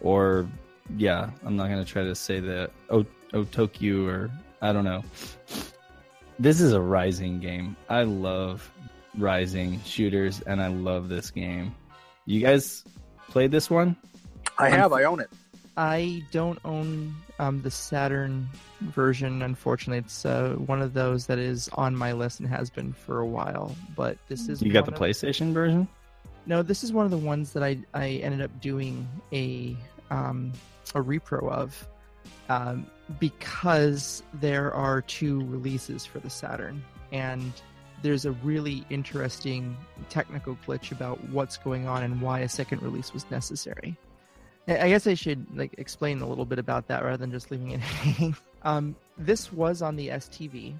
or 0.00 0.48
yeah, 0.96 1.30
I'm 1.46 1.54
not 1.54 1.68
gonna 1.68 1.84
try 1.84 2.02
to 2.02 2.14
say 2.16 2.40
the 2.40 2.68
o- 2.90 3.06
Otokyu 3.32 4.08
or 4.08 4.32
I 4.60 4.72
don't 4.72 4.82
know. 4.82 5.04
This 6.40 6.60
is 6.60 6.72
a 6.72 6.80
Rising 6.80 7.38
game. 7.38 7.76
I 7.88 8.02
love 8.02 8.68
Rising 9.16 9.80
shooters, 9.84 10.40
and 10.40 10.60
I 10.60 10.68
love 10.68 11.08
this 11.08 11.30
game. 11.30 11.72
You 12.26 12.40
guys 12.40 12.84
played 13.28 13.52
this 13.52 13.70
one? 13.70 13.96
I 14.58 14.70
have. 14.70 14.92
I 14.92 15.04
own 15.04 15.20
it. 15.20 15.30
I 15.76 16.24
don't 16.32 16.58
own 16.64 17.14
um, 17.38 17.62
the 17.62 17.70
Saturn 17.70 18.48
version. 18.80 19.42
Unfortunately, 19.42 19.98
it's 19.98 20.24
uh, 20.24 20.54
one 20.66 20.80
of 20.82 20.94
those 20.94 21.26
that 21.26 21.38
is 21.38 21.68
on 21.74 21.94
my 21.96 22.12
list 22.12 22.40
and 22.40 22.48
has 22.48 22.70
been 22.70 22.92
for 22.92 23.20
a 23.20 23.26
while. 23.26 23.74
But 23.96 24.18
this 24.28 24.48
is 24.48 24.62
You 24.62 24.72
got 24.72 24.86
the 24.86 24.92
of- 24.92 24.98
PlayStation 24.98 25.52
version? 25.52 25.88
No, 26.46 26.62
this 26.62 26.82
is 26.82 26.92
one 26.92 27.04
of 27.04 27.10
the 27.10 27.18
ones 27.18 27.52
that 27.52 27.62
I 27.62 27.78
I 27.94 28.08
ended 28.22 28.40
up 28.40 28.60
doing 28.60 29.06
a 29.32 29.76
um, 30.10 30.52
a 30.94 31.00
repro 31.02 31.50
of 31.52 31.86
um, 32.48 32.86
because 33.20 34.22
there 34.34 34.72
are 34.74 35.02
two 35.02 35.44
releases 35.46 36.04
for 36.06 36.18
the 36.18 36.30
Saturn, 36.30 36.82
and 37.12 37.52
there's 38.02 38.24
a 38.24 38.32
really 38.32 38.84
interesting 38.88 39.76
technical 40.08 40.56
glitch 40.66 40.90
about 40.90 41.22
what's 41.28 41.58
going 41.58 41.86
on 41.86 42.02
and 42.02 42.20
why 42.22 42.40
a 42.40 42.48
second 42.48 42.82
release 42.82 43.12
was 43.12 43.30
necessary. 43.30 43.96
I 44.66 44.78
I 44.86 44.88
guess 44.88 45.06
I 45.06 45.14
should 45.14 45.46
like 45.56 45.74
explain 45.78 46.20
a 46.22 46.26
little 46.28 46.46
bit 46.46 46.58
about 46.58 46.88
that 46.88 47.04
rather 47.04 47.18
than 47.18 47.30
just 47.30 47.50
leaving 47.50 47.72
it 47.72 47.80
hanging. 47.80 48.34
Um, 48.62 48.96
this 49.18 49.52
was 49.52 49.82
on 49.82 49.96
the 49.96 50.08
STV, 50.08 50.74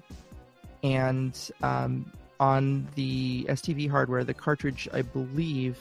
and 0.83 1.37
um, 1.61 2.11
on 2.39 2.87
the 2.95 3.45
STV 3.49 3.89
hardware, 3.89 4.23
the 4.23 4.33
cartridge 4.33 4.87
I 4.93 5.01
believe 5.01 5.77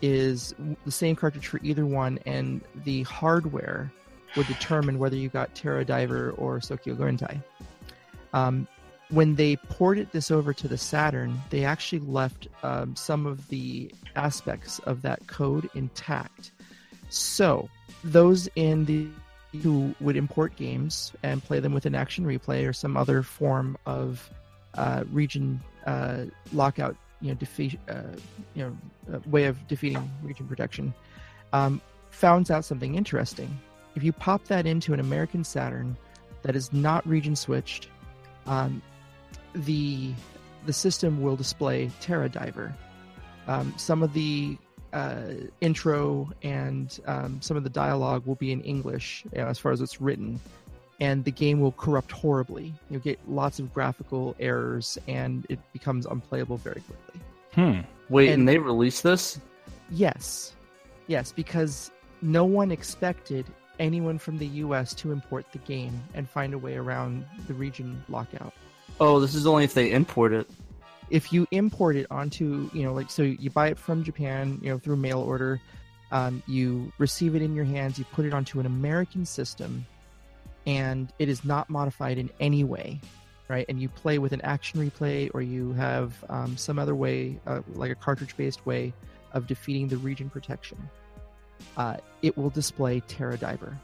is 0.00 0.54
the 0.84 0.92
same 0.92 1.16
cartridge 1.16 1.46
for 1.46 1.60
either 1.62 1.84
one, 1.84 2.18
and 2.26 2.60
the 2.84 3.02
hardware 3.04 3.90
would 4.36 4.46
determine 4.46 4.98
whether 4.98 5.16
you 5.16 5.28
got 5.28 5.54
Terra 5.54 5.84
Diver 5.84 6.30
or 6.32 6.58
Sokyu 6.60 6.96
Gurentai. 6.96 7.42
Um, 8.32 8.68
when 9.10 9.36
they 9.36 9.56
ported 9.56 10.12
this 10.12 10.30
over 10.30 10.52
to 10.52 10.68
the 10.68 10.76
Saturn, 10.76 11.40
they 11.50 11.64
actually 11.64 12.00
left 12.00 12.46
um, 12.62 12.94
some 12.94 13.26
of 13.26 13.48
the 13.48 13.90
aspects 14.16 14.78
of 14.80 15.02
that 15.02 15.26
code 15.26 15.68
intact. 15.74 16.52
So 17.08 17.68
those 18.04 18.48
in 18.54 18.84
the 18.84 19.08
who 19.62 19.94
would 20.00 20.16
import 20.16 20.54
games 20.56 21.12
and 21.22 21.42
play 21.42 21.60
them 21.60 21.72
with 21.72 21.86
an 21.86 21.94
action 21.94 22.24
replay 22.24 22.68
or 22.68 22.72
some 22.72 22.96
other 22.96 23.22
form 23.22 23.76
of 23.86 24.30
uh, 24.74 25.04
region 25.10 25.60
uh, 25.86 26.24
lockout, 26.52 26.96
you 27.20 27.28
know, 27.28 27.34
defeat, 27.34 27.78
uh, 27.88 28.02
you 28.54 28.62
know, 28.62 28.76
uh, 29.14 29.20
way 29.26 29.44
of 29.44 29.66
defeating 29.66 30.10
region 30.22 30.46
protection, 30.46 30.92
um, 31.52 31.80
found 32.10 32.50
out 32.50 32.64
something 32.64 32.94
interesting. 32.94 33.58
If 33.94 34.02
you 34.02 34.12
pop 34.12 34.44
that 34.44 34.66
into 34.66 34.92
an 34.92 35.00
American 35.00 35.44
Saturn 35.44 35.96
that 36.42 36.54
is 36.54 36.72
not 36.72 37.06
region 37.08 37.34
switched, 37.34 37.88
um, 38.46 38.82
the 39.54 40.12
the 40.66 40.72
system 40.72 41.22
will 41.22 41.36
display 41.36 41.90
Terra 42.00 42.28
Diver. 42.28 42.74
Um, 43.46 43.72
some 43.78 44.02
of 44.02 44.12
the 44.12 44.58
uh, 44.92 45.22
intro 45.60 46.30
and 46.42 46.98
um, 47.06 47.40
some 47.40 47.56
of 47.56 47.64
the 47.64 47.70
dialogue 47.70 48.26
will 48.26 48.36
be 48.36 48.52
in 48.52 48.60
English 48.62 49.24
you 49.32 49.38
know, 49.38 49.46
as 49.46 49.58
far 49.58 49.72
as 49.72 49.80
it's 49.80 50.00
written, 50.00 50.40
and 51.00 51.24
the 51.24 51.30
game 51.30 51.60
will 51.60 51.72
corrupt 51.72 52.10
horribly. 52.10 52.74
You'll 52.90 53.00
get 53.00 53.18
lots 53.28 53.58
of 53.58 53.72
graphical 53.72 54.34
errors, 54.40 54.98
and 55.06 55.46
it 55.48 55.58
becomes 55.72 56.06
unplayable 56.06 56.56
very 56.56 56.82
quickly. 56.82 57.20
Hmm. 57.52 57.80
Wait, 58.08 58.28
and, 58.28 58.40
And- 58.40 58.48
they 58.48 58.58
released 58.58 59.02
this? 59.02 59.40
Yes, 59.90 60.54
yes, 61.06 61.32
because 61.32 61.90
no 62.20 62.44
one 62.44 62.70
expected 62.70 63.46
anyone 63.78 64.18
from 64.18 64.38
the 64.38 64.46
U.S. 64.46 64.92
to 64.94 65.12
import 65.12 65.46
the 65.52 65.58
game 65.58 66.02
and 66.14 66.28
find 66.28 66.52
a 66.52 66.58
way 66.58 66.76
around 66.76 67.24
the 67.46 67.54
region 67.54 68.02
lockout. 68.08 68.52
Oh, 69.00 69.20
this 69.20 69.34
is 69.34 69.46
only 69.46 69.64
if 69.64 69.74
they 69.74 69.92
import 69.92 70.32
it. 70.32 70.50
If 71.10 71.32
you 71.32 71.46
import 71.50 71.96
it 71.96 72.06
onto 72.10 72.70
you 72.72 72.82
know 72.82 72.92
like 72.92 73.10
so 73.10 73.22
you 73.22 73.50
buy 73.50 73.68
it 73.68 73.78
from 73.78 74.02
japan 74.02 74.58
you 74.62 74.70
know 74.70 74.78
through 74.78 74.96
mail 74.96 75.20
order 75.20 75.60
um, 76.10 76.42
you 76.46 76.90
receive 76.98 77.34
it 77.34 77.42
in 77.42 77.54
your 77.54 77.64
hands 77.64 77.98
you 77.98 78.04
put 78.12 78.24
it 78.24 78.32
onto 78.32 78.60
an 78.60 78.66
american 78.66 79.24
system 79.24 79.86
and 80.66 81.12
it 81.18 81.28
is 81.28 81.44
not 81.44 81.68
modified 81.68 82.18
in 82.18 82.30
any 82.40 82.64
way 82.64 83.00
right? 83.48 83.64
And 83.68 83.80
you 83.80 83.88
play 83.88 84.18
with 84.18 84.32
an 84.32 84.40
action 84.42 84.78
replay 84.80 85.30
or 85.34 85.42
you 85.42 85.72
have 85.72 86.24
um, 86.28 86.56
some 86.56 86.78
other 86.78 86.94
way 86.94 87.40
uh, 87.46 87.62
like 87.74 87.90
a 87.90 87.94
cartridge 87.94 88.36
based 88.36 88.64
way 88.66 88.92
of 89.32 89.46
defeating 89.46 89.88
the 89.88 89.96
region 89.96 90.30
protection. 90.30 90.78
Uh, 91.76 91.96
it 92.22 92.36
will 92.36 92.50
display 92.50 93.00
terra 93.00 93.36
diver 93.36 93.76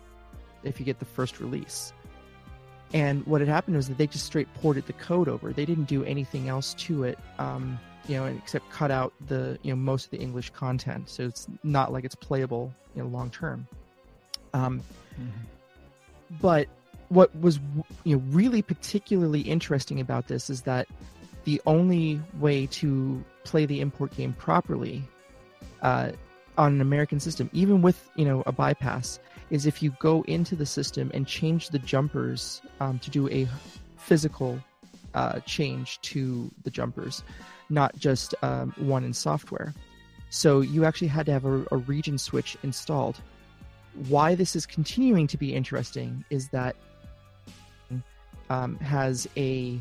if 0.63 0.79
you 0.79 0.87
get 0.87 0.99
the 0.99 1.05
first 1.05 1.41
release 1.41 1.93
and 2.93 3.27
what 3.27 3.41
had 3.41 3.49
happened 3.49 3.77
was 3.77 3.89
that 3.89 3.99
they 3.99 4.07
just 4.07 4.27
straight 4.27 4.53
ported 4.55 4.87
the 4.87 4.93
code 4.93 5.29
over. 5.29 5.53
They 5.53 5.65
didn't 5.65 5.85
do 5.85 6.05
anything 6.05 6.49
else 6.49 6.75
to 6.75 7.05
it, 7.05 7.19
um, 7.39 7.79
you 8.07 8.17
know, 8.17 8.27
except 8.27 8.71
cut 8.71 8.91
out 8.91 9.13
the 9.27 9.59
you 9.63 9.73
know 9.73 9.77
most 9.77 10.07
of 10.07 10.11
the 10.11 10.19
English 10.19 10.51
content. 10.51 11.09
So 11.09 11.25
it's 11.25 11.49
not 11.63 11.93
like 11.93 12.05
it's 12.05 12.15
playable 12.15 12.73
you 12.95 13.03
know 13.03 13.09
long 13.09 13.31
term. 13.31 13.67
Um, 14.53 14.83
but 16.41 16.69
what 17.09 17.35
was 17.41 17.59
you 18.05 18.17
know 18.17 18.23
really 18.31 18.63
particularly 18.63 19.41
interesting 19.41 20.01
about 20.01 20.29
this 20.29 20.51
is 20.51 20.63
that 20.63 20.87
the 21.45 21.61
only 21.67 22.21
way 22.39 22.67
to 22.67 23.23
play 23.45 23.67
the 23.67 23.81
import 23.81 24.17
game 24.17 24.33
properly 24.33 25.03
uh, 25.83 26.13
on 26.57 26.75
an 26.75 26.81
American 26.81 27.21
system, 27.21 27.51
even 27.53 27.83
with 27.83 28.11
you 28.17 28.25
know 28.25 28.43
a 28.47 28.53
bypass, 28.53 29.19
is 29.55 29.67
if 29.67 29.81
you 29.81 29.95
go 30.01 30.23
into 30.23 30.57
the 30.57 30.67
system 30.67 31.13
and 31.15 31.29
change 31.29 31.69
the 31.69 31.79
jumpers 31.79 32.61
um, 32.81 32.99
to 32.99 33.09
do 33.09 33.29
a 33.29 33.47
physical 33.97 34.59
uh, 35.15 35.39
change 35.47 36.01
to 36.01 36.51
the 36.65 36.71
jumpers, 36.71 37.23
not 37.71 37.97
just 37.97 38.35
um, 38.43 38.75
one 38.79 39.05
in 39.05 39.15
software. 39.15 39.73
So 40.29 40.61
you 40.61 40.85
actually 40.85 41.07
had 41.07 41.25
to 41.27 41.33
have 41.33 41.45
a, 41.45 41.65
a 41.71 41.77
region 41.77 42.19
switch 42.19 42.57
installed. 42.65 43.21
Why 44.09 44.35
this 44.35 44.57
is 44.57 44.67
continuing 44.67 45.29
to 45.29 45.37
be 45.37 45.55
interesting 45.55 46.25
is 46.31 46.49
that 46.49 46.75
um, 48.51 48.77
has 48.79 49.29
a 49.37 49.81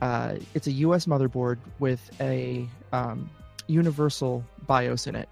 uh, 0.00 0.36
it's 0.54 0.66
a 0.66 0.72
U.S. 0.72 1.04
motherboard 1.04 1.58
with 1.78 2.10
a 2.22 2.66
um, 2.94 3.28
universal 3.66 4.42
BIOS 4.66 5.06
in 5.06 5.14
it 5.14 5.28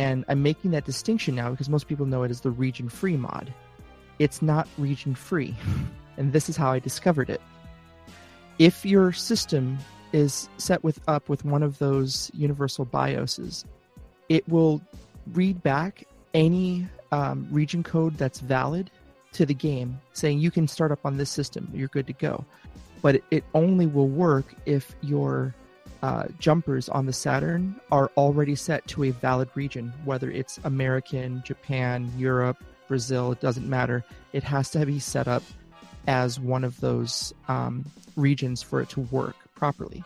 and 0.00 0.24
I'm 0.28 0.42
making 0.42 0.70
that 0.70 0.86
distinction 0.86 1.34
now 1.34 1.50
because 1.50 1.68
most 1.68 1.86
people 1.86 2.06
know 2.06 2.22
it 2.22 2.30
as 2.30 2.40
the 2.40 2.50
region 2.50 2.88
free 2.88 3.18
mod. 3.18 3.52
It's 4.18 4.40
not 4.40 4.66
region 4.78 5.14
free, 5.14 5.54
and 6.16 6.32
this 6.32 6.48
is 6.48 6.56
how 6.56 6.72
I 6.72 6.78
discovered 6.78 7.28
it. 7.28 7.42
If 8.58 8.86
your 8.86 9.12
system 9.12 9.76
is 10.14 10.48
set 10.56 10.82
with 10.82 11.00
up 11.06 11.28
with 11.28 11.44
one 11.44 11.62
of 11.62 11.78
those 11.78 12.30
universal 12.32 12.86
BIOSes, 12.86 13.66
it 14.30 14.48
will 14.48 14.80
read 15.34 15.62
back 15.62 16.04
any 16.32 16.88
um, 17.12 17.46
region 17.50 17.82
code 17.82 18.16
that's 18.16 18.40
valid 18.40 18.90
to 19.32 19.44
the 19.44 19.54
game, 19.54 20.00
saying 20.14 20.38
you 20.38 20.50
can 20.50 20.66
start 20.66 20.92
up 20.92 21.04
on 21.04 21.18
this 21.18 21.28
system, 21.28 21.70
you're 21.74 21.88
good 21.88 22.06
to 22.06 22.14
go. 22.14 22.42
But 23.02 23.16
it, 23.16 23.24
it 23.30 23.44
only 23.52 23.86
will 23.86 24.08
work 24.08 24.54
if 24.64 24.96
your 25.02 25.54
uh, 26.02 26.24
jumpers 26.38 26.88
on 26.88 27.06
the 27.06 27.12
Saturn 27.12 27.78
are 27.92 28.10
already 28.16 28.54
set 28.54 28.86
to 28.88 29.04
a 29.04 29.10
valid 29.10 29.48
region, 29.54 29.92
whether 30.04 30.30
it's 30.30 30.58
American, 30.64 31.42
Japan, 31.44 32.10
Europe, 32.16 32.62
Brazil, 32.88 33.32
it 33.32 33.40
doesn't 33.40 33.68
matter. 33.68 34.04
It 34.32 34.42
has 34.42 34.70
to 34.70 34.84
be 34.86 34.98
set 34.98 35.28
up 35.28 35.42
as 36.06 36.40
one 36.40 36.64
of 36.64 36.80
those 36.80 37.34
um, 37.48 37.84
regions 38.16 38.62
for 38.62 38.80
it 38.80 38.88
to 38.90 39.00
work 39.00 39.36
properly. 39.54 40.02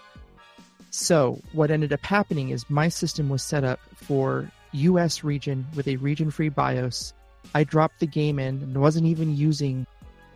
So, 0.90 1.40
what 1.52 1.70
ended 1.70 1.92
up 1.92 2.04
happening 2.04 2.50
is 2.50 2.68
my 2.68 2.88
system 2.88 3.28
was 3.28 3.42
set 3.42 3.64
up 3.64 3.80
for 3.94 4.50
US 4.72 5.24
region 5.24 5.66
with 5.74 5.88
a 5.88 5.96
region 5.96 6.30
free 6.30 6.48
BIOS. 6.48 7.14
I 7.54 7.64
dropped 7.64 8.00
the 8.00 8.06
game 8.06 8.38
in 8.38 8.62
and 8.62 8.80
wasn't 8.80 9.06
even 9.06 9.36
using 9.36 9.86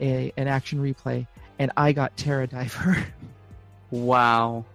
a, 0.01 0.33
an 0.37 0.49
action 0.49 0.81
replay, 0.81 1.27
and 1.59 1.71
I 1.77 1.93
got 1.93 2.17
Terra 2.17 2.47
Diver. 2.47 3.07
Wow. 3.91 4.67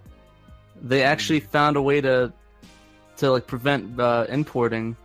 They 0.82 1.02
actually 1.02 1.40
found 1.40 1.76
a 1.76 1.82
way 1.82 2.00
to 2.00 2.32
to 3.18 3.30
like 3.30 3.46
prevent 3.46 3.98
uh, 4.00 4.26
importing, 4.28 4.96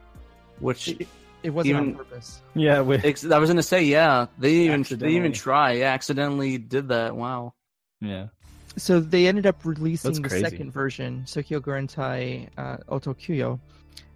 which 0.60 0.88
It- 0.90 1.08
it 1.42 1.52
wasn't 1.52 1.78
on 1.78 1.96
purpose. 1.96 2.42
Yeah, 2.54 2.82
with 2.82 3.06
ex- 3.10 3.24
I 3.30 3.38
was 3.38 3.50
gonna 3.50 3.64
say, 3.64 3.84
yeah, 3.84 4.26
they 4.40 4.52
even 4.54 4.84
they 4.90 5.12
even 5.12 5.32
try. 5.32 5.74
Yeah, 5.74 5.94
accidentally 5.94 6.58
did 6.58 6.90
that. 6.90 7.16
Wow. 7.16 7.54
yeah. 8.02 8.28
So 8.78 9.00
they 9.00 9.28
ended 9.28 9.46
up 9.46 9.64
releasing 9.66 10.12
the 10.22 10.30
second 10.52 10.72
version, 10.72 11.24
Sokyu 11.26 11.60
Gurentai 11.60 12.50
uh, 12.58 12.78
Otokuyo, 12.90 13.60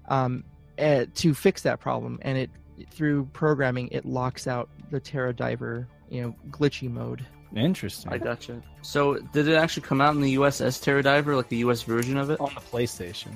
um, 0.09 0.43
eh, 0.77 1.05
to 1.15 1.33
fix 1.33 1.61
that 1.63 1.79
problem. 1.79 2.19
And 2.21 2.37
it 2.37 2.49
through 2.91 3.25
programming, 3.33 3.87
it 3.89 4.05
locks 4.05 4.47
out 4.47 4.69
the 4.91 4.99
Terra 4.99 5.33
Diver, 5.33 5.87
you 6.09 6.21
know, 6.21 6.35
glitchy 6.49 6.89
mode. 6.89 7.25
Interesting. 7.55 8.11
I 8.11 8.17
gotcha. 8.17 8.61
So 8.81 9.15
did 9.15 9.47
it 9.47 9.55
actually 9.55 9.83
come 9.83 10.01
out 10.01 10.15
in 10.15 10.21
the 10.21 10.31
U.S. 10.31 10.61
as 10.61 10.79
Terra 10.79 11.03
Diver, 11.03 11.35
like 11.35 11.49
the 11.49 11.57
U.S. 11.57 11.83
version 11.83 12.17
of 12.17 12.29
it? 12.29 12.39
on 12.39 12.53
the 12.53 12.61
PlayStation. 12.61 13.33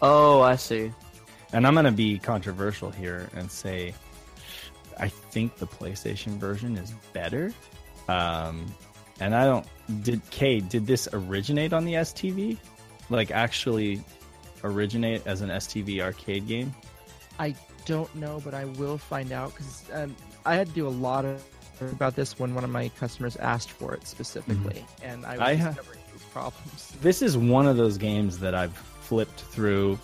Oh, 0.00 0.40
I 0.40 0.56
see. 0.56 0.92
And 1.52 1.66
I'm 1.66 1.74
going 1.74 1.86
to 1.86 1.92
be 1.92 2.18
controversial 2.18 2.90
here 2.90 3.28
and 3.34 3.50
say 3.50 3.94
I 4.98 5.08
think 5.08 5.56
the 5.56 5.66
PlayStation 5.66 6.38
version 6.38 6.76
is 6.76 6.92
better. 7.12 7.52
Um, 8.08 8.66
and 9.20 9.34
I 9.34 9.44
don't 9.44 9.66
did 10.02 10.22
Kay 10.30 10.60
did 10.60 10.86
this 10.86 11.08
originate 11.12 11.72
on 11.72 11.84
the 11.84 11.94
STV? 11.94 12.56
Like 13.10 13.30
actually 13.30 14.02
originate 14.64 15.26
as 15.26 15.40
an 15.40 15.50
STV 15.50 16.00
arcade 16.00 16.46
game? 16.46 16.74
I 17.38 17.54
don't 17.84 18.12
know, 18.14 18.40
but 18.44 18.54
I 18.54 18.64
will 18.64 18.98
find 18.98 19.32
out 19.32 19.54
because 19.54 19.84
um, 19.92 20.14
I 20.44 20.54
had 20.54 20.68
to 20.68 20.72
do 20.74 20.86
a 20.86 20.90
lot 20.90 21.24
of 21.24 21.42
about 21.80 22.16
this 22.16 22.38
when 22.38 22.54
one 22.54 22.64
of 22.64 22.70
my 22.70 22.88
customers 22.90 23.36
asked 23.36 23.70
for 23.70 23.94
it 23.94 24.06
specifically, 24.06 24.84
and 25.02 25.24
I 25.24 25.32
was 25.32 25.40
I 25.40 25.54
ha- 25.54 25.68
discovering 25.68 25.98
problems. 26.32 26.92
This 27.00 27.22
is 27.22 27.36
one 27.36 27.66
of 27.66 27.76
those 27.76 27.98
games 27.98 28.38
that 28.40 28.54
I've 28.54 28.76
flipped 28.76 29.40
through. 29.40 29.98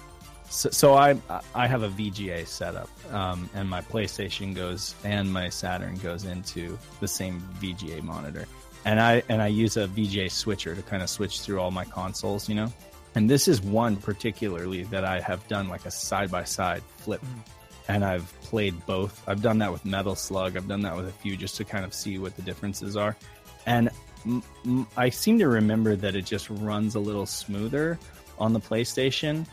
So, 0.48 0.70
so 0.70 0.94
I 0.94 1.16
I 1.54 1.66
have 1.66 1.82
a 1.82 1.88
VGA 1.88 2.46
setup, 2.46 2.88
um, 3.12 3.48
and 3.54 3.68
my 3.68 3.80
PlayStation 3.80 4.54
goes 4.54 4.94
and 5.04 5.32
my 5.32 5.48
Saturn 5.48 5.96
goes 5.96 6.24
into 6.24 6.78
the 7.00 7.08
same 7.08 7.42
VGA 7.60 8.02
monitor, 8.02 8.46
and 8.84 9.00
I 9.00 9.22
and 9.28 9.42
I 9.42 9.48
use 9.48 9.76
a 9.76 9.88
VGA 9.88 10.30
switcher 10.30 10.74
to 10.74 10.82
kind 10.82 11.02
of 11.02 11.10
switch 11.10 11.40
through 11.40 11.60
all 11.60 11.70
my 11.70 11.84
consoles, 11.84 12.48
you 12.48 12.54
know. 12.54 12.72
And 13.16 13.30
this 13.30 13.46
is 13.46 13.62
one 13.62 13.96
particularly 13.96 14.82
that 14.84 15.04
I 15.04 15.20
have 15.20 15.46
done 15.46 15.68
like 15.68 15.86
a 15.86 15.90
side 15.90 16.30
by 16.30 16.44
side 16.44 16.82
flip, 16.98 17.22
and 17.88 18.04
I've 18.04 18.32
played 18.42 18.84
both. 18.86 19.22
I've 19.28 19.42
done 19.42 19.58
that 19.58 19.72
with 19.72 19.84
Metal 19.84 20.14
Slug. 20.14 20.56
I've 20.56 20.68
done 20.68 20.82
that 20.82 20.96
with 20.96 21.08
a 21.08 21.12
few 21.12 21.36
just 21.36 21.56
to 21.56 21.64
kind 21.64 21.84
of 21.84 21.92
see 21.94 22.18
what 22.18 22.36
the 22.36 22.42
differences 22.42 22.96
are, 22.96 23.16
and 23.66 23.90
m- 24.24 24.42
m- 24.64 24.86
I 24.96 25.10
seem 25.10 25.38
to 25.38 25.48
remember 25.48 25.96
that 25.96 26.14
it 26.14 26.24
just 26.24 26.48
runs 26.50 26.94
a 26.94 27.00
little 27.00 27.26
smoother 27.26 27.98
on 28.38 28.52
the 28.52 28.60
PlayStation. 28.60 29.46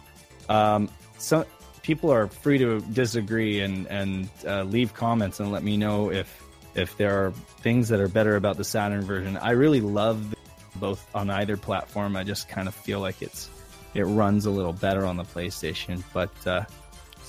Um, 0.49 0.89
so 1.17 1.45
people 1.83 2.11
are 2.11 2.27
free 2.27 2.57
to 2.57 2.81
disagree 2.93 3.61
and 3.61 3.87
and 3.87 4.29
uh, 4.45 4.63
leave 4.63 4.93
comments 4.93 5.39
and 5.39 5.51
let 5.51 5.63
me 5.63 5.77
know 5.77 6.11
if 6.11 6.43
if 6.75 6.95
there 6.97 7.25
are 7.25 7.31
things 7.61 7.89
that 7.89 7.99
are 7.99 8.07
better 8.07 8.35
about 8.35 8.57
the 8.57 8.63
Saturn 8.63 9.01
version. 9.01 9.37
I 9.37 9.51
really 9.51 9.81
love 9.81 10.33
both 10.75 11.05
on 11.13 11.29
either 11.29 11.57
platform. 11.57 12.15
I 12.15 12.23
just 12.23 12.47
kind 12.47 12.67
of 12.67 12.75
feel 12.75 12.99
like 12.99 13.21
it's 13.21 13.49
it 13.93 14.03
runs 14.03 14.45
a 14.45 14.51
little 14.51 14.73
better 14.73 15.05
on 15.05 15.17
the 15.17 15.23
PlayStation, 15.23 16.01
but 16.13 16.31
uh, 16.47 16.63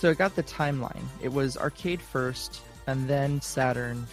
So 0.03 0.11
I 0.11 0.15
got 0.15 0.35
the 0.35 0.43
timeline. 0.43 1.05
It 1.23 1.33
was 1.33 1.57
arcade 1.57 2.03
first, 2.03 2.61
and 2.89 3.07
then 3.07 3.41
Saturn 3.41 4.05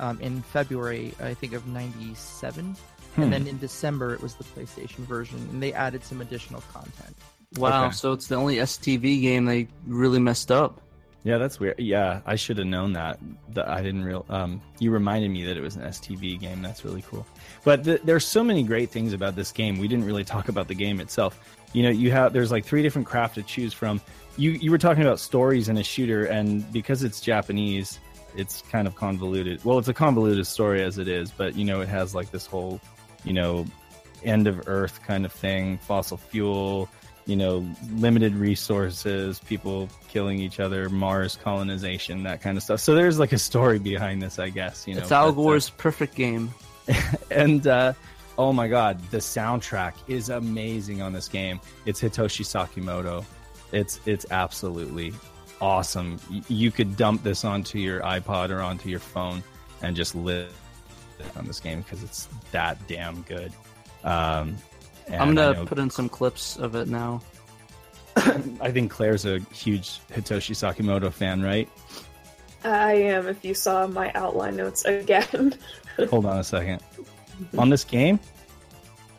um, 0.00 0.20
in 0.20 0.42
February, 0.42 1.14
I 1.22 1.34
think 1.34 1.52
of 1.52 1.68
'97, 1.68 2.74
hmm. 3.14 3.22
and 3.22 3.32
then 3.32 3.46
in 3.46 3.56
December 3.58 4.12
it 4.12 4.20
was 4.20 4.34
the 4.34 4.42
PlayStation 4.42 5.06
version, 5.06 5.38
and 5.52 5.62
they 5.62 5.72
added 5.72 6.02
some 6.02 6.20
additional 6.20 6.62
content. 6.72 7.14
Wow. 7.58 7.84
Okay. 7.84 7.94
So 7.94 8.10
it's 8.12 8.26
the 8.26 8.34
only 8.34 8.56
STV 8.56 9.22
game 9.22 9.44
they 9.44 9.68
really 9.86 10.18
messed 10.18 10.50
up. 10.50 10.82
Yeah, 11.22 11.38
that's 11.38 11.60
weird. 11.60 11.78
Yeah, 11.78 12.22
I 12.26 12.34
should 12.34 12.58
have 12.58 12.66
known 12.66 12.94
that. 12.94 13.20
That 13.50 13.68
I 13.68 13.82
didn't 13.82 14.02
real. 14.02 14.26
Um, 14.28 14.60
you 14.80 14.90
reminded 14.90 15.30
me 15.30 15.44
that 15.44 15.56
it 15.56 15.60
was 15.60 15.76
an 15.76 15.82
STV 15.82 16.40
game. 16.40 16.60
That's 16.60 16.84
really 16.84 17.02
cool. 17.02 17.24
But 17.62 17.84
th- 17.84 18.00
there's 18.02 18.24
so 18.24 18.42
many 18.42 18.64
great 18.64 18.90
things 18.90 19.12
about 19.12 19.36
this 19.36 19.52
game. 19.52 19.78
We 19.78 19.86
didn't 19.86 20.06
really 20.06 20.24
talk 20.24 20.48
about 20.48 20.66
the 20.66 20.74
game 20.74 20.98
itself. 20.98 21.38
You 21.72 21.84
know, 21.84 21.90
you 21.90 22.10
have 22.10 22.32
there's 22.32 22.50
like 22.50 22.64
three 22.64 22.82
different 22.82 23.06
craft 23.06 23.36
to 23.36 23.44
choose 23.44 23.72
from. 23.72 24.00
You 24.36 24.52
you 24.52 24.70
were 24.70 24.78
talking 24.78 25.02
about 25.02 25.20
stories 25.20 25.68
in 25.68 25.76
a 25.78 25.82
shooter, 25.82 26.26
and 26.26 26.70
because 26.72 27.02
it's 27.02 27.20
Japanese, 27.20 28.00
it's 28.36 28.62
kind 28.62 28.86
of 28.86 28.94
convoluted. 28.94 29.64
Well, 29.64 29.78
it's 29.78 29.88
a 29.88 29.94
convoluted 29.94 30.46
story 30.46 30.82
as 30.82 30.98
it 30.98 31.08
is, 31.08 31.30
but 31.30 31.56
you 31.56 31.64
know, 31.64 31.80
it 31.80 31.88
has 31.88 32.14
like 32.14 32.30
this 32.30 32.46
whole, 32.46 32.80
you 33.24 33.32
know, 33.32 33.64
end 34.24 34.46
of 34.46 34.68
Earth 34.68 35.00
kind 35.06 35.24
of 35.24 35.32
thing, 35.32 35.78
fossil 35.78 36.16
fuel 36.16 36.88
you 37.26 37.34
know, 37.34 37.66
limited 37.94 38.34
resources, 38.34 39.40
people 39.40 39.88
killing 40.08 40.38
each 40.38 40.60
other, 40.60 40.88
Mars 40.88 41.36
colonization, 41.36 42.22
that 42.22 42.40
kind 42.40 42.56
of 42.56 42.62
stuff. 42.62 42.80
So 42.80 42.94
there's 42.94 43.18
like 43.18 43.32
a 43.32 43.38
story 43.38 43.80
behind 43.80 44.22
this, 44.22 44.38
I 44.38 44.48
guess. 44.48 44.86
You 44.86 44.94
know, 44.94 45.02
it's 45.02 45.12
Al 45.12 45.28
uh, 45.28 45.32
Gore's 45.32 45.68
perfect 45.70 46.14
game. 46.14 46.54
and 47.30 47.66
uh, 47.66 47.94
oh 48.38 48.52
my 48.52 48.68
god, 48.68 49.00
the 49.10 49.18
soundtrack 49.18 49.94
is 50.06 50.28
amazing 50.28 51.02
on 51.02 51.12
this 51.12 51.26
game. 51.26 51.60
It's 51.84 52.00
Hitoshi 52.00 52.44
Sakimoto. 52.44 53.24
It's 53.72 54.00
it's 54.06 54.26
absolutely 54.30 55.12
awesome. 55.60 56.18
You 56.48 56.70
could 56.70 56.96
dump 56.96 57.22
this 57.22 57.44
onto 57.44 57.78
your 57.78 58.00
iPod 58.00 58.50
or 58.50 58.60
onto 58.60 58.88
your 58.88 59.00
phone 59.00 59.42
and 59.82 59.96
just 59.96 60.14
live 60.14 60.52
on 61.36 61.46
this 61.46 61.60
game 61.60 61.80
because 61.82 62.02
it's 62.02 62.28
that 62.52 62.78
damn 62.86 63.22
good. 63.22 63.52
Um, 64.04 64.56
I'm 65.10 65.34
gonna 65.34 65.54
know- 65.54 65.64
put 65.66 65.78
in 65.78 65.90
some 65.90 66.08
clips 66.08 66.56
of 66.56 66.74
it 66.74 66.88
now. 66.88 67.20
I 68.16 68.70
think 68.70 68.90
Claire's 68.90 69.26
a 69.26 69.40
huge 69.52 70.00
Hitoshi 70.12 70.54
Sakimoto 70.54 71.12
fan, 71.12 71.42
right? 71.42 71.68
I 72.64 72.94
am. 72.94 73.26
If 73.28 73.44
you 73.44 73.54
saw 73.54 73.86
my 73.86 74.10
outline 74.14 74.56
notes 74.56 74.84
again, 74.84 75.54
Hold 76.10 76.26
on 76.26 76.38
a 76.38 76.44
second. 76.44 76.82
On 77.58 77.68
this 77.68 77.84
game? 77.84 78.18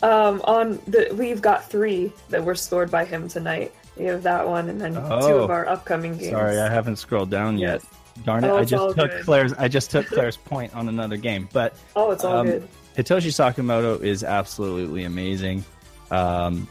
um, 0.04 0.42
on 0.44 0.80
the 0.88 1.10
we've 1.14 1.42
got 1.42 1.70
three 1.70 2.12
that 2.30 2.44
were 2.44 2.56
scored 2.56 2.92
by 2.92 3.04
him 3.06 3.28
tonight. 3.28 3.74
We 4.00 4.06
have 4.06 4.24
that 4.24 4.48
one, 4.48 4.70
and 4.70 4.80
then 4.80 4.94
two 4.94 5.00
Oh. 5.02 5.44
of 5.44 5.50
our 5.50 5.68
upcoming 5.68 6.18
games. 6.18 6.32
Sorry, 6.32 6.60
I 6.60 6.70
haven't 6.70 6.98
scrolled 6.98 7.30
down 7.30 7.58
yet. 7.58 7.82
Yes. 7.84 8.26
Darn 8.26 8.44
it! 8.44 8.48
Oh, 8.50 8.58
I 8.58 8.64
just 8.66 8.96
took 8.96 9.12
good. 9.12 9.24
Claire's. 9.26 9.54
I 9.54 9.68
just 9.68 9.92
took 9.92 10.08
Claire's 10.14 10.38
point 10.38 10.76
on 10.76 10.90
another 10.90 11.18
game, 11.18 11.48
but 11.54 11.76
Oh, 11.96 12.12
it's 12.12 12.24
all 12.24 12.38
Um, 12.38 12.46
good. 12.48 12.68
Hitoshi 12.98 13.30
Sakimoto 13.32 14.02
is 14.02 14.24
absolutely 14.24 15.04
amazing. 15.04 15.64
Um, 16.10 16.68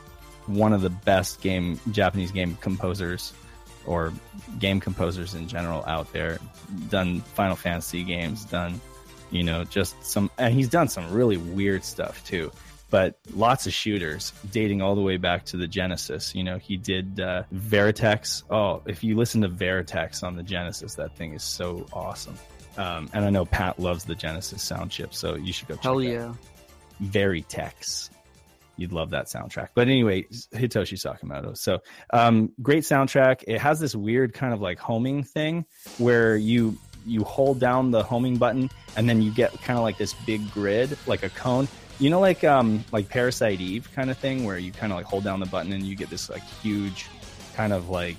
one 0.46 0.72
of 0.72 0.80
the 0.82 0.90
best 0.90 1.40
game 1.40 1.78
Japanese 1.92 2.32
game 2.32 2.56
composers 2.60 3.32
or 3.84 4.12
game 4.58 4.80
composers 4.80 5.34
in 5.34 5.46
general 5.46 5.84
out 5.86 6.12
there. 6.12 6.38
Done 6.88 7.20
Final 7.20 7.54
Fantasy 7.54 8.02
games, 8.02 8.44
done 8.44 8.80
you 9.30 9.42
know 9.44 9.62
just 9.64 10.02
some, 10.04 10.30
and 10.38 10.52
he's 10.54 10.68
done 10.68 10.88
some 10.88 11.12
really 11.12 11.36
weird 11.36 11.84
stuff 11.84 12.24
too. 12.24 12.50
But 12.88 13.18
lots 13.34 13.66
of 13.66 13.72
shooters 13.72 14.32
dating 14.52 14.80
all 14.80 14.94
the 14.94 15.02
way 15.02 15.16
back 15.16 15.44
to 15.46 15.56
the 15.56 15.66
Genesis. 15.66 16.34
You 16.34 16.44
know, 16.44 16.58
he 16.58 16.76
did 16.76 17.18
uh, 17.18 17.42
Verytex. 17.52 18.44
Oh, 18.48 18.82
if 18.86 19.02
you 19.02 19.16
listen 19.16 19.40
to 19.42 19.48
Verytex 19.48 20.22
on 20.22 20.36
the 20.36 20.42
Genesis, 20.42 20.94
that 20.94 21.16
thing 21.16 21.34
is 21.34 21.42
so 21.42 21.86
awesome. 21.92 22.36
Um, 22.76 23.08
and 23.12 23.24
I 23.24 23.30
know 23.30 23.44
Pat 23.44 23.80
loves 23.80 24.04
the 24.04 24.14
Genesis 24.14 24.62
sound 24.62 24.90
chip, 24.90 25.14
so 25.14 25.34
you 25.34 25.52
should 25.52 25.66
go 25.66 25.74
check 25.74 25.82
Hell 25.82 26.02
yeah! 26.02 26.34
Verytex. 27.02 28.10
You'd 28.76 28.92
love 28.92 29.10
that 29.10 29.26
soundtrack. 29.26 29.68
But 29.74 29.88
anyway, 29.88 30.24
Hitoshi 30.52 30.98
Sakimoto. 30.98 31.56
So 31.56 31.80
um, 32.12 32.52
great 32.60 32.82
soundtrack. 32.82 33.44
It 33.46 33.58
has 33.58 33.80
this 33.80 33.94
weird 33.94 34.34
kind 34.34 34.52
of 34.52 34.60
like 34.60 34.78
homing 34.78 35.22
thing 35.22 35.64
where 35.98 36.36
you 36.36 36.76
you 37.06 37.22
hold 37.22 37.60
down 37.60 37.92
the 37.92 38.02
homing 38.02 38.36
button 38.36 38.68
and 38.96 39.08
then 39.08 39.22
you 39.22 39.30
get 39.30 39.52
kind 39.62 39.78
of 39.78 39.84
like 39.84 39.96
this 39.96 40.12
big 40.12 40.50
grid, 40.52 40.98
like 41.06 41.22
a 41.22 41.30
cone. 41.30 41.68
You 41.98 42.10
know, 42.10 42.20
like 42.20 42.44
um 42.44 42.84
like 42.92 43.08
Parasite 43.08 43.60
Eve 43.60 43.88
kind 43.94 44.10
of 44.10 44.18
thing, 44.18 44.44
where 44.44 44.58
you 44.58 44.72
kind 44.72 44.92
of 44.92 44.98
like 44.98 45.06
hold 45.06 45.24
down 45.24 45.40
the 45.40 45.46
button 45.46 45.72
and 45.72 45.84
you 45.84 45.96
get 45.96 46.10
this 46.10 46.28
like 46.28 46.42
huge 46.62 47.06
kind 47.54 47.72
of 47.72 47.88
like 47.88 48.18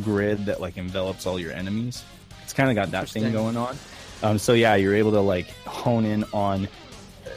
grid 0.00 0.46
that 0.46 0.60
like 0.60 0.76
envelops 0.76 1.26
all 1.26 1.38
your 1.38 1.52
enemies. 1.52 2.04
It's 2.42 2.52
kind 2.52 2.70
of 2.70 2.76
got 2.76 2.90
that 2.90 3.08
thing 3.08 3.32
going 3.32 3.56
on. 3.56 3.76
Um, 4.22 4.38
so 4.38 4.52
yeah, 4.52 4.74
you're 4.74 4.94
able 4.94 5.12
to 5.12 5.20
like 5.20 5.48
hone 5.64 6.04
in 6.04 6.24
on 6.32 6.68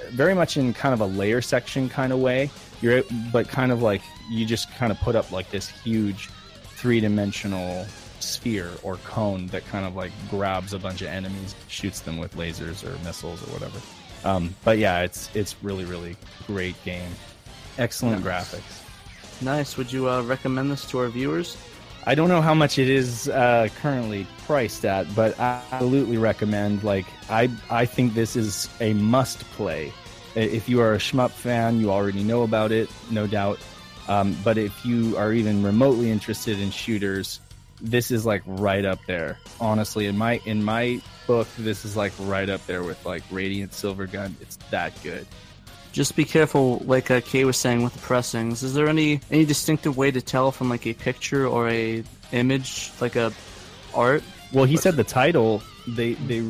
very 0.10 0.34
much 0.34 0.58
in 0.58 0.74
kind 0.74 0.94
of 0.94 1.02
a 1.02 1.06
layer 1.06 1.42
section 1.42 1.90
kind 1.90 2.12
of 2.12 2.20
way. 2.20 2.50
You're 2.82 3.04
but 3.32 3.48
kind 3.48 3.72
of 3.72 3.82
like 3.82 4.02
you 4.30 4.46
just 4.46 4.74
kind 4.76 4.92
of 4.92 5.00
put 5.00 5.16
up 5.16 5.32
like 5.32 5.50
this 5.50 5.70
huge 5.70 6.30
three 6.62 7.00
dimensional 7.00 7.86
sphere 8.20 8.72
or 8.84 8.98
cone 8.98 9.48
that 9.48 9.66
kind 9.68 9.86
of 9.86 9.96
like 9.96 10.12
grabs 10.30 10.74
a 10.74 10.80
bunch 10.80 11.02
of 11.02 11.08
enemies, 11.08 11.56
shoots 11.68 12.02
them 12.02 12.18
with 12.18 12.36
lasers 12.36 12.84
or 12.84 12.98
missiles 13.04 13.42
or 13.48 13.52
whatever. 13.54 13.80
Um, 14.24 14.55
but 14.63 14.78
yeah, 14.78 15.01
it's 15.01 15.30
it's 15.36 15.55
really 15.63 15.86
really 15.86 16.15
great 16.47 16.82
game. 16.84 17.11
Excellent 17.78 18.24
Nice. 18.24 18.53
graphics. 18.53 19.41
Nice. 19.41 19.78
Would 19.78 19.91
you 19.91 20.09
uh, 20.09 20.22
recommend 20.24 20.72
this 20.72 20.86
to 20.89 20.99
our 20.99 21.07
viewers? 21.09 21.57
I 22.05 22.15
don't 22.15 22.30
know 22.30 22.41
how 22.41 22.53
much 22.53 22.80
it 22.80 22.89
is 22.89 23.28
uh, 23.30 23.68
currently 23.82 24.26
priced 24.45 24.86
at, 24.86 25.13
but 25.13 25.38
I 25.39 25.61
absolutely 25.72 26.18
recommend. 26.18 26.84
Like, 26.84 27.05
I 27.30 27.49
I 27.70 27.86
think 27.86 28.13
this 28.13 28.36
is 28.36 28.70
a 28.80 28.93
must 28.93 29.39
play. 29.51 29.91
If 30.36 30.70
you 30.70 30.80
are 30.82 30.93
a 30.93 30.97
shmup 30.97 31.32
fan, 31.32 31.80
you 31.80 31.91
already 31.91 32.24
know 32.24 32.43
about 32.43 32.72
it, 32.72 32.89
no 33.11 33.28
doubt. 33.28 33.59
Um, 34.07 34.38
but 34.43 34.57
if 34.57 34.86
you 34.86 35.18
are 35.18 35.34
even 35.34 35.63
remotely 35.63 36.09
interested 36.09 36.59
in 36.59 36.72
shooters, 36.72 37.39
this 37.82 38.12
is 38.12 38.26
like 38.26 38.42
right 38.46 38.86
up 38.86 39.00
there. 39.08 39.38
Honestly, 39.60 40.08
in 40.08 40.18
my 40.18 40.42
in 40.46 40.64
my 40.64 41.02
book, 41.26 41.48
this 41.58 41.86
is 41.86 41.96
like 41.96 42.14
right 42.20 42.50
up 42.50 42.66
there 42.66 42.84
with 42.84 43.04
like 43.06 43.24
Radiant 43.32 43.72
Silvergun. 43.72 44.34
It's 44.42 44.58
that 44.72 44.94
good. 45.04 45.28
Just 45.92 46.16
be 46.16 46.26
careful, 46.26 46.80
like 46.86 47.10
uh, 47.10 47.22
Kay 47.22 47.46
was 47.46 47.58
saying 47.58 47.84
with 47.84 47.94
the 47.94 48.00
pressings. 48.00 48.62
Is 48.62 48.74
there 48.74 48.88
any 48.88 49.22
any 49.32 49.46
distinctive 49.46 49.98
way 49.98 50.12
to 50.12 50.22
tell 50.22 50.52
from 50.52 50.70
like 50.70 50.86
a 50.86 50.94
picture 50.94 51.48
or 51.48 51.70
a 51.70 52.04
image, 52.32 52.92
like 53.02 53.16
a 53.16 53.32
art? 53.94 54.24
Well, 54.54 54.66
he 54.66 54.78
said 54.78 54.96
the 54.96 55.04
title. 55.04 55.62
They 55.88 56.14
they 56.14 56.46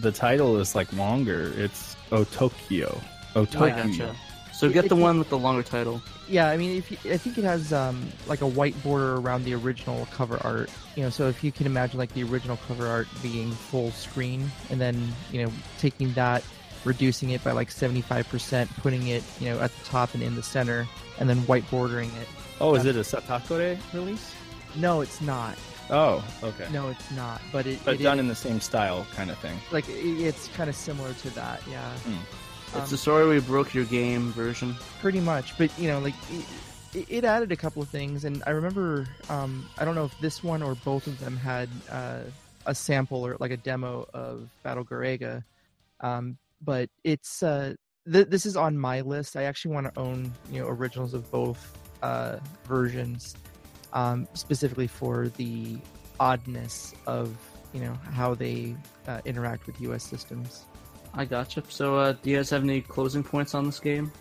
the 0.00 0.12
title 0.12 0.58
is 0.58 0.74
like 0.74 0.92
longer. 0.92 1.52
It's 1.56 1.96
Otokyo. 2.10 3.00
Otokyo. 3.34 3.98
gotcha. 3.98 4.16
So 4.52 4.68
get 4.68 4.88
the 4.88 4.96
one 4.96 5.18
with 5.18 5.28
the 5.28 5.38
longer 5.38 5.62
title. 5.62 6.02
Yeah, 6.28 6.48
I 6.48 6.56
mean, 6.56 6.76
if 6.76 6.90
you, 6.90 6.98
I 7.12 7.16
think 7.16 7.38
it 7.38 7.44
has 7.44 7.72
um, 7.72 8.06
like 8.26 8.42
a 8.42 8.46
white 8.46 8.80
border 8.82 9.16
around 9.16 9.44
the 9.44 9.54
original 9.54 10.06
cover 10.12 10.38
art. 10.44 10.70
You 10.94 11.04
know, 11.04 11.10
so 11.10 11.28
if 11.28 11.42
you 11.42 11.50
can 11.52 11.64
imagine 11.66 11.98
like 11.98 12.12
the 12.12 12.22
original 12.24 12.58
cover 12.68 12.86
art 12.86 13.08
being 13.22 13.50
full 13.52 13.90
screen, 13.92 14.50
and 14.70 14.80
then 14.80 15.08
you 15.32 15.42
know 15.42 15.52
taking 15.78 16.12
that, 16.14 16.42
reducing 16.84 17.30
it 17.30 17.42
by 17.42 17.52
like 17.52 17.70
seventy 17.70 18.02
five 18.02 18.28
percent, 18.28 18.68
putting 18.78 19.08
it 19.08 19.22
you 19.40 19.48
know 19.48 19.58
at 19.60 19.74
the 19.74 19.84
top 19.86 20.12
and 20.14 20.22
in 20.22 20.34
the 20.36 20.42
center, 20.42 20.86
and 21.18 21.28
then 21.30 21.38
white 21.46 21.68
bordering 21.70 22.10
it. 22.20 22.28
Oh, 22.60 22.74
is 22.74 22.84
it 22.84 22.96
a 22.96 23.00
Satakore 23.00 23.78
release? 23.94 24.34
No, 24.76 25.00
it's 25.00 25.20
not. 25.20 25.56
Oh, 25.90 26.22
okay. 26.42 26.66
No, 26.70 26.88
it's 26.90 27.10
not. 27.12 27.40
But 27.50 27.66
it, 27.66 27.78
But 27.84 27.94
it 27.94 28.02
done 28.02 28.18
is- 28.18 28.22
in 28.24 28.28
the 28.28 28.34
same 28.34 28.60
style, 28.60 29.06
kind 29.16 29.30
of 29.30 29.38
thing. 29.38 29.56
like 29.72 29.88
it, 29.88 29.92
it's 29.94 30.48
kind 30.48 30.68
of 30.68 30.76
similar 30.76 31.14
to 31.14 31.30
that. 31.30 31.62
Yeah. 31.70 31.90
It's 31.94 32.04
Um, 32.74 32.88
the 32.88 32.96
sorry 32.96 33.26
we 33.26 33.40
broke 33.40 33.74
your 33.74 33.84
game 33.84 34.30
version. 34.32 34.74
pretty 35.00 35.20
much 35.20 35.56
but 35.56 35.76
you 35.78 35.88
know 35.88 35.98
like 36.00 36.14
it, 36.94 37.06
it 37.08 37.24
added 37.24 37.52
a 37.52 37.56
couple 37.56 37.82
of 37.82 37.88
things 37.88 38.24
and 38.24 38.42
i 38.46 38.50
remember 38.50 39.06
um, 39.28 39.66
i 39.78 39.84
don't 39.84 39.94
know 39.94 40.04
if 40.04 40.18
this 40.20 40.42
one 40.42 40.62
or 40.62 40.74
both 40.74 41.06
of 41.06 41.18
them 41.20 41.36
had 41.36 41.68
uh, 41.90 42.20
a 42.66 42.74
sample 42.74 43.26
or 43.26 43.36
like 43.40 43.50
a 43.50 43.56
demo 43.56 44.06
of 44.12 44.48
Battle 44.62 44.84
Garegga 44.84 45.42
um, 46.00 46.36
but 46.62 46.88
it's 47.04 47.42
uh, 47.42 47.74
th- 48.10 48.28
this 48.28 48.44
is 48.46 48.56
on 48.56 48.76
my 48.76 49.00
list 49.00 49.36
i 49.36 49.44
actually 49.44 49.74
want 49.74 49.92
to 49.92 50.00
own 50.00 50.32
you 50.50 50.60
know 50.60 50.68
originals 50.68 51.14
of 51.14 51.30
both 51.30 51.76
uh, 52.02 52.38
versions 52.66 53.34
um, 53.92 54.28
specifically 54.34 54.86
for 54.86 55.28
the 55.36 55.78
oddness 56.20 56.94
of 57.06 57.36
you 57.72 57.80
know 57.80 57.94
how 58.12 58.34
they 58.34 58.74
uh, 59.06 59.20
interact 59.24 59.66
with 59.66 59.80
us 59.80 60.02
systems 60.02 60.64
I 61.14 61.24
gotcha. 61.24 61.62
So, 61.68 61.96
uh, 61.96 62.12
do 62.22 62.30
you 62.30 62.36
guys 62.36 62.50
have 62.50 62.62
any 62.62 62.80
closing 62.80 63.24
points 63.24 63.54
on 63.54 63.66
this 63.66 63.80
game? 63.80 64.12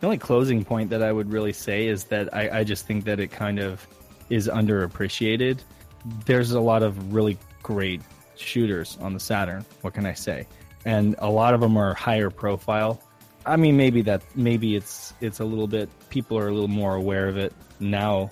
The 0.00 0.06
only 0.06 0.18
closing 0.18 0.64
point 0.64 0.90
that 0.90 1.02
I 1.02 1.12
would 1.12 1.30
really 1.30 1.52
say 1.52 1.86
is 1.86 2.04
that 2.04 2.34
I, 2.34 2.60
I 2.60 2.64
just 2.64 2.86
think 2.86 3.04
that 3.04 3.20
it 3.20 3.30
kind 3.30 3.58
of 3.58 3.86
is 4.30 4.48
underappreciated. 4.48 5.60
There's 6.26 6.52
a 6.52 6.60
lot 6.60 6.82
of 6.82 7.14
really 7.14 7.38
great 7.62 8.02
shooters 8.36 8.98
on 9.00 9.14
the 9.14 9.20
Saturn. 9.20 9.64
What 9.82 9.94
can 9.94 10.06
I 10.06 10.12
say? 10.12 10.46
And 10.84 11.14
a 11.18 11.30
lot 11.30 11.54
of 11.54 11.60
them 11.60 11.76
are 11.76 11.94
higher 11.94 12.30
profile. 12.30 13.02
I 13.46 13.56
mean, 13.56 13.76
maybe 13.76 14.02
that 14.02 14.22
maybe 14.34 14.74
it's 14.76 15.14
it's 15.20 15.40
a 15.40 15.44
little 15.44 15.66
bit 15.66 15.88
people 16.10 16.38
are 16.38 16.48
a 16.48 16.52
little 16.52 16.68
more 16.68 16.94
aware 16.94 17.28
of 17.28 17.36
it 17.36 17.52
now 17.80 18.30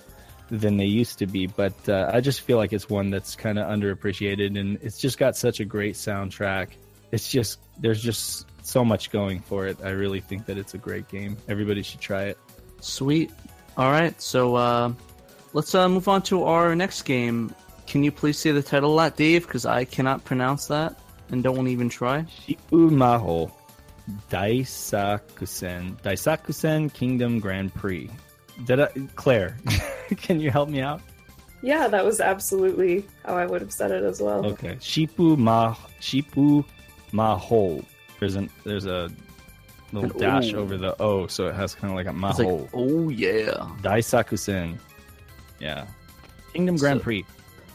than 0.51 0.77
they 0.77 0.87
used 0.87 1.19
to 1.19 1.27
be. 1.27 1.47
But 1.47 1.89
uh, 1.89 2.11
I 2.13 2.21
just 2.21 2.43
feel 2.43 2.57
like 2.59 2.73
it's 2.73 2.89
one 2.89 3.11
that's 3.11 3.37
kind 3.37 3.59
of 3.59 3.67
underappreciated, 3.67 4.59
and 4.59 4.79
it's 4.83 4.99
just 4.99 5.19
got 5.19 5.37
such 5.37 5.61
a 5.61 5.65
great 5.65 5.95
soundtrack. 5.95 6.69
It's 7.13 7.29
just 7.29 7.61
there's 7.79 8.03
just 8.03 8.47
so 8.65 8.85
much 8.85 9.11
going 9.11 9.41
for 9.41 9.67
it. 9.67 9.77
I 9.85 9.91
really 9.91 10.21
think 10.21 10.47
that 10.47 10.59
it's 10.59 10.75
a 10.75 10.79
great 10.79 11.09
game. 11.09 11.37
Everybody 11.49 11.83
should 11.83 12.01
try 12.01 12.25
it. 12.25 12.39
Sweet. 12.81 13.31
All 13.77 13.91
right. 13.91 14.21
So, 14.21 14.57
uh, 14.57 14.93
let's 15.53 15.75
uh, 15.75 15.89
move 15.89 16.09
on 16.09 16.23
to 16.23 16.45
our 16.45 16.75
next 16.75 17.03
game. 17.03 17.55
Can 17.87 18.03
you 18.03 18.13
please 18.13 18.39
say 18.39 18.53
the 18.53 18.63
title 18.63 18.99
of 18.99 19.05
that, 19.05 19.17
Dave? 19.17 19.47
Because 19.47 19.67
I 19.67 19.85
cannot 19.85 20.25
pronounce 20.25 20.67
that 20.67 20.99
and 21.31 21.43
don't 21.43 21.57
want 21.57 21.67
to 21.67 21.73
even 21.73 21.89
try. 21.89 22.23
Shipu 22.23 22.91
Maho 22.91 23.51
Daisakusen 24.31 26.01
Daisakusen 26.03 26.93
Kingdom 26.93 27.41
Grand 27.41 27.75
Prix. 27.75 28.11
Did 28.65 28.81
I, 28.81 28.89
Claire? 29.17 29.57
can 30.17 30.41
you 30.41 30.51
help 30.51 30.69
me 30.69 30.81
out? 30.81 31.01
Yeah, 31.63 31.87
that 31.89 32.05
was 32.05 32.21
absolutely 32.21 33.07
how 33.25 33.37
I 33.37 33.47
would 33.47 33.61
have 33.61 33.73
said 33.73 33.91
it 33.93 34.03
as 34.03 34.21
well. 34.21 34.45
Okay, 34.47 34.77
Shipu 34.77 35.39
Ma 35.39 35.75
Shipu 36.01 36.65
Maho. 37.13 37.85
There's 38.21 38.37
an 38.37 38.49
there's 38.65 38.87
a 38.87 39.11
little 39.93 40.11
An 40.13 40.19
dash 40.19 40.55
O. 40.55 40.59
over 40.59 40.77
the 40.77 41.01
O, 41.01 41.27
so 41.27 41.47
it 41.49 41.55
has 41.55 41.75
kind 41.75 41.91
of 41.93 41.97
like 41.97 42.07
a 42.07 42.11
It's 42.29 42.39
Maho. 42.39 42.61
like, 42.63 42.71
oh 42.73 43.09
yeah. 43.09 43.69
Daisakusen. 43.83 44.79
Yeah. 45.61 45.87
Kingdom 46.53 46.77
Grand 46.77 47.01
So- 47.01 47.05
Prix. 47.05 47.25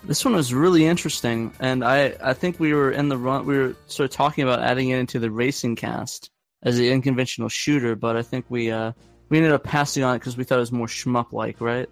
This 0.03 0.23
one 0.23 0.35
was 0.35 0.53
really 0.53 0.85
interesting, 0.85 1.51
and 1.59 1.83
I, 1.83 2.15
I 2.23 2.33
think 2.33 2.59
we 2.59 2.71
were 2.73 2.91
in 2.91 3.09
the 3.09 3.17
run. 3.17 3.45
We 3.45 3.57
were 3.57 3.75
sort 3.87 4.09
of 4.09 4.15
talking 4.15 4.43
about 4.43 4.61
adding 4.61 4.89
it 4.89 4.99
into 4.99 5.19
the 5.19 5.29
racing 5.31 5.75
cast 5.75 6.29
as 6.63 6.77
the 6.77 6.93
unconventional 6.93 7.49
shooter, 7.49 7.95
but 7.95 8.15
I 8.15 8.21
think 8.21 8.45
we 8.47 8.71
uh 8.71 8.93
we 9.29 9.37
ended 9.37 9.51
up 9.51 9.63
passing 9.63 10.03
on 10.03 10.15
it 10.15 10.19
because 10.19 10.37
we 10.37 10.43
thought 10.45 10.57
it 10.57 10.61
was 10.61 10.71
more 10.71 10.87
shmup 10.87 11.33
like, 11.33 11.59
right? 11.59 11.89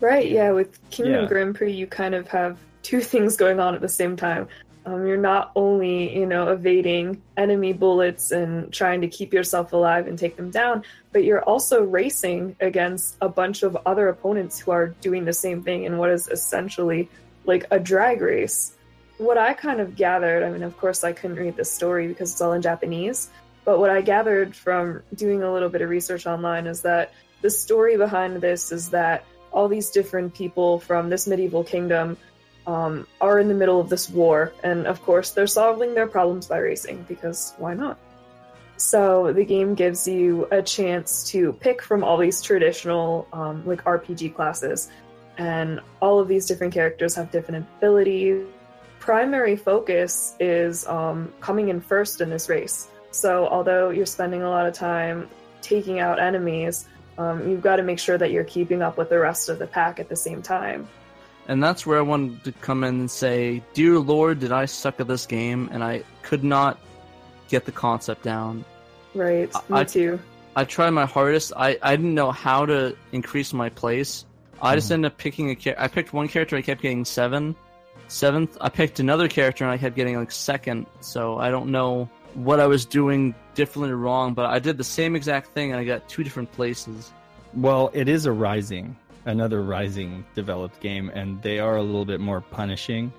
Right, 0.00 0.30
yeah, 0.30 0.50
with 0.50 0.78
Kingdom 0.90 1.22
Yeah. 1.22 1.28
Grand 1.28 1.54
Prix, 1.54 1.72
you 1.72 1.86
kind 1.86 2.14
of 2.14 2.28
have 2.28 2.58
two 2.82 3.00
things 3.12 3.36
going 3.36 3.60
on 3.60 3.74
at 3.74 3.80
the 3.80 3.88
same 3.88 4.16
time. 4.16 4.46
Um, 4.86 5.06
you're 5.06 5.16
not 5.16 5.50
only, 5.56 6.14
you 6.14 6.26
know, 6.26 6.48
evading 6.48 7.22
enemy 7.38 7.72
bullets 7.72 8.32
and 8.32 8.70
trying 8.72 9.00
to 9.00 9.08
keep 9.08 9.32
yourself 9.32 9.72
alive 9.72 10.06
and 10.06 10.18
take 10.18 10.36
them 10.36 10.50
down, 10.50 10.84
but 11.10 11.24
you're 11.24 11.42
also 11.42 11.82
racing 11.82 12.56
against 12.60 13.16
a 13.22 13.28
bunch 13.28 13.62
of 13.62 13.78
other 13.86 14.08
opponents 14.08 14.58
who 14.58 14.72
are 14.72 14.88
doing 14.88 15.24
the 15.24 15.32
same 15.32 15.62
thing 15.62 15.84
in 15.84 15.96
what 15.96 16.10
is 16.10 16.28
essentially 16.28 17.08
like 17.46 17.66
a 17.70 17.80
drag 17.80 18.20
race. 18.20 18.74
What 19.16 19.38
I 19.38 19.54
kind 19.54 19.80
of 19.80 19.96
gathered, 19.96 20.42
I 20.42 20.50
mean, 20.50 20.62
of 20.62 20.76
course, 20.76 21.02
I 21.02 21.12
couldn't 21.12 21.36
read 21.36 21.56
the 21.56 21.64
story 21.64 22.06
because 22.06 22.32
it's 22.32 22.40
all 22.40 22.52
in 22.52 22.60
Japanese, 22.60 23.30
but 23.64 23.78
what 23.78 23.88
I 23.88 24.02
gathered 24.02 24.54
from 24.54 25.02
doing 25.14 25.42
a 25.42 25.52
little 25.52 25.70
bit 25.70 25.80
of 25.80 25.88
research 25.88 26.26
online 26.26 26.66
is 26.66 26.82
that 26.82 27.12
the 27.40 27.48
story 27.48 27.96
behind 27.96 28.40
this 28.42 28.70
is 28.70 28.90
that 28.90 29.24
all 29.50 29.68
these 29.68 29.90
different 29.90 30.34
people 30.34 30.80
from 30.80 31.08
this 31.08 31.26
medieval 31.26 31.64
kingdom 31.64 32.18
um, 32.66 33.06
are 33.20 33.38
in 33.38 33.48
the 33.48 33.54
middle 33.54 33.80
of 33.80 33.88
this 33.88 34.08
war, 34.08 34.52
and 34.62 34.86
of 34.86 35.02
course, 35.02 35.30
they're 35.30 35.46
solving 35.46 35.94
their 35.94 36.06
problems 36.06 36.46
by 36.46 36.58
racing 36.58 37.04
because 37.08 37.54
why 37.58 37.74
not? 37.74 37.98
So 38.76 39.32
the 39.32 39.44
game 39.44 39.74
gives 39.74 40.08
you 40.08 40.48
a 40.50 40.60
chance 40.62 41.24
to 41.30 41.52
pick 41.54 41.82
from 41.82 42.02
all 42.02 42.16
these 42.16 42.42
traditional 42.42 43.28
um, 43.32 43.64
like 43.66 43.84
RPG 43.84 44.34
classes, 44.34 44.90
and 45.38 45.80
all 46.00 46.18
of 46.18 46.28
these 46.28 46.46
different 46.46 46.72
characters 46.72 47.14
have 47.14 47.30
different 47.30 47.66
abilities. 47.76 48.46
Primary 48.98 49.56
focus 49.56 50.34
is 50.40 50.86
um, 50.86 51.32
coming 51.40 51.68
in 51.68 51.80
first 51.80 52.20
in 52.20 52.30
this 52.30 52.48
race. 52.48 52.88
So 53.10 53.46
although 53.46 53.90
you're 53.90 54.06
spending 54.06 54.42
a 54.42 54.50
lot 54.50 54.66
of 54.66 54.74
time 54.74 55.28
taking 55.60 56.00
out 56.00 56.18
enemies, 56.18 56.88
um, 57.16 57.48
you've 57.48 57.62
got 57.62 57.76
to 57.76 57.82
make 57.82 57.98
sure 57.98 58.18
that 58.18 58.32
you're 58.32 58.44
keeping 58.44 58.82
up 58.82 58.98
with 58.98 59.10
the 59.10 59.18
rest 59.18 59.48
of 59.48 59.58
the 59.58 59.66
pack 59.66 60.00
at 60.00 60.08
the 60.08 60.16
same 60.16 60.42
time. 60.42 60.88
And 61.46 61.62
that's 61.62 61.84
where 61.86 61.98
I 61.98 62.02
wanted 62.02 62.42
to 62.44 62.52
come 62.52 62.84
in 62.84 63.00
and 63.00 63.10
say, 63.10 63.62
Dear 63.74 63.98
Lord, 63.98 64.40
did 64.40 64.52
I 64.52 64.64
suck 64.64 65.00
at 65.00 65.08
this 65.08 65.26
game? 65.26 65.68
And 65.72 65.84
I 65.84 66.02
could 66.22 66.42
not 66.42 66.78
get 67.48 67.64
the 67.64 67.72
concept 67.72 68.22
down. 68.22 68.64
Right, 69.14 69.50
I- 69.70 69.80
me 69.80 69.84
too. 69.84 70.20
I 70.56 70.64
tried 70.64 70.90
my 70.90 71.04
hardest. 71.04 71.52
I, 71.56 71.78
I 71.82 71.96
didn't 71.96 72.14
know 72.14 72.30
how 72.30 72.64
to 72.66 72.96
increase 73.10 73.52
my 73.52 73.70
place. 73.70 74.24
I 74.62 74.76
just 74.76 74.88
hmm. 74.88 74.94
ended 74.94 75.12
up 75.12 75.18
picking 75.18 75.50
a 75.50 75.56
character. 75.56 75.82
I 75.82 75.88
picked 75.88 76.12
one 76.12 76.28
character. 76.28 76.56
I 76.56 76.62
kept 76.62 76.80
getting 76.80 77.04
seven, 77.04 77.56
seventh. 78.08 78.56
I 78.60 78.68
picked 78.68 79.00
another 79.00 79.28
character 79.28 79.64
and 79.64 79.72
I 79.72 79.78
kept 79.78 79.96
getting 79.96 80.16
like 80.16 80.30
second. 80.30 80.86
So 81.00 81.38
I 81.38 81.50
don't 81.50 81.70
know 81.70 82.08
what 82.34 82.60
I 82.60 82.66
was 82.66 82.84
doing 82.84 83.34
differently 83.54 83.90
or 83.90 83.96
wrong, 83.96 84.34
but 84.34 84.46
I 84.46 84.58
did 84.58 84.78
the 84.78 84.84
same 84.84 85.16
exact 85.16 85.48
thing 85.48 85.72
and 85.72 85.80
I 85.80 85.84
got 85.84 86.08
two 86.08 86.22
different 86.22 86.50
places. 86.52 87.12
Well, 87.54 87.90
it 87.92 88.08
is 88.08 88.26
a 88.26 88.32
Raizing, 88.32 88.96
another 89.24 89.62
Raizing 89.62 90.24
developed 90.34 90.80
game, 90.80 91.10
and 91.14 91.40
they 91.42 91.58
are 91.58 91.76
a 91.76 91.82
little 91.82 92.04
bit 92.04 92.20
more 92.20 92.40
punishing. 92.40 93.12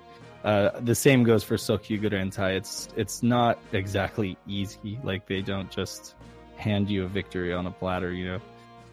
Uh, 0.44 0.70
the 0.80 0.94
same 0.94 1.24
goes 1.24 1.42
for 1.42 1.56
Sokyu 1.56 2.00
Gurentai. 2.00 2.56
It's 2.56 2.88
it's 2.96 3.22
not 3.22 3.58
exactly 3.72 4.36
easy. 4.46 4.98
Like 5.02 5.26
they 5.26 5.42
don't 5.42 5.70
just 5.70 6.14
hand 6.56 6.88
you 6.88 7.04
a 7.04 7.08
victory 7.08 7.52
on 7.52 7.66
a 7.66 7.70
platter. 7.70 8.12
You 8.12 8.32
know, 8.32 8.40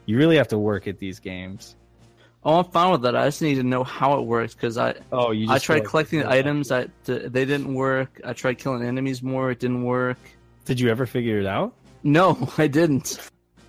you 0.06 0.18
really 0.18 0.38
have 0.38 0.48
to 0.50 0.58
work 0.58 0.88
at 0.88 0.98
these 1.00 1.20
games. 1.20 1.76
Oh, 2.46 2.60
I'm 2.60 2.66
fine 2.72 2.92
with 2.92 3.04
that. 3.04 3.16
I 3.16 3.28
just 3.28 3.42
need 3.42 3.56
to 3.56 3.64
know 3.64 3.84
how 3.84 4.20
it 4.20 4.24
works 4.26 4.54
because 4.54 4.78
I 4.78 4.96
Oh, 5.12 5.32
you. 5.32 5.50
I 5.50 5.60
tried 5.60 5.86
collecting 5.86 6.20
the 6.20 6.30
items. 6.30 6.72
I 6.72 6.88
they 7.06 7.46
didn't 7.46 7.74
work. 7.74 8.20
I 8.26 8.34
tried 8.34 8.58
killing 8.58 8.84
enemies 8.84 9.22
more. 9.24 9.52
It 9.52 9.60
didn't 9.60 9.84
work. 9.84 10.18
Did 10.66 10.80
you 10.80 10.90
ever 10.90 11.06
figure 11.06 11.40
it 11.40 11.46
out? 11.46 11.74
No, 12.04 12.50
I 12.58 12.68
didn't. 12.68 13.20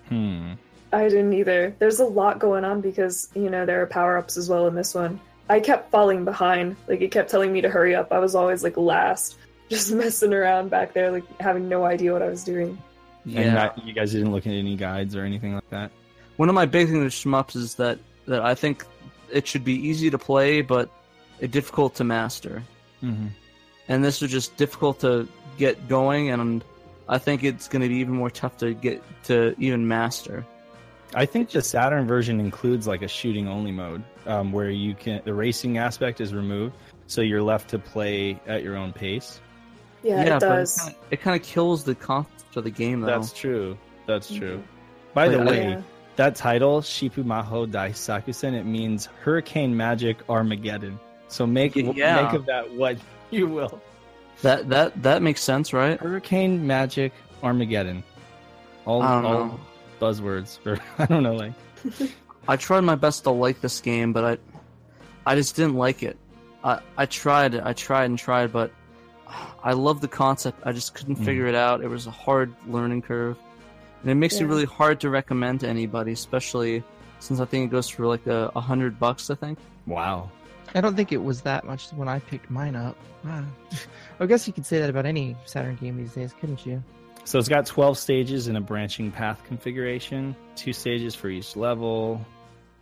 Hmm. 0.08 0.54
I 0.94 1.08
didn't 1.08 1.32
either. 1.32 1.74
There's 1.78 2.00
a 2.00 2.04
lot 2.04 2.38
going 2.38 2.64
on 2.64 2.80
because, 2.80 3.28
you 3.34 3.50
know, 3.50 3.66
there 3.66 3.82
are 3.82 3.86
power 3.86 4.16
ups 4.16 4.36
as 4.36 4.48
well 4.48 4.66
in 4.66 4.74
this 4.74 4.94
one. 4.94 5.20
I 5.48 5.60
kept 5.60 5.90
falling 5.90 6.24
behind. 6.24 6.76
Like, 6.88 7.00
it 7.00 7.10
kept 7.10 7.30
telling 7.30 7.52
me 7.52 7.60
to 7.60 7.68
hurry 7.68 7.94
up. 7.94 8.12
I 8.12 8.18
was 8.18 8.34
always, 8.34 8.62
like, 8.62 8.76
last, 8.76 9.36
just 9.68 9.92
messing 9.92 10.32
around 10.32 10.70
back 10.70 10.94
there, 10.94 11.10
like, 11.10 11.24
having 11.40 11.68
no 11.68 11.84
idea 11.84 12.12
what 12.12 12.22
I 12.22 12.28
was 12.28 12.44
doing. 12.44 12.78
Yeah. 13.24 13.40
And 13.40 13.54
not, 13.54 13.86
you 13.86 13.92
guys 13.92 14.12
didn't 14.12 14.32
look 14.32 14.46
at 14.46 14.52
any 14.52 14.76
guides 14.76 15.16
or 15.16 15.24
anything 15.24 15.54
like 15.54 15.68
that. 15.70 15.90
One 16.36 16.48
of 16.48 16.54
my 16.54 16.66
big 16.66 16.88
things 16.88 17.02
with 17.04 17.12
shmups 17.12 17.56
is 17.56 17.74
that 17.76 17.98
that 18.26 18.42
I 18.42 18.54
think 18.54 18.84
it 19.32 19.46
should 19.46 19.64
be 19.64 19.74
easy 19.74 20.10
to 20.10 20.18
play, 20.18 20.62
but 20.62 20.90
it 21.40 21.50
difficult 21.50 21.94
to 21.96 22.04
master. 22.04 22.62
Mm-hmm. 23.02 23.28
And 23.88 24.04
this 24.04 24.20
was 24.20 24.30
just 24.30 24.56
difficult 24.56 25.00
to 25.00 25.28
get 25.58 25.88
going, 25.88 26.30
and 26.30 26.64
I 27.08 27.18
think 27.18 27.44
it's 27.44 27.68
going 27.68 27.82
to 27.82 27.88
be 27.88 27.96
even 27.96 28.14
more 28.14 28.30
tough 28.30 28.56
to 28.58 28.74
get 28.74 29.02
to 29.24 29.54
even 29.58 29.86
master. 29.86 30.44
I 31.14 31.26
think 31.26 31.50
the 31.50 31.62
Saturn 31.62 32.06
version 32.06 32.40
includes 32.40 32.86
like 32.86 33.02
a 33.02 33.08
shooting 33.08 33.48
only 33.48 33.70
mode, 33.72 34.02
um, 34.26 34.52
where 34.52 34.70
you 34.70 34.94
can 34.94 35.20
the 35.24 35.34
racing 35.34 35.78
aspect 35.78 36.20
is 36.20 36.34
removed, 36.34 36.74
so 37.06 37.20
you're 37.20 37.42
left 37.42 37.68
to 37.70 37.78
play 37.78 38.40
at 38.46 38.62
your 38.62 38.76
own 38.76 38.92
pace. 38.92 39.40
Yeah, 40.02 40.22
it 40.36 40.40
does. 40.40 40.78
kinda- 40.80 40.98
It 41.10 41.20
kind 41.22 41.40
of 41.40 41.46
kills 41.46 41.84
the 41.84 41.94
concept 41.94 42.56
of 42.56 42.64
the 42.64 42.70
game, 42.70 43.00
though. 43.00 43.06
That's 43.06 43.32
true. 43.32 43.78
That's 44.06 44.32
true. 44.32 44.62
By 45.14 45.28
the 45.28 45.38
Wait, 45.38 45.46
way, 45.46 45.68
Yeah. 45.70 45.82
that 46.16 46.34
title 46.34 46.80
Shipu 46.82 47.24
Maho 47.24 47.70
Dai 47.70 47.90
Daisakusen 47.90 48.52
it 48.54 48.64
means 48.64 49.06
Hurricane 49.22 49.74
Magic 49.76 50.18
Armageddon. 50.28 50.98
So 51.28 51.46
make 51.46 51.74
yeah. 51.76 52.22
make 52.22 52.32
of 52.34 52.44
that 52.46 52.70
what 52.74 52.98
you 53.30 53.46
will. 53.46 53.80
That 54.42 54.68
that 54.68 55.02
that 55.02 55.22
makes 55.22 55.40
sense, 55.40 55.72
right? 55.72 55.98
Hurricane 55.98 56.66
Magic 56.66 57.12
Armageddon. 57.42 58.02
All, 58.84 59.00
I 59.02 59.14
don't 59.22 59.24
all 59.24 59.44
know. 59.46 59.60
Buzzwords 60.04 60.58
for 60.62 60.78
I 61.02 61.06
don't 61.06 61.22
know 61.22 61.34
like 61.44 61.52
I 62.48 62.56
tried 62.56 62.82
my 62.82 62.94
best 62.94 63.24
to 63.24 63.30
like 63.30 63.60
this 63.60 63.80
game, 63.80 64.12
but 64.12 64.24
I 64.24 64.34
I 65.30 65.34
just 65.34 65.56
didn't 65.56 65.76
like 65.86 66.02
it. 66.02 66.16
I 66.62 66.80
I 67.02 67.06
tried, 67.06 67.54
I 67.56 67.72
tried 67.72 68.06
and 68.10 68.18
tried, 68.18 68.52
but 68.52 68.70
I 69.70 69.72
love 69.72 70.00
the 70.02 70.08
concept. 70.08 70.60
I 70.68 70.72
just 70.72 70.94
couldn't 70.94 71.16
Mhm. 71.16 71.24
figure 71.24 71.46
it 71.46 71.54
out. 71.54 71.82
It 71.82 71.88
was 71.88 72.06
a 72.06 72.10
hard 72.10 72.52
learning 72.68 73.00
curve, 73.02 73.36
and 74.02 74.10
it 74.10 74.14
makes 74.16 74.36
it 74.40 74.44
really 74.44 74.66
hard 74.66 75.00
to 75.00 75.08
recommend 75.10 75.60
to 75.60 75.68
anybody, 75.68 76.12
especially 76.12 76.84
since 77.18 77.40
I 77.40 77.46
think 77.46 77.60
it 77.68 77.70
goes 77.72 77.88
for 77.88 78.06
like 78.06 78.26
a, 78.26 78.52
a 78.54 78.60
hundred 78.60 79.00
bucks. 79.00 79.30
I 79.30 79.34
think. 79.36 79.58
wow. 79.86 80.28
I 80.76 80.80
don't 80.80 80.96
think 80.96 81.12
it 81.12 81.22
was 81.30 81.40
that 81.42 81.64
much 81.64 81.88
when 82.00 82.08
I 82.08 82.18
picked 82.18 82.50
mine 82.50 82.74
up. 82.76 82.96
Wow. 83.24 83.44
I 84.20 84.26
guess 84.26 84.46
you 84.46 84.52
could 84.52 84.66
say 84.66 84.80
that 84.80 84.90
about 84.90 85.06
any 85.06 85.36
Saturn 85.46 85.76
game 85.76 85.96
these 85.96 86.12
days, 86.14 86.34
couldn't 86.40 86.66
you? 86.66 86.82
So 87.24 87.38
it's 87.38 87.48
got 87.48 87.66
12 87.66 87.96
stages 87.96 88.48
in 88.48 88.56
a 88.56 88.60
branching 88.60 89.10
path 89.10 89.42
configuration, 89.46 90.36
two 90.56 90.72
stages 90.72 91.14
for 91.14 91.28
each 91.28 91.56
level. 91.56 92.24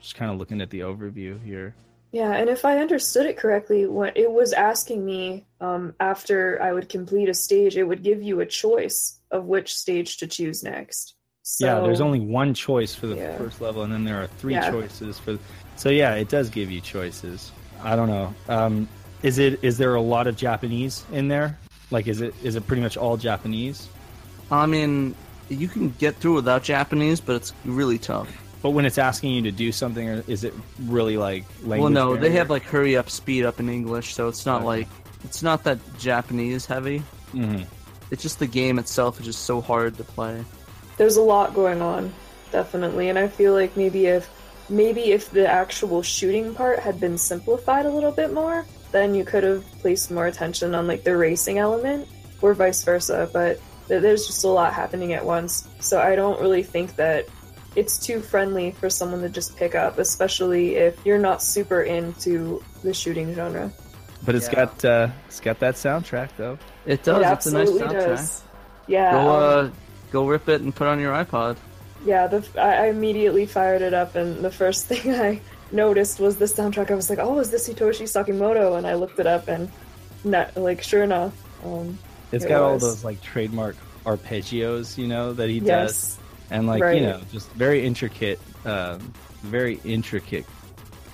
Just 0.01 0.17
kind 0.17 0.31
of 0.33 0.39
looking 0.39 0.61
at 0.61 0.71
the 0.71 0.81
overview 0.81 1.43
here. 1.45 1.75
Yeah, 2.11 2.33
and 2.33 2.51
if 2.51 2.65
I 2.65 2.79
understood 2.79 3.25
it 3.27 3.39
correctly, 3.39 3.87
what 3.87 4.17
it 4.17 4.31
was 4.31 4.53
asking 4.53 5.05
me 5.05 5.47
um, 5.61 5.95
after 6.01 6.61
I 6.61 6.73
would 6.73 6.89
complete 6.89 7.29
a 7.29 7.35
stage, 7.35 7.77
it 7.77 7.85
would 7.85 8.03
give 8.03 8.23
you 8.23 8.41
a 8.41 8.47
choice 8.47 9.21
of 9.31 9.47
which 9.47 9.75
stage 9.75 10.19
to 10.19 10.27
choose 10.27 10.63
next. 10.63 11.15
So, 11.43 11.65
yeah, 11.65 11.81
there's 11.81 12.01
only 12.03 12.21
one 12.21 12.53
choice 12.53 12.95
for 12.95 13.07
the 13.07 13.17
Yeah. 13.17 13.39
first 13.39 13.61
level, 13.61 13.83
and 13.83 13.93
then 13.93 14.05
there 14.05 14.21
are 14.23 14.27
three 14.27 14.55
Yeah. 14.55 14.71
choices 14.71 15.19
for. 15.19 15.39
So 15.77 15.89
yeah, 15.89 16.15
it 16.15 16.29
does 16.29 16.51
give 16.51 16.71
you 16.71 16.81
choices. 16.81 17.51
I 17.83 17.97
don't 17.97 18.09
know. 18.09 18.35
Um, 18.49 18.89
is 19.23 19.39
it 19.39 19.59
is 19.63 19.79
there 19.79 19.95
a 19.95 20.01
lot 20.01 20.27
of 20.27 20.37
Japanese 20.37 21.05
in 21.13 21.29
there? 21.29 21.59
Like, 21.91 22.09
is 22.09 22.21
it 22.21 22.35
is 22.43 22.57
it 22.57 22.67
pretty 22.67 22.83
much 22.83 22.97
all 22.97 23.17
Japanese? 23.17 23.89
I 24.53 24.67
mean, 24.67 25.15
you 25.49 25.67
can 25.67 25.91
get 25.99 26.17
through 26.17 26.35
without 26.35 26.63
Japanese, 26.63 27.21
but 27.21 27.37
it's 27.37 27.53
really 27.65 27.99
tough. 27.99 28.29
But 28.63 28.71
when 28.71 28.85
it's 28.85 28.99
asking 28.99 29.33
you 29.33 29.43
to 29.43 29.51
do 29.51 29.73
something, 29.73 30.09
or 30.09 30.23
is 30.29 30.45
it 30.45 30.55
really 30.87 31.17
like 31.17 31.45
language? 31.65 31.81
well, 31.81 31.91
no, 31.91 32.17
they 32.17 32.31
have 32.33 32.49
like 32.51 32.63
hurry 32.63 32.97
up, 32.97 33.11
speed 33.11 33.45
up 33.45 33.59
in 33.59 33.69
English, 33.69 34.15
so 34.15 34.29
it's 34.29 34.47
not 34.47 34.59
Okay. 34.59 34.67
like 34.67 34.89
it's 35.25 35.43
not 35.43 35.65
that 35.65 35.79
Japanese 35.99 36.67
heavy. 36.67 37.03
Mhm. 37.33 37.65
It's 38.11 38.23
just 38.23 38.39
the 38.39 38.47
game 38.47 38.79
itself 38.79 39.19
is 39.19 39.27
just 39.27 39.45
so 39.45 39.61
hard 39.61 39.97
to 39.97 40.05
play. 40.05 40.45
there's 40.99 41.17
a 41.17 41.23
lot 41.23 41.55
going 41.55 41.81
on, 41.83 42.13
definitely, 42.53 43.09
and 43.09 43.19
I 43.19 43.27
feel 43.27 43.55
like 43.55 43.77
maybe 43.77 44.07
if 44.07 44.29
maybe 44.69 45.11
if 45.13 45.31
the 45.31 45.47
actual 45.51 46.03
shooting 46.03 46.55
part 46.55 46.79
had 46.79 47.01
been 47.01 47.17
simplified 47.19 47.87
a 47.87 47.91
little 47.91 48.13
bit 48.13 48.33
more, 48.33 48.65
then 48.93 49.15
you 49.15 49.25
could 49.25 49.43
have 49.43 49.65
placed 49.81 50.11
more 50.11 50.27
attention 50.27 50.75
on 50.75 50.87
like 50.87 51.03
the 51.03 51.17
racing 51.17 51.59
element 51.59 52.07
or 52.43 52.53
vice 52.55 52.85
versa, 52.85 53.29
but 53.33 53.55
th- 53.55 53.61
there's 53.89 54.27
just 54.27 54.45
a 54.45 54.49
lot 54.49 54.73
happening 54.73 55.13
at 55.13 55.25
once. 55.25 55.69
So 55.81 56.01
I 56.01 56.15
don't 56.17 56.41
really 56.41 56.63
think 56.63 56.97
that 56.97 57.27
it's 57.75 57.99
too 57.99 58.21
friendly 58.21 58.71
for 58.73 58.91
someone 58.91 59.23
to 59.23 59.29
just 59.29 59.57
pick 59.57 59.75
up, 59.75 59.99
especially 59.99 60.77
if 60.77 60.99
you're 61.07 61.19
not 61.19 61.43
super 61.43 61.83
into 61.83 62.63
the 62.83 62.93
shooting 62.95 63.35
genre. 63.35 63.71
But 64.25 64.35
it's 64.35 64.47
Yeah. 64.49 64.55
got 64.67 64.85
uh, 64.85 65.09
it's 65.27 65.41
got 65.41 65.59
that 65.61 65.75
soundtrack 65.75 66.31
though. 66.37 66.59
It 66.87 67.03
does. 67.03 67.23
it 67.25 67.33
it's 67.33 67.47
a 67.47 67.53
nice 67.53 67.71
soundtrack. 67.71 67.91
does. 67.93 68.43
Yeah. 68.87 69.13
Go, 69.13 69.19
um, 69.19 69.67
uh, 69.67 69.71
go 70.13 70.27
rip 70.29 70.49
it 70.49 70.61
and 70.61 70.75
put 70.75 70.87
it 70.87 70.91
on 70.91 71.01
your 71.01 71.13
iPod. 71.15 71.57
Yeah, 72.05 72.27
the, 72.27 72.47
I 72.61 72.85
I 72.85 72.87
immediately 72.89 73.47
fired 73.47 73.81
it 73.83 73.95
up, 73.95 74.15
and 74.17 74.45
the 74.45 74.51
first 74.51 74.87
thing 74.91 75.15
I 75.15 75.41
noticed 75.71 76.21
was 76.21 76.37
the 76.37 76.45
soundtrack. 76.47 76.91
I 76.91 76.95
was 76.95 77.09
like, 77.11 77.19
"Oh, 77.21 77.39
is 77.39 77.51
this 77.51 77.69
Hitoshi 77.69 78.05
Sakimoto?" 78.05 78.77
And 78.77 78.87
I 78.87 78.95
looked 78.95 79.19
it 79.19 79.27
up, 79.27 79.49
and 79.49 79.71
not, 80.25 80.57
like 80.57 80.83
sure 80.83 81.03
enough, 81.03 81.33
um, 81.65 81.99
It's 82.33 82.45
It 82.45 82.49
got 82.49 82.63
all 82.63 82.79
those 82.79 83.05
like 83.05 83.21
trademark 83.23 83.77
arpeggios, 84.07 84.97
you 84.99 85.07
know, 85.07 85.33
that 85.35 85.49
he 85.49 85.61
does, 85.61 86.19
and 86.51 86.67
like 86.67 86.83
Right. 86.83 86.97
you 87.01 87.07
know, 87.07 87.21
just 87.31 87.51
very 87.53 87.85
intricate, 87.85 88.41
um, 88.65 88.99
very 89.43 89.81
intricate 89.85 90.45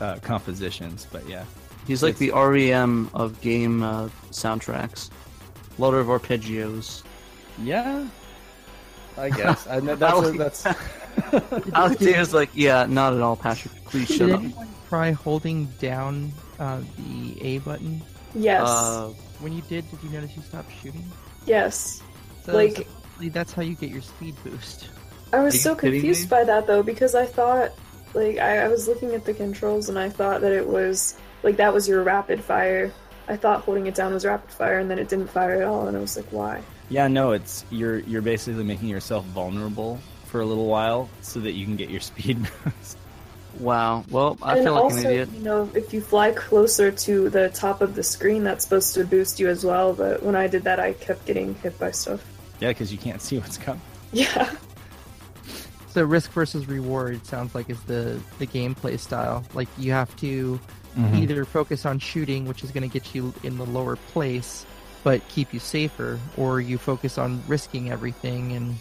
uh, 0.01 0.17
compositions. 0.23 1.07
But 1.11 1.29
yeah, 1.29 1.45
He's 1.87 2.03
like 2.03 2.17
the 2.19 2.31
REM 2.33 3.11
of 3.15 3.41
game 3.41 3.83
uh, 3.83 4.09
soundtracks. 4.31 5.11
Lot 5.79 5.95
of 5.95 6.07
arpeggios. 6.07 7.03
yeah, 7.63 8.07
I 9.17 9.31
guess 9.31 9.67
I 9.67 9.81
know 9.81 9.97
that's 9.97 10.13
Alex- 10.37 10.63
that's. 10.63 10.67
Alexander's 11.75 12.33
like, 12.33 12.51
yeah, 12.55 12.87
not 12.89 13.13
at 13.13 13.21
all, 13.21 13.37
Patrick. 13.37 13.75
Please 13.87 14.07
shut 14.09 14.19
Did 14.29 14.31
up. 14.33 14.41
anyone 14.41 14.69
try 14.89 15.11
holding 15.11 15.67
down 15.81 16.33
uh, 16.61 16.81
the 16.97 17.37
A 17.43 17.59
button? 17.59 18.01
yes, 18.35 18.63
Uh, 18.67 19.11
When 19.41 19.53
you 19.53 19.63
did, 19.63 19.89
did 19.91 20.03
you 20.03 20.11
notice 20.11 20.37
you 20.37 20.43
stopped 20.43 20.71
shooting? 20.83 21.11
yes. 21.47 22.03
So 22.45 22.53
Like- 22.55 22.77
supposedly 22.77 23.29
that's 23.31 23.53
how 23.53 23.63
you 23.63 23.75
get 23.75 23.91
your 23.91 24.03
speed 24.03 24.35
boost. 24.45 24.89
I 25.33 25.41
was 25.41 25.61
so 25.63 25.75
confused 25.75 26.23
me? 26.25 26.29
by 26.29 26.45
that 26.45 26.67
though 26.67 26.83
because 26.83 27.15
I 27.15 27.27
thought, 27.27 27.73
like, 28.15 28.39
I, 28.39 28.61
I 28.65 28.69
was 28.69 28.89
looking 28.89 29.15
at 29.15 29.25
the 29.27 29.35
controls 29.35 29.89
and 29.91 29.99
I 29.99 30.09
thought 30.09 30.41
that 30.41 30.53
it 30.53 30.67
was 30.67 31.19
like 31.43 31.57
that 31.59 31.73
was 31.75 31.87
your 31.87 32.03
rapid 32.03 32.43
fire. 32.43 32.91
I 33.29 33.37
thought 33.37 33.61
holding 33.63 33.87
it 33.87 33.95
down 33.95 34.15
was 34.15 34.25
rapid 34.25 34.51
fire, 34.51 34.79
and 34.79 34.91
then 34.91 34.99
it 34.99 35.09
didn't 35.11 35.29
fire 35.29 35.61
at 35.61 35.69
all, 35.69 35.87
and 35.87 35.95
I 35.95 36.01
was 36.01 36.17
like, 36.17 36.25
why? 36.31 36.63
Yeah, 36.89 37.09
no, 37.09 37.33
it's 37.33 37.67
you're 37.71 37.99
you're 38.01 38.23
basically 38.23 38.65
making 38.65 38.89
yourself 38.89 39.27
vulnerable 39.27 40.01
for 40.25 40.41
a 40.41 40.47
little 40.47 40.67
while 40.67 41.11
so 41.21 41.39
that 41.41 41.53
you 41.53 41.67
can 41.67 41.77
get 41.77 41.91
your 41.91 42.01
speed 42.11 42.39
boost. 42.65 42.97
Wow. 43.59 44.05
Well, 44.11 44.39
I 44.43 44.57
and 44.57 44.65
feel 44.65 44.75
like 44.75 44.83
also, 44.85 44.99
an 44.99 45.07
idiot. 45.07 45.29
you 45.33 45.41
know, 45.41 45.71
if 45.75 45.93
you 45.93 46.01
fly 46.01 46.33
closer 46.33 46.91
to 46.91 47.29
the 47.31 47.49
top 47.51 47.81
of 47.81 47.95
the 47.95 48.03
screen, 48.03 48.45
that's 48.45 48.65
supposed 48.65 48.95
to 48.95 49.05
boost 49.05 49.41
you 49.41 49.49
as 49.49 49.65
well. 49.65 49.93
But 49.93 50.23
when 50.23 50.37
I 50.37 50.47
did 50.47 50.65
that, 50.65 50.81
I 50.81 50.93
kept 50.95 51.27
getting 51.27 51.55
hit 51.57 51.79
by 51.79 51.91
stuff. 51.91 52.25
Yeah, 52.61 52.69
because 52.69 52.93
you 52.93 52.99
can't 52.99 53.23
see 53.23 53.39
what's 53.39 53.59
coming. 53.59 53.83
Yeah, 54.11 54.51
So 55.89 56.03
risk 56.03 56.33
versus 56.33 56.67
reward 56.67 57.27
sounds 57.27 57.55
like 57.55 57.69
is 57.69 57.83
the 57.83 58.19
the 58.39 58.47
gameplay 58.47 58.99
style. 58.99 59.45
Like 59.53 59.69
you 59.77 59.93
have 59.93 60.17
to 60.21 60.59
mm-hmm. 60.97 61.17
either 61.17 61.45
focus 61.45 61.85
on 61.85 61.99
shooting, 61.99 62.47
which 62.47 62.65
is 62.65 62.71
going 62.71 62.89
to 62.89 62.93
get 62.93 63.15
you 63.15 63.35
in 63.43 63.59
the 63.59 63.67
lower 63.67 63.97
place, 63.97 64.65
but 65.05 65.27
keep 65.29 65.53
you 65.53 65.61
safer, 65.61 66.19
or 66.39 66.61
you 66.61 66.79
focus 66.79 67.19
on 67.19 67.43
risking 67.47 67.91
everything 67.91 68.53
and 68.53 68.77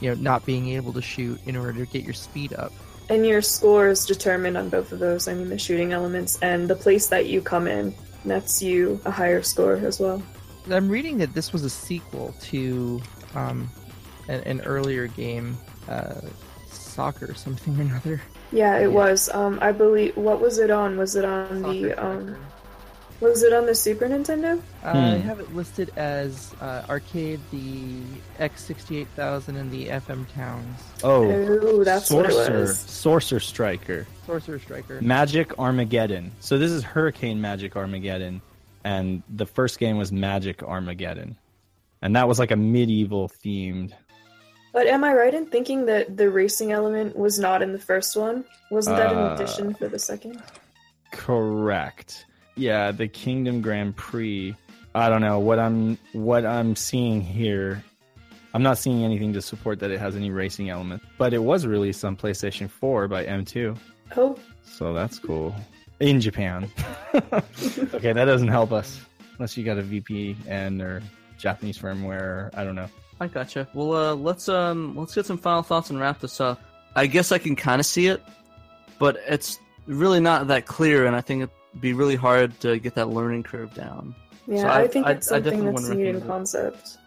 you 0.00 0.10
know 0.10 0.20
not 0.20 0.46
being 0.46 0.68
able 0.68 0.92
to 0.92 1.02
shoot 1.02 1.40
in 1.46 1.56
order 1.56 1.72
to 1.72 1.86
get 1.86 2.04
your 2.04 2.14
speed 2.14 2.52
up. 2.52 2.72
And 3.08 3.26
your 3.26 3.42
score 3.42 3.88
is 3.88 4.06
determined 4.06 4.56
on 4.56 4.68
both 4.68 4.92
of 4.92 4.98
those. 4.98 5.28
I 5.28 5.34
mean, 5.34 5.48
the 5.48 5.58
shooting 5.58 5.92
elements 5.92 6.38
and 6.42 6.68
the 6.68 6.74
place 6.76 7.08
that 7.08 7.26
you 7.26 7.40
come 7.40 7.66
in 7.66 7.94
nets 8.24 8.60
you 8.62 9.00
a 9.04 9.10
higher 9.10 9.42
score 9.42 9.74
as 9.76 9.98
well. 10.00 10.22
I'm 10.70 10.88
reading 10.88 11.18
that 11.18 11.32
this 11.34 11.52
was 11.52 11.64
a 11.64 11.70
sequel 11.70 12.34
to 12.42 13.00
um, 13.34 13.70
an, 14.28 14.40
an 14.42 14.60
earlier 14.62 15.06
game, 15.06 15.56
uh, 15.88 16.20
soccer 16.70 17.32
something 17.34 17.78
or 17.78 17.82
another. 17.82 18.20
Yeah, 18.52 18.76
it 18.78 18.82
Yeah. 18.82 18.86
was. 18.88 19.28
Um, 19.32 19.58
I 19.62 19.72
believe. 19.72 20.16
What 20.16 20.40
was 20.40 20.58
it 20.58 20.70
on? 20.70 20.98
Was 20.98 21.16
it 21.16 21.24
on 21.24 21.62
the? 21.62 21.90
Soccer 21.90 22.00
Um, 22.00 22.22
Striker. 22.24 22.38
Was 23.20 23.42
it 23.42 23.52
on 23.52 23.66
the 23.66 23.74
Super 23.74 24.06
Nintendo? 24.06 24.60
I 24.84 25.16
Hmm. 25.16 25.20
have 25.22 25.40
it 25.40 25.54
listed 25.54 25.90
as 25.96 26.54
uh, 26.60 26.82
arcade, 26.88 27.40
the 27.50 28.00
X68000, 28.38 29.48
and 29.56 29.70
the 29.70 29.88
FM 29.88 30.26
Towns. 30.34 30.80
Oh, 31.02 31.24
Ooh, 31.24 31.84
that's 31.84 32.10
what 32.10 32.26
it 32.26 32.32
Sorcerer, 32.32 32.60
was. 32.60 32.78
Sorcerer 32.78 33.40
Striker, 33.40 34.06
Sorcerer 34.26 34.58
Striker. 34.58 35.00
Magic 35.02 35.58
Armageddon. 35.58 36.32
So 36.40 36.58
this 36.58 36.70
is 36.70 36.82
Hurricane 36.82 37.40
Magic 37.40 37.76
Armageddon, 37.76 38.40
and 38.84 39.22
the 39.28 39.46
first 39.46 39.78
game 39.78 39.96
was 39.98 40.12
Magic 40.12 40.62
Armageddon, 40.62 41.36
and 42.02 42.14
that 42.16 42.28
was 42.28 42.38
like 42.38 42.50
a 42.50 42.56
medieval 42.56 43.28
themed. 43.28 43.92
But 44.72 44.86
am 44.86 45.02
I 45.02 45.12
right 45.14 45.34
in 45.34 45.46
thinking 45.46 45.86
that 45.86 46.16
the 46.16 46.30
racing 46.30 46.72
element 46.72 47.16
was 47.16 47.38
not 47.38 47.62
in 47.62 47.72
the 47.72 47.78
first 47.78 48.16
one? 48.16 48.44
Wasn't 48.70 48.96
that 48.96 49.10
an 49.12 49.18
Uh, 49.18 49.34
addition 49.34 49.74
for 49.74 49.88
the 49.88 49.98
second? 49.98 50.40
Correct. 51.10 52.26
Yeah, 52.58 52.90
the 52.90 53.06
Kingdom 53.08 53.62
Grand 53.62 53.96
Prix. 53.96 54.54
I 54.94 55.08
don't 55.08 55.20
know 55.20 55.38
what 55.38 55.58
I'm 55.60 55.96
what 56.12 56.44
I'm 56.44 56.74
seeing 56.74 57.20
here. 57.20 57.84
I'm 58.52 58.62
not 58.62 58.78
seeing 58.78 59.04
anything 59.04 59.32
to 59.34 59.42
support 59.42 59.78
that 59.80 59.90
it 59.90 60.00
has 60.00 60.16
any 60.16 60.30
racing 60.30 60.68
element, 60.70 61.02
but 61.18 61.32
it 61.32 61.38
was 61.38 61.66
released 61.66 62.04
on 62.04 62.16
PlayStation 62.16 62.68
4 62.68 63.06
by 63.06 63.24
M2, 63.26 63.78
Oh, 64.16 64.38
so 64.64 64.94
that's 64.94 65.18
cool. 65.18 65.54
In 66.00 66.20
Japan. 66.20 66.68
okay, 67.14 68.12
that 68.12 68.24
doesn't 68.24 68.48
help 68.48 68.72
us 68.72 69.00
unless 69.38 69.56
you 69.56 69.64
got 69.64 69.78
a 69.78 69.82
VPN 69.82 70.82
or 70.82 71.02
Japanese 71.38 71.78
firmware. 71.78 72.50
I 72.54 72.64
don't 72.64 72.74
know. 72.74 72.88
I 73.20 73.26
gotcha. 73.28 73.68
Well, 73.74 73.94
uh, 73.94 74.14
let's 74.14 74.48
um, 74.48 74.96
let's 74.96 75.14
get 75.14 75.26
some 75.26 75.38
final 75.38 75.62
thoughts 75.62 75.90
and 75.90 76.00
wrap 76.00 76.20
this 76.20 76.40
up. 76.40 76.60
I 76.96 77.06
guess 77.06 77.30
I 77.30 77.38
can 77.38 77.54
kind 77.54 77.78
of 77.80 77.86
see 77.86 78.06
it, 78.08 78.22
but 78.98 79.18
it's 79.28 79.60
really 79.86 80.20
not 80.20 80.48
that 80.48 80.66
clear, 80.66 81.06
and 81.06 81.14
I 81.14 81.20
think 81.20 81.42
it'd 81.42 81.54
be 81.80 81.92
really 81.92 82.16
hard 82.16 82.58
to 82.60 82.78
get 82.78 82.94
that 82.94 83.08
learning 83.08 83.42
curve 83.44 83.74
down. 83.74 84.14
yeah. 84.46 84.62
So 84.62 84.68
I, 84.68 84.80
I- 84.82 84.88
think 84.88 85.06
I- 85.06 85.12
it's 85.12 85.28
I 85.30 85.36
something 85.36 85.44
definitely 85.50 85.72
that's 85.72 85.82
wouldn't 85.88 85.98
neat 86.00 86.08
in 86.08 86.14
recommend 86.16 86.30
concept, 86.30 86.98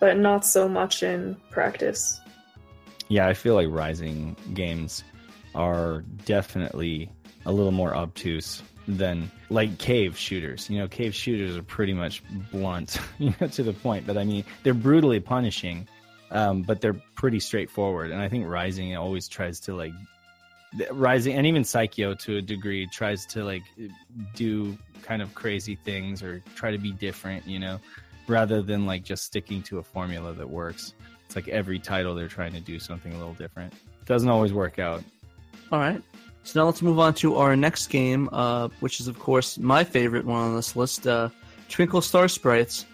but 0.00 0.18
not 0.18 0.44
so 0.44 0.68
much 0.68 1.02
in 1.02 1.36
practice. 1.50 2.20
Yeah, 3.08 3.26
I 3.26 3.34
feel 3.34 3.54
like 3.54 3.68
Raizing 3.68 4.36
games 4.54 5.02
are 5.54 6.02
definitely 6.26 7.10
a 7.46 7.52
little 7.52 7.72
more 7.72 7.94
obtuse 7.96 8.62
than 8.86 9.30
like 9.50 9.78
cave 9.78 10.16
shooters. 10.16 10.68
You 10.68 10.78
know, 10.78 10.88
cave 10.88 11.14
shooters 11.14 11.56
are 11.56 11.62
pretty 11.62 11.94
much 11.94 12.22
blunt, 12.52 13.00
you 13.18 13.34
know, 13.40 13.46
to 13.48 13.62
the 13.62 13.72
point. 13.72 14.06
But 14.06 14.18
I 14.18 14.24
mean, 14.24 14.44
they're 14.62 14.74
brutally 14.74 15.20
punishing, 15.20 15.88
um, 16.30 16.62
but 16.62 16.80
they're 16.82 17.00
pretty 17.14 17.40
straightforward. 17.40 18.10
And 18.10 18.20
I 18.20 18.28
think 18.28 18.46
Raizing 18.46 18.94
always 18.96 19.26
tries 19.28 19.60
to 19.60 19.74
like 19.74 19.92
th- 19.92 20.06
Raizing 20.90 21.34
and 21.34 21.46
even 21.46 21.62
Psikyo 21.62 22.18
to 22.20 22.36
a 22.36 22.42
degree 22.42 22.86
tries 22.86 23.24
to 23.26 23.44
like 23.44 23.62
do 24.34 24.76
kind 25.02 25.22
of 25.22 25.34
crazy 25.34 25.76
things 25.76 26.22
or 26.22 26.42
try 26.54 26.70
to 26.70 26.78
be 26.78 26.92
different, 26.92 27.46
you 27.46 27.58
know, 27.58 27.80
rather 28.26 28.62
than 28.62 28.86
like 28.86 29.02
just 29.02 29.24
sticking 29.24 29.62
to 29.64 29.78
a 29.78 29.82
formula 29.82 30.32
that 30.34 30.48
works. 30.48 30.94
It's 31.26 31.36
like 31.36 31.48
every 31.48 31.78
title 31.78 32.14
they're 32.14 32.28
trying 32.28 32.52
to 32.52 32.60
do 32.60 32.78
something 32.78 33.12
a 33.12 33.18
little 33.18 33.34
different. 33.34 33.72
Doesn't 34.04 34.28
always 34.28 34.52
work 34.52 34.78
out. 34.78 35.02
All 35.72 35.78
right. 35.78 36.02
So 36.44 36.60
now 36.60 36.66
let's 36.66 36.80
move 36.80 36.98
on 36.98 37.12
to 37.14 37.36
our 37.36 37.56
next 37.56 37.88
game, 37.88 38.28
uh, 38.32 38.68
which 38.80 39.00
is 39.00 39.08
of 39.08 39.18
course 39.18 39.58
my 39.58 39.84
favorite 39.84 40.24
one 40.24 40.40
on 40.40 40.56
this 40.56 40.76
list, 40.76 41.06
uh, 41.06 41.28
Twinkle 41.68 42.00
Star 42.00 42.28
Sprites. 42.28 42.86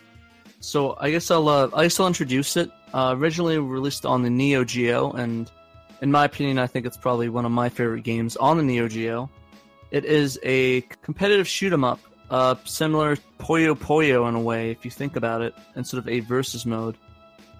So 0.61 0.97
I 0.99 1.11
guess 1.11 1.31
I'll 1.31 1.49
uh, 1.49 1.71
I 1.75 1.85
guess 1.85 2.01
I'll 2.01 2.07
introduce 2.07 2.57
it. 2.57 2.71
Uh, 2.93 3.15
originally 3.17 3.59
released 3.59 4.07
on 4.07 4.23
the 4.23 4.31
Neo 4.31 4.65
Geo, 4.65 5.13
and 5.13 5.51
in 6.05 6.10
my 6.12 6.26
opinion, 6.26 6.59
I 6.59 6.66
think 6.66 6.85
it's 6.85 6.98
probably 6.98 7.31
one 7.31 7.47
of 7.47 7.51
my 7.51 7.70
favorite 7.70 8.02
games 8.05 8.36
on 8.36 8.59
the 8.59 8.62
Neo 8.62 8.89
Geo. 8.89 9.31
It 9.90 10.05
is 10.05 10.39
a 10.43 10.82
competitive 11.02 11.48
shoot 11.48 11.72
'em 11.72 11.82
up, 11.82 11.98
uh, 12.31 12.56
similar 12.64 13.16
to 13.16 13.22
Puyo 13.39 13.74
Puyo 13.74 14.28
in 14.28 14.35
a 14.35 14.40
way, 14.40 14.70
if 14.70 14.85
you 14.85 14.90
think 14.90 15.16
about 15.16 15.40
it, 15.40 15.55
in 15.76 15.82
sort 15.82 16.02
of 16.02 16.09
a 16.09 16.20
versus 16.20 16.66
mode 16.66 16.97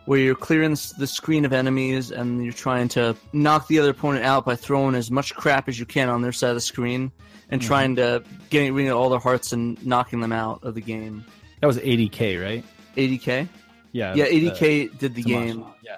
where 0.05 0.19
you're 0.19 0.35
clearing 0.35 0.77
the 0.99 1.07
screen 1.07 1.47
of 1.47 1.55
enemies 1.55 2.11
and 2.11 2.45
you're 2.45 2.53
trying 2.53 2.87
to 2.89 3.17
knock 3.33 3.67
the 3.69 3.79
other 3.79 3.89
opponent 3.91 4.23
out 4.27 4.45
by 4.45 4.55
throwing 4.55 4.95
as 4.95 5.11
much 5.11 5.35
crap 5.35 5.67
as 5.67 5.81
you 5.81 5.87
can 5.87 6.11
on 6.11 6.21
their 6.21 6.31
side 6.33 6.51
of 6.51 6.57
the 6.57 6.61
screen 6.61 7.11
and 7.49 7.63
Mhm. 7.63 7.67
trying 7.67 7.97
to 7.97 8.23
getting 8.51 8.75
rid 8.75 8.89
of 8.89 8.99
all 8.99 9.09
their 9.09 9.19
hearts 9.19 9.55
and 9.55 9.83
knocking 9.87 10.21
them 10.21 10.33
out 10.33 10.59
of 10.63 10.75
the 10.75 10.83
game. 10.83 11.25
That 11.63 11.67
was 11.67 11.79
ADK, 11.79 12.37
right? 12.37 12.63
ADK, 12.99 13.49
Yeah. 13.93 14.13
yeah, 14.15 14.25
uh, 14.25 14.29
ADK 14.29 14.89
did 14.99 15.15
the 15.15 15.23
Smash. 15.23 15.33
game. 15.47 15.65
Yeah. 15.83 15.97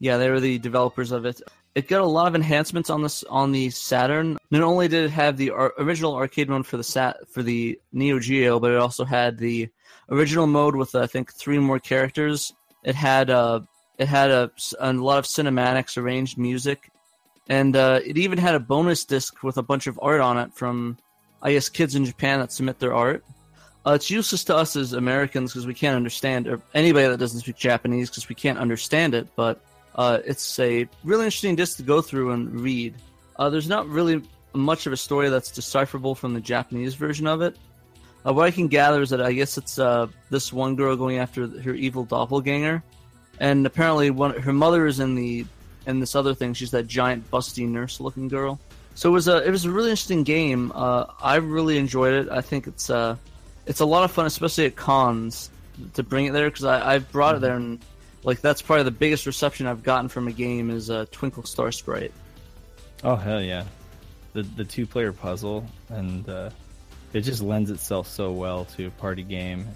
Yeah, 0.00 0.16
they 0.18 0.28
were 0.28 0.40
the 0.40 0.58
developers 0.58 1.10
of 1.10 1.24
it. 1.24 1.40
It 1.74 1.86
got 1.86 2.00
a 2.00 2.06
lot 2.06 2.26
of 2.26 2.34
enhancements 2.34 2.90
on 2.90 3.02
this 3.02 3.22
on 3.24 3.52
the 3.52 3.70
Saturn. 3.70 4.38
Not 4.50 4.62
only 4.62 4.88
did 4.88 5.04
it 5.04 5.10
have 5.10 5.36
the 5.36 5.50
ar- 5.50 5.74
original 5.78 6.14
arcade 6.14 6.48
mode 6.48 6.66
for 6.66 6.76
the 6.76 6.84
sat 6.84 7.28
for 7.28 7.42
the 7.42 7.78
Neo 7.92 8.18
Geo, 8.18 8.58
but 8.58 8.72
it 8.72 8.78
also 8.78 9.04
had 9.04 9.38
the 9.38 9.68
original 10.08 10.46
mode 10.46 10.74
with 10.74 10.94
I 10.94 11.06
think 11.06 11.32
three 11.32 11.58
more 11.58 11.78
characters. 11.78 12.52
It 12.82 12.96
had 12.96 13.30
uh, 13.30 13.60
it 13.98 14.08
had 14.08 14.30
a, 14.30 14.50
a 14.80 14.92
lot 14.92 15.18
of 15.18 15.26
cinematics, 15.26 15.96
arranged 15.96 16.38
music, 16.38 16.90
and 17.48 17.76
uh, 17.76 18.00
it 18.04 18.18
even 18.18 18.38
had 18.38 18.56
a 18.56 18.60
bonus 18.60 19.04
disc 19.04 19.42
with 19.44 19.56
a 19.56 19.62
bunch 19.62 19.86
of 19.86 19.98
art 20.02 20.20
on 20.20 20.38
it 20.38 20.52
from 20.54 20.98
I 21.40 21.52
guess 21.52 21.68
kids 21.68 21.94
in 21.94 22.04
Japan 22.04 22.40
that 22.40 22.52
submit 22.52 22.80
their 22.80 22.94
art. 22.94 23.24
Uh, 23.86 23.92
it's 23.92 24.10
useless 24.10 24.44
to 24.44 24.56
us 24.56 24.76
as 24.76 24.92
Americans 24.92 25.52
because 25.52 25.66
we 25.66 25.74
can't 25.74 25.96
understand, 25.96 26.48
or 26.48 26.60
anybody 26.74 27.06
that 27.06 27.18
doesn't 27.18 27.40
speak 27.40 27.56
Japanese 27.56 28.10
because 28.10 28.28
we 28.28 28.34
can't 28.34 28.58
understand 28.58 29.14
it. 29.14 29.28
But 29.36 29.62
uh, 29.94 30.18
it's 30.24 30.58
a 30.58 30.88
really 31.04 31.24
interesting 31.24 31.56
disc 31.56 31.76
to 31.78 31.82
go 31.82 32.00
through 32.00 32.32
and 32.32 32.60
read. 32.60 32.94
Uh, 33.36 33.50
there's 33.50 33.68
not 33.68 33.88
really 33.88 34.22
much 34.52 34.86
of 34.86 34.92
a 34.92 34.96
story 34.96 35.28
that's 35.28 35.50
decipherable 35.50 36.14
from 36.14 36.34
the 36.34 36.40
Japanese 36.40 36.94
version 36.94 37.26
of 37.26 37.42
it. 37.42 37.56
Uh, 38.26 38.32
what 38.32 38.46
I 38.46 38.50
can 38.50 38.68
gather 38.68 39.00
is 39.00 39.10
that 39.10 39.22
I 39.22 39.32
guess 39.32 39.56
it's 39.56 39.78
uh, 39.78 40.06
this 40.28 40.52
one 40.52 40.76
girl 40.76 40.96
going 40.96 41.18
after 41.18 41.46
her 41.46 41.72
evil 41.72 42.04
doppelganger, 42.04 42.82
and 43.38 43.64
apparently 43.64 44.10
one 44.10 44.38
her 44.38 44.52
mother 44.52 44.86
is 44.86 45.00
in 45.00 45.14
the 45.14 45.46
in 45.86 46.00
this 46.00 46.14
other 46.14 46.34
thing. 46.34 46.52
She's 46.52 46.70
that 46.72 46.86
giant 46.86 47.30
busty 47.30 47.66
nurse-looking 47.66 48.28
girl. 48.28 48.60
So 48.94 49.08
it 49.08 49.12
was 49.12 49.28
a 49.28 49.42
it 49.46 49.50
was 49.50 49.64
a 49.64 49.70
really 49.70 49.90
interesting 49.90 50.22
game. 50.22 50.72
Uh, 50.74 51.06
I 51.22 51.36
really 51.36 51.78
enjoyed 51.78 52.12
it. 52.12 52.28
I 52.30 52.42
think 52.42 52.66
it's 52.66 52.90
uh, 52.90 53.16
it's 53.66 53.80
a 53.80 53.86
lot 53.86 54.04
of 54.04 54.10
fun, 54.10 54.26
especially 54.26 54.66
at 54.66 54.76
cons, 54.76 55.48
to 55.94 56.02
bring 56.02 56.26
it 56.26 56.32
there 56.32 56.50
because 56.50 56.64
I 56.64 56.94
I've 56.94 57.10
brought 57.10 57.36
it 57.36 57.40
there 57.40 57.56
and 57.56 57.78
like 58.22 58.40
that's 58.40 58.62
probably 58.62 58.84
the 58.84 58.90
biggest 58.90 59.26
reception 59.26 59.66
I've 59.66 59.82
gotten 59.82 60.08
from 60.08 60.28
a 60.28 60.32
game 60.32 60.70
is 60.70 60.90
uh, 60.90 61.06
Twinkle 61.10 61.44
Star 61.44 61.72
Sprite. 61.72 62.12
Oh 63.02 63.16
hell 63.16 63.42
yeah, 63.42 63.64
the 64.32 64.42
the 64.42 64.64
two 64.64 64.86
player 64.86 65.12
puzzle 65.12 65.66
and 65.88 66.28
uh, 66.28 66.50
it 67.12 67.22
just 67.22 67.42
lends 67.42 67.70
itself 67.70 68.06
so 68.06 68.32
well 68.32 68.64
to 68.76 68.86
a 68.86 68.90
party 68.90 69.22
game. 69.22 69.66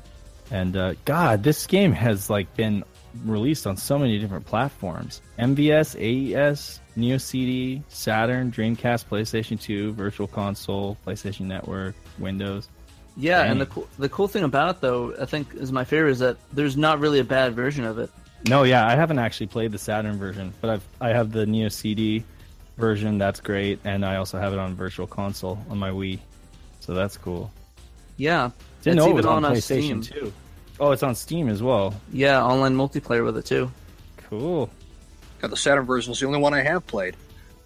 And 0.51 0.77
uh, 0.77 0.95
God, 1.05 1.43
this 1.43 1.67
game 1.67 1.93
has 1.93 2.29
like 2.29 2.55
been 2.55 2.85
released 3.25 3.67
on 3.67 3.77
so 3.77 3.99
many 3.99 4.19
different 4.19 4.45
platforms: 4.45 5.23
MVS, 5.39 5.97
AES, 5.97 6.81
Neo 6.97 7.17
CD, 7.17 7.83
Saturn, 7.89 8.53
Dreamcast, 8.53 9.07
PlayStation 9.07 9.61
2, 9.61 9.93
Virtual 9.93 10.27
Console, 10.27 10.97
PlayStation 11.07 11.47
Network, 11.47 11.95
Windows. 12.19 12.69
Yeah, 13.17 13.43
Dang. 13.43 13.53
and 13.53 13.61
the 13.61 13.67
cool, 13.67 13.89
the 13.99 14.09
cool 14.09 14.29
thing 14.29 14.45
about 14.45 14.77
it 14.77 14.81
though, 14.81 15.15
I 15.21 15.25
think 15.25 15.55
is 15.55 15.73
my 15.73 15.85
favorite 15.85 16.11
is 16.13 16.19
that 16.19 16.37
there's 16.53 16.77
not 16.77 17.01
really 17.01 17.21
a 17.21 17.25
bad 17.25 17.55
version 17.55 17.85
of 17.85 17.99
it. 17.99 18.11
No, 18.49 18.63
yeah, 18.65 18.87
I 18.87 18.95
haven't 18.95 19.19
actually 19.19 19.47
played 19.47 19.73
the 19.73 19.79
Saturn 19.79 20.19
version, 20.19 20.53
but 20.61 20.71
I've 20.71 20.85
I 21.01 21.09
have 21.11 21.33
the 21.33 21.47
Neo 21.47 21.69
CD 21.69 22.25
version. 22.77 23.17
That's 23.19 23.41
great, 23.41 23.79
and 23.85 24.05
I 24.05 24.17
also 24.17 24.39
have 24.39 24.53
it 24.53 24.59
on 24.59 24.75
Virtual 24.75 25.07
Console 25.07 25.59
on 25.71 25.79
my 25.79 25.91
Wii, 25.91 26.19
so 26.81 26.93
that's 26.95 27.17
cool. 27.17 27.51
Yeah, 28.17 28.51
Didn't 28.83 28.99
It's 28.99 29.05
know 29.05 29.07
it 29.07 29.11
even 29.11 29.17
was 29.17 29.27
on, 29.27 29.45
on, 29.45 29.53
uh, 29.53 29.55
PlayStation 29.55 30.05
Steam. 30.05 30.21
too. 30.21 30.33
Oh, 30.79 30.91
it's 30.93 31.03
on 31.03 31.15
Steam 31.15 31.49
as 31.49 31.63
well. 31.63 31.95
yeah, 32.13 32.45
online 32.45 32.77
multiplayer 32.77 33.25
with 33.25 33.37
it 33.39 33.47
too. 33.47 33.71
Cool. 34.29 34.69
God, 35.41 35.51
the 35.51 35.57
Saturn 35.57 35.85
version 35.85 36.13
is 36.13 36.21
the 36.21 36.27
only 36.27 36.39
one 36.39 36.53
I 36.55 36.63
have 36.63 36.87
played. 36.87 37.17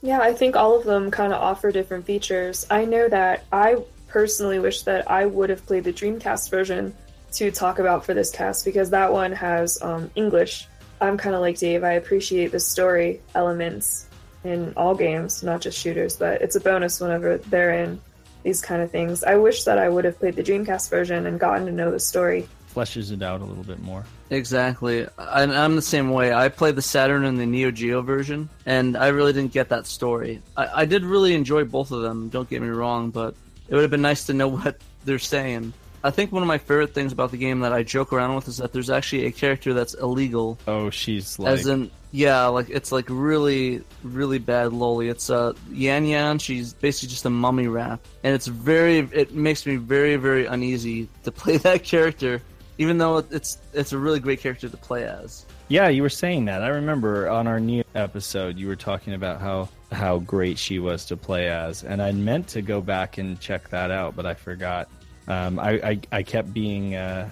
Yeah, 0.01 0.21
I 0.21 0.33
think 0.33 0.55
all 0.57 0.79
of 0.79 0.85
them 0.85 1.11
kind 1.11 1.33
of 1.33 1.41
offer 1.43 1.73
different 1.73 2.07
features. 2.07 2.67
I 2.71 2.85
know 2.85 3.09
that 3.09 3.45
I 3.53 3.79
personally 4.07 4.59
wish 4.61 4.83
that 4.83 5.11
I 5.11 5.27
would 5.27 5.51
have 5.51 5.67
played 5.67 5.85
the 5.85 5.93
Dreamcast 5.93 6.51
version 6.51 6.95
to 7.33 7.51
talk 7.51 7.79
about 7.79 8.05
for 8.05 8.15
this 8.15 8.31
cast 8.31 8.65
because 8.65 8.91
that 8.91 9.13
one 9.13 9.33
has 9.33 9.81
um, 9.83 10.11
English. 10.15 10.67
I'm 11.01 11.17
kind 11.17 11.35
of 11.35 11.41
like 11.41 11.59
Dave. 11.59 11.85
I 11.85 11.93
appreciate 11.93 12.53
the 12.53 12.61
story 12.61 13.21
elements 13.35 14.07
in 14.45 14.73
all 14.77 14.95
games, 14.95 15.43
not 15.43 15.61
just 15.61 15.79
shooters, 15.79 16.17
but 16.17 16.41
it's 16.43 16.57
a 16.57 16.61
bonus 16.61 17.01
whenever 17.01 17.39
they're 17.39 17.73
in 17.73 18.01
these 18.43 18.61
kind 18.63 18.83
of 18.83 18.91
things. 18.91 19.25
I 19.25 19.37
wish 19.37 19.65
that 19.65 19.79
I 19.79 19.89
would 19.89 20.05
have 20.05 20.19
played 20.19 20.37
the 20.37 20.43
Dreamcast 20.43 20.91
version 20.91 21.27
and 21.27 21.39
gotten 21.39 21.67
to 21.67 21.73
know 21.73 21.91
the 21.91 22.01
story. 22.01 22.49
Fleshes 22.75 23.13
it 23.13 23.23
out 23.23 23.41
a 23.41 23.45
little 23.45 23.65
bit 23.65 23.81
more. 23.81 24.05
Exactly, 24.31 25.07
and 25.19 25.53
I'm 25.53 25.75
the 25.75 25.83
same 25.83 26.11
way. 26.11 26.33
I 26.33 26.49
played 26.49 26.77
the 26.77 26.83
Saturn 26.83 27.25
and 27.25 27.39
the 27.39 27.47
Neo 27.47 27.71
Geo 27.71 28.03
version, 28.03 28.49
and 28.67 28.97
I 28.97 29.09
really 29.09 29.33
didn't 29.33 29.53
get 29.53 29.71
that 29.71 29.87
story. 29.87 30.43
I, 30.57 30.83
I 30.83 30.85
did 30.85 31.05
really 31.05 31.35
enjoy 31.35 31.65
both 31.65 31.91
of 31.91 32.03
them. 32.03 32.29
Don't 32.29 32.49
get 32.49 32.63
me 32.63 32.69
wrong, 32.69 33.11
but 33.11 33.35
it 33.69 33.75
would 33.75 33.83
have 33.83 33.91
been 33.91 34.03
nice 34.03 34.27
to 34.27 34.35
know 34.35 34.49
what 34.57 34.77
they're 35.05 35.19
saying. 35.19 35.73
I 36.05 36.11
think 36.11 36.33
one 36.33 36.43
of 36.43 36.49
my 36.49 36.59
favorite 36.59 36.95
things 36.95 37.12
about 37.12 37.31
the 37.31 37.37
game 37.37 37.61
that 37.61 37.73
I 37.73 37.83
joke 37.83 38.12
around 38.12 38.37
with 38.37 38.49
is 38.49 38.59
that 38.59 38.73
there's 38.73 38.91
actually 38.91 39.27
a 39.27 39.33
character 39.33 39.75
that's 39.75 39.95
illegal 39.95 40.59
Oh, 40.66 40.91
she's 40.91 41.39
like 41.39 41.53
As 41.53 41.66
in, 41.66 41.91
yeah, 42.11 42.47
like 42.47 42.70
it's 42.70 42.91
like 42.93 43.07
really, 43.09 43.83
really 44.03 44.39
bad 44.39 44.73
loli. 44.73 45.11
It's 45.11 45.29
uh 45.29 45.53
Yan 45.70 46.07
Yan. 46.07 46.39
She's 46.39 46.73
basically 46.73 47.11
just 47.11 47.27
a 47.27 47.31
mummy 47.31 47.69
rap, 47.69 48.01
and 48.23 48.35
it's 48.35 48.47
very. 48.47 49.01
It 49.12 49.35
makes 49.35 49.66
me 49.66 49.77
very, 49.77 50.16
very 50.16 50.47
uneasy 50.47 51.09
to 51.25 51.33
play 51.33 51.59
that 51.59 51.85
character, 51.85 52.41
even 52.79 52.99
though 52.99 53.19
it's 53.19 53.59
it's 53.75 53.93
a 53.93 53.99
really 53.99 54.20
great 54.20 54.41
character 54.41 54.69
to 54.69 54.77
play 54.77 55.05
as. 55.05 55.45
Yeah, 55.69 55.89
you 55.89 56.01
were 56.01 56.09
saying 56.09 56.47
that. 56.47 56.62
I 56.62 56.69
remember 56.69 57.29
on 57.29 57.47
our 57.47 57.61
new 57.61 57.85
episode, 57.95 58.57
you 58.57 58.69
were 58.69 58.77
talking 58.77 59.12
about 59.12 59.41
how 59.41 59.69
how 59.93 60.19
great 60.20 60.59
she 60.59 60.79
was 60.79 61.05
to 61.07 61.16
play 61.16 61.49
as, 61.49 61.85
and 61.85 62.01
I 62.01 62.12
meant 62.12 62.49
to 62.49 62.62
go 62.62 62.81
back 62.81 63.19
and 63.19 63.39
check 63.39 63.69
that 63.69 63.91
out, 63.91 64.16
but 64.16 64.25
I 64.25 64.33
forgot. 64.33 64.89
Um, 65.29 65.59
I, 65.59 65.71
I 65.71 66.01
I 66.11 66.23
kept 66.23 66.53
being 66.53 66.95
uh, 66.95 67.31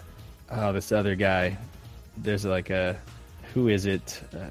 oh 0.50 0.72
this 0.72 0.92
other 0.92 1.14
guy. 1.16 1.56
There's 2.18 2.44
like 2.44 2.70
a 2.70 2.96
who 3.54 3.68
is 3.68 3.86
it? 3.86 4.22
Uh, 4.34 4.46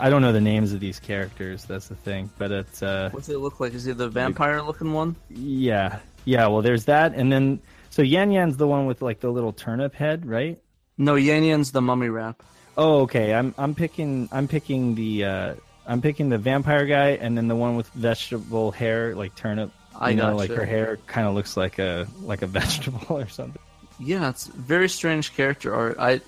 I 0.00 0.08
don't 0.08 0.22
know 0.22 0.32
the 0.32 0.40
names 0.40 0.72
of 0.72 0.80
these 0.80 0.98
characters. 1.00 1.64
That's 1.64 1.88
the 1.88 1.94
thing, 1.94 2.30
but 2.38 2.50
it's 2.50 2.82
uh, 2.82 3.10
What's 3.12 3.28
it 3.28 3.38
look 3.38 3.60
like? 3.60 3.74
Is 3.74 3.84
he 3.84 3.92
the 3.92 4.08
vampire-looking 4.08 4.92
one? 4.92 5.16
yeah, 5.28 5.98
yeah. 6.24 6.46
Well, 6.46 6.62
there's 6.62 6.84
that, 6.86 7.14
and 7.14 7.30
then 7.30 7.60
so 7.90 8.02
Yan 8.02 8.30
Yan's 8.30 8.56
the 8.56 8.66
one 8.66 8.86
with 8.86 9.02
like 9.02 9.20
the 9.20 9.30
little 9.30 9.52
turnip 9.52 9.94
head, 9.94 10.24
right? 10.26 10.58
No, 10.96 11.16
Yan 11.16 11.44
Yan's 11.44 11.72
the 11.72 11.80
mummy 11.82 12.08
wrap. 12.08 12.42
Oh, 12.76 13.00
okay. 13.02 13.34
I'm 13.34 13.54
I'm 13.58 13.74
picking 13.74 14.28
I'm 14.32 14.46
picking 14.48 14.94
the 14.94 15.24
uh, 15.24 15.54
I'm 15.86 16.00
picking 16.00 16.28
the 16.28 16.38
vampire 16.38 16.86
guy, 16.86 17.10
and 17.10 17.36
then 17.36 17.48
the 17.48 17.56
one 17.56 17.76
with 17.76 17.88
vegetable 17.88 18.70
hair, 18.70 19.14
like 19.14 19.34
turnip. 19.34 19.70
I 19.98 20.10
you 20.10 20.16
know, 20.16 20.36
like 20.36 20.50
her 20.50 20.64
hair 20.64 20.98
kind 21.06 21.26
of 21.26 21.34
looks 21.34 21.56
like 21.56 21.78
a 21.78 22.06
like 22.22 22.42
a 22.42 22.46
vegetable 22.58 23.18
or 23.18 23.28
something. 23.28 23.60
Yeah, 23.98 24.30
it's 24.30 24.46
very 24.46 24.88
strange 24.88 25.34
character 25.34 25.74
art. 25.74 25.96
I 25.98 26.20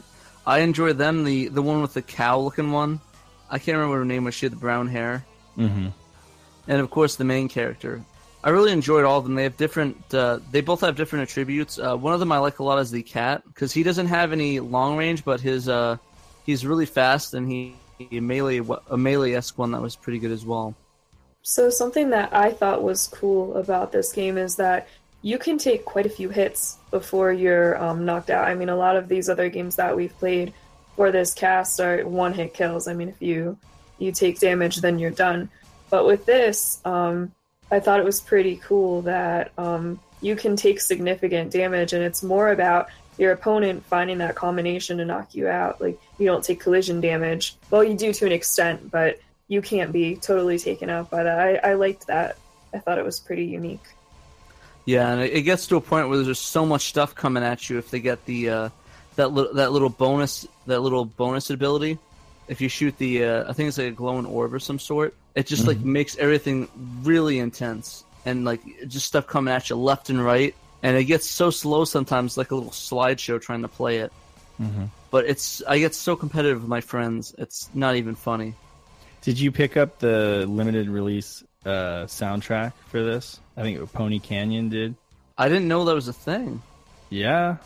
I 0.46 0.60
enjoy 0.60 0.92
them. 0.92 1.24
The 1.24 1.48
the 1.48 1.62
one 1.62 1.82
with 1.82 1.94
the 1.94 2.02
cow-looking 2.02 2.72
one. 2.72 3.00
I 3.50 3.58
can't 3.58 3.76
remember 3.76 3.90
what 3.92 3.98
her 3.98 4.04
name 4.04 4.24
was. 4.24 4.34
She 4.34 4.46
had 4.46 4.52
the 4.52 4.56
brown 4.56 4.88
hair. 4.88 5.24
Mm-hmm. 5.58 5.88
and 6.66 6.80
of 6.80 6.88
course 6.90 7.16
the 7.16 7.24
main 7.24 7.46
character. 7.48 8.02
I 8.42 8.50
really 8.50 8.72
enjoyed 8.72 9.04
all 9.04 9.18
of 9.18 9.24
them. 9.24 9.34
They 9.34 9.42
have 9.44 9.56
different. 9.56 10.12
Uh, 10.12 10.40
they 10.50 10.62
both 10.62 10.80
have 10.80 10.96
different 10.96 11.28
attributes. 11.28 11.78
Uh, 11.78 11.96
one 11.96 12.14
of 12.14 12.20
them 12.20 12.32
I 12.32 12.38
like 12.38 12.58
a 12.58 12.64
lot 12.64 12.78
is 12.78 12.90
the 12.90 13.02
cat 13.02 13.42
because 13.46 13.72
he 13.72 13.82
doesn't 13.82 14.06
have 14.06 14.32
any 14.32 14.60
long 14.60 14.96
range, 14.96 15.24
but 15.24 15.40
his 15.40 15.68
uh, 15.68 15.98
he's 16.44 16.66
really 16.66 16.86
fast 16.86 17.34
and 17.34 17.48
he, 17.50 17.74
he 17.98 18.18
melee 18.18 18.60
a 18.90 18.96
melee 18.96 19.34
esque 19.34 19.58
one 19.58 19.70
that 19.72 19.82
was 19.82 19.94
pretty 19.94 20.18
good 20.18 20.32
as 20.32 20.44
well. 20.44 20.74
So 21.42 21.70
something 21.70 22.10
that 22.10 22.32
I 22.32 22.50
thought 22.50 22.82
was 22.82 23.08
cool 23.08 23.56
about 23.56 23.92
this 23.92 24.12
game 24.12 24.38
is 24.38 24.56
that 24.56 24.88
you 25.22 25.38
can 25.38 25.58
take 25.58 25.84
quite 25.84 26.06
a 26.06 26.10
few 26.10 26.28
hits 26.28 26.78
before 26.90 27.32
you're 27.32 27.80
um, 27.82 28.04
knocked 28.04 28.30
out. 28.30 28.46
I 28.46 28.54
mean, 28.54 28.68
a 28.68 28.76
lot 28.76 28.96
of 28.96 29.08
these 29.08 29.28
other 29.28 29.48
games 29.48 29.76
that 29.76 29.96
we've 29.96 30.16
played 30.18 30.52
for 30.96 31.10
this 31.10 31.34
cast 31.34 31.80
are 31.80 32.04
one-hit 32.06 32.54
kills. 32.54 32.88
I 32.88 32.94
mean, 32.94 33.08
if 33.08 33.20
you 33.20 33.58
you 33.98 34.12
take 34.12 34.40
damage, 34.40 34.76
then 34.78 34.98
you're 34.98 35.10
done. 35.10 35.48
But 35.90 36.06
with 36.06 36.26
this, 36.26 36.80
um, 36.84 37.32
I 37.70 37.78
thought 37.78 38.00
it 38.00 38.04
was 38.04 38.20
pretty 38.20 38.56
cool 38.56 39.02
that 39.02 39.52
um, 39.56 40.00
you 40.20 40.34
can 40.34 40.56
take 40.56 40.80
significant 40.80 41.52
damage, 41.52 41.92
and 41.92 42.02
it's 42.02 42.22
more 42.22 42.50
about 42.50 42.88
your 43.18 43.32
opponent 43.32 43.84
finding 43.86 44.18
that 44.18 44.34
combination 44.34 44.98
to 44.98 45.04
knock 45.04 45.34
you 45.34 45.46
out. 45.48 45.80
Like 45.80 46.00
you 46.18 46.26
don't 46.26 46.42
take 46.42 46.60
collision 46.60 47.00
damage. 47.00 47.56
Well, 47.70 47.84
you 47.84 47.96
do 47.96 48.12
to 48.12 48.26
an 48.26 48.32
extent, 48.32 48.90
but 48.90 49.20
you 49.52 49.60
can't 49.60 49.92
be 49.92 50.16
totally 50.16 50.58
taken 50.58 50.88
out 50.88 51.10
by 51.10 51.24
that. 51.24 51.38
I, 51.38 51.72
I 51.72 51.74
liked 51.74 52.06
that. 52.06 52.38
I 52.72 52.78
thought 52.78 52.96
it 52.96 53.04
was 53.04 53.20
pretty 53.20 53.44
unique. 53.44 53.84
Yeah, 54.86 55.12
and 55.12 55.20
it, 55.20 55.34
it 55.34 55.42
gets 55.42 55.66
to 55.66 55.76
a 55.76 55.80
point 55.80 56.08
where 56.08 56.16
there's 56.16 56.38
just 56.38 56.46
so 56.46 56.64
much 56.64 56.88
stuff 56.88 57.14
coming 57.14 57.42
at 57.42 57.68
you 57.68 57.76
if 57.76 57.90
they 57.90 58.00
get 58.00 58.24
the 58.24 58.48
uh, 58.48 58.68
that 59.16 59.30
little 59.30 59.52
that 59.54 59.70
little 59.70 59.90
bonus 59.90 60.48
that 60.66 60.80
little 60.80 61.04
bonus 61.04 61.50
ability. 61.50 61.98
If 62.48 62.60
you 62.62 62.68
shoot 62.68 62.96
the, 62.98 63.24
uh, 63.24 63.44
I 63.48 63.52
think 63.52 63.68
it's 63.68 63.78
like 63.78 63.88
a 63.88 63.90
glowing 63.92 64.26
orb 64.26 64.52
or 64.52 64.58
some 64.58 64.78
sort. 64.78 65.14
It 65.34 65.46
just 65.46 65.66
like 65.66 65.78
makes 65.78 66.16
everything 66.16 66.68
really 67.02 67.38
intense 67.38 68.04
and 68.26 68.44
like 68.44 68.60
just 68.88 69.06
stuff 69.06 69.26
coming 69.26 69.54
at 69.54 69.70
you 69.70 69.76
left 69.76 70.10
and 70.10 70.22
right. 70.22 70.54
And 70.82 70.96
it 70.96 71.04
gets 71.04 71.30
so 71.30 71.50
slow 71.50 71.84
sometimes, 71.84 72.36
like 72.36 72.50
a 72.50 72.54
little 72.54 72.72
slideshow 72.72 73.40
trying 73.40 73.62
to 73.62 73.68
play 73.68 73.98
it. 73.98 74.12
Mm-hmm. 74.60 74.86
But 75.10 75.26
it's 75.26 75.62
I 75.68 75.78
get 75.78 75.94
so 75.94 76.16
competitive 76.16 76.62
with 76.62 76.68
my 76.68 76.80
friends. 76.80 77.34
It's 77.38 77.70
not 77.74 77.96
even 77.96 78.14
funny. 78.14 78.54
Did 79.22 79.38
you 79.38 79.52
pick 79.52 79.76
up 79.76 80.00
the 80.00 80.44
limited 80.48 80.88
release 80.88 81.44
uh, 81.64 82.06
soundtrack 82.06 82.72
for 82.88 83.02
this? 83.02 83.38
I 83.56 83.62
think 83.62 83.92
Pony 83.92 84.18
Canyon 84.18 84.68
did. 84.68 84.96
I 85.38 85.48
didn't 85.48 85.68
know 85.68 85.84
that 85.84 85.94
was 85.94 86.08
a 86.08 86.12
thing. 86.12 86.60
Yeah, 87.08 87.56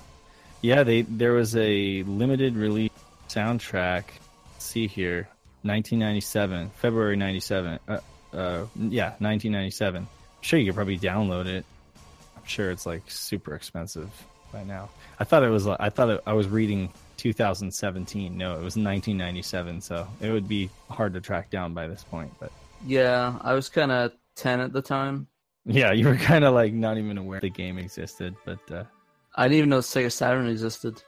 yeah. 0.60 0.82
They 0.82 1.02
there 1.02 1.32
was 1.32 1.56
a 1.56 2.02
limited 2.02 2.56
release 2.56 2.90
soundtrack. 3.28 4.04
Let's 4.52 4.66
see 4.66 4.86
here, 4.86 5.28
1997, 5.62 6.70
February 6.76 7.16
97. 7.16 7.78
Uh, 7.88 7.92
uh, 8.34 8.66
yeah, 8.76 9.14
1997. 9.18 10.02
I'm 10.02 10.08
sure 10.42 10.58
you 10.58 10.66
could 10.66 10.74
probably 10.74 10.98
download 10.98 11.46
it. 11.46 11.64
I'm 12.36 12.44
sure 12.44 12.70
it's 12.70 12.84
like 12.84 13.02
super 13.10 13.54
expensive 13.54 14.10
by 14.52 14.62
now. 14.62 14.90
I 15.18 15.24
thought 15.24 15.42
it 15.42 15.48
was. 15.48 15.66
I 15.66 15.88
thought 15.88 16.10
it, 16.10 16.20
I 16.26 16.34
was 16.34 16.48
reading 16.48 16.92
2017. 17.16 18.36
No, 18.36 18.52
it 18.52 18.56
was 18.56 18.76
1997. 18.76 19.80
So 19.80 20.06
it 20.20 20.30
would 20.30 20.48
be 20.48 20.70
hard 20.90 21.14
to 21.14 21.20
track 21.20 21.50
down 21.50 21.74
by 21.74 21.86
this 21.86 22.04
point. 22.04 22.32
But 22.38 22.52
Yeah, 22.84 23.38
I 23.42 23.54
was 23.54 23.68
kind 23.68 23.90
of 23.92 24.12
ten 24.34 24.60
at 24.60 24.72
the 24.72 24.82
time. 24.82 25.26
yeah, 25.64 25.92
you 25.92 26.06
were 26.06 26.16
kind 26.16 26.44
of 26.44 26.54
like 26.54 26.72
not 26.72 26.98
even 26.98 27.18
aware 27.18 27.40
the 27.40 27.50
game 27.50 27.78
existed. 27.78 28.34
But 28.44 28.70
uh, 28.70 28.84
I 29.34 29.44
didn't 29.48 29.58
even 29.58 29.70
know 29.70 29.78
Sega 29.80 30.12
Saturn 30.12 30.46
existed. 30.48 31.02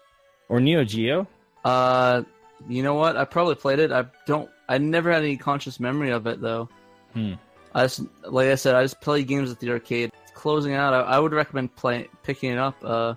Or 0.49 0.61
Neo 0.61 0.83
Geo? 0.85 1.27
Uh, 1.65 2.23
you 2.69 2.83
know 2.83 2.95
what? 2.95 3.17
I 3.17 3.25
probably 3.25 3.55
played 3.55 3.79
it. 3.79 3.93
I 3.93 4.07
don't. 4.27 4.49
I 4.69 4.79
never 4.79 5.13
had 5.13 5.23
any 5.23 5.37
conscious 5.37 5.79
memory 5.81 6.11
of 6.11 6.27
it 6.27 6.41
though. 6.41 6.69
Hmm. 7.15 7.35
I 7.75 7.85
just, 7.85 8.01
like 8.25 8.49
I 8.49 8.55
said, 8.55 8.75
I 8.75 8.83
just 8.83 9.01
play 9.01 9.23
games 9.23 9.51
at 9.51 9.61
the 9.61 9.71
arcade. 9.71 10.11
Closing 10.35 10.73
out, 10.75 10.95
I, 10.95 11.01
I 11.01 11.19
would 11.19 11.33
recommend 11.33 11.75
playing, 11.77 12.09
picking 12.23 12.51
it 12.53 12.59
up. 12.59 12.77
Uh, 12.83 13.15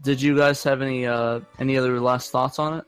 did 0.00 0.20
you 0.20 0.36
guys 0.36 0.62
have 0.64 0.82
any 0.82 1.06
uh 1.06 1.40
any 1.58 1.76
other 1.76 2.00
last 2.00 2.30
thoughts 2.30 2.58
on 2.58 2.78
it? 2.78 2.84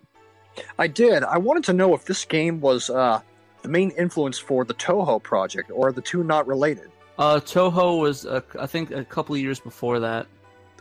I 0.78 0.86
did. 0.86 1.24
I 1.24 1.38
wanted 1.38 1.64
to 1.64 1.72
know 1.72 1.94
if 1.94 2.04
this 2.04 2.24
game 2.24 2.60
was 2.60 2.88
uh, 2.88 3.20
the 3.62 3.68
main 3.68 3.90
influence 3.92 4.38
for 4.38 4.64
the 4.64 4.74
Touhou 4.74 5.22
project, 5.22 5.70
or 5.72 5.88
are 5.88 5.92
the 5.92 6.00
two 6.00 6.22
not 6.22 6.46
related? 6.46 6.90
Uh, 7.18 7.40
Touhou 7.40 8.00
was, 8.00 8.24
uh, 8.24 8.40
I 8.60 8.66
think, 8.66 8.90
a 8.92 9.04
couple 9.04 9.34
of 9.34 9.40
years 9.40 9.58
before 9.58 9.98
that. 10.00 10.26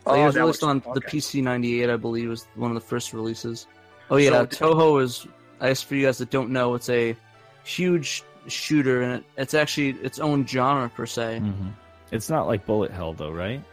Like, 0.05 0.19
it 0.19 0.25
was 0.25 0.35
that 0.35 0.41
released 0.41 0.63
on 0.63 0.79
the. 0.93 1.01
PC 1.01 1.41
'98, 1.41 1.89
I 1.89 1.95
believe, 1.95 2.29
was 2.29 2.45
one 2.55 2.69
of 2.69 2.75
the 2.75 2.81
first 2.81 3.13
releases. 3.13 3.67
Oh 4.11 4.17
yeah, 4.17 4.29
So- 4.29 4.45
Touhou 4.45 5.01
is. 5.01 5.27
I 5.59 5.69
guess 5.69 5.81
for 5.81 5.95
you 5.95 6.05
guys 6.05 6.17
that 6.17 6.29
don't 6.29 6.49
know, 6.49 6.75
it's 6.75 6.89
a 6.89 7.15
huge 7.63 8.23
shooter, 8.47 9.01
and 9.01 9.13
it, 9.15 9.23
it's 9.37 9.53
actually 9.53 9.91
its 10.03 10.19
own 10.19 10.45
genre 10.45 10.89
per 10.89 11.05
se. 11.05 11.39
Mm-hmm. 11.41 11.69
It's 12.11 12.29
not 12.29 12.47
like 12.47 12.65
Bullet 12.65 12.91
Hell, 12.91 13.13
though, 13.13 13.31
right? 13.31 13.63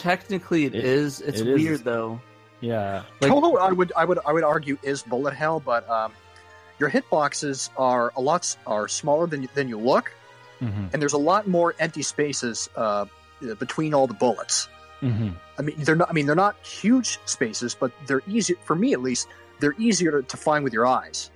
Technically, 0.00 0.64
It- 0.66 0.74
it 0.74 0.84
is. 0.84 1.20
It's 1.20 1.40
it 1.40 1.48
is. 1.48 1.54
weird 1.62 1.84
though. 1.84 2.20
Yeah. 2.60 3.02
like- 3.20 3.30
Touhou, 3.30 3.58
I 3.60 3.72
would, 3.72 3.92
I 3.96 4.04
would, 4.04 4.18
I 4.26 4.32
would 4.32 4.44
argue 4.44 4.78
is 4.82 5.02
bullet 5.02 5.34
hell, 5.34 5.60
but 5.60 5.88
um, 5.90 6.12
your 6.78 6.90
hitboxes 6.90 7.70
are 7.76 8.12
a 8.16 8.20
lot 8.20 8.56
are 8.66 8.88
smaller 8.88 9.26
than 9.26 9.42
you, 9.42 9.48
than 9.54 9.68
you 9.68 9.78
look, 9.78 10.12
Mm-hmm. 10.60 10.86
and 10.92 11.02
there's 11.02 11.12
a 11.12 11.18
lot 11.18 11.46
more 11.46 11.74
empty 11.78 12.00
spaces 12.02 12.70
uh, 12.76 13.04
between 13.58 13.92
all 13.92 14.06
the 14.06 14.14
bullets. 14.14 14.68
Mm-hmm. 15.02 15.28
I 15.58 15.62
mean, 15.62 15.74
they're 15.80 15.94
not. 15.96 16.08
I 16.08 16.14
mean, 16.14 16.24
they're 16.24 16.34
not 16.34 16.56
huge 16.64 17.18
spaces, 17.26 17.74
but 17.78 17.92
they're 18.06 18.22
easy 18.26 18.54
for 18.64 18.74
me 18.74 18.94
at 18.94 19.02
least. 19.02 19.28
They're 19.60 19.74
easier 19.78 20.10
to, 20.12 20.22
to 20.26 20.36
find 20.38 20.64
with 20.64 20.72
your 20.72 20.86
eyes. 20.86 21.30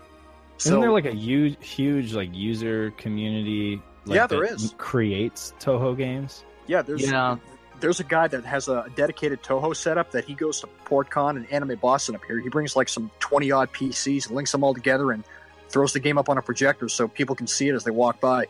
So 0.57 0.71
Isn't 0.71 0.81
there 0.81 0.91
like 0.91 1.05
a 1.07 1.13
huge, 1.15 1.57
huge 1.67 2.15
like 2.15 2.31
user 2.35 2.93
community? 2.93 3.83
Like, 4.07 4.17
Yeah, 4.17 4.27
there 4.27 4.41
that 4.41 4.53
is. 4.53 4.75
Creates 4.79 5.53
Touhou 5.61 5.97
games. 5.97 6.45
yeah, 6.67 6.81
there's 6.81 7.03
Yeah. 7.11 7.37
There's 7.81 8.01
a 8.01 8.05
guy 8.05 8.29
that 8.29 8.45
has 8.45 8.69
a 8.69 8.87
dedicated 8.95 9.43
Touhou 9.43 9.75
setup 9.75 10.11
that 10.13 10.25
he 10.25 10.35
goes 10.35 10.61
to 10.61 10.69
PortCon 10.85 11.37
and 11.37 11.51
Anime 11.53 11.79
Boston 11.79 12.15
up 12.15 12.25
here. 12.27 12.39
He 12.39 12.49
brings 12.49 12.77
like 12.77 12.89
some 12.89 13.11
twenty 13.21 13.51
odd 13.51 13.73
PCs, 13.73 14.31
links 14.31 14.53
them 14.53 14.63
all 14.65 14.75
together, 14.75 15.13
and 15.13 15.25
throws 15.69 15.93
the 15.93 16.01
game 16.01 16.19
up 16.19 16.29
on 16.29 16.37
a 16.39 16.43
projector 16.43 16.89
so 16.89 17.09
people 17.09 17.35
can 17.37 17.47
see 17.47 17.69
it 17.69 17.75
as 17.75 17.85
they 17.85 17.91
walk 17.91 18.21
by. 18.21 18.47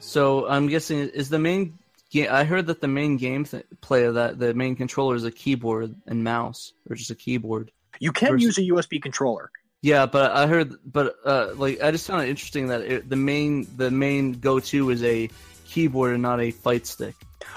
So 0.00 0.46
I'm 0.48 0.66
guessing 0.68 0.98
is 0.98 1.28
the 1.30 1.38
main. 1.38 1.78
game 2.10 2.28
I 2.30 2.44
heard 2.44 2.66
that 2.66 2.80
the 2.82 2.88
main 2.88 3.16
game 3.16 3.44
th- 3.46 3.64
play 3.80 4.04
of 4.04 4.14
that 4.14 4.38
the 4.38 4.52
main 4.52 4.76
controller 4.76 5.14
is 5.16 5.24
a 5.24 5.30
keyboard 5.30 5.94
and 6.06 6.22
mouse, 6.22 6.72
or 6.90 6.96
just 6.96 7.10
a 7.10 7.14
keyboard. 7.14 7.70
You 7.98 8.12
can 8.12 8.32
Versus- 8.32 8.58
use 8.58 8.58
a 8.58 8.72
USB 8.74 9.00
controller. 9.02 9.50
Yeah, 9.82 10.06
but 10.06 10.32
I 10.32 10.46
heard, 10.46 10.74
but 10.84 11.16
uh, 11.24 11.52
like 11.54 11.80
I 11.82 11.90
just 11.90 12.06
found 12.06 12.22
it 12.24 12.28
interesting 12.28 12.68
that 12.68 12.80
it, 12.82 13.08
the 13.08 13.16
main 13.16 13.66
the 13.76 13.90
main 13.90 14.32
go 14.32 14.58
to 14.60 14.90
is 14.90 15.02
a 15.04 15.30
keyboard 15.76 16.14
and 16.14 16.22
not 16.22 16.40
a 16.40 16.50
fight 16.50 16.86
stick. 16.86 17.14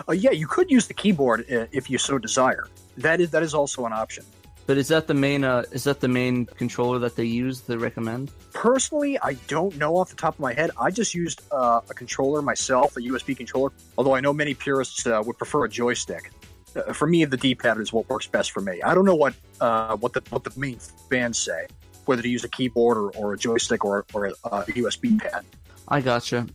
Uh, 0.08 0.12
yeah, 0.12 0.32
you 0.32 0.46
could 0.46 0.70
use 0.70 0.88
the 0.88 0.94
keyboard 0.94 1.40
uh, 1.50 1.68
if 1.72 1.90
you 1.90 1.98
so 1.98 2.18
desire. 2.18 2.68
That 2.98 3.22
is 3.22 3.32
that 3.32 3.44
is 3.44 3.54
also 3.54 3.86
an 3.86 3.94
option. 3.94 4.26
But 4.68 4.78
is 4.78 4.90
that 4.90 5.08
the 5.08 5.14
main 5.14 5.46
uh, 5.46 5.64
is 5.72 5.86
that 5.86 6.02
the 6.02 6.10
main 6.10 6.46
controller 6.46 7.00
that 7.00 7.16
they 7.16 7.24
use? 7.24 7.62
They 7.62 7.78
recommend. 7.78 8.32
Personally, 8.54 9.18
I 9.30 9.34
don't 9.48 9.76
know 9.78 9.96
off 9.96 10.10
the 10.10 10.18
top 10.18 10.34
of 10.34 10.41
my 10.41 10.54
head. 10.54 10.70
I 10.78 10.91
just 10.91 11.16
used 11.16 11.41
uh, 11.52 11.80
a 11.90 11.94
controller 11.94 12.41
myself, 12.41 12.98
a 12.98 13.00
USB 13.00 13.38
controller. 13.38 13.72
Although 13.98 14.16
I 14.16 14.20
know 14.20 14.34
many 14.34 14.54
purists 14.54 15.08
uh, 15.08 15.24
would 15.26 15.38
prefer 15.38 15.64
a 15.64 15.70
joystick. 15.70 16.32
Uh, 16.76 16.94
for 16.94 17.08
me, 17.08 17.26
the 17.26 17.38
D-pad 17.38 17.80
is 17.80 17.91
what 17.91 18.08
works 18.10 18.28
best 18.28 18.52
for 18.52 18.62
me. 18.62 18.82
I 18.84 18.94
don't 18.94 19.06
know 19.06 19.16
what 19.16 19.34
uh, 19.62 19.96
what 19.96 20.12
the 20.12 20.22
what 20.30 20.44
the 20.44 20.54
main 20.60 20.78
fans 21.10 21.38
say, 21.38 21.68
whether 22.06 22.22
to 22.22 22.30
use 22.30 22.44
a 22.44 22.50
keyboard 22.50 22.98
or, 22.98 23.10
or 23.20 23.34
a 23.34 23.38
joystick 23.38 23.86
or, 23.86 24.06
or 24.14 24.26
a, 24.26 24.34
a 24.44 24.64
USB 24.84 25.18
pad. 25.20 25.46
I 25.88 26.02
gotcha. 26.02 26.46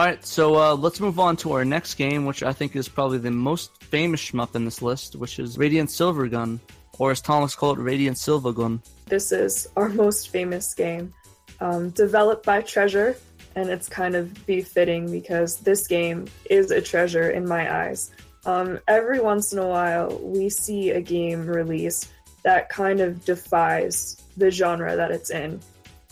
All 0.00 0.06
right, 0.06 0.24
so 0.24 0.56
uh, 0.56 0.74
let's 0.76 0.98
move 0.98 1.20
on 1.20 1.36
to 1.36 1.52
our 1.52 1.62
next 1.62 1.96
game, 1.96 2.24
which 2.24 2.42
I 2.42 2.54
think 2.54 2.74
is 2.74 2.88
probably 2.88 3.18
the 3.18 3.30
most 3.30 3.84
famous 3.84 4.30
shmup 4.30 4.56
in 4.56 4.64
this 4.64 4.80
list, 4.80 5.14
which 5.14 5.38
is 5.38 5.58
Radiant 5.58 5.90
Silvergun, 5.90 6.58
or 6.98 7.10
as 7.10 7.20
Thomas 7.20 7.54
called 7.54 7.78
it, 7.78 7.82
Radiant 7.82 8.16
Silvergun. 8.16 8.82
This 9.08 9.30
is 9.30 9.68
our 9.76 9.90
most 9.90 10.30
famous 10.30 10.72
game, 10.72 11.12
um, 11.60 11.90
developed 11.90 12.46
by 12.46 12.62
Treasure, 12.62 13.14
and 13.56 13.68
it's 13.68 13.90
kind 13.90 14.14
of 14.14 14.46
befitting 14.46 15.12
because 15.12 15.58
this 15.58 15.86
game 15.86 16.28
is 16.48 16.70
a 16.70 16.80
treasure 16.80 17.32
in 17.32 17.46
my 17.46 17.70
eyes. 17.70 18.10
Um, 18.46 18.78
every 18.88 19.20
once 19.20 19.52
in 19.52 19.58
a 19.58 19.68
while, 19.68 20.18
we 20.22 20.48
see 20.48 20.92
a 20.92 21.02
game 21.02 21.46
release 21.46 22.10
that 22.42 22.70
kind 22.70 23.02
of 23.02 23.22
defies 23.26 24.22
the 24.38 24.50
genre 24.50 24.96
that 24.96 25.10
it's 25.10 25.28
in. 25.28 25.60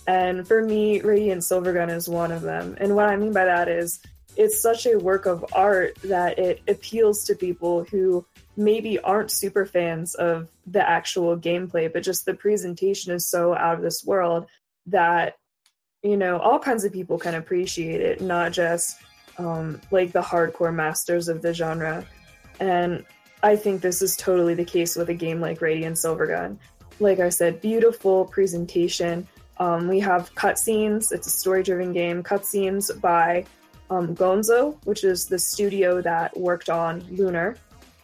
And 0.09 0.48
for 0.48 0.62
me, 0.62 1.02
Radiant 1.02 1.43
Silvergun 1.43 1.90
is 1.90 2.09
one 2.09 2.32
of 2.32 2.40
them. 2.40 2.78
And 2.80 2.97
what 2.97 3.10
I 3.10 3.16
mean 3.16 3.35
by 3.35 3.44
that 3.44 3.68
is 3.68 4.01
it's 4.36 4.59
such 4.59 4.86
a 4.86 4.97
work 4.97 5.26
of 5.26 5.44
art 5.52 5.97
that 6.05 6.39
it 6.39 6.62
appeals 6.66 7.24
to 7.24 7.35
people 7.35 7.85
who 7.85 8.24
maybe 8.56 8.98
aren't 8.98 9.30
super 9.30 9.66
fans 9.66 10.14
of 10.14 10.48
the 10.66 10.89
actual 10.89 11.36
gameplay, 11.36 11.93
but 11.93 12.02
just 12.02 12.24
the 12.24 12.32
presentation 12.32 13.12
is 13.12 13.28
so 13.28 13.55
out 13.55 13.74
of 13.74 13.82
this 13.82 14.02
world 14.02 14.47
that, 14.86 15.36
you 16.02 16.16
know, 16.16 16.39
all 16.39 16.59
kinds 16.59 16.85
of 16.85 16.93
people 16.93 17.18
can 17.18 17.35
appreciate 17.35 18.01
it, 18.01 18.22
not 18.22 18.52
just 18.52 18.97
um, 19.36 19.78
like 19.90 20.12
the 20.12 20.22
hardcore 20.22 20.74
masters 20.74 21.28
of 21.28 21.43
the 21.43 21.52
genre. 21.52 22.02
And 22.60 23.05
I 23.43 23.56
think 23.56 23.82
this 23.82 24.01
is 24.01 24.16
totally 24.16 24.55
the 24.55 24.64
case 24.64 24.97
with 24.97 25.10
a 25.10 25.14
game 25.14 25.43
like 25.43 25.60
Radiant 25.60 25.97
Silvergun. 25.97 26.56
Like 26.98 27.20
I 27.20 27.28
said, 27.28 27.60
beautiful 27.60 28.24
presentation. 28.24 29.28
Um, 29.59 29.89
we 29.89 30.01
have 30.01 30.35
cutscenes. 30.35 31.12
It's 31.12 31.26
a 31.26 31.30
story-driven 31.30 31.93
game. 31.93 32.22
Cutscenes 32.22 33.01
by 33.01 33.44
um, 33.90 34.14
Gonzo, 34.14 34.76
which 34.85 35.05
is 35.05 35.26
the 35.26 35.39
studio 35.39 36.01
that 36.02 36.36
worked 36.36 36.68
on 36.68 37.05
Lunar. 37.10 37.56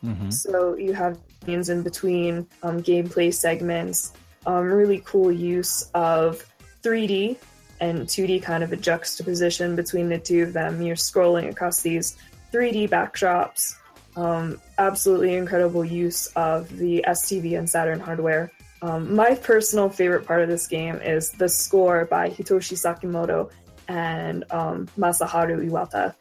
Mm-hmm. 0.04 0.30
So 0.30 0.76
you 0.76 0.92
have 0.92 1.18
scenes 1.44 1.68
in 1.68 1.82
between 1.82 2.46
um, 2.62 2.82
gameplay 2.82 3.32
segments. 3.32 4.12
Um, 4.46 4.64
really 4.64 5.02
cool 5.04 5.32
use 5.32 5.90
of 5.94 6.44
3D 6.82 7.36
and 7.80 8.00
2D, 8.00 8.42
kind 8.42 8.62
of 8.62 8.72
a 8.72 8.76
juxtaposition 8.76 9.76
between 9.76 10.08
the 10.08 10.18
two 10.18 10.42
of 10.42 10.52
them. 10.52 10.82
You're 10.82 10.96
scrolling 10.96 11.48
across 11.48 11.82
these 11.82 12.16
3D 12.52 12.88
backdrops. 12.90 13.76
Um, 14.16 14.60
absolutely 14.78 15.34
incredible 15.34 15.84
use 15.84 16.26
of 16.28 16.76
the 16.76 17.04
STV 17.08 17.58
and 17.58 17.68
Saturn 17.68 18.00
hardware. 18.00 18.52
Um, 18.84 19.14
my 19.14 19.34
personal 19.34 19.88
favorite 19.88 20.26
part 20.26 20.42
of 20.42 20.48
this 20.50 20.66
game 20.66 20.96
is 20.96 21.30
the 21.30 21.48
score 21.48 22.04
by 22.04 22.28
Hitoshi 22.28 22.76
Sakimoto 22.76 23.50
and 23.88 24.44
um, 24.50 24.88
Masaharu 24.98 25.66
Iwata. 25.70 26.14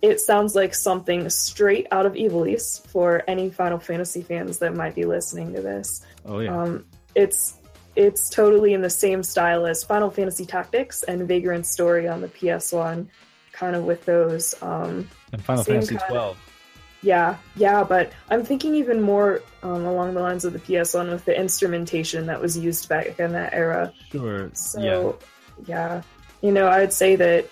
It 0.00 0.20
sounds 0.20 0.54
like 0.54 0.72
something 0.72 1.28
straight 1.28 1.88
out 1.90 2.06
of 2.06 2.12
Ivalice 2.12 2.86
for 2.86 3.24
any 3.26 3.50
Final 3.50 3.80
Fantasy 3.80 4.22
fans 4.22 4.58
that 4.58 4.74
might 4.76 4.94
be 4.94 5.04
listening 5.04 5.52
to 5.52 5.60
this. 5.60 6.02
Oh 6.24 6.38
yeah. 6.38 6.56
Um, 6.56 6.86
it's 7.16 7.58
it's 7.96 8.30
totally 8.30 8.72
in 8.72 8.82
the 8.82 8.88
same 8.88 9.24
style 9.24 9.66
as 9.66 9.82
Final 9.82 10.12
Fantasy 10.12 10.46
Tactics 10.46 11.02
and 11.02 11.26
Vagrant 11.26 11.66
Story 11.66 12.06
on 12.06 12.20
the 12.20 12.28
PS1, 12.28 13.08
kind 13.50 13.74
of 13.74 13.82
with 13.82 14.04
those 14.04 14.54
um, 14.62 15.08
and 15.32 15.42
Final 15.42 15.64
Fantasy 15.64 15.96
kind 15.96 16.02
of- 16.02 16.08
twelve. 16.08 16.49
Yeah, 17.02 17.36
yeah, 17.56 17.82
but 17.82 18.12
I'm 18.30 18.44
thinking 18.44 18.74
even 18.74 19.00
more 19.00 19.42
um, 19.62 19.86
along 19.86 20.14
the 20.14 20.20
lines 20.20 20.44
of 20.44 20.52
the 20.52 20.58
PS1 20.58 21.10
with 21.10 21.24
the 21.24 21.38
instrumentation 21.38 22.26
that 22.26 22.40
was 22.40 22.58
used 22.58 22.88
back 22.88 23.18
in 23.18 23.32
that 23.32 23.54
era. 23.54 23.92
Sure. 24.10 24.50
So, 24.52 25.18
yeah, 25.66 26.02
you 26.42 26.52
know, 26.52 26.68
I'd 26.68 26.92
say 26.92 27.16
that 27.16 27.46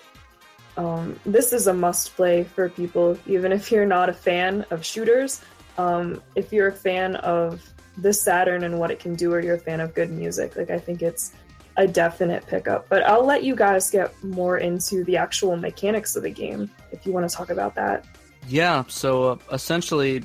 um, 0.77 1.19
this 1.25 1.51
is 1.51 1.67
a 1.67 1.73
must 1.73 2.15
play 2.15 2.43
for 2.43 2.69
people, 2.69 3.17
even 3.25 3.51
if 3.51 3.71
you're 3.71 3.85
not 3.85 4.09
a 4.09 4.13
fan 4.13 4.65
of 4.69 4.85
shooters. 4.85 5.41
Um, 5.77 6.21
if 6.35 6.53
you're 6.53 6.67
a 6.67 6.73
fan 6.73 7.15
of 7.17 7.61
the 7.97 8.13
Saturn 8.13 8.63
and 8.63 8.79
what 8.79 8.91
it 8.91 8.99
can 8.99 9.15
do, 9.15 9.33
or 9.33 9.41
you're 9.41 9.55
a 9.55 9.59
fan 9.59 9.79
of 9.79 9.93
good 9.93 10.11
music, 10.11 10.55
like 10.55 10.69
I 10.69 10.77
think 10.77 11.01
it's 11.01 11.33
a 11.77 11.87
definite 11.87 12.45
pickup. 12.45 12.87
But 12.87 13.03
I'll 13.03 13.25
let 13.25 13.43
you 13.43 13.55
guys 13.55 13.89
get 13.89 14.13
more 14.23 14.57
into 14.57 15.03
the 15.05 15.17
actual 15.17 15.57
mechanics 15.57 16.15
of 16.15 16.23
the 16.23 16.29
game 16.29 16.69
if 16.91 17.05
you 17.05 17.13
want 17.13 17.29
to 17.29 17.35
talk 17.35 17.49
about 17.49 17.73
that. 17.75 18.05
Yeah, 18.49 18.83
so 18.87 19.23
uh, 19.23 19.37
essentially, 19.51 20.23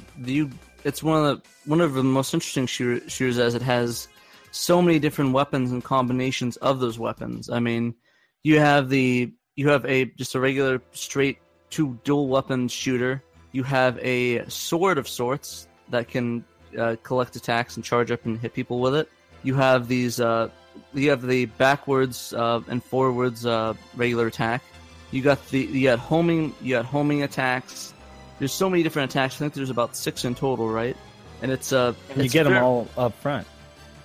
it's 0.83 1.03
one 1.03 1.25
of 1.25 1.43
the 1.43 1.49
one 1.69 1.83
of 1.83 1.93
the 1.93 2.03
most 2.03 2.33
interesting 2.33 2.67
shooter, 2.67 3.07
shooters 3.09 3.39
as 3.39 3.55
it 3.55 3.61
has 3.61 4.09
so 4.51 4.81
many 4.81 4.99
different 4.99 5.33
weapons 5.33 5.73
and 5.73 5.85
combinations 5.85 6.57
of 6.59 6.81
those 6.81 6.99
weapons. 6.99 7.51
I 7.51 7.61
mean, 7.61 7.95
you 8.43 8.61
have 8.61 8.89
the 8.89 9.31
you 9.57 9.69
have 9.69 9.85
a 9.85 10.07
just 10.07 10.35
a 10.35 10.41
regular 10.41 10.81
straight 10.93 11.39
two 11.69 11.99
dual 12.05 12.29
weapon 12.29 12.69
shooter. 12.69 13.23
You 13.53 13.63
have 13.63 13.99
a 13.99 14.49
sword 14.49 14.97
of 14.97 15.07
sorts 15.07 15.69
that 15.91 16.09
can 16.09 16.47
uh, 16.79 16.97
collect 17.03 17.37
attacks 17.37 17.77
and 17.77 17.85
charge 17.85 18.11
up 18.11 18.25
and 18.25 18.39
hit 18.39 18.55
people 18.55 18.81
with 18.81 18.95
it. 18.95 19.11
You 19.43 19.55
have 19.57 19.87
these 19.87 20.19
uh, 20.19 20.49
you 20.95 21.11
have 21.11 21.27
the 21.27 21.45
backwards 21.45 22.33
uh, 22.33 22.63
and 22.69 22.83
forwards 22.83 23.45
uh, 23.45 23.75
regular 23.97 24.29
attack. 24.29 24.63
You 25.11 25.21
got 25.23 25.47
the 25.49 25.61
you 25.61 25.85
got 25.85 25.99
homing 25.99 26.55
you 26.63 26.75
got 26.75 26.87
homing 26.87 27.23
attacks. 27.23 27.94
There's 28.39 28.53
so 28.53 28.69
many 28.69 28.83
different 28.83 29.11
attacks. 29.13 29.37
I 29.37 29.39
think 29.39 29.55
there's 29.55 29.71
about 29.71 29.97
six 29.97 30.25
in 30.25 30.35
total, 30.35 30.69
right? 30.69 30.97
and 31.45 31.53
it's 31.53 31.73
uh, 31.73 31.93
And 32.09 32.19
you 32.19 32.25
it's 32.25 32.33
get 32.33 32.45
them 32.45 32.63
all 32.63 32.89
up 32.97 33.15
front. 33.21 33.47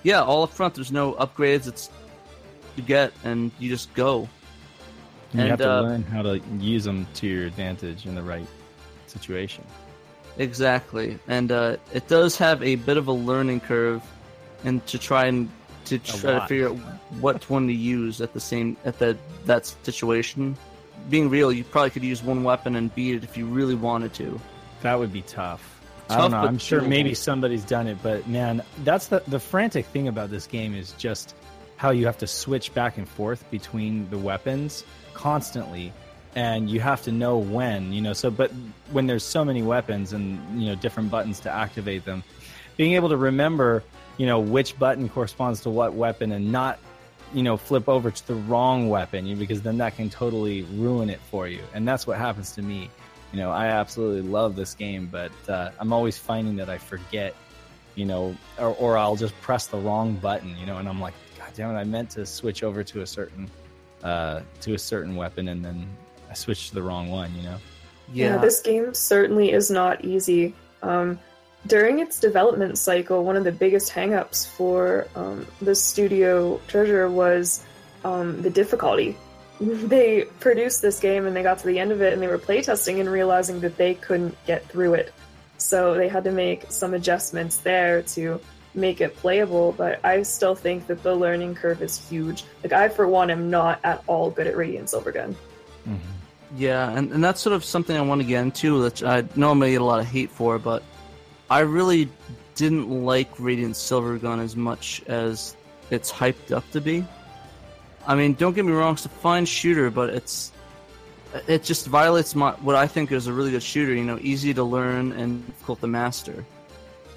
Yeah, 0.02 0.22
all 0.22 0.42
up 0.42 0.52
front. 0.52 0.74
There's 0.74 0.92
no 0.92 1.14
upgrades. 1.14 1.66
It's 1.66 1.90
you 2.76 2.82
get 2.82 3.12
and 3.24 3.50
you 3.58 3.70
just 3.70 3.92
go. 3.94 4.28
And 5.32 5.42
you 5.42 5.48
have 5.48 5.58
to 5.60 5.72
uh, 5.72 5.82
learn 5.82 6.02
how 6.02 6.22
to 6.22 6.38
use 6.58 6.84
them 6.84 7.06
to 7.14 7.26
your 7.26 7.46
advantage 7.46 8.04
in 8.04 8.14
the 8.14 8.22
right 8.22 8.46
situation. 9.06 9.64
Exactly, 10.36 11.18
and 11.28 11.50
uh, 11.50 11.76
it 11.94 12.08
does 12.08 12.36
have 12.36 12.62
a 12.62 12.74
bit 12.76 12.98
of 12.98 13.08
a 13.08 13.12
learning 13.12 13.60
curve, 13.60 14.02
and 14.62 14.84
to 14.86 14.98
try 14.98 15.26
and 15.26 15.50
to 15.86 15.98
try 15.98 16.40
to 16.40 16.46
figure 16.46 16.68
out 16.68 16.76
what 17.20 17.48
one 17.48 17.66
to 17.66 17.72
use 17.72 18.20
at 18.20 18.34
the 18.34 18.40
same 18.40 18.76
at 18.84 18.98
that 18.98 19.16
that 19.46 19.64
situation. 19.82 20.56
Being 21.10 21.28
real, 21.28 21.52
you 21.52 21.64
probably 21.64 21.90
could 21.90 22.04
use 22.04 22.22
one 22.22 22.44
weapon 22.44 22.76
and 22.76 22.94
beat 22.94 23.16
it 23.16 23.24
if 23.24 23.36
you 23.36 23.46
really 23.46 23.74
wanted 23.74 24.14
to. 24.14 24.40
That 24.82 24.98
would 24.98 25.12
be 25.12 25.22
tough. 25.22 25.80
I 26.08 26.16
don't 26.16 26.30
know. 26.30 26.38
I'm 26.38 26.58
sure 26.58 26.80
maybe 26.80 27.14
somebody's 27.14 27.64
done 27.64 27.86
it, 27.86 27.98
but 28.02 28.26
man, 28.26 28.62
that's 28.84 29.08
the 29.08 29.22
the 29.28 29.38
frantic 29.38 29.86
thing 29.86 30.08
about 30.08 30.30
this 30.30 30.46
game 30.46 30.74
is 30.74 30.92
just 30.92 31.34
how 31.76 31.90
you 31.90 32.06
have 32.06 32.18
to 32.18 32.26
switch 32.26 32.74
back 32.74 32.98
and 32.98 33.08
forth 33.08 33.48
between 33.50 34.08
the 34.10 34.18
weapons 34.18 34.84
constantly 35.14 35.92
and 36.34 36.70
you 36.70 36.80
have 36.80 37.02
to 37.02 37.12
know 37.12 37.38
when, 37.38 37.92
you 37.92 38.00
know. 38.00 38.12
So 38.12 38.30
but 38.30 38.50
when 38.92 39.06
there's 39.06 39.24
so 39.24 39.44
many 39.44 39.62
weapons 39.62 40.12
and, 40.12 40.60
you 40.60 40.68
know, 40.68 40.74
different 40.74 41.10
buttons 41.10 41.40
to 41.40 41.50
activate 41.50 42.04
them, 42.04 42.22
being 42.76 42.94
able 42.94 43.08
to 43.08 43.16
remember, 43.16 43.82
you 44.16 44.26
know, 44.26 44.38
which 44.38 44.78
button 44.78 45.08
corresponds 45.08 45.60
to 45.62 45.70
what 45.70 45.94
weapon 45.94 46.32
and 46.32 46.52
not 46.52 46.78
you 47.32 47.42
know 47.42 47.56
flip 47.56 47.88
over 47.88 48.10
to 48.10 48.26
the 48.26 48.34
wrong 48.34 48.88
weapon 48.88 49.26
you- 49.26 49.36
because 49.36 49.62
then 49.62 49.78
that 49.78 49.96
can 49.96 50.10
totally 50.10 50.62
ruin 50.74 51.08
it 51.10 51.20
for 51.30 51.46
you. 51.48 51.62
And 51.74 51.86
that's 51.86 52.06
what 52.06 52.18
happens 52.18 52.52
to 52.52 52.62
me. 52.62 52.90
You 53.32 53.38
know 53.38 53.52
i 53.52 53.66
absolutely 53.66 54.28
love 54.28 54.56
this 54.56 54.74
game 54.74 55.06
but 55.06 55.30
uh, 55.48 55.70
i'm 55.78 55.92
always 55.92 56.18
finding 56.18 56.56
that 56.56 56.68
i 56.68 56.76
forget 56.78 57.32
you 57.94 58.04
know 58.04 58.34
or, 58.58 58.74
or 58.74 58.98
i'll 58.98 59.14
just 59.14 59.40
press 59.40 59.68
the 59.68 59.76
wrong 59.78 60.16
button 60.16 60.56
you 60.58 60.66
know 60.66 60.78
and 60.78 60.88
i'm 60.88 61.00
like 61.00 61.14
god 61.38 61.50
damn 61.54 61.70
it 61.70 61.78
i 61.78 61.84
meant 61.84 62.10
to 62.10 62.26
switch 62.26 62.64
over 62.64 62.82
to 62.82 63.02
a 63.02 63.06
certain 63.06 63.48
uh, 64.02 64.40
to 64.62 64.74
a 64.74 64.78
certain 64.78 65.14
weapon 65.14 65.46
and 65.46 65.64
then 65.64 65.86
i 66.28 66.34
switched 66.34 66.70
to 66.70 66.74
the 66.74 66.82
wrong 66.82 67.08
one 67.08 67.32
you 67.36 67.42
know? 67.44 67.56
Yeah, 68.12 68.34
Yeah, 68.34 68.38
this 68.38 68.60
game 68.62 68.92
certainly 68.94 69.52
is 69.52 69.70
not 69.70 70.04
easy. 70.04 70.52
Um, 70.82 71.16
during 71.66 72.00
its 72.00 72.18
development 72.18 72.78
cycle, 72.78 73.24
one 73.24 73.36
of 73.36 73.44
the 73.44 73.52
biggest 73.52 73.92
hangups 73.92 74.46
for 74.46 75.06
um, 75.14 75.46
the 75.60 75.74
studio 75.74 76.58
Treasure 76.68 77.08
was 77.08 77.64
um, 78.04 78.40
the 78.42 78.50
difficulty. 78.50 79.16
they 79.60 80.22
produced 80.40 80.80
this 80.80 80.98
game 80.98 81.26
and 81.26 81.36
they 81.36 81.42
got 81.42 81.58
to 81.58 81.66
the 81.66 81.78
end 81.78 81.92
of 81.92 82.00
it 82.00 82.12
and 82.12 82.22
they 82.22 82.28
were 82.28 82.38
playtesting 82.38 83.00
and 83.00 83.10
realizing 83.10 83.60
that 83.60 83.76
they 83.76 83.94
couldn't 83.94 84.36
get 84.46 84.66
through 84.68 84.94
it. 84.94 85.12
So 85.58 85.92
they 85.94 86.08
had 86.08 86.24
to 86.24 86.32
make 86.32 86.70
some 86.70 86.94
adjustments 86.94 87.58
there 87.58 88.02
to 88.02 88.40
make 88.72 89.00
it 89.02 89.14
playable, 89.16 89.72
but 89.72 90.02
I 90.04 90.22
still 90.22 90.54
think 90.54 90.86
that 90.86 91.02
the 91.02 91.14
learning 91.14 91.56
curve 91.56 91.82
is 91.82 92.08
huge. 92.08 92.44
Like, 92.62 92.72
I, 92.72 92.88
for 92.88 93.06
one, 93.06 93.30
am 93.30 93.50
not 93.50 93.80
at 93.84 94.02
all 94.06 94.30
good 94.30 94.46
at 94.46 94.56
Radiant 94.56 94.88
Silvergun. 94.88 95.34
Yeah, 96.56 96.90
and, 96.90 97.12
and 97.12 97.22
that's 97.22 97.40
sort 97.40 97.54
of 97.54 97.64
something 97.64 97.96
I 97.96 98.00
want 98.00 98.20
to 98.22 98.26
get 98.26 98.42
into, 98.42 98.82
which 98.82 99.02
I 99.02 99.22
to 99.22 99.70
get 99.70 99.80
a 99.80 99.84
lot 99.84 100.00
of 100.00 100.06
hate 100.06 100.30
for, 100.30 100.58
but 100.58 100.82
I 101.50 101.60
really 101.60 102.08
didn't 102.54 102.88
like 102.88 103.28
Radiant 103.40 103.74
Silvergun 103.74 104.38
as 104.38 104.54
much 104.54 105.02
as 105.08 105.56
it's 105.90 106.10
hyped 106.10 106.52
up 106.52 106.68
to 106.70 106.80
be. 106.80 107.04
I 108.06 108.14
mean, 108.14 108.34
don't 108.34 108.54
get 108.54 108.64
me 108.64 108.72
wrong, 108.72 108.94
it's 108.94 109.04
a 109.04 109.08
fine 109.08 109.44
shooter, 109.44 109.90
but 109.90 110.10
it's 110.10 110.52
it 111.46 111.62
just 111.62 111.86
violates 111.86 112.34
my 112.34 112.52
what 112.52 112.76
I 112.76 112.86
think 112.86 113.12
is 113.12 113.26
a 113.26 113.32
really 113.32 113.50
good 113.50 113.62
shooter. 113.62 113.92
You 113.92 114.04
know, 114.04 114.18
easy 114.20 114.54
to 114.54 114.64
learn 114.64 115.12
and 115.12 115.44
difficult 115.46 115.80
to 115.80 115.86
master. 115.86 116.44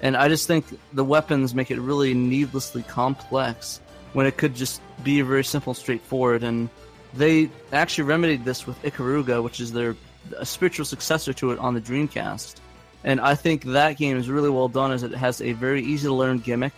And 0.02 0.16
I 0.16 0.28
just 0.28 0.46
think 0.46 0.66
the 0.92 1.04
weapons 1.04 1.54
make 1.54 1.70
it 1.70 1.80
really 1.80 2.12
needlessly 2.12 2.82
complex 2.82 3.80
when 4.12 4.26
it 4.26 4.36
could 4.36 4.54
just 4.54 4.82
be 5.02 5.20
very 5.22 5.44
simple, 5.44 5.74
straightforward. 5.74 6.42
And 6.42 6.68
they 7.14 7.50
actually 7.72 8.04
remedied 8.04 8.44
this 8.44 8.66
with 8.66 8.80
Ikaruga, 8.82 9.42
which 9.42 9.60
is 9.60 9.72
their 9.72 9.96
spiritual 10.42 10.84
successor 10.84 11.32
to 11.34 11.52
it 11.52 11.58
on 11.58 11.74
the 11.74 11.80
Dreamcast. 11.80 12.56
And 13.04 13.20
I 13.20 13.34
think 13.34 13.64
that 13.64 13.98
game 13.98 14.16
is 14.16 14.30
really 14.30 14.50
well 14.50 14.68
done, 14.68 14.90
as 14.90 15.02
it 15.02 15.12
has 15.12 15.42
a 15.42 15.52
very 15.52 15.82
easy 15.82 16.08
to 16.08 16.14
learn 16.14 16.38
gimmick, 16.38 16.72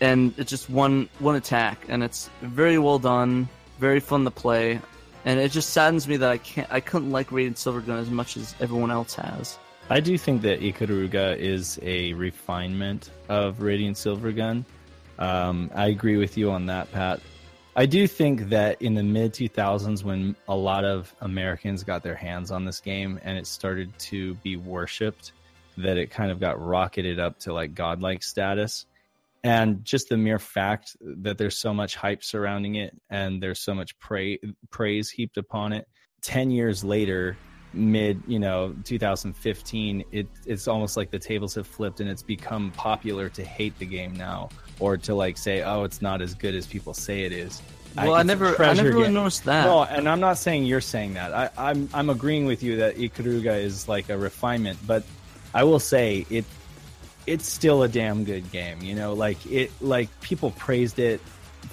and 0.00 0.34
it's 0.36 0.50
just 0.50 0.68
one 0.68 1.08
one 1.18 1.34
attack, 1.34 1.86
and 1.88 2.04
it's 2.04 2.28
very 2.42 2.78
well 2.78 2.98
done, 2.98 3.48
very 3.78 4.00
fun 4.00 4.24
to 4.24 4.30
play. 4.30 4.80
And 5.24 5.40
it 5.40 5.50
just 5.50 5.70
saddens 5.70 6.06
me 6.06 6.16
that 6.18 6.30
I 6.30 6.38
can't, 6.38 6.68
I 6.70 6.80
couldn't 6.80 7.10
like 7.10 7.32
Radiant 7.32 7.56
Silvergun 7.56 7.98
as 7.98 8.10
much 8.10 8.36
as 8.36 8.54
everyone 8.60 8.90
else 8.90 9.14
has. 9.14 9.58
I 9.90 10.00
do 10.00 10.16
think 10.18 10.42
that 10.42 10.60
Ikaruga 10.60 11.36
is 11.38 11.78
a 11.82 12.12
refinement 12.12 13.10
of 13.28 13.62
Radiant 13.62 13.96
Silvergun. 13.96 14.64
Um, 15.18 15.70
I 15.74 15.88
agree 15.88 16.18
with 16.18 16.36
you 16.36 16.50
on 16.50 16.66
that, 16.66 16.92
Pat. 16.92 17.20
I 17.78 17.86
do 17.86 18.08
think 18.08 18.48
that 18.48 18.82
in 18.82 18.94
the 18.94 19.04
mid 19.04 19.34
2000s, 19.34 20.02
when 20.02 20.34
a 20.48 20.56
lot 20.56 20.84
of 20.84 21.14
Americans 21.20 21.84
got 21.84 22.02
their 22.02 22.16
hands 22.16 22.50
on 22.50 22.64
this 22.64 22.80
game 22.80 23.20
and 23.22 23.38
it 23.38 23.46
started 23.46 23.96
to 24.00 24.34
be 24.42 24.56
worshipped, 24.56 25.30
that 25.76 25.96
it 25.96 26.10
kind 26.10 26.32
of 26.32 26.40
got 26.40 26.60
rocketed 26.60 27.20
up 27.20 27.38
to 27.38 27.52
like 27.52 27.76
godlike 27.76 28.24
status. 28.24 28.84
And 29.44 29.84
just 29.84 30.08
the 30.08 30.16
mere 30.16 30.40
fact 30.40 30.96
that 31.00 31.38
there's 31.38 31.56
so 31.56 31.72
much 31.72 31.94
hype 31.94 32.24
surrounding 32.24 32.74
it 32.74 33.00
and 33.10 33.40
there's 33.40 33.60
so 33.60 33.74
much 33.74 33.96
pra- 34.00 34.38
praise 34.70 35.08
heaped 35.08 35.36
upon 35.36 35.72
it. 35.72 35.86
10 36.22 36.50
years 36.50 36.82
later, 36.82 37.36
mid 37.74 38.22
you 38.26 38.38
know 38.38 38.74
2015 38.84 40.02
it 40.10 40.26
it's 40.46 40.66
almost 40.66 40.96
like 40.96 41.10
the 41.10 41.18
tables 41.18 41.54
have 41.54 41.66
flipped 41.66 42.00
and 42.00 42.08
it's 42.08 42.22
become 42.22 42.70
popular 42.70 43.28
to 43.28 43.44
hate 43.44 43.78
the 43.78 43.84
game 43.84 44.16
now 44.16 44.48
or 44.80 44.96
to 44.96 45.14
like 45.14 45.36
say 45.36 45.62
oh 45.62 45.84
it's 45.84 46.00
not 46.02 46.20
as 46.22 46.34
good 46.34 46.54
as 46.54 46.66
people 46.66 46.94
say 46.94 47.22
it 47.22 47.32
is 47.32 47.60
Well, 47.96 48.14
I, 48.14 48.20
a 48.20 48.24
never, 48.24 48.60
I 48.62 48.74
never 48.74 48.90
really 48.90 49.10
noticed 49.10 49.44
that. 49.44 49.64
no 49.64 49.82
and 49.84 50.08
i'm 50.08 50.20
not 50.20 50.38
saying 50.38 50.64
you're 50.66 50.80
saying 50.80 51.14
that 51.14 51.32
I, 51.34 51.50
i'm 51.70 51.88
i'm 51.94 52.10
agreeing 52.10 52.46
with 52.46 52.62
you 52.62 52.76
that 52.76 52.96
ikaruga 52.96 53.60
is 53.62 53.88
like 53.88 54.08
a 54.08 54.16
refinement 54.18 54.78
but 54.86 55.04
i 55.54 55.64
will 55.64 55.80
say 55.80 56.26
it 56.30 56.44
it's 57.26 57.46
still 57.48 57.82
a 57.82 57.88
damn 57.88 58.24
good 58.24 58.50
game 58.50 58.80
you 58.82 58.94
know 58.94 59.12
like 59.14 59.44
it 59.46 59.70
like 59.82 60.08
people 60.20 60.50
praised 60.52 60.98
it 60.98 61.20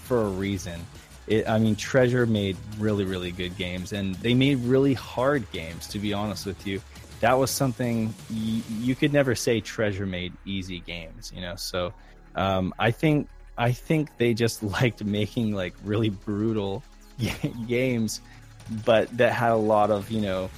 for 0.03 0.22
a 0.22 0.27
reason 0.30 0.80
it, 1.27 1.49
I 1.49 1.57
mean, 1.57 1.76
Treasure 1.76 2.27
made 2.27 2.56
really, 2.77 3.03
really 3.03 3.32
good 3.32 3.57
games, 3.57 3.94
and 3.94 4.14
they 4.18 4.36
made 4.36 4.60
really 4.60 4.94
hard 4.94 5.52
games. 5.52 5.88
To 5.88 5.98
be 5.98 6.14
honest 6.14 6.45
with 6.45 6.68
you, 6.68 6.80
that 7.19 7.34
was 7.40 7.49
something 7.49 8.14
y- 8.30 8.61
you 8.80 8.94
could 8.94 9.11
never 9.11 9.34
say 9.34 9.60
Treasure 9.60 10.06
made 10.06 10.34
easy 10.45 10.82
games. 10.82 11.32
You 11.34 11.41
know, 11.41 11.56
so 11.56 11.95
um, 12.35 12.73
I 12.77 12.91
think 12.91 13.27
I 13.57 13.71
think 13.71 14.15
they 14.17 14.33
just 14.33 14.63
liked 14.81 15.03
making 15.03 15.53
like 15.53 15.73
really 15.83 16.09
brutal 16.09 16.83
games, 17.67 18.21
but 18.85 19.15
that 19.17 19.33
had 19.33 19.51
a 19.51 19.57
lot 19.57 19.91
of 19.91 20.11
you 20.11 20.21
know 20.21 20.49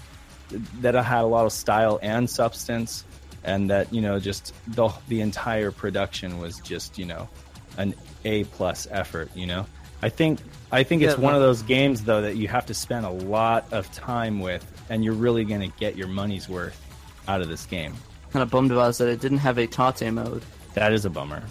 that 0.81 0.95
had 0.95 1.21
a 1.21 1.27
lot 1.27 1.45
of 1.45 1.51
style 1.51 1.99
and 2.01 2.29
substance, 2.29 3.03
and 3.43 3.69
that 3.69 3.93
you 3.93 4.01
know 4.01 4.19
just 4.19 4.53
the 4.67 4.89
the 5.07 5.21
entire 5.21 5.71
production 5.71 6.39
was 6.39 6.59
just 6.59 6.97
you 6.97 7.05
know 7.05 7.29
an 7.77 7.93
A 8.25 8.43
plus 8.45 8.87
effort. 8.91 9.29
You 9.35 9.47
know. 9.47 9.65
I 9.99 10.09
think 10.09 10.39
I 10.71 10.83
think 10.83 11.01
it's 11.01 11.17
Yeah, 11.17 11.23
one 11.23 11.33
of 11.33 11.41
those 11.41 11.63
games 11.63 12.03
though 12.03 12.21
that 12.21 12.35
you 12.35 12.47
have 12.49 12.67
to 12.67 12.73
spend 12.75 13.05
a 13.05 13.09
lot 13.09 13.65
of 13.71 13.91
time 13.93 14.39
with, 14.39 14.63
and 14.89 15.03
you're 15.03 15.15
really 15.15 15.43
going 15.43 15.61
to 15.61 15.75
get 15.79 15.95
your 15.95 16.07
money's 16.07 16.47
worth 16.47 16.79
out 17.27 17.41
of 17.41 17.49
this 17.49 17.65
game. 17.65 17.95
kind 18.31 18.43
of 18.43 18.51
bummed 18.51 18.71
about 18.71 18.89
is 18.89 18.99
that 18.99 19.07
it 19.07 19.19
didn't 19.21 19.39
have 19.39 19.57
a 19.57 19.65
Tate 19.65 20.13
mode. 20.13 20.43
That 20.75 20.93
is 20.93 21.05
a 21.05 21.09
bummer. 21.09 21.41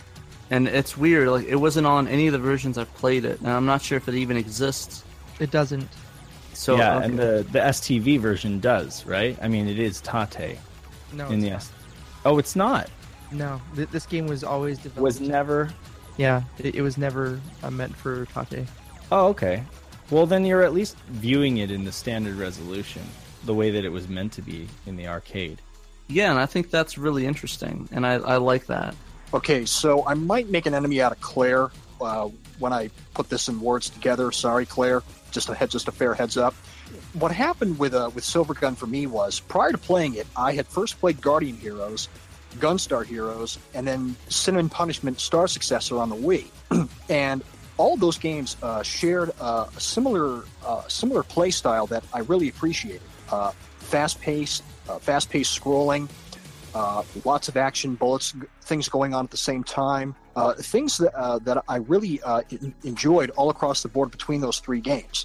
And 0.50 0.68
it's 0.68 0.96
weird, 0.96 1.28
like 1.28 1.46
it 1.46 1.56
wasn't 1.56 1.86
on 1.86 2.06
any 2.06 2.26
of 2.28 2.32
the 2.32 2.38
versions 2.38 2.78
I've 2.78 2.92
played 2.94 3.24
it, 3.24 3.40
and 3.40 3.48
I'm 3.48 3.66
not 3.66 3.82
sure 3.82 3.96
if 3.98 4.08
it 4.08 4.14
even 4.14 4.36
exists. 4.36 5.02
It 5.40 5.50
doesn't. 5.50 5.88
So 6.54 6.76
yeah, 6.76 6.96
okay. 6.96 7.04
and 7.06 7.18
the 7.18 7.46
the 7.50 7.58
STV 7.58 8.20
version 8.20 8.60
does, 8.60 9.04
right? 9.06 9.36
I 9.42 9.48
mean, 9.48 9.68
it 9.68 9.78
is 9.78 10.00
Tate 10.00 10.58
No, 11.12 11.28
in 11.28 11.40
the 11.40 11.50
not. 11.50 11.56
S. 11.56 11.72
Oh, 12.24 12.38
it's 12.38 12.54
not. 12.56 12.88
no. 13.32 13.60
Th- 13.74 13.88
this 13.90 14.06
game 14.06 14.26
was 14.26 14.44
always 14.44 14.78
developed. 14.78 15.02
Was 15.02 15.20
never. 15.20 15.68
yeah, 16.16 16.42
it, 16.58 16.76
it 16.76 16.82
was 16.82 16.96
never 16.96 17.40
uh, 17.62 17.70
meant 17.70 17.94
for 17.96 18.26
Tate. 18.26 18.66
Oh, 19.12 19.26
okay. 19.28 19.64
Well, 20.10 20.26
then 20.26 20.44
you're 20.46 20.62
at 20.62 20.72
least 20.72 20.96
viewing 21.08 21.56
it 21.58 21.70
in 21.72 21.84
the 21.84 21.92
standard 21.92 22.36
resolution, 22.36 23.02
the 23.44 23.54
way 23.54 23.70
that 23.72 23.84
it 23.84 23.90
was 23.90 24.06
meant 24.08 24.32
to 24.34 24.42
be 24.42 24.68
in 24.86 24.94
the 24.96 25.08
arcade. 25.08 25.60
yeah, 26.08 26.30
and 26.30 26.38
I 26.38 26.46
think 26.46 26.70
that's 26.70 26.96
really 26.96 27.26
interesting, 27.26 27.88
and 27.90 28.06
I, 28.06 28.14
I 28.14 28.36
like 28.36 28.66
that. 28.66 28.94
Okay, 29.36 29.66
so 29.66 30.02
I 30.06 30.14
might 30.14 30.48
make 30.48 30.64
an 30.64 30.72
enemy 30.72 31.02
out 31.02 31.12
of 31.12 31.20
Claire 31.20 31.68
uh, 32.00 32.30
when 32.58 32.72
I 32.72 32.88
put 33.12 33.28
this 33.28 33.48
in 33.48 33.60
words 33.60 33.90
together. 33.90 34.32
Sorry, 34.32 34.64
Claire. 34.64 35.02
Just 35.30 35.50
a 35.50 35.54
head, 35.54 35.70
just 35.70 35.88
a 35.88 35.92
fair 35.92 36.14
heads 36.14 36.38
up. 36.38 36.54
What 37.12 37.32
happened 37.32 37.78
with 37.78 37.92
uh, 37.92 38.10
with 38.14 38.24
Silvergun 38.24 38.78
for 38.78 38.86
me 38.86 39.06
was 39.06 39.40
prior 39.40 39.72
to 39.72 39.76
playing 39.76 40.14
it, 40.14 40.26
I 40.38 40.54
had 40.54 40.66
first 40.66 40.98
played 41.00 41.20
Guardian 41.20 41.54
Heroes, 41.58 42.08
Gunstar 42.60 43.04
Heroes, 43.04 43.58
and 43.74 43.86
then 43.86 44.16
Sin 44.30 44.56
and 44.56 44.72
Punishment 44.72 45.20
Star 45.20 45.46
Successor 45.48 45.98
on 45.98 46.08
the 46.08 46.16
Wii, 46.16 46.48
and 47.10 47.44
all 47.76 47.98
those 47.98 48.16
games 48.16 48.56
uh, 48.62 48.82
shared 48.82 49.32
uh, 49.38 49.66
a 49.76 49.80
similar 49.80 50.44
uh, 50.64 50.88
similar 50.88 51.22
play 51.22 51.50
style 51.50 51.86
that 51.88 52.04
I 52.14 52.20
really 52.20 52.48
appreciated. 52.48 53.02
Uh, 53.30 53.50
fast 53.80 54.18
paced, 54.18 54.62
fast 55.00 55.28
paced 55.28 55.60
scrolling, 55.60 56.08
uh, 56.76 57.02
lots 57.24 57.48
of 57.48 57.56
action, 57.56 57.94
bullets, 57.94 58.34
things 58.60 58.86
going 58.86 59.14
on 59.14 59.24
at 59.24 59.30
the 59.30 59.36
same 59.38 59.64
time. 59.64 60.14
Uh, 60.36 60.52
things 60.52 60.98
that, 60.98 61.14
uh, 61.14 61.38
that 61.38 61.64
I 61.68 61.76
really 61.76 62.20
uh, 62.20 62.42
en- 62.52 62.74
enjoyed 62.84 63.30
all 63.30 63.48
across 63.48 63.82
the 63.82 63.88
board 63.88 64.10
between 64.10 64.42
those 64.42 64.58
three 64.58 64.82
games. 64.82 65.24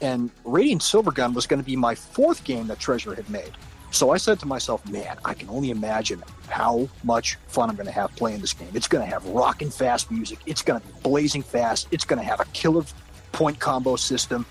And 0.00 0.30
Radiant 0.44 0.80
Silvergun 0.80 1.34
was 1.34 1.46
going 1.46 1.60
to 1.60 1.66
be 1.66 1.76
my 1.76 1.94
fourth 1.94 2.42
game 2.44 2.68
that 2.68 2.78
Treasure 2.78 3.14
had 3.14 3.28
made. 3.28 3.52
So 3.90 4.10
I 4.10 4.16
said 4.16 4.38
to 4.40 4.46
myself, 4.46 4.88
man, 4.88 5.18
I 5.26 5.34
can 5.34 5.50
only 5.50 5.70
imagine 5.70 6.22
how 6.48 6.88
much 7.04 7.36
fun 7.48 7.68
I'm 7.68 7.76
going 7.76 7.86
to 7.86 7.92
have 7.92 8.10
playing 8.16 8.40
this 8.40 8.54
game. 8.54 8.70
It's 8.72 8.88
going 8.88 9.04
to 9.04 9.10
have 9.10 9.26
rockin' 9.26 9.70
fast 9.70 10.10
music. 10.10 10.38
It's 10.46 10.62
going 10.62 10.80
to 10.80 10.86
be 10.86 10.92
blazing 11.02 11.42
fast. 11.42 11.88
It's 11.90 12.06
going 12.06 12.18
to 12.18 12.24
have 12.24 12.40
a 12.40 12.46
killer 12.54 12.84
point 13.32 13.58
combo 13.58 13.96
system. 13.96 14.46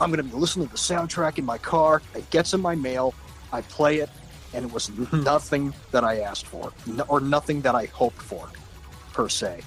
I'm 0.00 0.10
going 0.10 0.24
to 0.24 0.28
be 0.28 0.36
listening 0.36 0.66
to 0.66 0.72
the 0.72 0.78
soundtrack 0.78 1.38
in 1.38 1.44
my 1.44 1.58
car. 1.58 2.02
It 2.16 2.28
gets 2.30 2.54
in 2.54 2.60
my 2.60 2.74
mail. 2.74 3.14
I 3.52 3.60
play 3.62 3.98
it, 3.98 4.10
and 4.54 4.64
it 4.64 4.72
was 4.72 4.90
nothing 5.12 5.72
that 5.90 6.04
I 6.04 6.20
asked 6.20 6.46
for, 6.46 6.72
or 7.08 7.20
nothing 7.20 7.60
that 7.62 7.74
I 7.74 7.86
hoped 7.86 8.20
for, 8.20 8.48
per 9.12 9.28
se. 9.28 9.62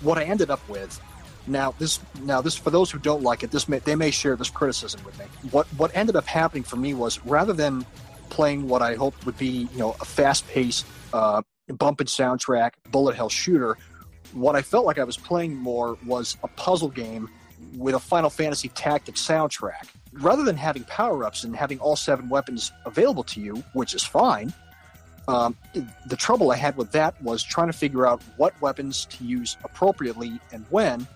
What 0.00 0.18
I 0.18 0.24
ended 0.24 0.50
up 0.50 0.66
with, 0.68 1.00
now 1.46 1.74
this, 1.78 2.00
now 2.22 2.40
this, 2.40 2.56
for 2.56 2.70
those 2.70 2.90
who 2.90 2.98
don't 2.98 3.22
like 3.22 3.42
it, 3.42 3.50
this 3.50 3.68
may, 3.68 3.78
they 3.78 3.94
may 3.94 4.10
share 4.10 4.36
this 4.36 4.50
criticism 4.50 5.02
with 5.04 5.18
me. 5.18 5.24
What 5.50 5.66
what 5.76 5.90
ended 5.94 6.16
up 6.16 6.26
happening 6.26 6.62
for 6.62 6.76
me 6.76 6.94
was 6.94 7.24
rather 7.24 7.52
than 7.52 7.86
playing 8.28 8.68
what 8.68 8.82
I 8.82 8.94
hoped 8.94 9.24
would 9.24 9.38
be, 9.38 9.68
you 9.72 9.78
know, 9.78 9.96
a 10.00 10.04
fast-paced, 10.04 10.86
uh, 11.12 11.42
bumping 11.68 12.06
soundtrack, 12.06 12.72
bullet 12.90 13.16
hell 13.16 13.30
shooter, 13.30 13.78
what 14.32 14.54
I 14.56 14.62
felt 14.62 14.84
like 14.84 14.98
I 14.98 15.04
was 15.04 15.16
playing 15.16 15.56
more 15.56 15.96
was 16.06 16.36
a 16.42 16.48
puzzle 16.48 16.90
game 16.90 17.30
with 17.76 17.94
a 17.94 17.98
Final 17.98 18.30
Fantasy 18.30 18.68
Tactics 18.68 19.26
soundtrack. 19.26 19.88
Rather 20.12 20.42
than 20.42 20.56
having 20.56 20.84
power 20.84 21.24
ups 21.24 21.44
and 21.44 21.54
having 21.54 21.78
all 21.80 21.96
seven 21.96 22.28
weapons 22.28 22.72
available 22.84 23.24
to 23.24 23.40
you, 23.40 23.62
which 23.72 23.94
is 23.94 24.02
fine, 24.02 24.52
um, 25.28 25.56
the 26.06 26.16
trouble 26.16 26.50
I 26.50 26.56
had 26.56 26.76
with 26.76 26.92
that 26.92 27.20
was 27.22 27.42
trying 27.42 27.66
to 27.66 27.72
figure 27.72 28.06
out 28.06 28.22
what 28.38 28.58
weapons 28.62 29.04
to 29.06 29.24
use 29.24 29.56
appropriately 29.62 30.40
and 30.52 30.64
when, 30.70 31.06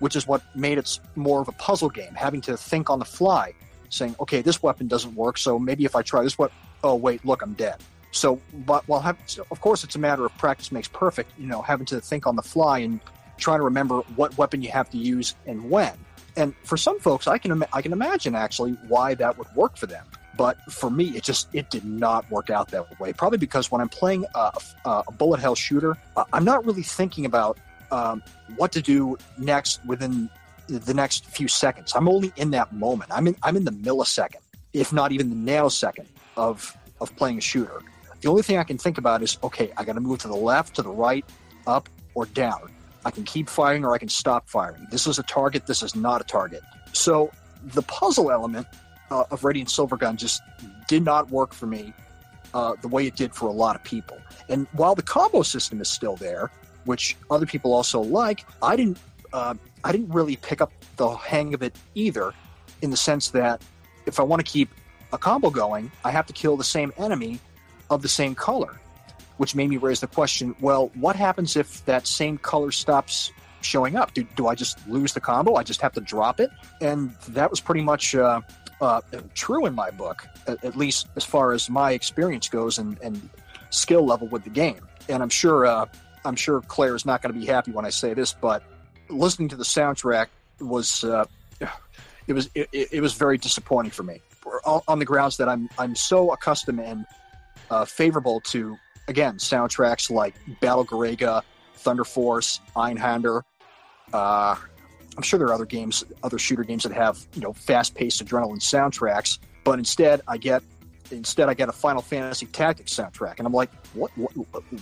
which 0.00 0.16
is 0.16 0.26
what 0.26 0.42
made 0.56 0.78
it 0.78 0.98
more 1.14 1.40
of 1.40 1.48
a 1.48 1.52
puzzle 1.52 1.88
game, 1.88 2.14
having 2.14 2.40
to 2.42 2.56
think 2.56 2.90
on 2.90 2.98
the 2.98 3.04
fly, 3.04 3.54
saying, 3.88 4.16
okay, 4.18 4.42
this 4.42 4.62
weapon 4.62 4.88
doesn't 4.88 5.14
work, 5.14 5.38
so 5.38 5.58
maybe 5.58 5.84
if 5.84 5.94
I 5.94 6.02
try 6.02 6.22
this 6.22 6.36
weapon, 6.36 6.56
oh, 6.82 6.96
wait, 6.96 7.24
look, 7.24 7.42
I'm 7.42 7.54
dead. 7.54 7.76
So, 8.12 8.40
but 8.66 8.86
while 8.88 9.00
have, 9.00 9.16
so 9.26 9.46
of 9.52 9.60
course, 9.60 9.84
it's 9.84 9.94
a 9.94 9.98
matter 9.98 10.26
of 10.26 10.36
practice 10.36 10.72
makes 10.72 10.88
perfect, 10.88 11.30
you 11.38 11.46
know, 11.46 11.62
having 11.62 11.86
to 11.86 12.00
think 12.00 12.26
on 12.26 12.34
the 12.34 12.42
fly 12.42 12.80
and 12.80 12.98
trying 13.40 13.58
to 13.58 13.64
remember 13.64 14.00
what 14.16 14.36
weapon 14.38 14.62
you 14.62 14.70
have 14.70 14.88
to 14.90 14.98
use 14.98 15.34
and 15.46 15.70
when. 15.70 15.92
And 16.36 16.54
for 16.64 16.76
some 16.76 17.00
folks, 17.00 17.26
I 17.26 17.38
can 17.38 17.64
I 17.72 17.82
can 17.82 17.92
imagine 17.92 18.34
actually 18.34 18.72
why 18.88 19.14
that 19.14 19.36
would 19.38 19.48
work 19.54 19.76
for 19.76 19.86
them. 19.86 20.06
But 20.36 20.60
for 20.72 20.90
me, 20.90 21.08
it 21.16 21.24
just 21.24 21.48
it 21.52 21.70
did 21.70 21.84
not 21.84 22.30
work 22.30 22.50
out 22.50 22.68
that 22.68 22.98
way. 23.00 23.12
Probably 23.12 23.38
because 23.38 23.70
when 23.70 23.80
I'm 23.80 23.88
playing 23.88 24.24
a, 24.34 24.52
a 24.84 25.12
bullet 25.12 25.40
hell 25.40 25.54
shooter, 25.54 25.96
I'm 26.32 26.44
not 26.44 26.64
really 26.64 26.82
thinking 26.82 27.26
about 27.26 27.58
um, 27.90 28.22
what 28.56 28.72
to 28.72 28.80
do 28.80 29.18
next 29.38 29.84
within 29.84 30.30
the 30.68 30.94
next 30.94 31.26
few 31.26 31.48
seconds. 31.48 31.92
I'm 31.94 32.08
only 32.08 32.32
in 32.36 32.52
that 32.52 32.72
moment. 32.72 33.10
I'm 33.12 33.26
in 33.26 33.36
I'm 33.42 33.56
in 33.56 33.64
the 33.64 33.72
millisecond, 33.72 34.40
if 34.72 34.92
not 34.92 35.12
even 35.12 35.30
the 35.30 35.52
nanosecond 35.52 36.06
of 36.36 36.76
of 37.00 37.14
playing 37.16 37.38
a 37.38 37.40
shooter. 37.40 37.82
The 38.20 38.28
only 38.28 38.42
thing 38.42 38.58
I 38.58 38.64
can 38.64 38.78
think 38.78 38.98
about 38.98 39.22
is 39.22 39.38
okay, 39.42 39.72
I 39.76 39.84
got 39.84 39.94
to 39.94 40.00
move 40.00 40.18
to 40.20 40.28
the 40.28 40.36
left, 40.36 40.76
to 40.76 40.82
the 40.82 40.90
right, 40.90 41.24
up, 41.66 41.88
or 42.14 42.26
down. 42.26 42.70
I 43.04 43.10
can 43.10 43.24
keep 43.24 43.48
firing 43.48 43.84
or 43.84 43.94
I 43.94 43.98
can 43.98 44.08
stop 44.08 44.48
firing. 44.48 44.86
This 44.90 45.06
is 45.06 45.18
a 45.18 45.22
target. 45.22 45.66
This 45.66 45.82
is 45.82 45.96
not 45.96 46.20
a 46.20 46.24
target. 46.24 46.62
So 46.92 47.30
the 47.64 47.82
puzzle 47.82 48.30
element 48.30 48.66
uh, 49.10 49.24
of 49.30 49.44
Radiant 49.44 49.68
Silvergun 49.68 50.16
just 50.16 50.42
did 50.88 51.04
not 51.04 51.30
work 51.30 51.52
for 51.52 51.66
me 51.66 51.92
uh, 52.52 52.74
the 52.82 52.88
way 52.88 53.06
it 53.06 53.16
did 53.16 53.34
for 53.34 53.48
a 53.48 53.52
lot 53.52 53.76
of 53.76 53.82
people. 53.84 54.18
And 54.48 54.66
while 54.72 54.94
the 54.94 55.02
combo 55.02 55.42
system 55.42 55.80
is 55.80 55.88
still 55.88 56.16
there, 56.16 56.50
which 56.84 57.16
other 57.30 57.46
people 57.46 57.72
also 57.72 58.00
like, 58.00 58.44
I 58.62 58.76
didn't. 58.76 58.98
Uh, 59.32 59.54
I 59.84 59.92
didn't 59.92 60.08
really 60.08 60.34
pick 60.34 60.60
up 60.60 60.72
the 60.96 61.08
hang 61.10 61.54
of 61.54 61.62
it 61.62 61.76
either, 61.94 62.34
in 62.82 62.90
the 62.90 62.96
sense 62.96 63.30
that 63.30 63.62
if 64.04 64.18
I 64.18 64.24
want 64.24 64.44
to 64.44 64.50
keep 64.50 64.68
a 65.12 65.18
combo 65.18 65.50
going, 65.50 65.92
I 66.04 66.10
have 66.10 66.26
to 66.26 66.32
kill 66.32 66.56
the 66.56 66.64
same 66.64 66.92
enemy 66.98 67.38
of 67.90 68.02
the 68.02 68.08
same 68.08 68.34
color 68.34 68.80
which 69.40 69.54
made 69.54 69.70
me 69.70 69.78
raise 69.78 70.00
the 70.00 70.06
question 70.06 70.54
well, 70.60 70.90
what 70.96 71.16
happens 71.16 71.56
if 71.56 71.82
that 71.86 72.06
same 72.06 72.36
color 72.36 72.70
stops 72.70 73.32
showing 73.62 73.96
up? 73.96 74.12
Do, 74.12 74.22
do 74.36 74.48
I 74.48 74.54
just 74.54 74.86
lose 74.86 75.14
the 75.14 75.20
combo? 75.20 75.54
I 75.54 75.62
just 75.62 75.80
have 75.80 75.94
to 75.94 76.00
drop 76.02 76.40
it? 76.40 76.50
And 76.82 77.14
that 77.28 77.48
was 77.48 77.58
pretty 77.58 77.80
much 77.80 78.14
uh, 78.14 78.42
uh, 78.82 79.00
true 79.32 79.64
in 79.64 79.74
my 79.74 79.90
book, 79.92 80.26
at, 80.46 80.76
least 80.76 81.08
as 81.16 81.24
far 81.24 81.52
as 81.52 81.70
my 81.70 81.92
experience 81.92 82.50
goes 82.50 82.76
and, 82.76 82.98
and 83.00 83.30
skill 83.70 84.04
level 84.04 84.28
with 84.28 84.44
the 84.44 84.50
game. 84.50 84.86
And 85.08 85.22
I'm 85.22 85.30
sure, 85.30 85.64
uh, 85.64 85.86
I'm 86.26 86.36
sure 86.36 86.60
Claire 86.60 86.94
is 86.94 87.06
not 87.06 87.22
going 87.22 87.32
to 87.32 87.40
be 87.40 87.46
happy 87.46 87.72
when 87.72 87.86
I 87.86 87.90
say 87.90 88.12
this, 88.12 88.34
but 88.34 88.62
listening 89.08 89.48
to 89.48 89.56
the 89.56 89.64
soundtrack 89.64 90.26
was, 90.60 91.02
uh, 91.02 91.24
it 92.26 92.34
was, 92.34 92.50
it, 92.54 92.68
it, 92.72 93.00
was 93.00 93.14
very 93.14 93.38
disappointing 93.38 93.92
for 93.92 94.02
me 94.02 94.20
on 94.66 94.98
the 94.98 95.06
grounds 95.06 95.38
that 95.38 95.48
I'm, 95.48 95.70
I'm 95.78 95.96
so 95.96 96.30
accustomed 96.30 96.80
and 96.80 97.06
uh, 97.70 97.86
favorable 97.86 98.40
to 98.40 98.76
again, 99.10 99.36
soundtracks 99.36 100.10
like 100.10 100.34
Battle 100.60 100.86
Garegga, 100.86 101.42
Thunder 101.74 102.04
Force, 102.04 102.60
Einhander. 102.74 103.42
Uh, 104.12 104.56
I'm 105.16 105.22
sure 105.22 105.38
there 105.38 105.48
are 105.48 105.52
other 105.52 105.66
games, 105.66 106.04
other 106.22 106.38
shooter 106.38 106.64
games 106.64 106.84
that 106.84 106.92
have 106.92 107.26
you 107.34 107.42
know 107.42 107.52
fast-paced 107.52 108.24
adrenaline 108.24 108.60
soundtracks, 108.60 109.38
but 109.64 109.78
instead 109.78 110.22
I 110.26 110.38
get 110.38 110.62
instead 111.10 111.48
I 111.48 111.54
get 111.54 111.68
a 111.68 111.72
Final 111.72 112.00
Fantasy 112.00 112.46
Tactics 112.46 112.94
soundtrack, 112.94 113.38
and 113.38 113.46
I'm 113.46 113.52
like, 113.52 113.70
what, 113.94 114.10
what, 114.16 114.32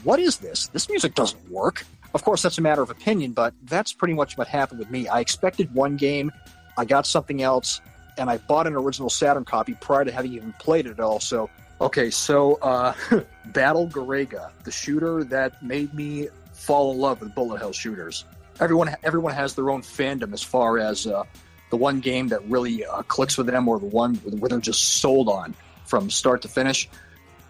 what 0.04 0.20
is 0.20 0.36
this? 0.36 0.68
This 0.68 0.88
music 0.88 1.14
doesn't 1.14 1.50
work. 1.50 1.84
Of 2.14 2.22
course, 2.22 2.42
that's 2.42 2.58
a 2.58 2.62
matter 2.62 2.82
of 2.82 2.90
opinion, 2.90 3.32
but 3.32 3.54
that's 3.64 3.92
pretty 3.92 4.14
much 4.14 4.38
what 4.38 4.46
happened 4.46 4.78
with 4.78 4.90
me. 4.90 5.08
I 5.08 5.20
expected 5.20 5.74
one 5.74 5.96
game, 5.96 6.30
I 6.76 6.84
got 6.84 7.06
something 7.06 7.42
else, 7.42 7.80
and 8.18 8.30
I 8.30 8.38
bought 8.38 8.66
an 8.66 8.74
original 8.74 9.10
Saturn 9.10 9.44
copy 9.44 9.74
prior 9.74 10.04
to 10.04 10.12
having 10.12 10.32
even 10.34 10.54
played 10.58 10.86
it 10.86 10.92
at 10.92 11.00
all. 11.00 11.20
So 11.20 11.50
Okay, 11.80 12.10
so 12.10 12.54
uh, 12.56 12.92
Battle 13.46 13.88
Garegga, 13.88 14.50
the 14.64 14.72
shooter 14.72 15.22
that 15.24 15.62
made 15.62 15.94
me 15.94 16.28
fall 16.52 16.92
in 16.92 16.98
love 16.98 17.20
with 17.20 17.34
bullet 17.34 17.58
hell 17.58 17.72
shooters. 17.72 18.24
Everyone, 18.58 18.94
everyone 19.04 19.32
has 19.34 19.54
their 19.54 19.70
own 19.70 19.82
fandom 19.82 20.32
as 20.32 20.42
far 20.42 20.78
as 20.78 21.06
uh, 21.06 21.22
the 21.70 21.76
one 21.76 22.00
game 22.00 22.28
that 22.28 22.44
really 22.48 22.84
uh, 22.84 23.02
clicks 23.02 23.38
with 23.38 23.46
them, 23.46 23.68
or 23.68 23.78
the 23.78 23.86
one 23.86 24.16
where 24.16 24.48
they're 24.48 24.58
just 24.58 25.00
sold 25.00 25.28
on 25.28 25.54
from 25.86 26.10
start 26.10 26.42
to 26.42 26.48
finish. 26.48 26.88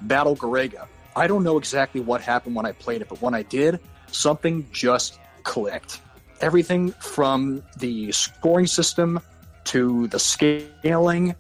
Battle 0.03 0.37
Garegga. 0.37 0.87
I 1.17 1.27
don't 1.27 1.43
know 1.43 1.57
exactly 1.57 2.03
what 2.03 2.21
happened 2.21 2.55
when 2.55 2.67
I 2.67 2.73
played 2.73 3.01
it, 3.01 3.09
but 3.09 3.23
when 3.23 3.35
I 3.35 3.43
did, 3.43 3.81
something 4.13 4.69
just 4.73 5.19
clicked. 5.43 6.03
Everything 6.41 6.93
from 6.93 7.63
the 7.79 8.13
scoring 8.13 8.67
system 8.67 9.21
to 9.65 10.07
the 10.09 10.19
scaling 10.19 11.35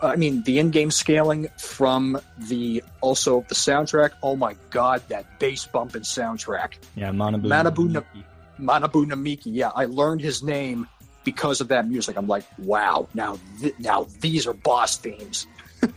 I 0.00 0.16
mean, 0.16 0.42
the 0.42 0.58
in-game 0.58 0.90
scaling 0.90 1.48
from 1.58 2.18
the 2.38 2.82
also 3.00 3.44
the 3.48 3.54
soundtrack. 3.54 4.12
Oh 4.22 4.34
my 4.34 4.56
god, 4.70 5.02
that 5.08 5.38
bass 5.38 5.66
bumping 5.66 6.02
soundtrack. 6.02 6.74
Yeah, 6.94 7.10
Manabu. 7.10 7.42
Manabu 7.42 7.90
Namiki. 7.90 8.24
Manabu 8.58 9.06
Namiki. 9.06 9.46
Yeah, 9.46 9.70
I 9.74 9.84
learned 9.84 10.22
his 10.22 10.42
name 10.42 10.88
because 11.22 11.60
of 11.60 11.68
that 11.68 11.86
music. 11.86 12.16
I'm 12.16 12.26
like, 12.26 12.44
wow, 12.58 13.08
now 13.12 13.38
th- 13.60 13.74
now 13.78 14.06
these 14.20 14.46
are 14.46 14.54
boss 14.54 14.96
themes. 14.96 15.46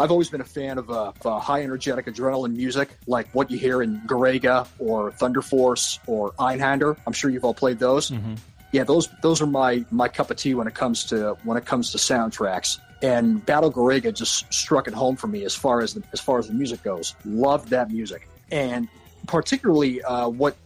I've 0.00 0.12
always 0.12 0.28
been 0.30 0.40
a 0.40 0.44
fan 0.44 0.78
of, 0.78 0.90
uh, 0.90 1.08
of 1.08 1.26
uh, 1.26 1.38
high 1.40 1.64
energetic 1.64 2.06
adrenaline 2.06 2.54
music, 2.54 2.88
like 3.08 3.28
what 3.32 3.50
you 3.50 3.58
hear 3.58 3.82
in 3.82 4.00
Garegga 4.06 4.68
or 4.78 5.10
Thunder 5.10 5.42
Force 5.42 5.98
or 6.06 6.30
Einhander. 6.38 6.96
I'm 7.04 7.12
sure 7.12 7.28
you've 7.28 7.44
all 7.44 7.54
played 7.54 7.80
those. 7.80 8.12
Mm-hmm 8.12 8.34
yeah, 8.72 8.84
those 8.84 9.08
those 9.22 9.40
are 9.40 9.46
my 9.46 9.84
my 9.90 10.08
cup 10.08 10.30
of 10.30 10.36
tea 10.36 10.54
when 10.54 10.66
it 10.66 10.74
comes 10.74 11.04
to 11.04 11.36
when 11.44 11.56
it 11.56 11.64
comes 11.64 11.92
to 11.92 11.98
soundtracks. 11.98 12.78
And 13.00 13.44
Battle 13.46 13.72
Garegga 13.72 14.12
just 14.12 14.52
struck 14.52 14.88
it 14.88 14.94
home 14.94 15.14
for 15.14 15.28
me 15.28 15.44
as 15.44 15.54
far 15.54 15.82
as 15.82 15.94
the, 15.94 16.02
as 16.12 16.20
far 16.20 16.38
as 16.40 16.48
the 16.48 16.54
music 16.54 16.82
goes. 16.82 17.14
Loved 17.24 17.68
that 17.70 17.90
music, 17.90 18.28
and 18.50 18.88
particularly 19.26 20.02
uh, 20.02 20.28
what 20.28 20.56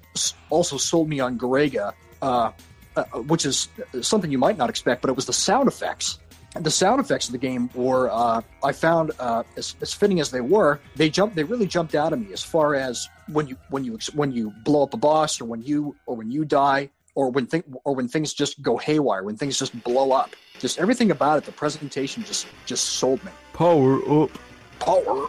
also 0.50 0.76
sold 0.76 1.08
me 1.08 1.20
on 1.20 1.38
Garegga, 1.38 1.92
uh, 2.22 2.52
uh, 2.96 3.04
which 3.26 3.44
is 3.46 3.68
something 4.00 4.30
you 4.30 4.38
might 4.38 4.56
not 4.56 4.70
expect, 4.70 5.02
but 5.02 5.10
it 5.10 5.16
was 5.16 5.26
the 5.26 5.32
sound 5.32 5.68
effects. 5.68 6.18
And 6.54 6.64
The 6.64 6.70
sound 6.70 7.00
effects 7.00 7.28
of 7.28 7.32
the 7.32 7.38
game 7.38 7.70
were, 7.74 8.10
uh, 8.10 8.42
I 8.62 8.72
found, 8.72 9.12
uh, 9.18 9.42
as, 9.56 9.74
as 9.80 9.94
fitting 9.94 10.20
as 10.20 10.30
they 10.30 10.42
were, 10.42 10.80
they 10.96 11.08
jumped. 11.08 11.34
They 11.34 11.44
really 11.44 11.66
jumped 11.66 11.94
out 11.94 12.12
at 12.12 12.18
me 12.18 12.30
as 12.32 12.42
far 12.42 12.74
as 12.74 13.08
when 13.32 13.46
you 13.46 13.56
when 13.70 13.84
you 13.84 13.98
when 14.12 14.32
you 14.32 14.52
blow 14.62 14.82
up 14.82 14.92
a 14.92 14.98
boss 14.98 15.40
or 15.40 15.46
when 15.46 15.62
you 15.62 15.96
or 16.04 16.14
when 16.14 16.30
you 16.30 16.44
die 16.44 16.90
or 17.14 17.30
when 17.30 17.46
th- 17.46 17.64
or 17.84 17.94
when 17.94 18.08
things 18.08 18.32
just 18.32 18.62
go 18.62 18.76
haywire, 18.76 19.22
when 19.22 19.36
things 19.36 19.58
just 19.58 19.80
blow 19.84 20.12
up. 20.12 20.34
Just 20.58 20.78
everything 20.78 21.10
about 21.10 21.38
it, 21.38 21.44
the 21.44 21.52
presentation 21.52 22.22
just 22.24 22.46
just 22.66 22.84
sold 22.84 23.22
me. 23.24 23.30
Power 23.52 23.96
up. 24.22 24.30
Power, 24.78 25.28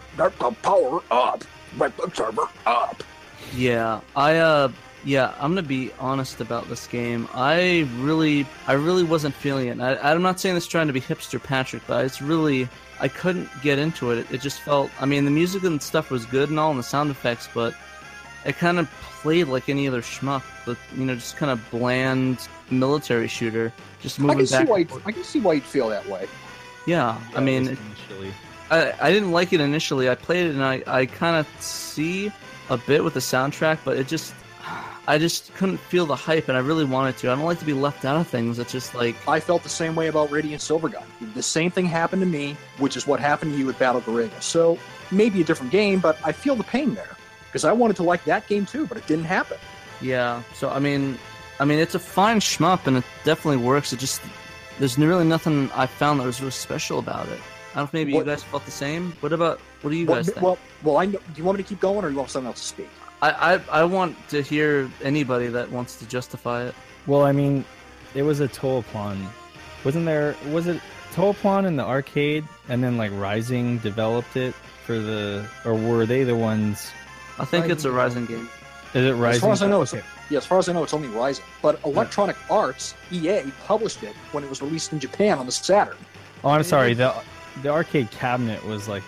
power 0.62 1.02
up. 1.10 1.44
Let 1.78 1.96
the 1.96 2.10
server 2.14 2.48
up. 2.66 3.02
Yeah, 3.54 4.00
I 4.16 4.36
uh 4.38 4.72
Yeah, 5.04 5.34
I'm 5.38 5.54
gonna 5.54 5.62
be 5.66 5.90
honest 6.00 6.40
about 6.40 6.68
this 6.68 6.86
game. 6.86 7.28
I 7.34 7.86
really, 7.98 8.46
I 8.66 8.72
really 8.72 9.02
wasn't 9.04 9.34
feeling 9.34 9.68
it. 9.68 9.80
I, 9.80 10.12
I'm 10.12 10.22
not 10.22 10.40
saying 10.40 10.54
this 10.54 10.66
trying 10.66 10.86
to 10.86 10.92
be 10.92 11.00
hipster 11.00 11.42
Patrick, 11.42 11.82
but 11.86 12.04
it's 12.04 12.22
really, 12.22 12.68
I 13.00 13.08
couldn't 13.08 13.48
get 13.62 13.78
into 13.78 14.12
it. 14.12 14.26
It 14.32 14.40
just 14.40 14.60
felt, 14.60 14.90
I 14.98 15.04
mean, 15.06 15.24
the 15.24 15.30
music 15.30 15.62
and 15.64 15.82
stuff 15.82 16.10
was 16.10 16.24
good 16.26 16.48
and 16.48 16.58
all, 16.58 16.70
and 16.70 16.78
the 16.78 16.84
sound 16.84 17.10
effects, 17.10 17.48
but 17.52 17.74
it 18.44 18.56
kind 18.56 18.78
of 18.78 18.90
played 18.90 19.48
like 19.48 19.68
any 19.68 19.88
other 19.88 20.02
shmup, 20.02 20.42
but 20.66 20.76
you 20.96 21.04
know, 21.04 21.14
just 21.14 21.36
kind 21.36 21.50
of 21.50 21.70
bland 21.70 22.46
military 22.70 23.28
shooter, 23.28 23.72
just 24.00 24.20
I 24.20 24.22
moving 24.22 24.38
can 24.38 24.46
see 24.46 24.56
back. 24.58 24.68
why 24.68 24.80
and 24.80 24.90
you'd. 24.90 25.02
I 25.06 25.12
can 25.12 25.24
see 25.24 25.40
why 25.40 25.54
you'd 25.54 25.64
feel 25.64 25.88
that 25.88 26.06
way. 26.06 26.28
Yeah, 26.86 27.18
I 27.34 27.40
mean, 27.40 27.68
initially. 27.68 28.34
I, 28.70 28.92
I 29.00 29.10
didn't 29.10 29.32
like 29.32 29.52
it 29.52 29.60
initially. 29.60 30.08
I 30.08 30.14
played 30.14 30.46
it 30.46 30.50
and 30.54 30.64
I, 30.64 30.82
I 30.86 31.06
kind 31.06 31.36
of 31.36 31.62
see 31.62 32.30
a 32.70 32.76
bit 32.76 33.02
with 33.02 33.14
the 33.14 33.20
soundtrack, 33.20 33.78
but 33.84 33.96
it 33.96 34.08
just 34.08 34.34
I 35.06 35.18
just 35.18 35.54
couldn't 35.54 35.78
feel 35.78 36.06
the 36.06 36.16
hype, 36.16 36.48
and 36.48 36.56
I 36.56 36.60
really 36.60 36.84
wanted 36.84 37.18
to. 37.18 37.30
I 37.30 37.34
don't 37.34 37.44
like 37.44 37.58
to 37.58 37.64
be 37.64 37.74
left 37.74 38.04
out 38.04 38.16
of 38.16 38.26
things. 38.26 38.58
It's 38.58 38.72
just 38.72 38.94
like 38.94 39.16
I 39.28 39.40
felt 39.40 39.62
the 39.62 39.68
same 39.68 39.94
way 39.94 40.08
about 40.08 40.30
Radiant 40.30 40.62
Silvergun. 40.62 41.04
The 41.34 41.42
same 41.42 41.70
thing 41.70 41.86
happened 41.86 42.20
to 42.22 42.26
me, 42.26 42.56
which 42.78 42.96
is 42.96 43.06
what 43.06 43.20
happened 43.20 43.52
to 43.52 43.58
you 43.58 43.66
with 43.66 43.78
Battle 43.78 44.00
Garegga. 44.00 44.42
So 44.42 44.78
maybe 45.10 45.40
a 45.40 45.44
different 45.44 45.72
game, 45.72 46.00
but 46.00 46.18
I 46.24 46.32
feel 46.32 46.56
the 46.56 46.64
pain 46.64 46.94
there 46.94 47.16
because 47.54 47.64
I 47.64 47.70
wanted 47.70 47.94
to 47.96 48.02
like 48.02 48.24
that 48.24 48.48
game 48.48 48.66
too, 48.66 48.84
but 48.84 48.98
it 48.98 49.06
didn't 49.06 49.26
happen. 49.26 49.58
yeah. 50.02 50.42
So 50.54 50.70
I 50.70 50.80
mean, 50.80 51.16
I 51.60 51.64
mean 51.64 51.78
it's 51.78 51.94
a 51.94 52.00
fine 52.00 52.40
shmup 52.40 52.88
and 52.88 52.96
it 52.96 53.04
definitely 53.24 53.64
works. 53.64 53.92
It 53.92 54.00
just 54.00 54.20
there's 54.80 54.98
really 54.98 55.24
nothing 55.24 55.70
I 55.72 55.86
found 55.86 56.18
that 56.18 56.24
was 56.26 56.40
really 56.40 56.50
special 56.50 56.98
about 56.98 57.28
it. 57.28 57.38
I 57.38 57.76
don't 57.76 57.76
know 57.76 57.82
if 57.84 57.92
maybe 57.92 58.12
What- 58.12 58.26
you 58.26 58.32
guys 58.32 58.42
felt 58.42 58.64
the 58.64 58.72
same. 58.72 59.12
What 59.20 59.32
about 59.32 59.60
what 59.82 59.90
do 59.90 59.96
you 59.96 60.04
Well, 60.06 60.16
guys 60.16 60.26
think? 60.30 60.42
well, 60.42 60.58
well, 60.82 60.96
I 60.96 61.06
know, 61.06 61.18
do 61.18 61.36
you 61.36 61.44
want 61.44 61.58
me 61.58 61.62
to 61.62 61.68
keep 61.68 61.78
going, 61.80 62.04
or 62.04 62.10
you 62.10 62.16
want 62.16 62.30
someone 62.30 62.48
else 62.50 62.60
to 62.60 62.66
speak? 62.66 62.88
I, 63.22 63.30
I 63.54 63.80
I 63.80 63.84
want 63.84 64.16
to 64.30 64.42
hear 64.42 64.90
anybody 65.02 65.46
that 65.46 65.70
wants 65.70 65.96
to 66.00 66.06
justify 66.08 66.64
it. 66.64 66.74
Well, 67.06 67.22
I 67.22 67.30
mean, 67.30 67.64
it 68.16 68.22
was 68.24 68.40
a 68.40 68.48
Toaplan. 68.48 69.18
Wasn't 69.84 70.06
there? 70.06 70.34
Was 70.50 70.66
it 70.66 70.80
Toaplan 71.14 71.66
in 71.66 71.76
the 71.76 71.84
arcade, 71.84 72.44
and 72.68 72.82
then 72.82 72.96
like 72.96 73.12
Raizing 73.12 73.78
developed 73.78 74.36
it 74.36 74.54
for 74.86 74.98
the, 74.98 75.46
or 75.64 75.74
were 75.74 76.04
they 76.04 76.24
the 76.24 76.34
ones? 76.36 76.90
I 77.38 77.44
think 77.44 77.68
it's 77.68 77.84
a 77.84 77.90
Raizing 77.90 78.26
raizing 78.26 78.36
game. 78.36 78.48
Is 78.94 79.04
it 79.06 79.12
Raizing? 79.14 79.36
As 79.36 79.40
far 79.40 79.52
as 79.52 79.62
I 79.62 79.68
know, 79.68 79.82
it's 79.82 79.92
Okay. 79.94 80.04
yeah, 80.30 80.38
as 80.38 80.46
far 80.46 80.58
as 80.58 80.68
I 80.68 80.72
know, 80.72 80.82
it's 80.84 80.94
only 80.94 81.08
Raizing. 81.08 81.44
But 81.62 81.80
Electronic 81.84 82.36
Arts 82.50 82.94
(EA) 83.10 83.42
published 83.66 84.02
it 84.02 84.14
when 84.32 84.44
it 84.44 84.50
was 84.50 84.62
released 84.62 84.92
in 84.92 85.00
Japan 85.00 85.38
on 85.38 85.46
the 85.46 85.52
Saturn. 85.52 85.96
Oh, 86.44 86.50
I'm 86.50 86.62
sorry. 86.62 86.94
The 86.94 87.14
the 87.62 87.70
arcade 87.70 88.10
cabinet 88.10 88.64
was 88.64 88.88
like 88.88 89.02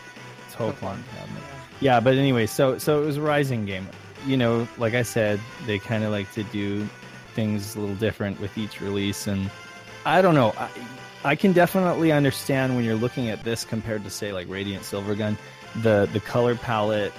Toaplan 0.53 0.99
cabinet. 1.17 1.43
Yeah, 1.81 2.01
but 2.01 2.15
anyway, 2.15 2.47
so 2.47 2.79
so 2.79 3.03
it 3.03 3.07
was 3.07 3.17
a 3.17 3.21
Raizing 3.23 3.67
game. 3.67 3.89
You 4.27 4.37
know, 4.37 4.67
like 4.79 4.95
I 4.95 5.03
said, 5.03 5.39
they 5.67 5.79
kind 5.79 6.03
of 6.03 6.11
like 6.11 6.33
to 6.33 6.43
do 6.45 6.89
things 7.35 7.77
a 7.77 7.81
little 7.81 7.95
different 7.97 8.41
with 8.41 8.57
each 8.59 8.81
release, 8.81 9.27
and 9.27 9.51
I 10.05 10.23
don't 10.23 10.35
know. 10.35 10.53
I, 10.59 10.69
I 11.25 11.35
can 11.37 11.53
definitely 11.53 12.13
understand 12.13 12.77
when 12.77 12.85
you're 12.85 12.95
looking 12.97 13.29
at 13.31 13.45
this 13.45 13.65
compared 13.65 14.05
to 14.05 14.11
say 14.11 14.33
like 14.33 14.49
Radiant 14.49 14.85
Silvergun, 14.85 15.37
the 15.83 16.09
the 16.13 16.21
color 16.21 16.55
palette, 16.57 17.13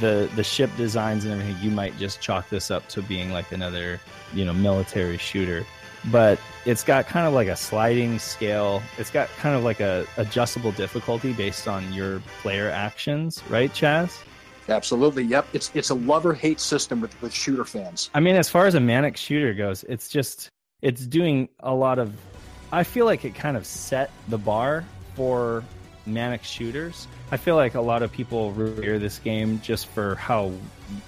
the 0.00 0.30
the 0.36 0.44
ship 0.44 0.70
designs 0.76 1.24
and 1.24 1.32
everything. 1.34 1.62
You 1.62 1.70
might 1.70 1.96
just 1.98 2.20
chalk 2.20 2.48
this 2.48 2.70
up 2.70 2.88
to 2.88 3.02
being 3.02 3.32
like 3.32 3.52
another 3.52 4.00
you 4.32 4.44
know 4.44 4.52
military 4.52 5.18
shooter 5.18 5.64
but 6.10 6.38
it's 6.64 6.82
got 6.82 7.06
kind 7.06 7.26
of 7.26 7.32
like 7.32 7.48
a 7.48 7.56
sliding 7.56 8.18
scale. 8.18 8.82
It's 8.98 9.10
got 9.10 9.28
kind 9.36 9.54
of 9.54 9.62
like 9.62 9.80
a 9.80 10.06
adjustable 10.16 10.72
difficulty 10.72 11.32
based 11.32 11.68
on 11.68 11.92
your 11.92 12.20
player 12.40 12.68
actions, 12.70 13.42
right, 13.48 13.72
Chaz? 13.72 14.22
Absolutely, 14.68 15.24
yep. 15.24 15.46
It's 15.52 15.70
it's 15.74 15.90
a 15.90 15.94
lover 15.94 16.34
hate 16.34 16.60
system 16.60 17.00
with, 17.00 17.20
with 17.20 17.32
shooter 17.32 17.64
fans. 17.64 18.10
I 18.14 18.20
mean, 18.20 18.36
as 18.36 18.48
far 18.48 18.66
as 18.66 18.74
a 18.74 18.80
manic 18.80 19.16
shooter 19.16 19.54
goes, 19.54 19.84
it's 19.84 20.08
just 20.08 20.48
it's 20.80 21.06
doing 21.06 21.48
a 21.60 21.74
lot 21.74 21.98
of. 21.98 22.14
I 22.70 22.84
feel 22.84 23.04
like 23.04 23.24
it 23.24 23.34
kind 23.34 23.56
of 23.56 23.66
set 23.66 24.10
the 24.28 24.38
bar 24.38 24.84
for 25.14 25.62
manic 26.06 26.42
shooters. 26.44 27.06
I 27.30 27.36
feel 27.36 27.56
like 27.56 27.74
a 27.74 27.80
lot 27.80 28.02
of 28.02 28.12
people 28.12 28.52
revere 28.52 28.98
this 28.98 29.18
game 29.18 29.60
just 29.60 29.86
for 29.86 30.14
how 30.16 30.52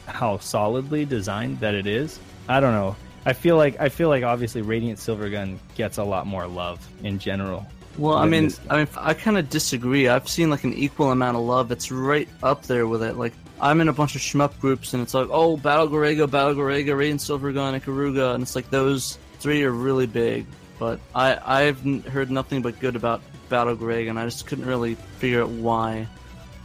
how 0.06 0.38
solidly 0.38 1.04
designed 1.04 1.60
that 1.60 1.74
it 1.74 1.86
is. 1.86 2.18
I 2.48 2.60
don't 2.60 2.72
know. 2.72 2.96
I 3.26 3.32
feel 3.32 3.56
like 3.56 3.80
I 3.80 3.88
feel 3.88 4.08
like 4.08 4.22
obviously 4.22 4.62
Radiant 4.62 4.98
Silvergun 4.98 5.58
gets 5.74 5.98
a 5.98 6.04
lot 6.04 6.26
more 6.26 6.46
love 6.46 6.86
in 7.02 7.18
general. 7.18 7.66
Well, 7.96 8.14
I 8.14 8.26
mean, 8.26 8.50
I 8.68 8.78
mean, 8.78 8.88
I 8.96 9.14
kind 9.14 9.38
of 9.38 9.48
disagree. 9.48 10.08
I've 10.08 10.28
seen 10.28 10.50
like 10.50 10.64
an 10.64 10.74
equal 10.74 11.10
amount 11.10 11.36
of 11.36 11.44
love. 11.44 11.70
It's 11.70 11.92
right 11.92 12.28
up 12.42 12.64
there 12.64 12.88
with 12.88 13.02
it. 13.02 13.16
Like 13.16 13.32
I'm 13.60 13.80
in 13.80 13.88
a 13.88 13.92
bunch 13.92 14.14
of 14.16 14.20
shmup 14.20 14.58
groups, 14.60 14.94
and 14.94 15.02
it's 15.02 15.14
like, 15.14 15.28
oh, 15.30 15.56
Battle 15.56 15.88
Garegga, 15.88 16.30
Battle 16.30 16.54
Garegga, 16.54 16.96
Radiant 16.96 17.20
Silvergun, 17.20 17.74
and 17.74 17.82
Ikaruga. 17.82 18.34
And 18.34 18.42
it's 18.42 18.56
like 18.56 18.68
those 18.70 19.18
three 19.38 19.62
are 19.62 19.70
really 19.70 20.06
big. 20.06 20.46
But 20.78 20.98
I 21.14 21.38
I've 21.44 21.80
heard 22.06 22.30
nothing 22.30 22.62
but 22.62 22.78
good 22.80 22.96
about 22.96 23.22
Battle 23.48 23.76
Garegga, 23.76 24.10
and 24.10 24.18
I 24.18 24.24
just 24.24 24.46
couldn't 24.46 24.66
really 24.66 24.94
figure 25.18 25.42
out 25.42 25.48
why. 25.50 26.06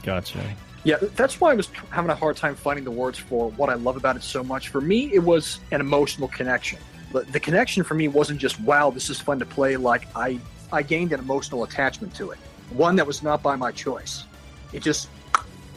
Gotcha. 0.04 0.40
Yeah, 0.84 0.98
that's 1.16 1.42
why 1.42 1.52
I 1.52 1.56
was 1.56 1.68
having 1.90 2.10
a 2.10 2.16
hard 2.16 2.38
time 2.38 2.56
finding 2.56 2.86
the 2.86 2.92
words 2.92 3.18
for 3.18 3.52
what 3.52 3.70
I 3.70 3.74
love 3.74 3.98
about 3.98 4.16
it 4.16 4.24
so 4.24 4.44
much. 4.44 4.70
For 4.70 4.80
me, 4.80 5.12
it 5.14 5.20
was 5.20 5.60
an 5.72 5.82
emotional 5.82 6.30
connection. 6.30 6.80
The, 7.12 7.22
the 7.22 7.40
connection 7.40 7.84
for 7.84 7.96
me 7.96 8.08
wasn't 8.08 8.40
just 8.40 8.60
wow, 8.62 8.90
this 8.90 9.10
is 9.10 9.20
fun 9.20 9.40
to 9.40 9.46
play. 9.46 9.76
Like 9.76 10.08
I, 10.16 10.40
I 10.72 10.84
gained 10.84 11.12
an 11.12 11.20
emotional 11.20 11.64
attachment 11.64 12.16
to 12.16 12.32
it, 12.32 12.38
one 12.70 12.96
that 12.96 13.06
was 13.06 13.22
not 13.22 13.44
by 13.44 13.56
my 13.56 13.72
choice. 13.72 14.24
It 14.72 14.82
just 14.82 15.10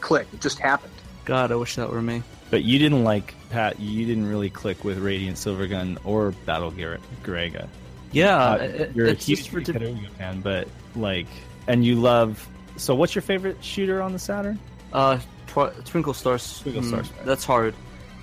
clicked. 0.01 0.35
It 0.35 0.41
just 0.41 0.59
happened. 0.59 0.93
God, 1.25 1.51
I 1.51 1.57
wish 1.57 1.77
that 1.77 1.91
were 1.91 2.03
me. 2.03 2.23
But 2.51 2.65
you 2.65 2.79
didn't 2.79 3.05
like 3.05 3.35
Pat. 3.51 3.81
You 3.81 4.05
didn't 4.05 4.29
really 4.29 4.51
click 4.51 4.85
with 4.85 4.99
Radiant 4.99 5.37
Silvergun 5.37 5.99
or 6.05 6.33
Battle 6.45 6.71
Gar- 6.71 6.99
Garegga. 7.25 7.67
Yeah, 8.13 8.37
Uh, 8.37 8.57
it- 8.59 8.93
you're 8.95 9.07
it's 9.07 9.25
a 9.25 9.27
huge 9.27 9.39
just 9.39 9.51
for 9.51 9.61
di- 9.61 10.09
fan, 10.19 10.41
but 10.41 10.69
like, 10.95 11.27
and 11.67 11.85
you 11.85 11.97
love. 11.97 12.47
So, 12.77 12.95
what's 12.95 13.15
your 13.15 13.23
favorite 13.23 13.57
shooter 13.63 14.01
on 14.03 14.13
the 14.13 14.19
Saturn? 14.19 14.59
Uh, 14.93 15.19
tw- 15.47 15.85
Twinkle 15.85 16.15
Stars. 16.15 16.61
Twinkle 16.61 16.83
hmm, 16.83 16.89
Star 16.89 17.05
Sprite. 17.05 17.27
That's 17.27 17.45
hard. 17.45 17.75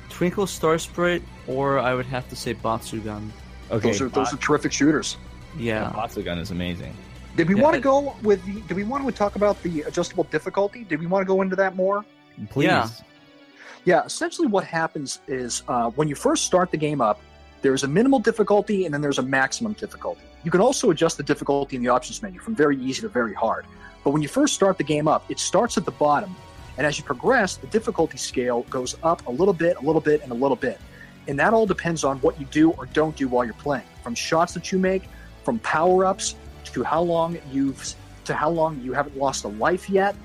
Twinkle 0.09 0.47
Star 0.47 0.77
Sprite, 0.77 1.23
or 1.47 1.79
I 1.79 1.93
would 1.93 2.05
have 2.07 2.27
to 2.29 2.35
say 2.35 2.53
Batsugun. 2.53 3.29
Okay, 3.71 3.89
those 3.89 4.01
are 4.01 4.09
those 4.09 4.33
are 4.33 4.37
terrific 4.37 4.71
shooters. 4.71 5.17
Yeah. 5.57 5.91
Batsugun 5.95 6.39
is 6.39 6.51
amazing. 6.51 6.95
Did 7.35 7.47
we 7.47 7.55
Yeah, 7.55 7.61
want 7.63 7.75
to 7.75 7.81
go 7.81 8.15
with 8.23 8.43
the? 8.45 8.61
Did 8.61 8.75
we 8.75 8.83
want 8.83 9.05
to 9.05 9.11
talk 9.11 9.35
about 9.35 9.61
the 9.63 9.81
adjustable 9.83 10.25
difficulty? 10.25 10.83
Did 10.83 10.99
we 10.99 11.05
want 11.05 11.21
to 11.21 11.27
go 11.27 11.41
into 11.41 11.55
that 11.55 11.75
more? 11.75 12.03
Please. 12.49 12.65
Yeah. 12.67 12.89
Yeah, 13.85 14.03
essentially 14.05 14.47
what 14.47 14.63
happens 14.65 15.19
is 15.27 15.63
uh, 15.67 15.89
when 15.91 16.07
you 16.07 16.15
first 16.15 16.45
start 16.45 16.69
the 16.69 16.77
game 16.77 16.99
up, 17.01 17.21
there's 17.61 17.83
a 17.83 17.87
minimal 17.87 18.19
difficulty 18.19 18.85
and 18.85 18.93
then 18.93 19.01
there's 19.01 19.19
a 19.19 19.23
maximum 19.23 19.73
difficulty. 19.73 20.21
You 20.43 20.51
can 20.51 20.61
also 20.61 20.91
adjust 20.91 21.17
the 21.17 21.23
difficulty 21.23 21.75
in 21.75 21.83
the 21.83 21.89
options 21.89 22.21
menu 22.21 22.39
from 22.39 22.55
very 22.55 22.77
easy 22.77 23.01
to 23.01 23.09
very 23.09 23.33
hard. 23.33 23.65
But 24.03 24.11
when 24.11 24.21
you 24.21 24.27
first 24.29 24.53
start 24.53 24.77
the 24.77 24.83
game 24.83 25.07
up, 25.07 25.25
it 25.29 25.39
starts 25.39 25.77
at 25.77 25.85
the 25.85 25.91
bottom, 25.91 26.35
and 26.77 26.87
as 26.87 26.97
you 26.97 27.03
progress, 27.03 27.57
the 27.57 27.67
difficulty 27.67 28.17
scale 28.17 28.61
goes 28.69 28.95
up 29.03 29.25
a 29.27 29.31
little 29.31 29.53
bit, 29.53 29.75
a 29.77 29.81
little 29.81 30.01
bit, 30.01 30.21
and 30.23 30.31
a 30.31 30.35
little 30.35 30.55
bit. 30.55 30.79
And 31.27 31.37
that 31.37 31.53
all 31.53 31.65
depends 31.65 32.03
on 32.03 32.17
what 32.19 32.39
you 32.39 32.45
do 32.45 32.71
or 32.71 32.85
don't 32.87 33.15
do 33.15 33.27
while 33.27 33.43
you're 33.43 33.53
playing. 33.55 33.85
From 34.01 34.15
shots 34.15 34.53
that 34.53 34.71
you 34.71 34.79
make, 34.79 35.03
from 35.43 35.59
power-ups 35.59 36.35
to 36.65 36.83
how 36.83 37.01
long 37.01 37.37
you've 37.51 37.95
to 38.25 38.33
how 38.35 38.49
long 38.49 38.79
you 38.81 38.93
haven't 38.93 39.17
lost 39.17 39.43
a 39.43 39.47
life 39.47 39.89
yet, 39.89 40.15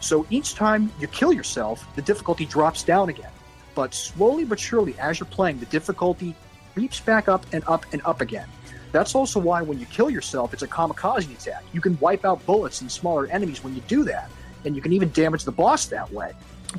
so 0.00 0.26
each 0.30 0.54
time 0.54 0.90
you 0.98 1.06
kill 1.06 1.32
yourself, 1.32 1.86
the 1.94 2.02
difficulty 2.02 2.46
drops 2.46 2.82
down 2.82 3.08
again. 3.08 3.30
But 3.74 3.94
slowly 3.94 4.44
but 4.44 4.58
surely, 4.58 4.98
as 4.98 5.20
you're 5.20 5.26
playing, 5.26 5.60
the 5.60 5.66
difficulty 5.66 6.34
creeps 6.74 7.00
back 7.00 7.28
up 7.28 7.46
and 7.52 7.64
up 7.66 7.86
and 7.92 8.02
up 8.04 8.20
again. 8.20 8.48
That's 8.92 9.14
also 9.14 9.40
why 9.40 9.62
when 9.62 9.80
you 9.80 9.86
kill 9.86 10.10
yourself, 10.10 10.52
it's 10.52 10.62
a 10.62 10.68
kamikaze 10.68 11.32
attack. 11.32 11.64
You 11.72 11.80
can 11.80 11.98
wipe 11.98 12.24
out 12.24 12.44
bullets 12.46 12.80
and 12.80 12.90
smaller 12.90 13.26
enemies 13.26 13.64
when 13.64 13.74
you 13.74 13.80
do 13.88 14.04
that, 14.04 14.30
and 14.64 14.76
you 14.76 14.82
can 14.82 14.92
even 14.92 15.10
damage 15.10 15.44
the 15.44 15.52
boss 15.52 15.86
that 15.86 16.12
way, 16.12 16.32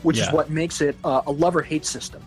which 0.03 0.19
is 0.19 0.31
what 0.31 0.49
makes 0.49 0.81
it 0.81 0.95
uh, 1.03 1.21
a 1.27 1.31
love 1.31 1.55
or 1.55 1.61
hate 1.61 1.85
system. 1.85 2.23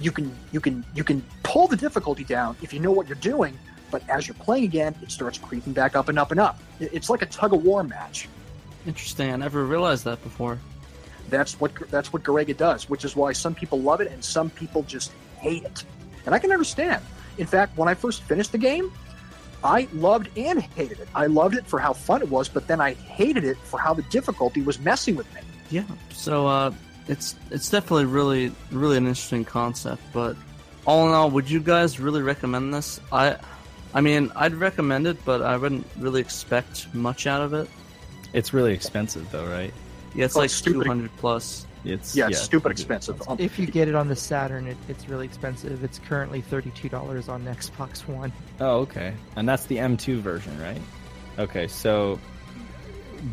You 0.00 0.10
can 0.10 0.34
you 0.52 0.60
can 0.60 0.84
you 0.94 1.04
can 1.04 1.24
pull 1.42 1.68
the 1.68 1.76
difficulty 1.76 2.24
down 2.24 2.56
if 2.62 2.72
you 2.72 2.80
know 2.80 2.90
what 2.90 3.06
you're 3.06 3.16
doing, 3.16 3.56
but 3.90 4.06
as 4.08 4.26
you're 4.26 4.34
playing 4.34 4.64
again, 4.64 4.94
it 5.02 5.10
starts 5.10 5.38
creeping 5.38 5.72
back 5.72 5.94
up 5.94 6.08
and 6.08 6.18
up 6.18 6.30
and 6.32 6.40
up. 6.40 6.58
It's 6.80 7.08
like 7.08 7.22
a 7.22 7.26
tug 7.26 7.54
of 7.54 7.62
war 7.64 7.84
match. 7.84 8.28
Interesting. 8.86 9.32
I 9.32 9.36
never 9.36 9.64
realized 9.64 10.04
that 10.04 10.22
before. 10.22 10.58
That's 11.30 11.58
what 11.60 11.72
that's 11.90 12.12
what 12.12 12.22
Garegga 12.24 12.56
does, 12.56 12.90
which 12.90 13.04
is 13.04 13.16
why 13.16 13.32
some 13.32 13.54
people 13.54 13.80
love 13.80 14.00
it 14.00 14.10
and 14.10 14.22
some 14.22 14.50
people 14.50 14.82
just 14.82 15.12
hate 15.38 15.64
it. 15.64 15.84
And 16.26 16.34
I 16.34 16.38
can 16.38 16.52
understand. 16.52 17.02
In 17.38 17.46
fact, 17.46 17.76
when 17.76 17.88
I 17.88 17.94
first 17.94 18.22
finished 18.22 18.52
the 18.52 18.58
game, 18.58 18.92
I 19.62 19.88
loved 19.92 20.28
and 20.38 20.60
hated 20.60 21.00
it. 21.00 21.08
I 21.14 21.26
loved 21.26 21.54
it 21.56 21.66
for 21.66 21.78
how 21.78 21.92
fun 21.92 22.22
it 22.22 22.28
was, 22.28 22.48
but 22.48 22.66
then 22.66 22.80
I 22.80 22.94
hated 22.94 23.44
it 23.44 23.56
for 23.58 23.78
how 23.80 23.94
the 23.94 24.02
difficulty 24.04 24.62
was 24.62 24.78
messing 24.78 25.16
with 25.16 25.32
me. 25.34 25.40
Yeah. 25.70 25.84
So 26.12 26.46
uh, 26.46 26.72
it's 27.08 27.34
it's 27.50 27.70
definitely 27.70 28.04
really 28.06 28.52
really 28.70 28.96
an 28.96 29.06
interesting 29.06 29.44
concept. 29.44 30.02
But 30.12 30.36
all 30.86 31.08
in 31.08 31.14
all, 31.14 31.30
would 31.30 31.48
you 31.50 31.60
guys 31.60 31.98
really 31.98 32.22
recommend 32.22 32.72
this? 32.74 33.00
I 33.10 33.36
I 33.94 34.00
mean, 34.00 34.30
I'd 34.36 34.54
recommend 34.54 35.06
it, 35.06 35.24
but 35.24 35.40
I 35.42 35.56
wouldn't 35.56 35.86
really 35.98 36.20
expect 36.20 36.92
much 36.94 37.26
out 37.26 37.40
of 37.42 37.54
it. 37.54 37.68
It's 38.32 38.52
really 38.52 38.74
expensive, 38.74 39.30
though, 39.30 39.46
right? 39.46 39.72
Yeah, 40.14 40.24
it's 40.26 40.36
Oh, 40.36 40.40
like 40.40 40.50
two 40.50 40.82
hundred 40.82 41.10
plus. 41.16 41.66
It's 41.84 42.16
Yeah, 42.16 42.28
it's 42.28 42.40
stupid 42.40 42.72
it's- 42.72 42.80
expensive. 42.80 43.22
Um, 43.28 43.36
If 43.38 43.58
you 43.58 43.66
get 43.66 43.88
it 43.88 43.94
on 43.94 44.08
the 44.08 44.16
Saturn, 44.16 44.66
it, 44.66 44.76
it's 44.88 45.08
really 45.08 45.26
expensive. 45.26 45.84
It's 45.84 45.98
currently 45.98 46.40
thirty-two 46.40 46.88
dollars 46.88 47.28
on 47.28 47.44
Xbox 47.44 48.06
One. 48.08 48.32
Oh, 48.60 48.78
okay. 48.80 49.12
And 49.36 49.48
that's 49.48 49.66
the 49.66 49.76
M2 49.78 50.20
version, 50.20 50.58
right? 50.60 50.80
Okay, 51.38 51.66
so 51.66 52.18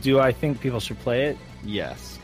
do 0.02 0.20
I 0.20 0.32
think 0.32 0.60
people 0.60 0.80
should 0.80 1.00
play 1.00 1.26
it? 1.28 1.38
Yes. 1.64 2.18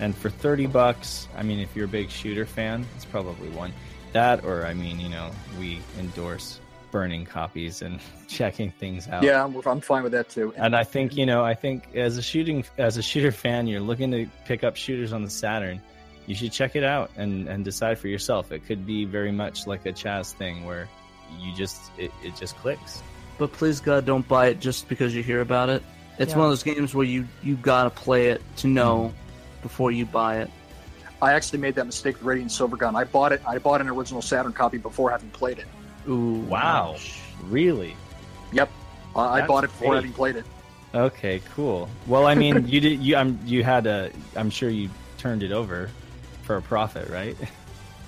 And 0.00 0.14
for 0.16 0.28
30 0.30 0.66
bucks, 0.66 1.28
I 1.36 1.42
mean, 1.42 1.58
if 1.60 1.74
you're 1.76 1.84
a 1.84 1.88
big 1.88 2.10
shooter 2.10 2.46
fan, 2.46 2.84
it's 2.96 3.04
probably 3.04 3.48
one. 3.50 3.72
That, 4.12 4.44
or 4.44 4.64
I 4.66 4.74
mean, 4.74 4.98
you 5.00 5.08
know, 5.08 5.30
we 5.58 5.80
endorse 5.98 6.60
burning 6.94 7.26
copies 7.26 7.82
and 7.82 7.98
checking 8.28 8.70
things 8.70 9.08
out. 9.08 9.24
yeah, 9.24 9.42
I'm, 9.44 9.56
I'm 9.66 9.80
fine 9.80 10.04
with 10.04 10.12
that 10.12 10.28
too. 10.28 10.54
And 10.56 10.76
I 10.76 10.84
think, 10.84 11.16
you 11.16 11.26
know, 11.26 11.44
I 11.44 11.54
think 11.54 11.88
as 11.96 12.16
a 12.16 12.22
shooting, 12.22 12.64
as 12.78 12.96
a 12.96 13.02
shooter 13.02 13.32
fan, 13.32 13.66
you're 13.66 13.80
looking 13.80 14.12
to 14.12 14.26
pick 14.44 14.62
up 14.62 14.76
shooters 14.76 15.12
on 15.12 15.24
the 15.24 15.28
Saturn. 15.30 15.82
You 16.26 16.36
should 16.36 16.52
check 16.52 16.76
it 16.76 16.84
out 16.84 17.10
and, 17.16 17.48
and 17.48 17.64
decide 17.64 17.98
for 17.98 18.06
yourself. 18.06 18.52
It 18.52 18.64
could 18.64 18.86
be 18.86 19.04
very 19.06 19.32
much 19.32 19.66
like 19.66 19.84
a 19.86 19.92
Chaz 19.92 20.32
thing 20.34 20.64
where 20.64 20.88
you 21.40 21.52
just, 21.56 21.80
it, 21.98 22.12
it 22.22 22.36
just 22.36 22.56
clicks. 22.58 23.02
But 23.38 23.50
please 23.50 23.80
God, 23.80 24.06
don't 24.06 24.26
buy 24.28 24.46
it 24.46 24.60
just 24.60 24.88
because 24.88 25.12
you 25.16 25.22
hear 25.24 25.40
about 25.40 25.68
it. 25.70 25.82
It's 26.20 26.30
Yeah. 26.30 26.38
one 26.38 26.46
of 26.46 26.52
those 26.52 26.62
games 26.62 26.94
where 26.94 27.04
you 27.04 27.26
you 27.42 27.56
gotta 27.56 27.90
play 27.90 28.28
it 28.28 28.40
to 28.58 28.68
know 28.68 29.12
before 29.62 29.90
you 29.90 30.06
buy 30.06 30.38
it. 30.42 30.50
I 31.20 31.32
actually 31.32 31.58
made 31.58 31.74
that 31.74 31.86
mistake 31.86 32.14
with 32.18 32.24
Radiant 32.24 32.52
Silvergun. 32.52 32.94
I 32.94 33.02
bought 33.02 33.32
it. 33.32 33.42
I 33.48 33.58
bought 33.58 33.80
an 33.80 33.88
original 33.88 34.22
Saturn 34.22 34.52
copy 34.52 34.78
before 34.78 35.10
having 35.10 35.30
played 35.30 35.58
it. 35.58 35.66
Ooh, 36.08 36.40
Wow. 36.48 36.92
ouch. 36.94 37.20
Really? 37.48 37.96
Uh, 39.16 39.20
I 39.20 39.38
That's 39.38 39.48
bought 39.48 39.62
it 39.62 39.68
before 39.68 39.90
great. 39.90 39.96
having 39.98 40.12
played 40.12 40.34
it. 40.36 40.44
Okay, 40.92 41.40
cool. 41.54 41.88
Well, 42.08 42.26
I 42.26 42.34
mean, 42.34 42.66
you 42.68 42.80
did. 42.80 43.00
You, 43.00 43.14
I'm. 43.14 43.38
You 43.44 43.62
had 43.62 43.86
a. 43.86 44.10
I'm 44.34 44.50
sure 44.50 44.68
you 44.70 44.90
turned 45.18 45.44
it 45.44 45.52
over 45.52 45.88
for 46.42 46.56
a 46.56 46.62
profit, 46.62 47.08
right? 47.10 47.36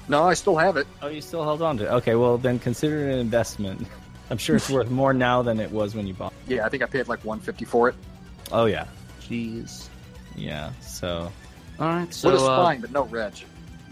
No, 0.09 0.25
I 0.25 0.35
still 0.35 0.57
have 0.57 0.77
it. 0.77 0.87
Oh, 1.03 1.07
you 1.07 1.21
still 1.21 1.45
held 1.45 1.63
on 1.63 1.79
to 1.79 1.85
it. 1.85 1.89
Okay, 1.89 2.17
well 2.17 2.39
then 2.39 2.59
consider 2.59 3.09
it 3.09 3.13
an 3.15 3.19
investment. 3.21 3.87
I'm 4.31 4.39
sure 4.39 4.57
it's 4.57 4.69
worth 4.69 4.91
more 4.91 5.13
now 5.15 5.43
than 5.43 5.61
it 5.61 5.71
was 5.71 5.95
when 5.95 6.09
you 6.09 6.15
bought. 6.15 6.33
Yeah, 6.49 6.67
I 6.67 6.69
think 6.71 6.83
I 6.83 6.87
paid 6.87 7.07
like 7.07 7.25
150 7.25 7.65
for 7.65 7.89
it. 7.89 7.95
Oh 8.51 8.65
yeah, 8.67 8.87
Jeez. 9.23 9.89
yeah. 10.35 10.73
So 10.81 11.31
All 11.79 11.87
right, 11.89 12.13
so 12.13 12.33
With 12.33 12.41
a 12.41 12.45
uh, 12.45 12.63
spine, 12.65 12.81
but 12.81 12.91
no 12.91 13.05
reg. 13.05 13.35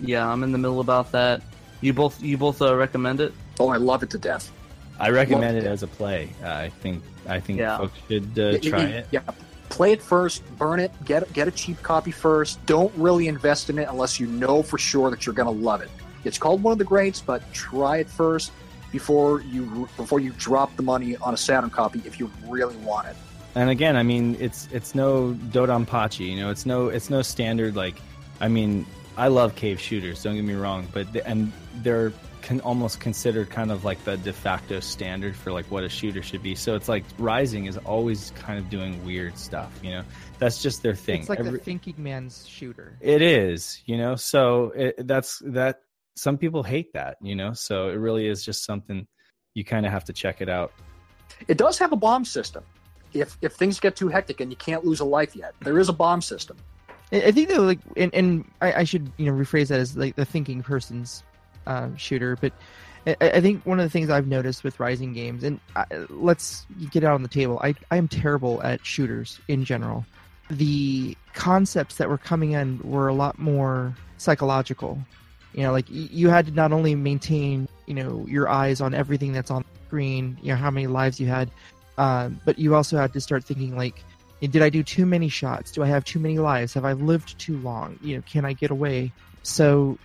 yeah, 0.01 0.29
I'm 0.29 0.43
in 0.43 0.51
the 0.51 0.59
middle 0.59 0.81
about 0.81 1.13
that. 1.13 1.43
You 1.85 1.93
both 1.93 2.23
you 2.23 2.39
both 2.39 2.63
uh, 2.63 2.75
recommend 2.75 3.21
it? 3.21 3.35
Oh, 3.61 3.69
I 3.69 3.77
love 3.77 4.03
it 4.03 4.09
to 4.11 4.19
death. 4.19 4.51
I 4.99 5.11
recommend 5.11 5.57
Well- 5.59 5.67
it 5.67 5.69
as 5.69 5.83
a 5.83 5.87
play. 5.87 6.31
Uh, 6.43 6.49
I 6.49 6.71
think. 6.81 7.03
I 7.29 7.41
think 7.41 7.59
Yeah. 7.59 7.77
folks 7.79 7.99
should 8.09 8.39
uh, 8.39 8.43
Y- 8.43 8.61
y- 8.63 8.71
try 8.71 8.79
y- 8.85 8.91
it. 9.01 9.07
Yeah, 9.11 9.21
play 9.69 9.93
it 9.93 10.01
first, 10.03 10.43
burn 10.57 10.81
it, 10.81 10.93
get 11.05 11.31
get 11.35 11.47
a 11.47 11.51
cheap 11.51 11.83
copy 11.83 12.11
first. 12.11 12.65
Don't 12.65 12.93
really 12.97 13.29
invest 13.29 13.69
in 13.69 13.79
it 13.79 13.87
unless 13.91 14.19
you 14.19 14.27
know 14.27 14.63
for 14.63 14.79
sure 14.79 15.11
that 15.11 15.27
you're 15.27 15.35
going 15.35 15.53
to 15.55 15.63
love 15.71 15.83
it. 15.83 15.91
It's 16.25 16.39
called 16.39 16.63
one 16.63 16.73
of 16.73 16.79
the 16.79 16.85
greats, 16.85 17.21
but 17.21 17.41
try 17.53 17.99
it 17.99 18.09
first 18.09 18.51
before 18.91 19.43
you 19.43 19.87
before 19.99 20.21
you 20.21 20.33
drop 20.39 20.75
the 20.77 20.83
money 20.83 21.17
on 21.19 21.35
a 21.35 21.37
Saturn 21.37 21.69
copy 21.69 22.01
if 22.07 22.19
you 22.19 22.31
really 22.49 22.77
want 22.79 23.09
it. 23.09 23.17
And 23.57 23.69
again, 23.69 23.95
I 23.97 24.03
mean, 24.03 24.37
it's 24.41 24.69
it's 24.73 24.95
no 24.95 25.37
Dodonpachi, 25.53 26.27
you 26.31 26.37
know, 26.41 26.49
it's 26.49 26.65
no 26.65 26.89
it's 26.89 27.11
no 27.11 27.21
standard 27.21 27.77
like. 27.77 27.97
I 28.41 28.49
mean, 28.49 28.85
I 29.17 29.29
love 29.29 29.55
cave 29.55 29.81
shooters. 29.81 30.23
Don't 30.23 30.35
get 30.35 30.45
me 30.45 30.55
wrong, 30.55 30.89
but 30.93 31.13
the, 31.13 31.27
and 31.27 31.53
they're 31.77 32.13
can 32.45 32.61
almost 32.61 33.01
considered 33.01 33.49
kind 33.49 33.73
of 33.73 33.87
like 33.87 34.05
the 34.05 34.19
de 34.19 34.33
facto 34.33 34.79
standard 34.79 35.35
for 35.35 35.51
like 35.51 35.65
what 35.71 35.83
a 35.83 35.89
shooter 35.89 36.23
should 36.23 36.43
be. 36.43 36.55
So 36.55 36.75
it's 36.75 36.91
like 36.91 37.03
Raizing 37.19 37.67
is 37.67 37.79
always 37.79 38.33
kind 38.37 38.59
of 38.59 38.69
doing 38.69 39.03
weird 39.03 39.39
stuff, 39.39 39.73
you 39.83 39.93
know. 39.93 40.03
That's 40.39 40.61
just 40.61 40.83
their 40.83 40.95
thing. 40.95 41.21
It's 41.21 41.31
like 41.31 41.41
Every- 41.41 41.53
the 41.53 41.59
thinking 41.59 41.95
man's 41.97 42.47
shooter. 42.47 42.99
it 43.01 43.23
is, 43.23 43.81
you 43.87 43.97
know. 43.97 44.15
So 44.17 44.73
it, 44.77 45.07
that's 45.07 45.39
that. 45.47 45.81
Some 46.17 46.37
people 46.39 46.63
hate 46.63 46.93
that, 46.93 47.17
you 47.23 47.35
know. 47.35 47.55
So 47.55 47.89
it 47.89 47.95
really 47.95 48.29
is 48.29 48.45
just 48.45 48.65
something 48.65 49.07
you 49.55 49.65
kind 49.65 49.87
of 49.87 49.93
have 49.93 50.05
to 50.05 50.13
check 50.13 50.43
it 50.43 50.49
out. 50.49 50.73
It 51.49 51.57
does 51.57 51.79
have 51.79 51.93
a 51.93 51.97
bomb 51.97 52.25
system. 52.27 52.63
If 53.15 53.39
if 53.41 53.55
things 53.55 53.81
get 53.81 53.97
too 53.97 54.09
hectic 54.09 54.41
and 54.41 54.51
you 54.51 54.57
can't 54.57 54.85
lose 54.85 55.01
a 55.01 55.05
life 55.05 55.35
yet, 55.35 55.55
there 55.61 55.79
is 55.79 55.89
a 55.89 55.93
bomb 55.95 56.21
system. 56.21 56.59
I 57.13 57.31
think 57.31 57.49
though, 57.49 57.63
like, 57.63 57.79
and, 57.97 58.15
and 58.15 58.45
I, 58.61 58.73
I 58.73 58.85
should 58.85 59.11
you 59.17 59.27
know 59.27 59.33
rephrase 59.33 59.69
that 59.69 59.81
as 59.81 59.97
like 59.97 60.17
the 60.17 60.25
thinking 60.25 60.63
person's 60.63 61.23
uh, 61.67 61.89
shooter. 61.97 62.37
But 62.37 62.53
I, 63.07 63.17
I 63.21 63.41
think 63.41 63.65
one 63.65 63.79
of 63.79 63.85
the 63.85 63.91
things 63.91 64.11
I've 64.11 64.27
noticed 64.27 64.65
with 64.65 64.81
Raizing 64.81 65.13
games, 65.13 65.45
and 65.45 65.61
I, 65.77 65.85
let's 66.09 66.67
get 66.91 67.05
out 67.05 67.15
on 67.15 67.23
the 67.23 67.29
table. 67.29 67.61
I 67.63 67.75
I 67.91 67.97
am 67.97 68.09
terrible 68.09 68.63
at 68.63 68.85
shooters 68.85 69.41
in 69.49 69.65
general. 69.65 70.05
The 70.51 71.17
concepts 71.35 71.97
that 71.97 72.09
were 72.09 72.19
coming 72.19 72.53
in 72.53 72.81
were 72.83 73.09
a 73.09 73.15
lot 73.15 73.39
more 73.39 73.95
psychological. 74.19 74.99
You 75.53 75.63
know, 75.63 75.73
like 75.73 75.87
you 75.89 76.31
had 76.31 76.47
to 76.47 76.53
not 76.53 76.73
only 76.73 76.95
maintain 76.95 77.69
you 77.87 77.95
know 77.95 78.27
your 78.29 78.49
eyes 78.49 78.81
on 78.81 78.95
everything 78.95 79.33
that's 79.33 79.51
on 79.51 79.63
the 79.63 79.87
screen, 79.87 80.39
you 80.43 80.49
know 80.49 80.57
how 80.57 80.71
many 80.71 80.87
lives 80.87 81.21
you 81.21 81.29
had, 81.29 81.51
um, 81.99 82.41
but 82.45 82.59
you 82.59 82.75
also 82.75 82.97
had 82.97 83.13
to 83.13 83.21
start 83.21 83.45
thinking 83.45 83.77
like 83.77 84.03
did 84.47 84.63
I 84.63 84.69
do 84.69 84.83
too 84.83 85.07
many 85.07 85.29
shots? 85.29 85.71
Do 85.73 85.83
I 85.83 85.87
have 85.87 86.05
too 86.05 86.19
many 86.19 86.39
lives? 86.39 86.75
Have 86.75 86.85
I 86.85 86.93
lived 86.93 87.39
too 87.39 87.57
long? 87.59 87.99
You 88.03 88.17
know, 88.17 88.23
can 88.27 88.45
I 88.45 88.53
get 88.53 88.71
away? 88.71 89.13
So, 89.43 89.99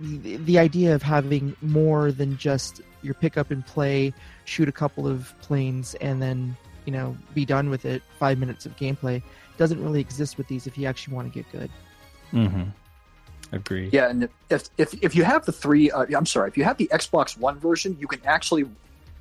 the, 0.00 0.36
the 0.36 0.58
idea 0.58 0.94
of 0.94 1.02
having 1.02 1.56
more 1.62 2.12
than 2.12 2.36
just 2.36 2.80
your 3.02 3.14
pick 3.14 3.36
up 3.36 3.50
and 3.50 3.64
play, 3.66 4.12
shoot 4.44 4.68
a 4.68 4.72
couple 4.72 5.06
of 5.06 5.32
planes, 5.40 5.94
and 5.96 6.20
then 6.20 6.56
you 6.84 6.92
know 6.92 7.16
be 7.34 7.44
done 7.44 7.70
with 7.70 7.84
it. 7.84 8.02
Five 8.18 8.38
minutes 8.38 8.66
of 8.66 8.76
gameplay 8.76 9.22
doesn't 9.56 9.82
really 9.82 10.00
exist 10.00 10.36
with 10.36 10.48
these 10.48 10.66
if 10.66 10.76
you 10.76 10.86
actually 10.86 11.14
want 11.14 11.32
to 11.32 11.42
get 11.42 11.50
good. 11.52 11.70
Mm-hmm. 12.32 12.64
Agreed. 13.52 13.92
Yeah, 13.92 14.10
and 14.10 14.28
if 14.50 14.68
if 14.76 14.94
if 15.02 15.14
you 15.14 15.24
have 15.24 15.46
the 15.46 15.52
three, 15.52 15.90
uh, 15.90 16.06
I'm 16.14 16.26
sorry, 16.26 16.48
if 16.48 16.58
you 16.58 16.64
have 16.64 16.76
the 16.76 16.90
Xbox 16.92 17.38
One 17.38 17.58
version, 17.58 17.96
you 18.00 18.06
can 18.06 18.20
actually 18.24 18.66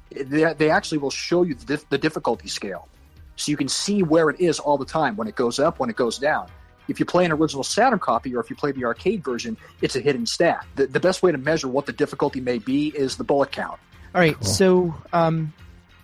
they, 0.09 0.53
they 0.53 0.69
actually 0.69 0.97
will 0.97 1.11
show 1.11 1.43
you 1.43 1.55
the, 1.55 1.83
the 1.89 1.97
difficulty 1.97 2.47
scale, 2.47 2.87
so 3.35 3.49
you 3.51 3.57
can 3.57 3.67
see 3.67 4.03
where 4.03 4.29
it 4.29 4.39
is 4.39 4.59
all 4.59 4.77
the 4.77 4.85
time 4.85 5.15
when 5.15 5.27
it 5.27 5.35
goes 5.35 5.59
up, 5.59 5.79
when 5.79 5.89
it 5.89 5.95
goes 5.95 6.17
down. 6.17 6.47
If 6.87 6.99
you 6.99 7.05
play 7.05 7.25
an 7.25 7.31
original 7.31 7.63
Saturn 7.63 7.99
copy 7.99 8.35
or 8.35 8.39
if 8.39 8.49
you 8.49 8.55
play 8.55 8.71
the 8.71 8.85
arcade 8.85 9.23
version, 9.23 9.57
it's 9.81 9.95
a 9.95 9.99
hidden 9.99 10.25
stat. 10.25 10.65
The, 10.75 10.85
the 10.87 10.99
best 10.99 11.23
way 11.23 11.31
to 11.31 11.37
measure 11.37 11.67
what 11.67 11.85
the 11.87 11.93
difficulty 11.93 12.39
may 12.41 12.59
be 12.59 12.89
is 12.89 13.17
the 13.17 13.23
bullet 13.23 13.51
count. 13.51 13.79
All 14.13 14.21
right, 14.21 14.35
Cool. 14.35 14.43
so 14.45 14.95
um, 15.11 15.51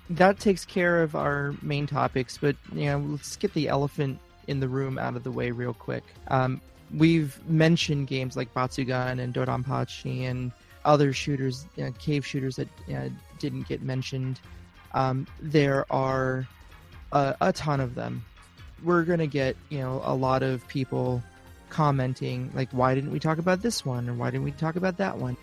that 0.10 0.40
takes 0.40 0.66
care 0.66 1.04
of 1.04 1.16
our 1.16 1.54
main 1.62 1.86
topics, 1.88 2.38
but 2.38 2.56
you 2.74 2.86
know, 2.86 2.98
let's 2.98 3.36
get 3.36 3.54
the 3.54 3.68
elephant 3.70 4.20
in 4.48 4.60
the 4.60 4.68
room 4.68 4.98
out 4.98 5.16
of 5.16 5.24
the 5.24 5.32
way 5.32 5.52
real 5.52 5.74
quick. 5.74 6.04
Um, 6.30 6.60
we've 6.98 7.40
mentioned 7.48 8.08
games 8.08 8.36
like 8.36 8.54
Batsugun 8.54 9.20
and 9.20 9.34
Dodonpachi 9.34 10.24
and 10.24 10.52
other 10.84 11.14
shooters, 11.14 11.68
you 11.76 11.86
know, 11.86 11.92
cave 12.00 12.26
shooters 12.26 12.56
that 12.56 12.68
uh, 12.94 13.08
didn't 13.40 13.68
get 13.68 13.84
mentioned. 13.84 14.40
Um, 14.94 15.28
there 15.40 15.86
are 15.94 16.48
a, 17.12 17.36
a 17.42 17.54
ton 17.54 17.80
of 17.80 17.96
them. 17.96 18.24
We're 18.84 19.04
gonna 19.04 19.28
get 19.28 19.56
you 19.70 19.80
know 19.80 20.02
a 20.04 20.16
lot 20.16 20.44
of 20.44 20.68
people 20.68 21.22
commenting 21.70 22.52
like, 22.54 22.72
"Why 22.72 22.96
didn't 22.96 23.12
we 23.12 23.20
talk 23.20 23.38
about 23.38 23.62
this 23.62 23.86
one?" 23.86 24.10
or 24.10 24.14
"Why 24.14 24.32
didn't 24.32 24.44
we 24.44 24.52
talk 24.52 24.76
about 24.76 24.98
that 24.98 25.18
one?" 25.18 25.38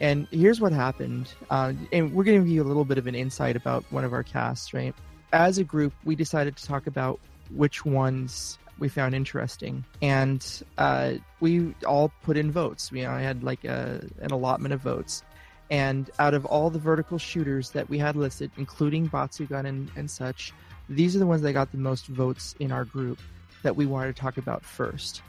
And 0.00 0.26
here's 0.30 0.60
what 0.60 0.72
happened. 0.72 1.32
Uh, 1.50 1.74
and 1.92 2.14
we're 2.14 2.24
going 2.24 2.38
to 2.38 2.44
give 2.44 2.52
you 2.52 2.62
a 2.62 2.64
little 2.64 2.86
bit 2.86 2.96
of 2.96 3.06
an 3.06 3.14
insight 3.14 3.54
about 3.54 3.84
one 3.90 4.02
of 4.02 4.14
our 4.14 4.22
casts, 4.22 4.72
right? 4.72 4.94
As 5.32 5.58
a 5.58 5.64
group, 5.64 5.92
we 6.04 6.16
decided 6.16 6.56
to 6.56 6.64
talk 6.64 6.86
about 6.86 7.20
which 7.54 7.84
ones 7.84 8.58
we 8.78 8.88
found 8.88 9.14
interesting. 9.14 9.84
And 10.00 10.44
uh, 10.78 11.14
we 11.40 11.74
all 11.86 12.10
put 12.22 12.38
in 12.38 12.50
votes. 12.50 12.90
We 12.90 13.04
I 13.04 13.20
had 13.20 13.44
like 13.44 13.64
a, 13.64 14.02
an 14.20 14.30
allotment 14.30 14.72
of 14.72 14.80
votes. 14.80 15.22
And 15.70 16.10
out 16.18 16.34
of 16.34 16.46
all 16.46 16.70
the 16.70 16.78
vertical 16.78 17.18
shooters 17.18 17.70
that 17.70 17.88
we 17.88 17.98
had 17.98 18.16
listed, 18.16 18.50
including 18.56 19.08
Batsugun 19.08 19.66
and, 19.66 19.90
and 19.94 20.10
such, 20.10 20.52
these 20.90 21.14
are 21.14 21.20
the 21.20 21.26
ones 21.26 21.40
that 21.42 21.52
got 21.52 21.70
the 21.72 21.78
most 21.78 22.06
votes 22.08 22.54
in 22.58 22.72
our 22.72 22.84
group 22.84 23.18
that 23.62 23.74
we 23.74 23.86
wanted 23.86 24.14
to 24.14 24.20
talk 24.20 24.36
about 24.36 24.64
first 24.64 25.22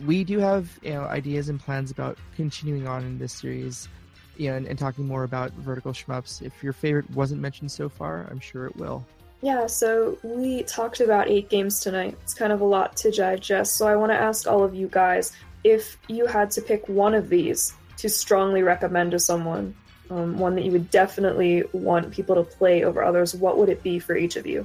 we 0.00 0.22
do 0.22 0.38
have 0.38 0.78
you 0.82 0.90
know 0.90 1.02
ideas 1.02 1.48
and 1.48 1.58
plans 1.58 1.90
about 1.90 2.18
continuing 2.36 2.86
on 2.86 3.02
in 3.02 3.18
this 3.18 3.32
series 3.32 3.88
you 4.36 4.50
know 4.50 4.56
and, 4.56 4.66
and 4.66 4.78
talking 4.78 5.06
more 5.06 5.24
about 5.24 5.50
vertical 5.54 5.92
shmups 5.92 6.42
if 6.42 6.62
your 6.62 6.72
favorite 6.72 7.08
wasn't 7.10 7.40
mentioned 7.40 7.70
so 7.70 7.88
far 7.88 8.26
i'm 8.30 8.40
sure 8.40 8.66
it 8.66 8.76
will 8.76 9.04
Yeah, 9.42 9.66
so 9.66 10.18
we 10.22 10.62
talked 10.62 11.00
about 11.00 11.28
eight 11.28 11.48
games 11.48 11.80
tonight. 11.80 12.16
It's 12.22 12.32
kind 12.32 12.52
of 12.52 12.60
a 12.60 12.64
lot 12.64 12.96
to 12.98 13.10
digest. 13.10 13.76
So 13.76 13.88
I 13.88 13.96
want 13.96 14.12
to 14.12 14.16
ask 14.16 14.46
all 14.46 14.62
of 14.62 14.72
you 14.72 14.86
guys 14.86 15.32
if 15.64 15.98
you 16.06 16.26
had 16.26 16.52
to 16.52 16.62
pick 16.62 16.88
one 16.88 17.12
of 17.12 17.28
these 17.28 17.74
to 17.96 18.08
strongly 18.08 18.62
recommend 18.62 19.10
to 19.10 19.18
someone, 19.18 19.74
um, 20.10 20.38
one 20.38 20.54
that 20.54 20.64
you 20.64 20.70
would 20.70 20.90
definitely 20.90 21.64
want 21.72 22.12
people 22.12 22.36
to 22.36 22.44
play 22.44 22.84
over 22.84 23.02
others, 23.02 23.34
what 23.34 23.58
would 23.58 23.68
it 23.68 23.82
be 23.82 23.98
for 23.98 24.16
each 24.16 24.36
of 24.36 24.46
you? 24.46 24.64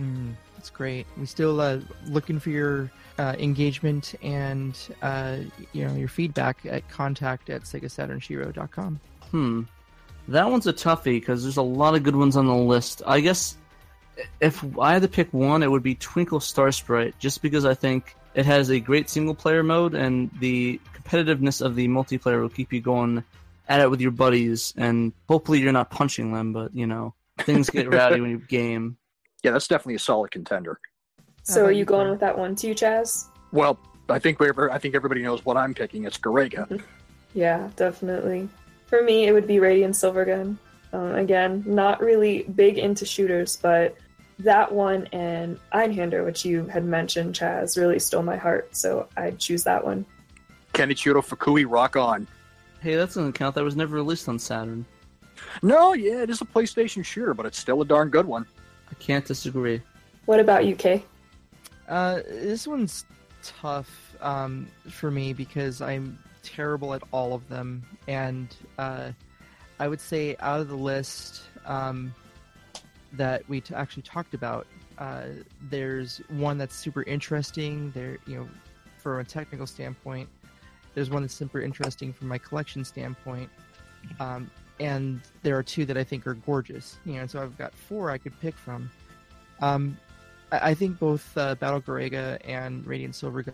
Mm, 0.00 0.32
that's 0.56 0.70
great 0.70 1.06
we 1.18 1.26
still 1.26 1.60
uh, 1.60 1.78
looking 2.06 2.38
for 2.38 2.50
your 2.50 2.90
uh, 3.18 3.34
engagement 3.38 4.14
and 4.22 4.76
uh, 5.02 5.38
you 5.72 5.86
know 5.86 5.94
your 5.94 6.08
feedback 6.08 6.58
at 6.66 6.88
contact 6.88 7.50
at 7.50 7.62
segasaturnshiro.com 7.62 9.00
Hmm. 9.34 9.62
That 10.28 10.48
one's 10.48 10.68
a 10.68 10.72
toughie 10.72 11.18
because 11.20 11.42
there's 11.42 11.56
a 11.56 11.62
lot 11.62 11.96
of 11.96 12.04
good 12.04 12.14
ones 12.14 12.36
on 12.36 12.46
the 12.46 12.54
list. 12.54 13.02
I 13.04 13.18
guess 13.18 13.56
if 14.40 14.64
I 14.78 14.92
had 14.92 15.02
to 15.02 15.08
pick 15.08 15.34
one, 15.34 15.64
it 15.64 15.70
would 15.70 15.82
be 15.82 15.96
Twinkle 15.96 16.38
Star 16.38 16.70
Sprite, 16.70 17.18
just 17.18 17.42
because 17.42 17.64
I 17.64 17.74
think 17.74 18.14
It 18.34 18.46
has 18.46 18.70
a 18.70 18.80
great 18.80 19.10
single 19.10 19.34
player 19.34 19.62
mode, 19.62 19.94
and 19.94 20.30
the 20.40 20.80
competitiveness 20.94 21.64
of 21.64 21.74
the 21.74 21.88
multiplayer 21.88 22.40
will 22.40 22.48
keep 22.48 22.72
you 22.72 22.80
going 22.80 23.24
at 23.68 23.80
it 23.80 23.90
with 23.90 24.00
your 24.00 24.10
buddies. 24.10 24.72
And 24.76 25.12
hopefully, 25.28 25.58
you're 25.60 25.72
not 25.72 25.90
punching 25.90 26.32
them, 26.32 26.52
but 26.52 26.74
you 26.74 26.86
know 26.86 27.14
things 27.38 27.70
get 27.70 27.92
rowdy 27.92 28.20
when 28.20 28.30
you 28.30 28.38
game. 28.48 28.96
Yeah, 29.44 29.50
that's 29.50 29.68
definitely 29.68 29.96
a 29.96 30.00
solid 30.00 30.30
contender. 30.30 30.80
So 31.42 31.66
are 31.66 31.70
you 31.70 31.80
you, 31.80 31.84
going 31.84 32.10
with 32.10 32.20
that 32.20 32.36
one 32.36 32.56
too, 32.56 32.74
Chaz? 32.74 33.26
Well, 33.52 33.78
I 34.08 34.18
think 34.18 34.40
we 34.40 34.50
I 34.72 34.78
think 34.78 34.94
everybody 34.94 35.22
knows 35.22 35.44
what 35.44 35.58
I'm 35.58 35.74
picking. 35.74 36.04
It's 36.04 36.18
Garegga. 36.18 36.82
Yeah, 37.36 37.68
definitely. 37.74 38.48
For 38.86 39.02
me, 39.02 39.26
it 39.26 39.32
would 39.32 39.48
be 39.48 39.58
Radiant 39.58 39.96
Silvergun. 39.96 40.56
Um, 40.92 41.16
again, 41.16 41.64
not 41.66 42.00
really 42.00 42.44
big 42.54 42.78
into 42.78 43.04
shooters, 43.04 43.56
but 43.56 43.96
that 44.38 44.70
one 44.70 45.08
and 45.12 45.58
Einhander, 45.72 46.24
which 46.24 46.44
you 46.44 46.64
had 46.66 46.84
mentioned, 46.84 47.34
Chaz, 47.34 47.76
really 47.76 47.98
stole 47.98 48.22
my 48.22 48.36
heart, 48.36 48.76
so 48.76 49.08
I'd 49.16 49.40
choose 49.40 49.64
that 49.64 49.84
one. 49.84 50.06
Kenichiro 50.74 51.26
Fukui, 51.26 51.66
rock 51.68 51.96
on. 51.96 52.28
Hey, 52.80 52.94
that's 52.94 53.16
an 53.16 53.26
account 53.26 53.56
that 53.56 53.64
was 53.64 53.74
never 53.74 53.96
released 53.96 54.28
on 54.28 54.38
Saturn. 54.38 54.86
No, 55.60 55.92
yeah, 55.94 56.22
it 56.22 56.30
is 56.30 56.40
a 56.40 56.44
PlayStation 56.44 57.04
shooter, 57.04 57.34
but 57.34 57.46
it's 57.46 57.58
still 57.58 57.82
a 57.82 57.84
darn 57.84 58.10
good 58.10 58.26
one. 58.26 58.46
I 58.90 58.94
can't 58.94 59.24
disagree. 59.24 59.80
What 60.26 60.40
about 60.40 60.64
you, 60.66 60.74
Kay? 60.76 61.04
Uh, 61.88 62.20
this 62.28 62.66
one's 62.66 63.04
tough 63.42 64.16
um, 64.20 64.68
for 64.88 65.10
me 65.10 65.32
because 65.32 65.82
I'm 65.82 66.18
terrible 66.42 66.94
at 66.94 67.02
all 67.12 67.34
of 67.34 67.48
them, 67.48 67.82
and 68.08 68.54
uh, 68.78 69.10
I 69.78 69.88
would 69.88 70.00
say 70.00 70.36
out 70.40 70.60
of 70.60 70.68
the 70.68 70.76
list 70.76 71.42
um, 71.66 72.14
that 73.12 73.48
we 73.48 73.60
t- 73.60 73.74
actually 73.74 74.02
talked 74.02 74.34
about, 74.34 74.66
uh, 74.98 75.24
there's 75.62 76.18
one 76.28 76.58
that's 76.58 76.76
super 76.76 77.02
interesting. 77.02 77.90
There, 77.92 78.18
you 78.26 78.36
know, 78.36 78.48
from 78.98 79.20
a 79.20 79.24
technical 79.24 79.66
standpoint, 79.66 80.28
there's 80.94 81.10
one 81.10 81.22
that's 81.22 81.34
super 81.34 81.60
interesting 81.60 82.12
from 82.12 82.28
my 82.28 82.38
collection 82.38 82.84
standpoint, 82.84 83.50
um, 84.20 84.50
and 84.80 85.20
there 85.42 85.56
are 85.56 85.62
two 85.62 85.84
that 85.86 85.96
I 85.96 86.04
think 86.04 86.26
are 86.26 86.34
gorgeous. 86.34 86.98
You 87.04 87.14
know, 87.14 87.26
so 87.26 87.42
I've 87.42 87.56
got 87.58 87.74
four 87.74 88.10
I 88.10 88.18
could 88.18 88.38
pick 88.40 88.56
from. 88.56 88.90
Um, 89.60 89.96
I 90.52 90.70
I 90.70 90.74
think 90.74 90.98
both 90.98 91.36
uh, 91.36 91.54
Battle 91.56 91.80
Garegga 91.80 92.38
and 92.44 92.86
Radiant 92.86 93.14
Silver 93.14 93.44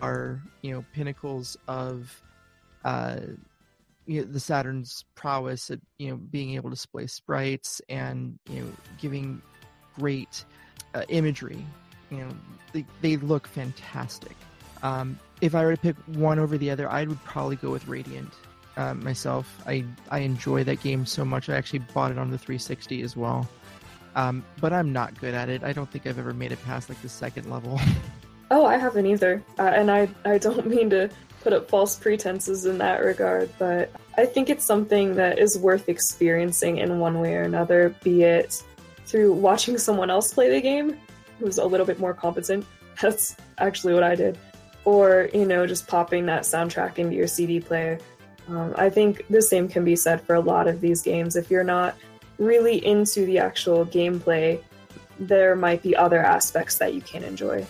are 0.00 0.40
you 0.62 0.72
know 0.72 0.84
pinnacles 0.94 1.56
of 1.66 2.22
uh, 2.84 3.20
you 4.06 4.22
know, 4.22 4.32
the 4.32 4.40
Saturn's 4.40 5.04
prowess 5.14 5.70
at 5.70 5.80
you 5.98 6.10
know 6.10 6.16
being 6.16 6.54
able 6.54 6.70
to 6.70 6.74
display 6.74 7.06
sprites 7.06 7.80
and 7.88 8.38
you 8.48 8.62
know 8.62 8.68
giving 8.98 9.40
great 9.98 10.44
uh, 10.94 11.04
imagery. 11.08 11.64
You 12.10 12.18
know 12.18 12.28
they, 12.72 12.84
they 13.02 13.16
look 13.16 13.46
fantastic. 13.46 14.36
Um, 14.82 15.18
if 15.40 15.54
I 15.54 15.64
were 15.64 15.76
to 15.76 15.80
pick 15.80 15.96
one 16.06 16.38
over 16.38 16.56
the 16.56 16.70
other, 16.70 16.88
I 16.88 17.04
would 17.04 17.22
probably 17.24 17.56
go 17.56 17.70
with 17.70 17.86
Radiant. 17.86 18.32
Uh, 18.78 18.94
myself, 18.94 19.60
I 19.66 19.84
I 20.10 20.20
enjoy 20.20 20.64
that 20.64 20.80
game 20.80 21.04
so 21.04 21.24
much. 21.24 21.50
I 21.50 21.56
actually 21.56 21.80
bought 21.80 22.12
it 22.12 22.18
on 22.18 22.30
the 22.30 22.38
360 22.38 23.02
as 23.02 23.16
well. 23.16 23.46
Um, 24.14 24.44
but 24.60 24.72
I'm 24.72 24.92
not 24.92 25.20
good 25.20 25.34
at 25.34 25.48
it. 25.48 25.62
I 25.64 25.72
don't 25.72 25.90
think 25.90 26.06
I've 26.06 26.18
ever 26.18 26.32
made 26.32 26.52
it 26.52 26.64
past 26.64 26.88
like 26.88 27.02
the 27.02 27.08
second 27.08 27.50
level. 27.50 27.80
Oh, 28.50 28.64
I 28.64 28.78
haven't 28.78 29.06
either. 29.06 29.42
Uh, 29.58 29.62
and 29.74 29.90
I, 29.90 30.08
I 30.24 30.38
don't 30.38 30.66
mean 30.74 30.90
to 30.90 31.10
put 31.42 31.52
up 31.52 31.68
false 31.68 31.96
pretenses 31.96 32.64
in 32.64 32.78
that 32.78 33.04
regard, 33.04 33.50
but 33.58 33.90
I 34.16 34.26
think 34.26 34.50
it's 34.50 34.64
something 34.64 35.14
that 35.16 35.38
is 35.38 35.58
worth 35.58 35.88
experiencing 35.88 36.78
in 36.78 36.98
one 36.98 37.20
way 37.20 37.34
or 37.34 37.42
another, 37.42 37.94
be 38.02 38.22
it 38.22 38.62
through 39.06 39.32
watching 39.32 39.78
someone 39.78 40.10
else 40.10 40.32
play 40.32 40.50
the 40.50 40.60
game 40.60 40.96
who's 41.38 41.58
a 41.58 41.64
little 41.64 41.86
bit 41.86 42.00
more 42.00 42.14
competent. 42.14 42.66
That's 43.00 43.36
actually 43.58 43.94
what 43.94 44.02
I 44.02 44.14
did. 44.14 44.38
Or, 44.84 45.28
you 45.34 45.44
know, 45.44 45.66
just 45.66 45.86
popping 45.86 46.26
that 46.26 46.42
soundtrack 46.42 46.98
into 46.98 47.14
your 47.14 47.26
CD 47.26 47.60
player. 47.60 47.98
Um, 48.48 48.74
I 48.76 48.88
think 48.88 49.26
the 49.28 49.42
same 49.42 49.68
can 49.68 49.84
be 49.84 49.96
said 49.96 50.22
for 50.22 50.34
a 50.34 50.40
lot 50.40 50.68
of 50.68 50.80
these 50.80 51.02
games. 51.02 51.36
If 51.36 51.50
you're 51.50 51.64
not 51.64 51.94
really 52.38 52.84
into 52.84 53.26
the 53.26 53.38
actual 53.38 53.84
gameplay, 53.84 54.62
there 55.18 55.54
might 55.56 55.82
be 55.82 55.94
other 55.94 56.18
aspects 56.18 56.78
that 56.78 56.94
you 56.94 57.00
can 57.00 57.22
enjoy. 57.24 57.66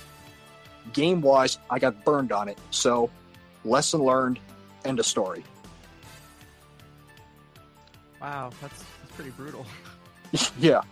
Game 0.92 1.20
wise, 1.20 1.58
I 1.70 1.78
got 1.78 2.04
burned 2.04 2.32
on 2.32 2.48
it. 2.48 2.58
So, 2.70 3.10
lesson 3.64 4.02
learned. 4.02 4.38
End 4.84 5.00
of 5.00 5.06
story. 5.06 5.44
wow, 8.20 8.50
that's, 8.60 8.84
that's 9.00 9.14
pretty 9.14 9.30
brutal. 9.30 9.66
yeah, 10.58 10.82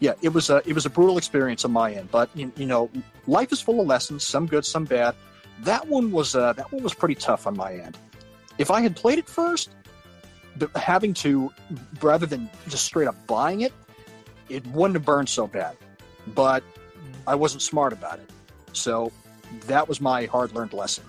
yeah. 0.00 0.12
It 0.22 0.28
was 0.28 0.50
a 0.50 0.62
it 0.66 0.74
was 0.74 0.86
a 0.86 0.90
brutal 0.90 1.18
experience 1.18 1.64
on 1.64 1.72
my 1.72 1.92
end, 1.92 2.10
but 2.10 2.30
you, 2.34 2.52
you 2.56 2.66
know, 2.66 2.90
life 3.26 3.52
is 3.52 3.60
full 3.60 3.80
of 3.80 3.86
lessons. 3.86 4.24
Some 4.24 4.46
good, 4.46 4.64
some 4.64 4.84
bad. 4.84 5.14
That 5.60 5.86
one 5.88 6.12
was 6.12 6.36
uh, 6.36 6.52
that 6.52 6.70
one 6.70 6.82
was 6.82 6.94
pretty 6.94 7.14
tough 7.14 7.46
on 7.46 7.56
my 7.56 7.74
end. 7.74 7.98
If 8.58 8.70
I 8.70 8.80
had 8.80 8.96
played 8.96 9.18
it 9.18 9.28
first, 9.28 9.70
having 10.74 11.12
to 11.14 11.52
rather 12.00 12.26
than 12.26 12.48
just 12.68 12.84
straight 12.84 13.08
up 13.08 13.26
buying 13.26 13.60
it, 13.60 13.72
it 14.48 14.66
wouldn't 14.68 14.94
have 14.94 15.04
burned 15.04 15.28
so 15.28 15.46
bad. 15.46 15.76
But 16.28 16.62
I 17.26 17.34
wasn't 17.34 17.62
smart 17.62 17.92
about 17.92 18.18
it, 18.18 18.30
so 18.72 19.12
that 19.66 19.88
was 19.88 20.00
my 20.00 20.26
hard 20.26 20.52
learned 20.52 20.72
lesson. 20.72 21.04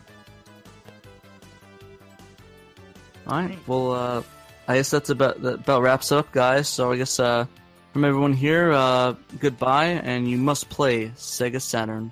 All 3.27 3.41
right. 3.41 3.57
Well, 3.67 3.91
uh, 3.91 4.23
I 4.67 4.75
guess 4.75 4.89
that's 4.89 5.09
about 5.09 5.41
that 5.41 5.55
about 5.55 5.81
wraps 5.81 6.11
up, 6.11 6.31
guys. 6.31 6.67
So 6.67 6.91
I 6.91 6.97
guess 6.97 7.19
uh, 7.19 7.45
from 7.93 8.05
everyone 8.05 8.33
here, 8.33 8.71
uh, 8.71 9.15
goodbye, 9.39 9.85
and 9.85 10.29
you 10.29 10.37
must 10.37 10.69
play 10.69 11.09
Sega 11.09 11.61
Saturn. 11.61 12.11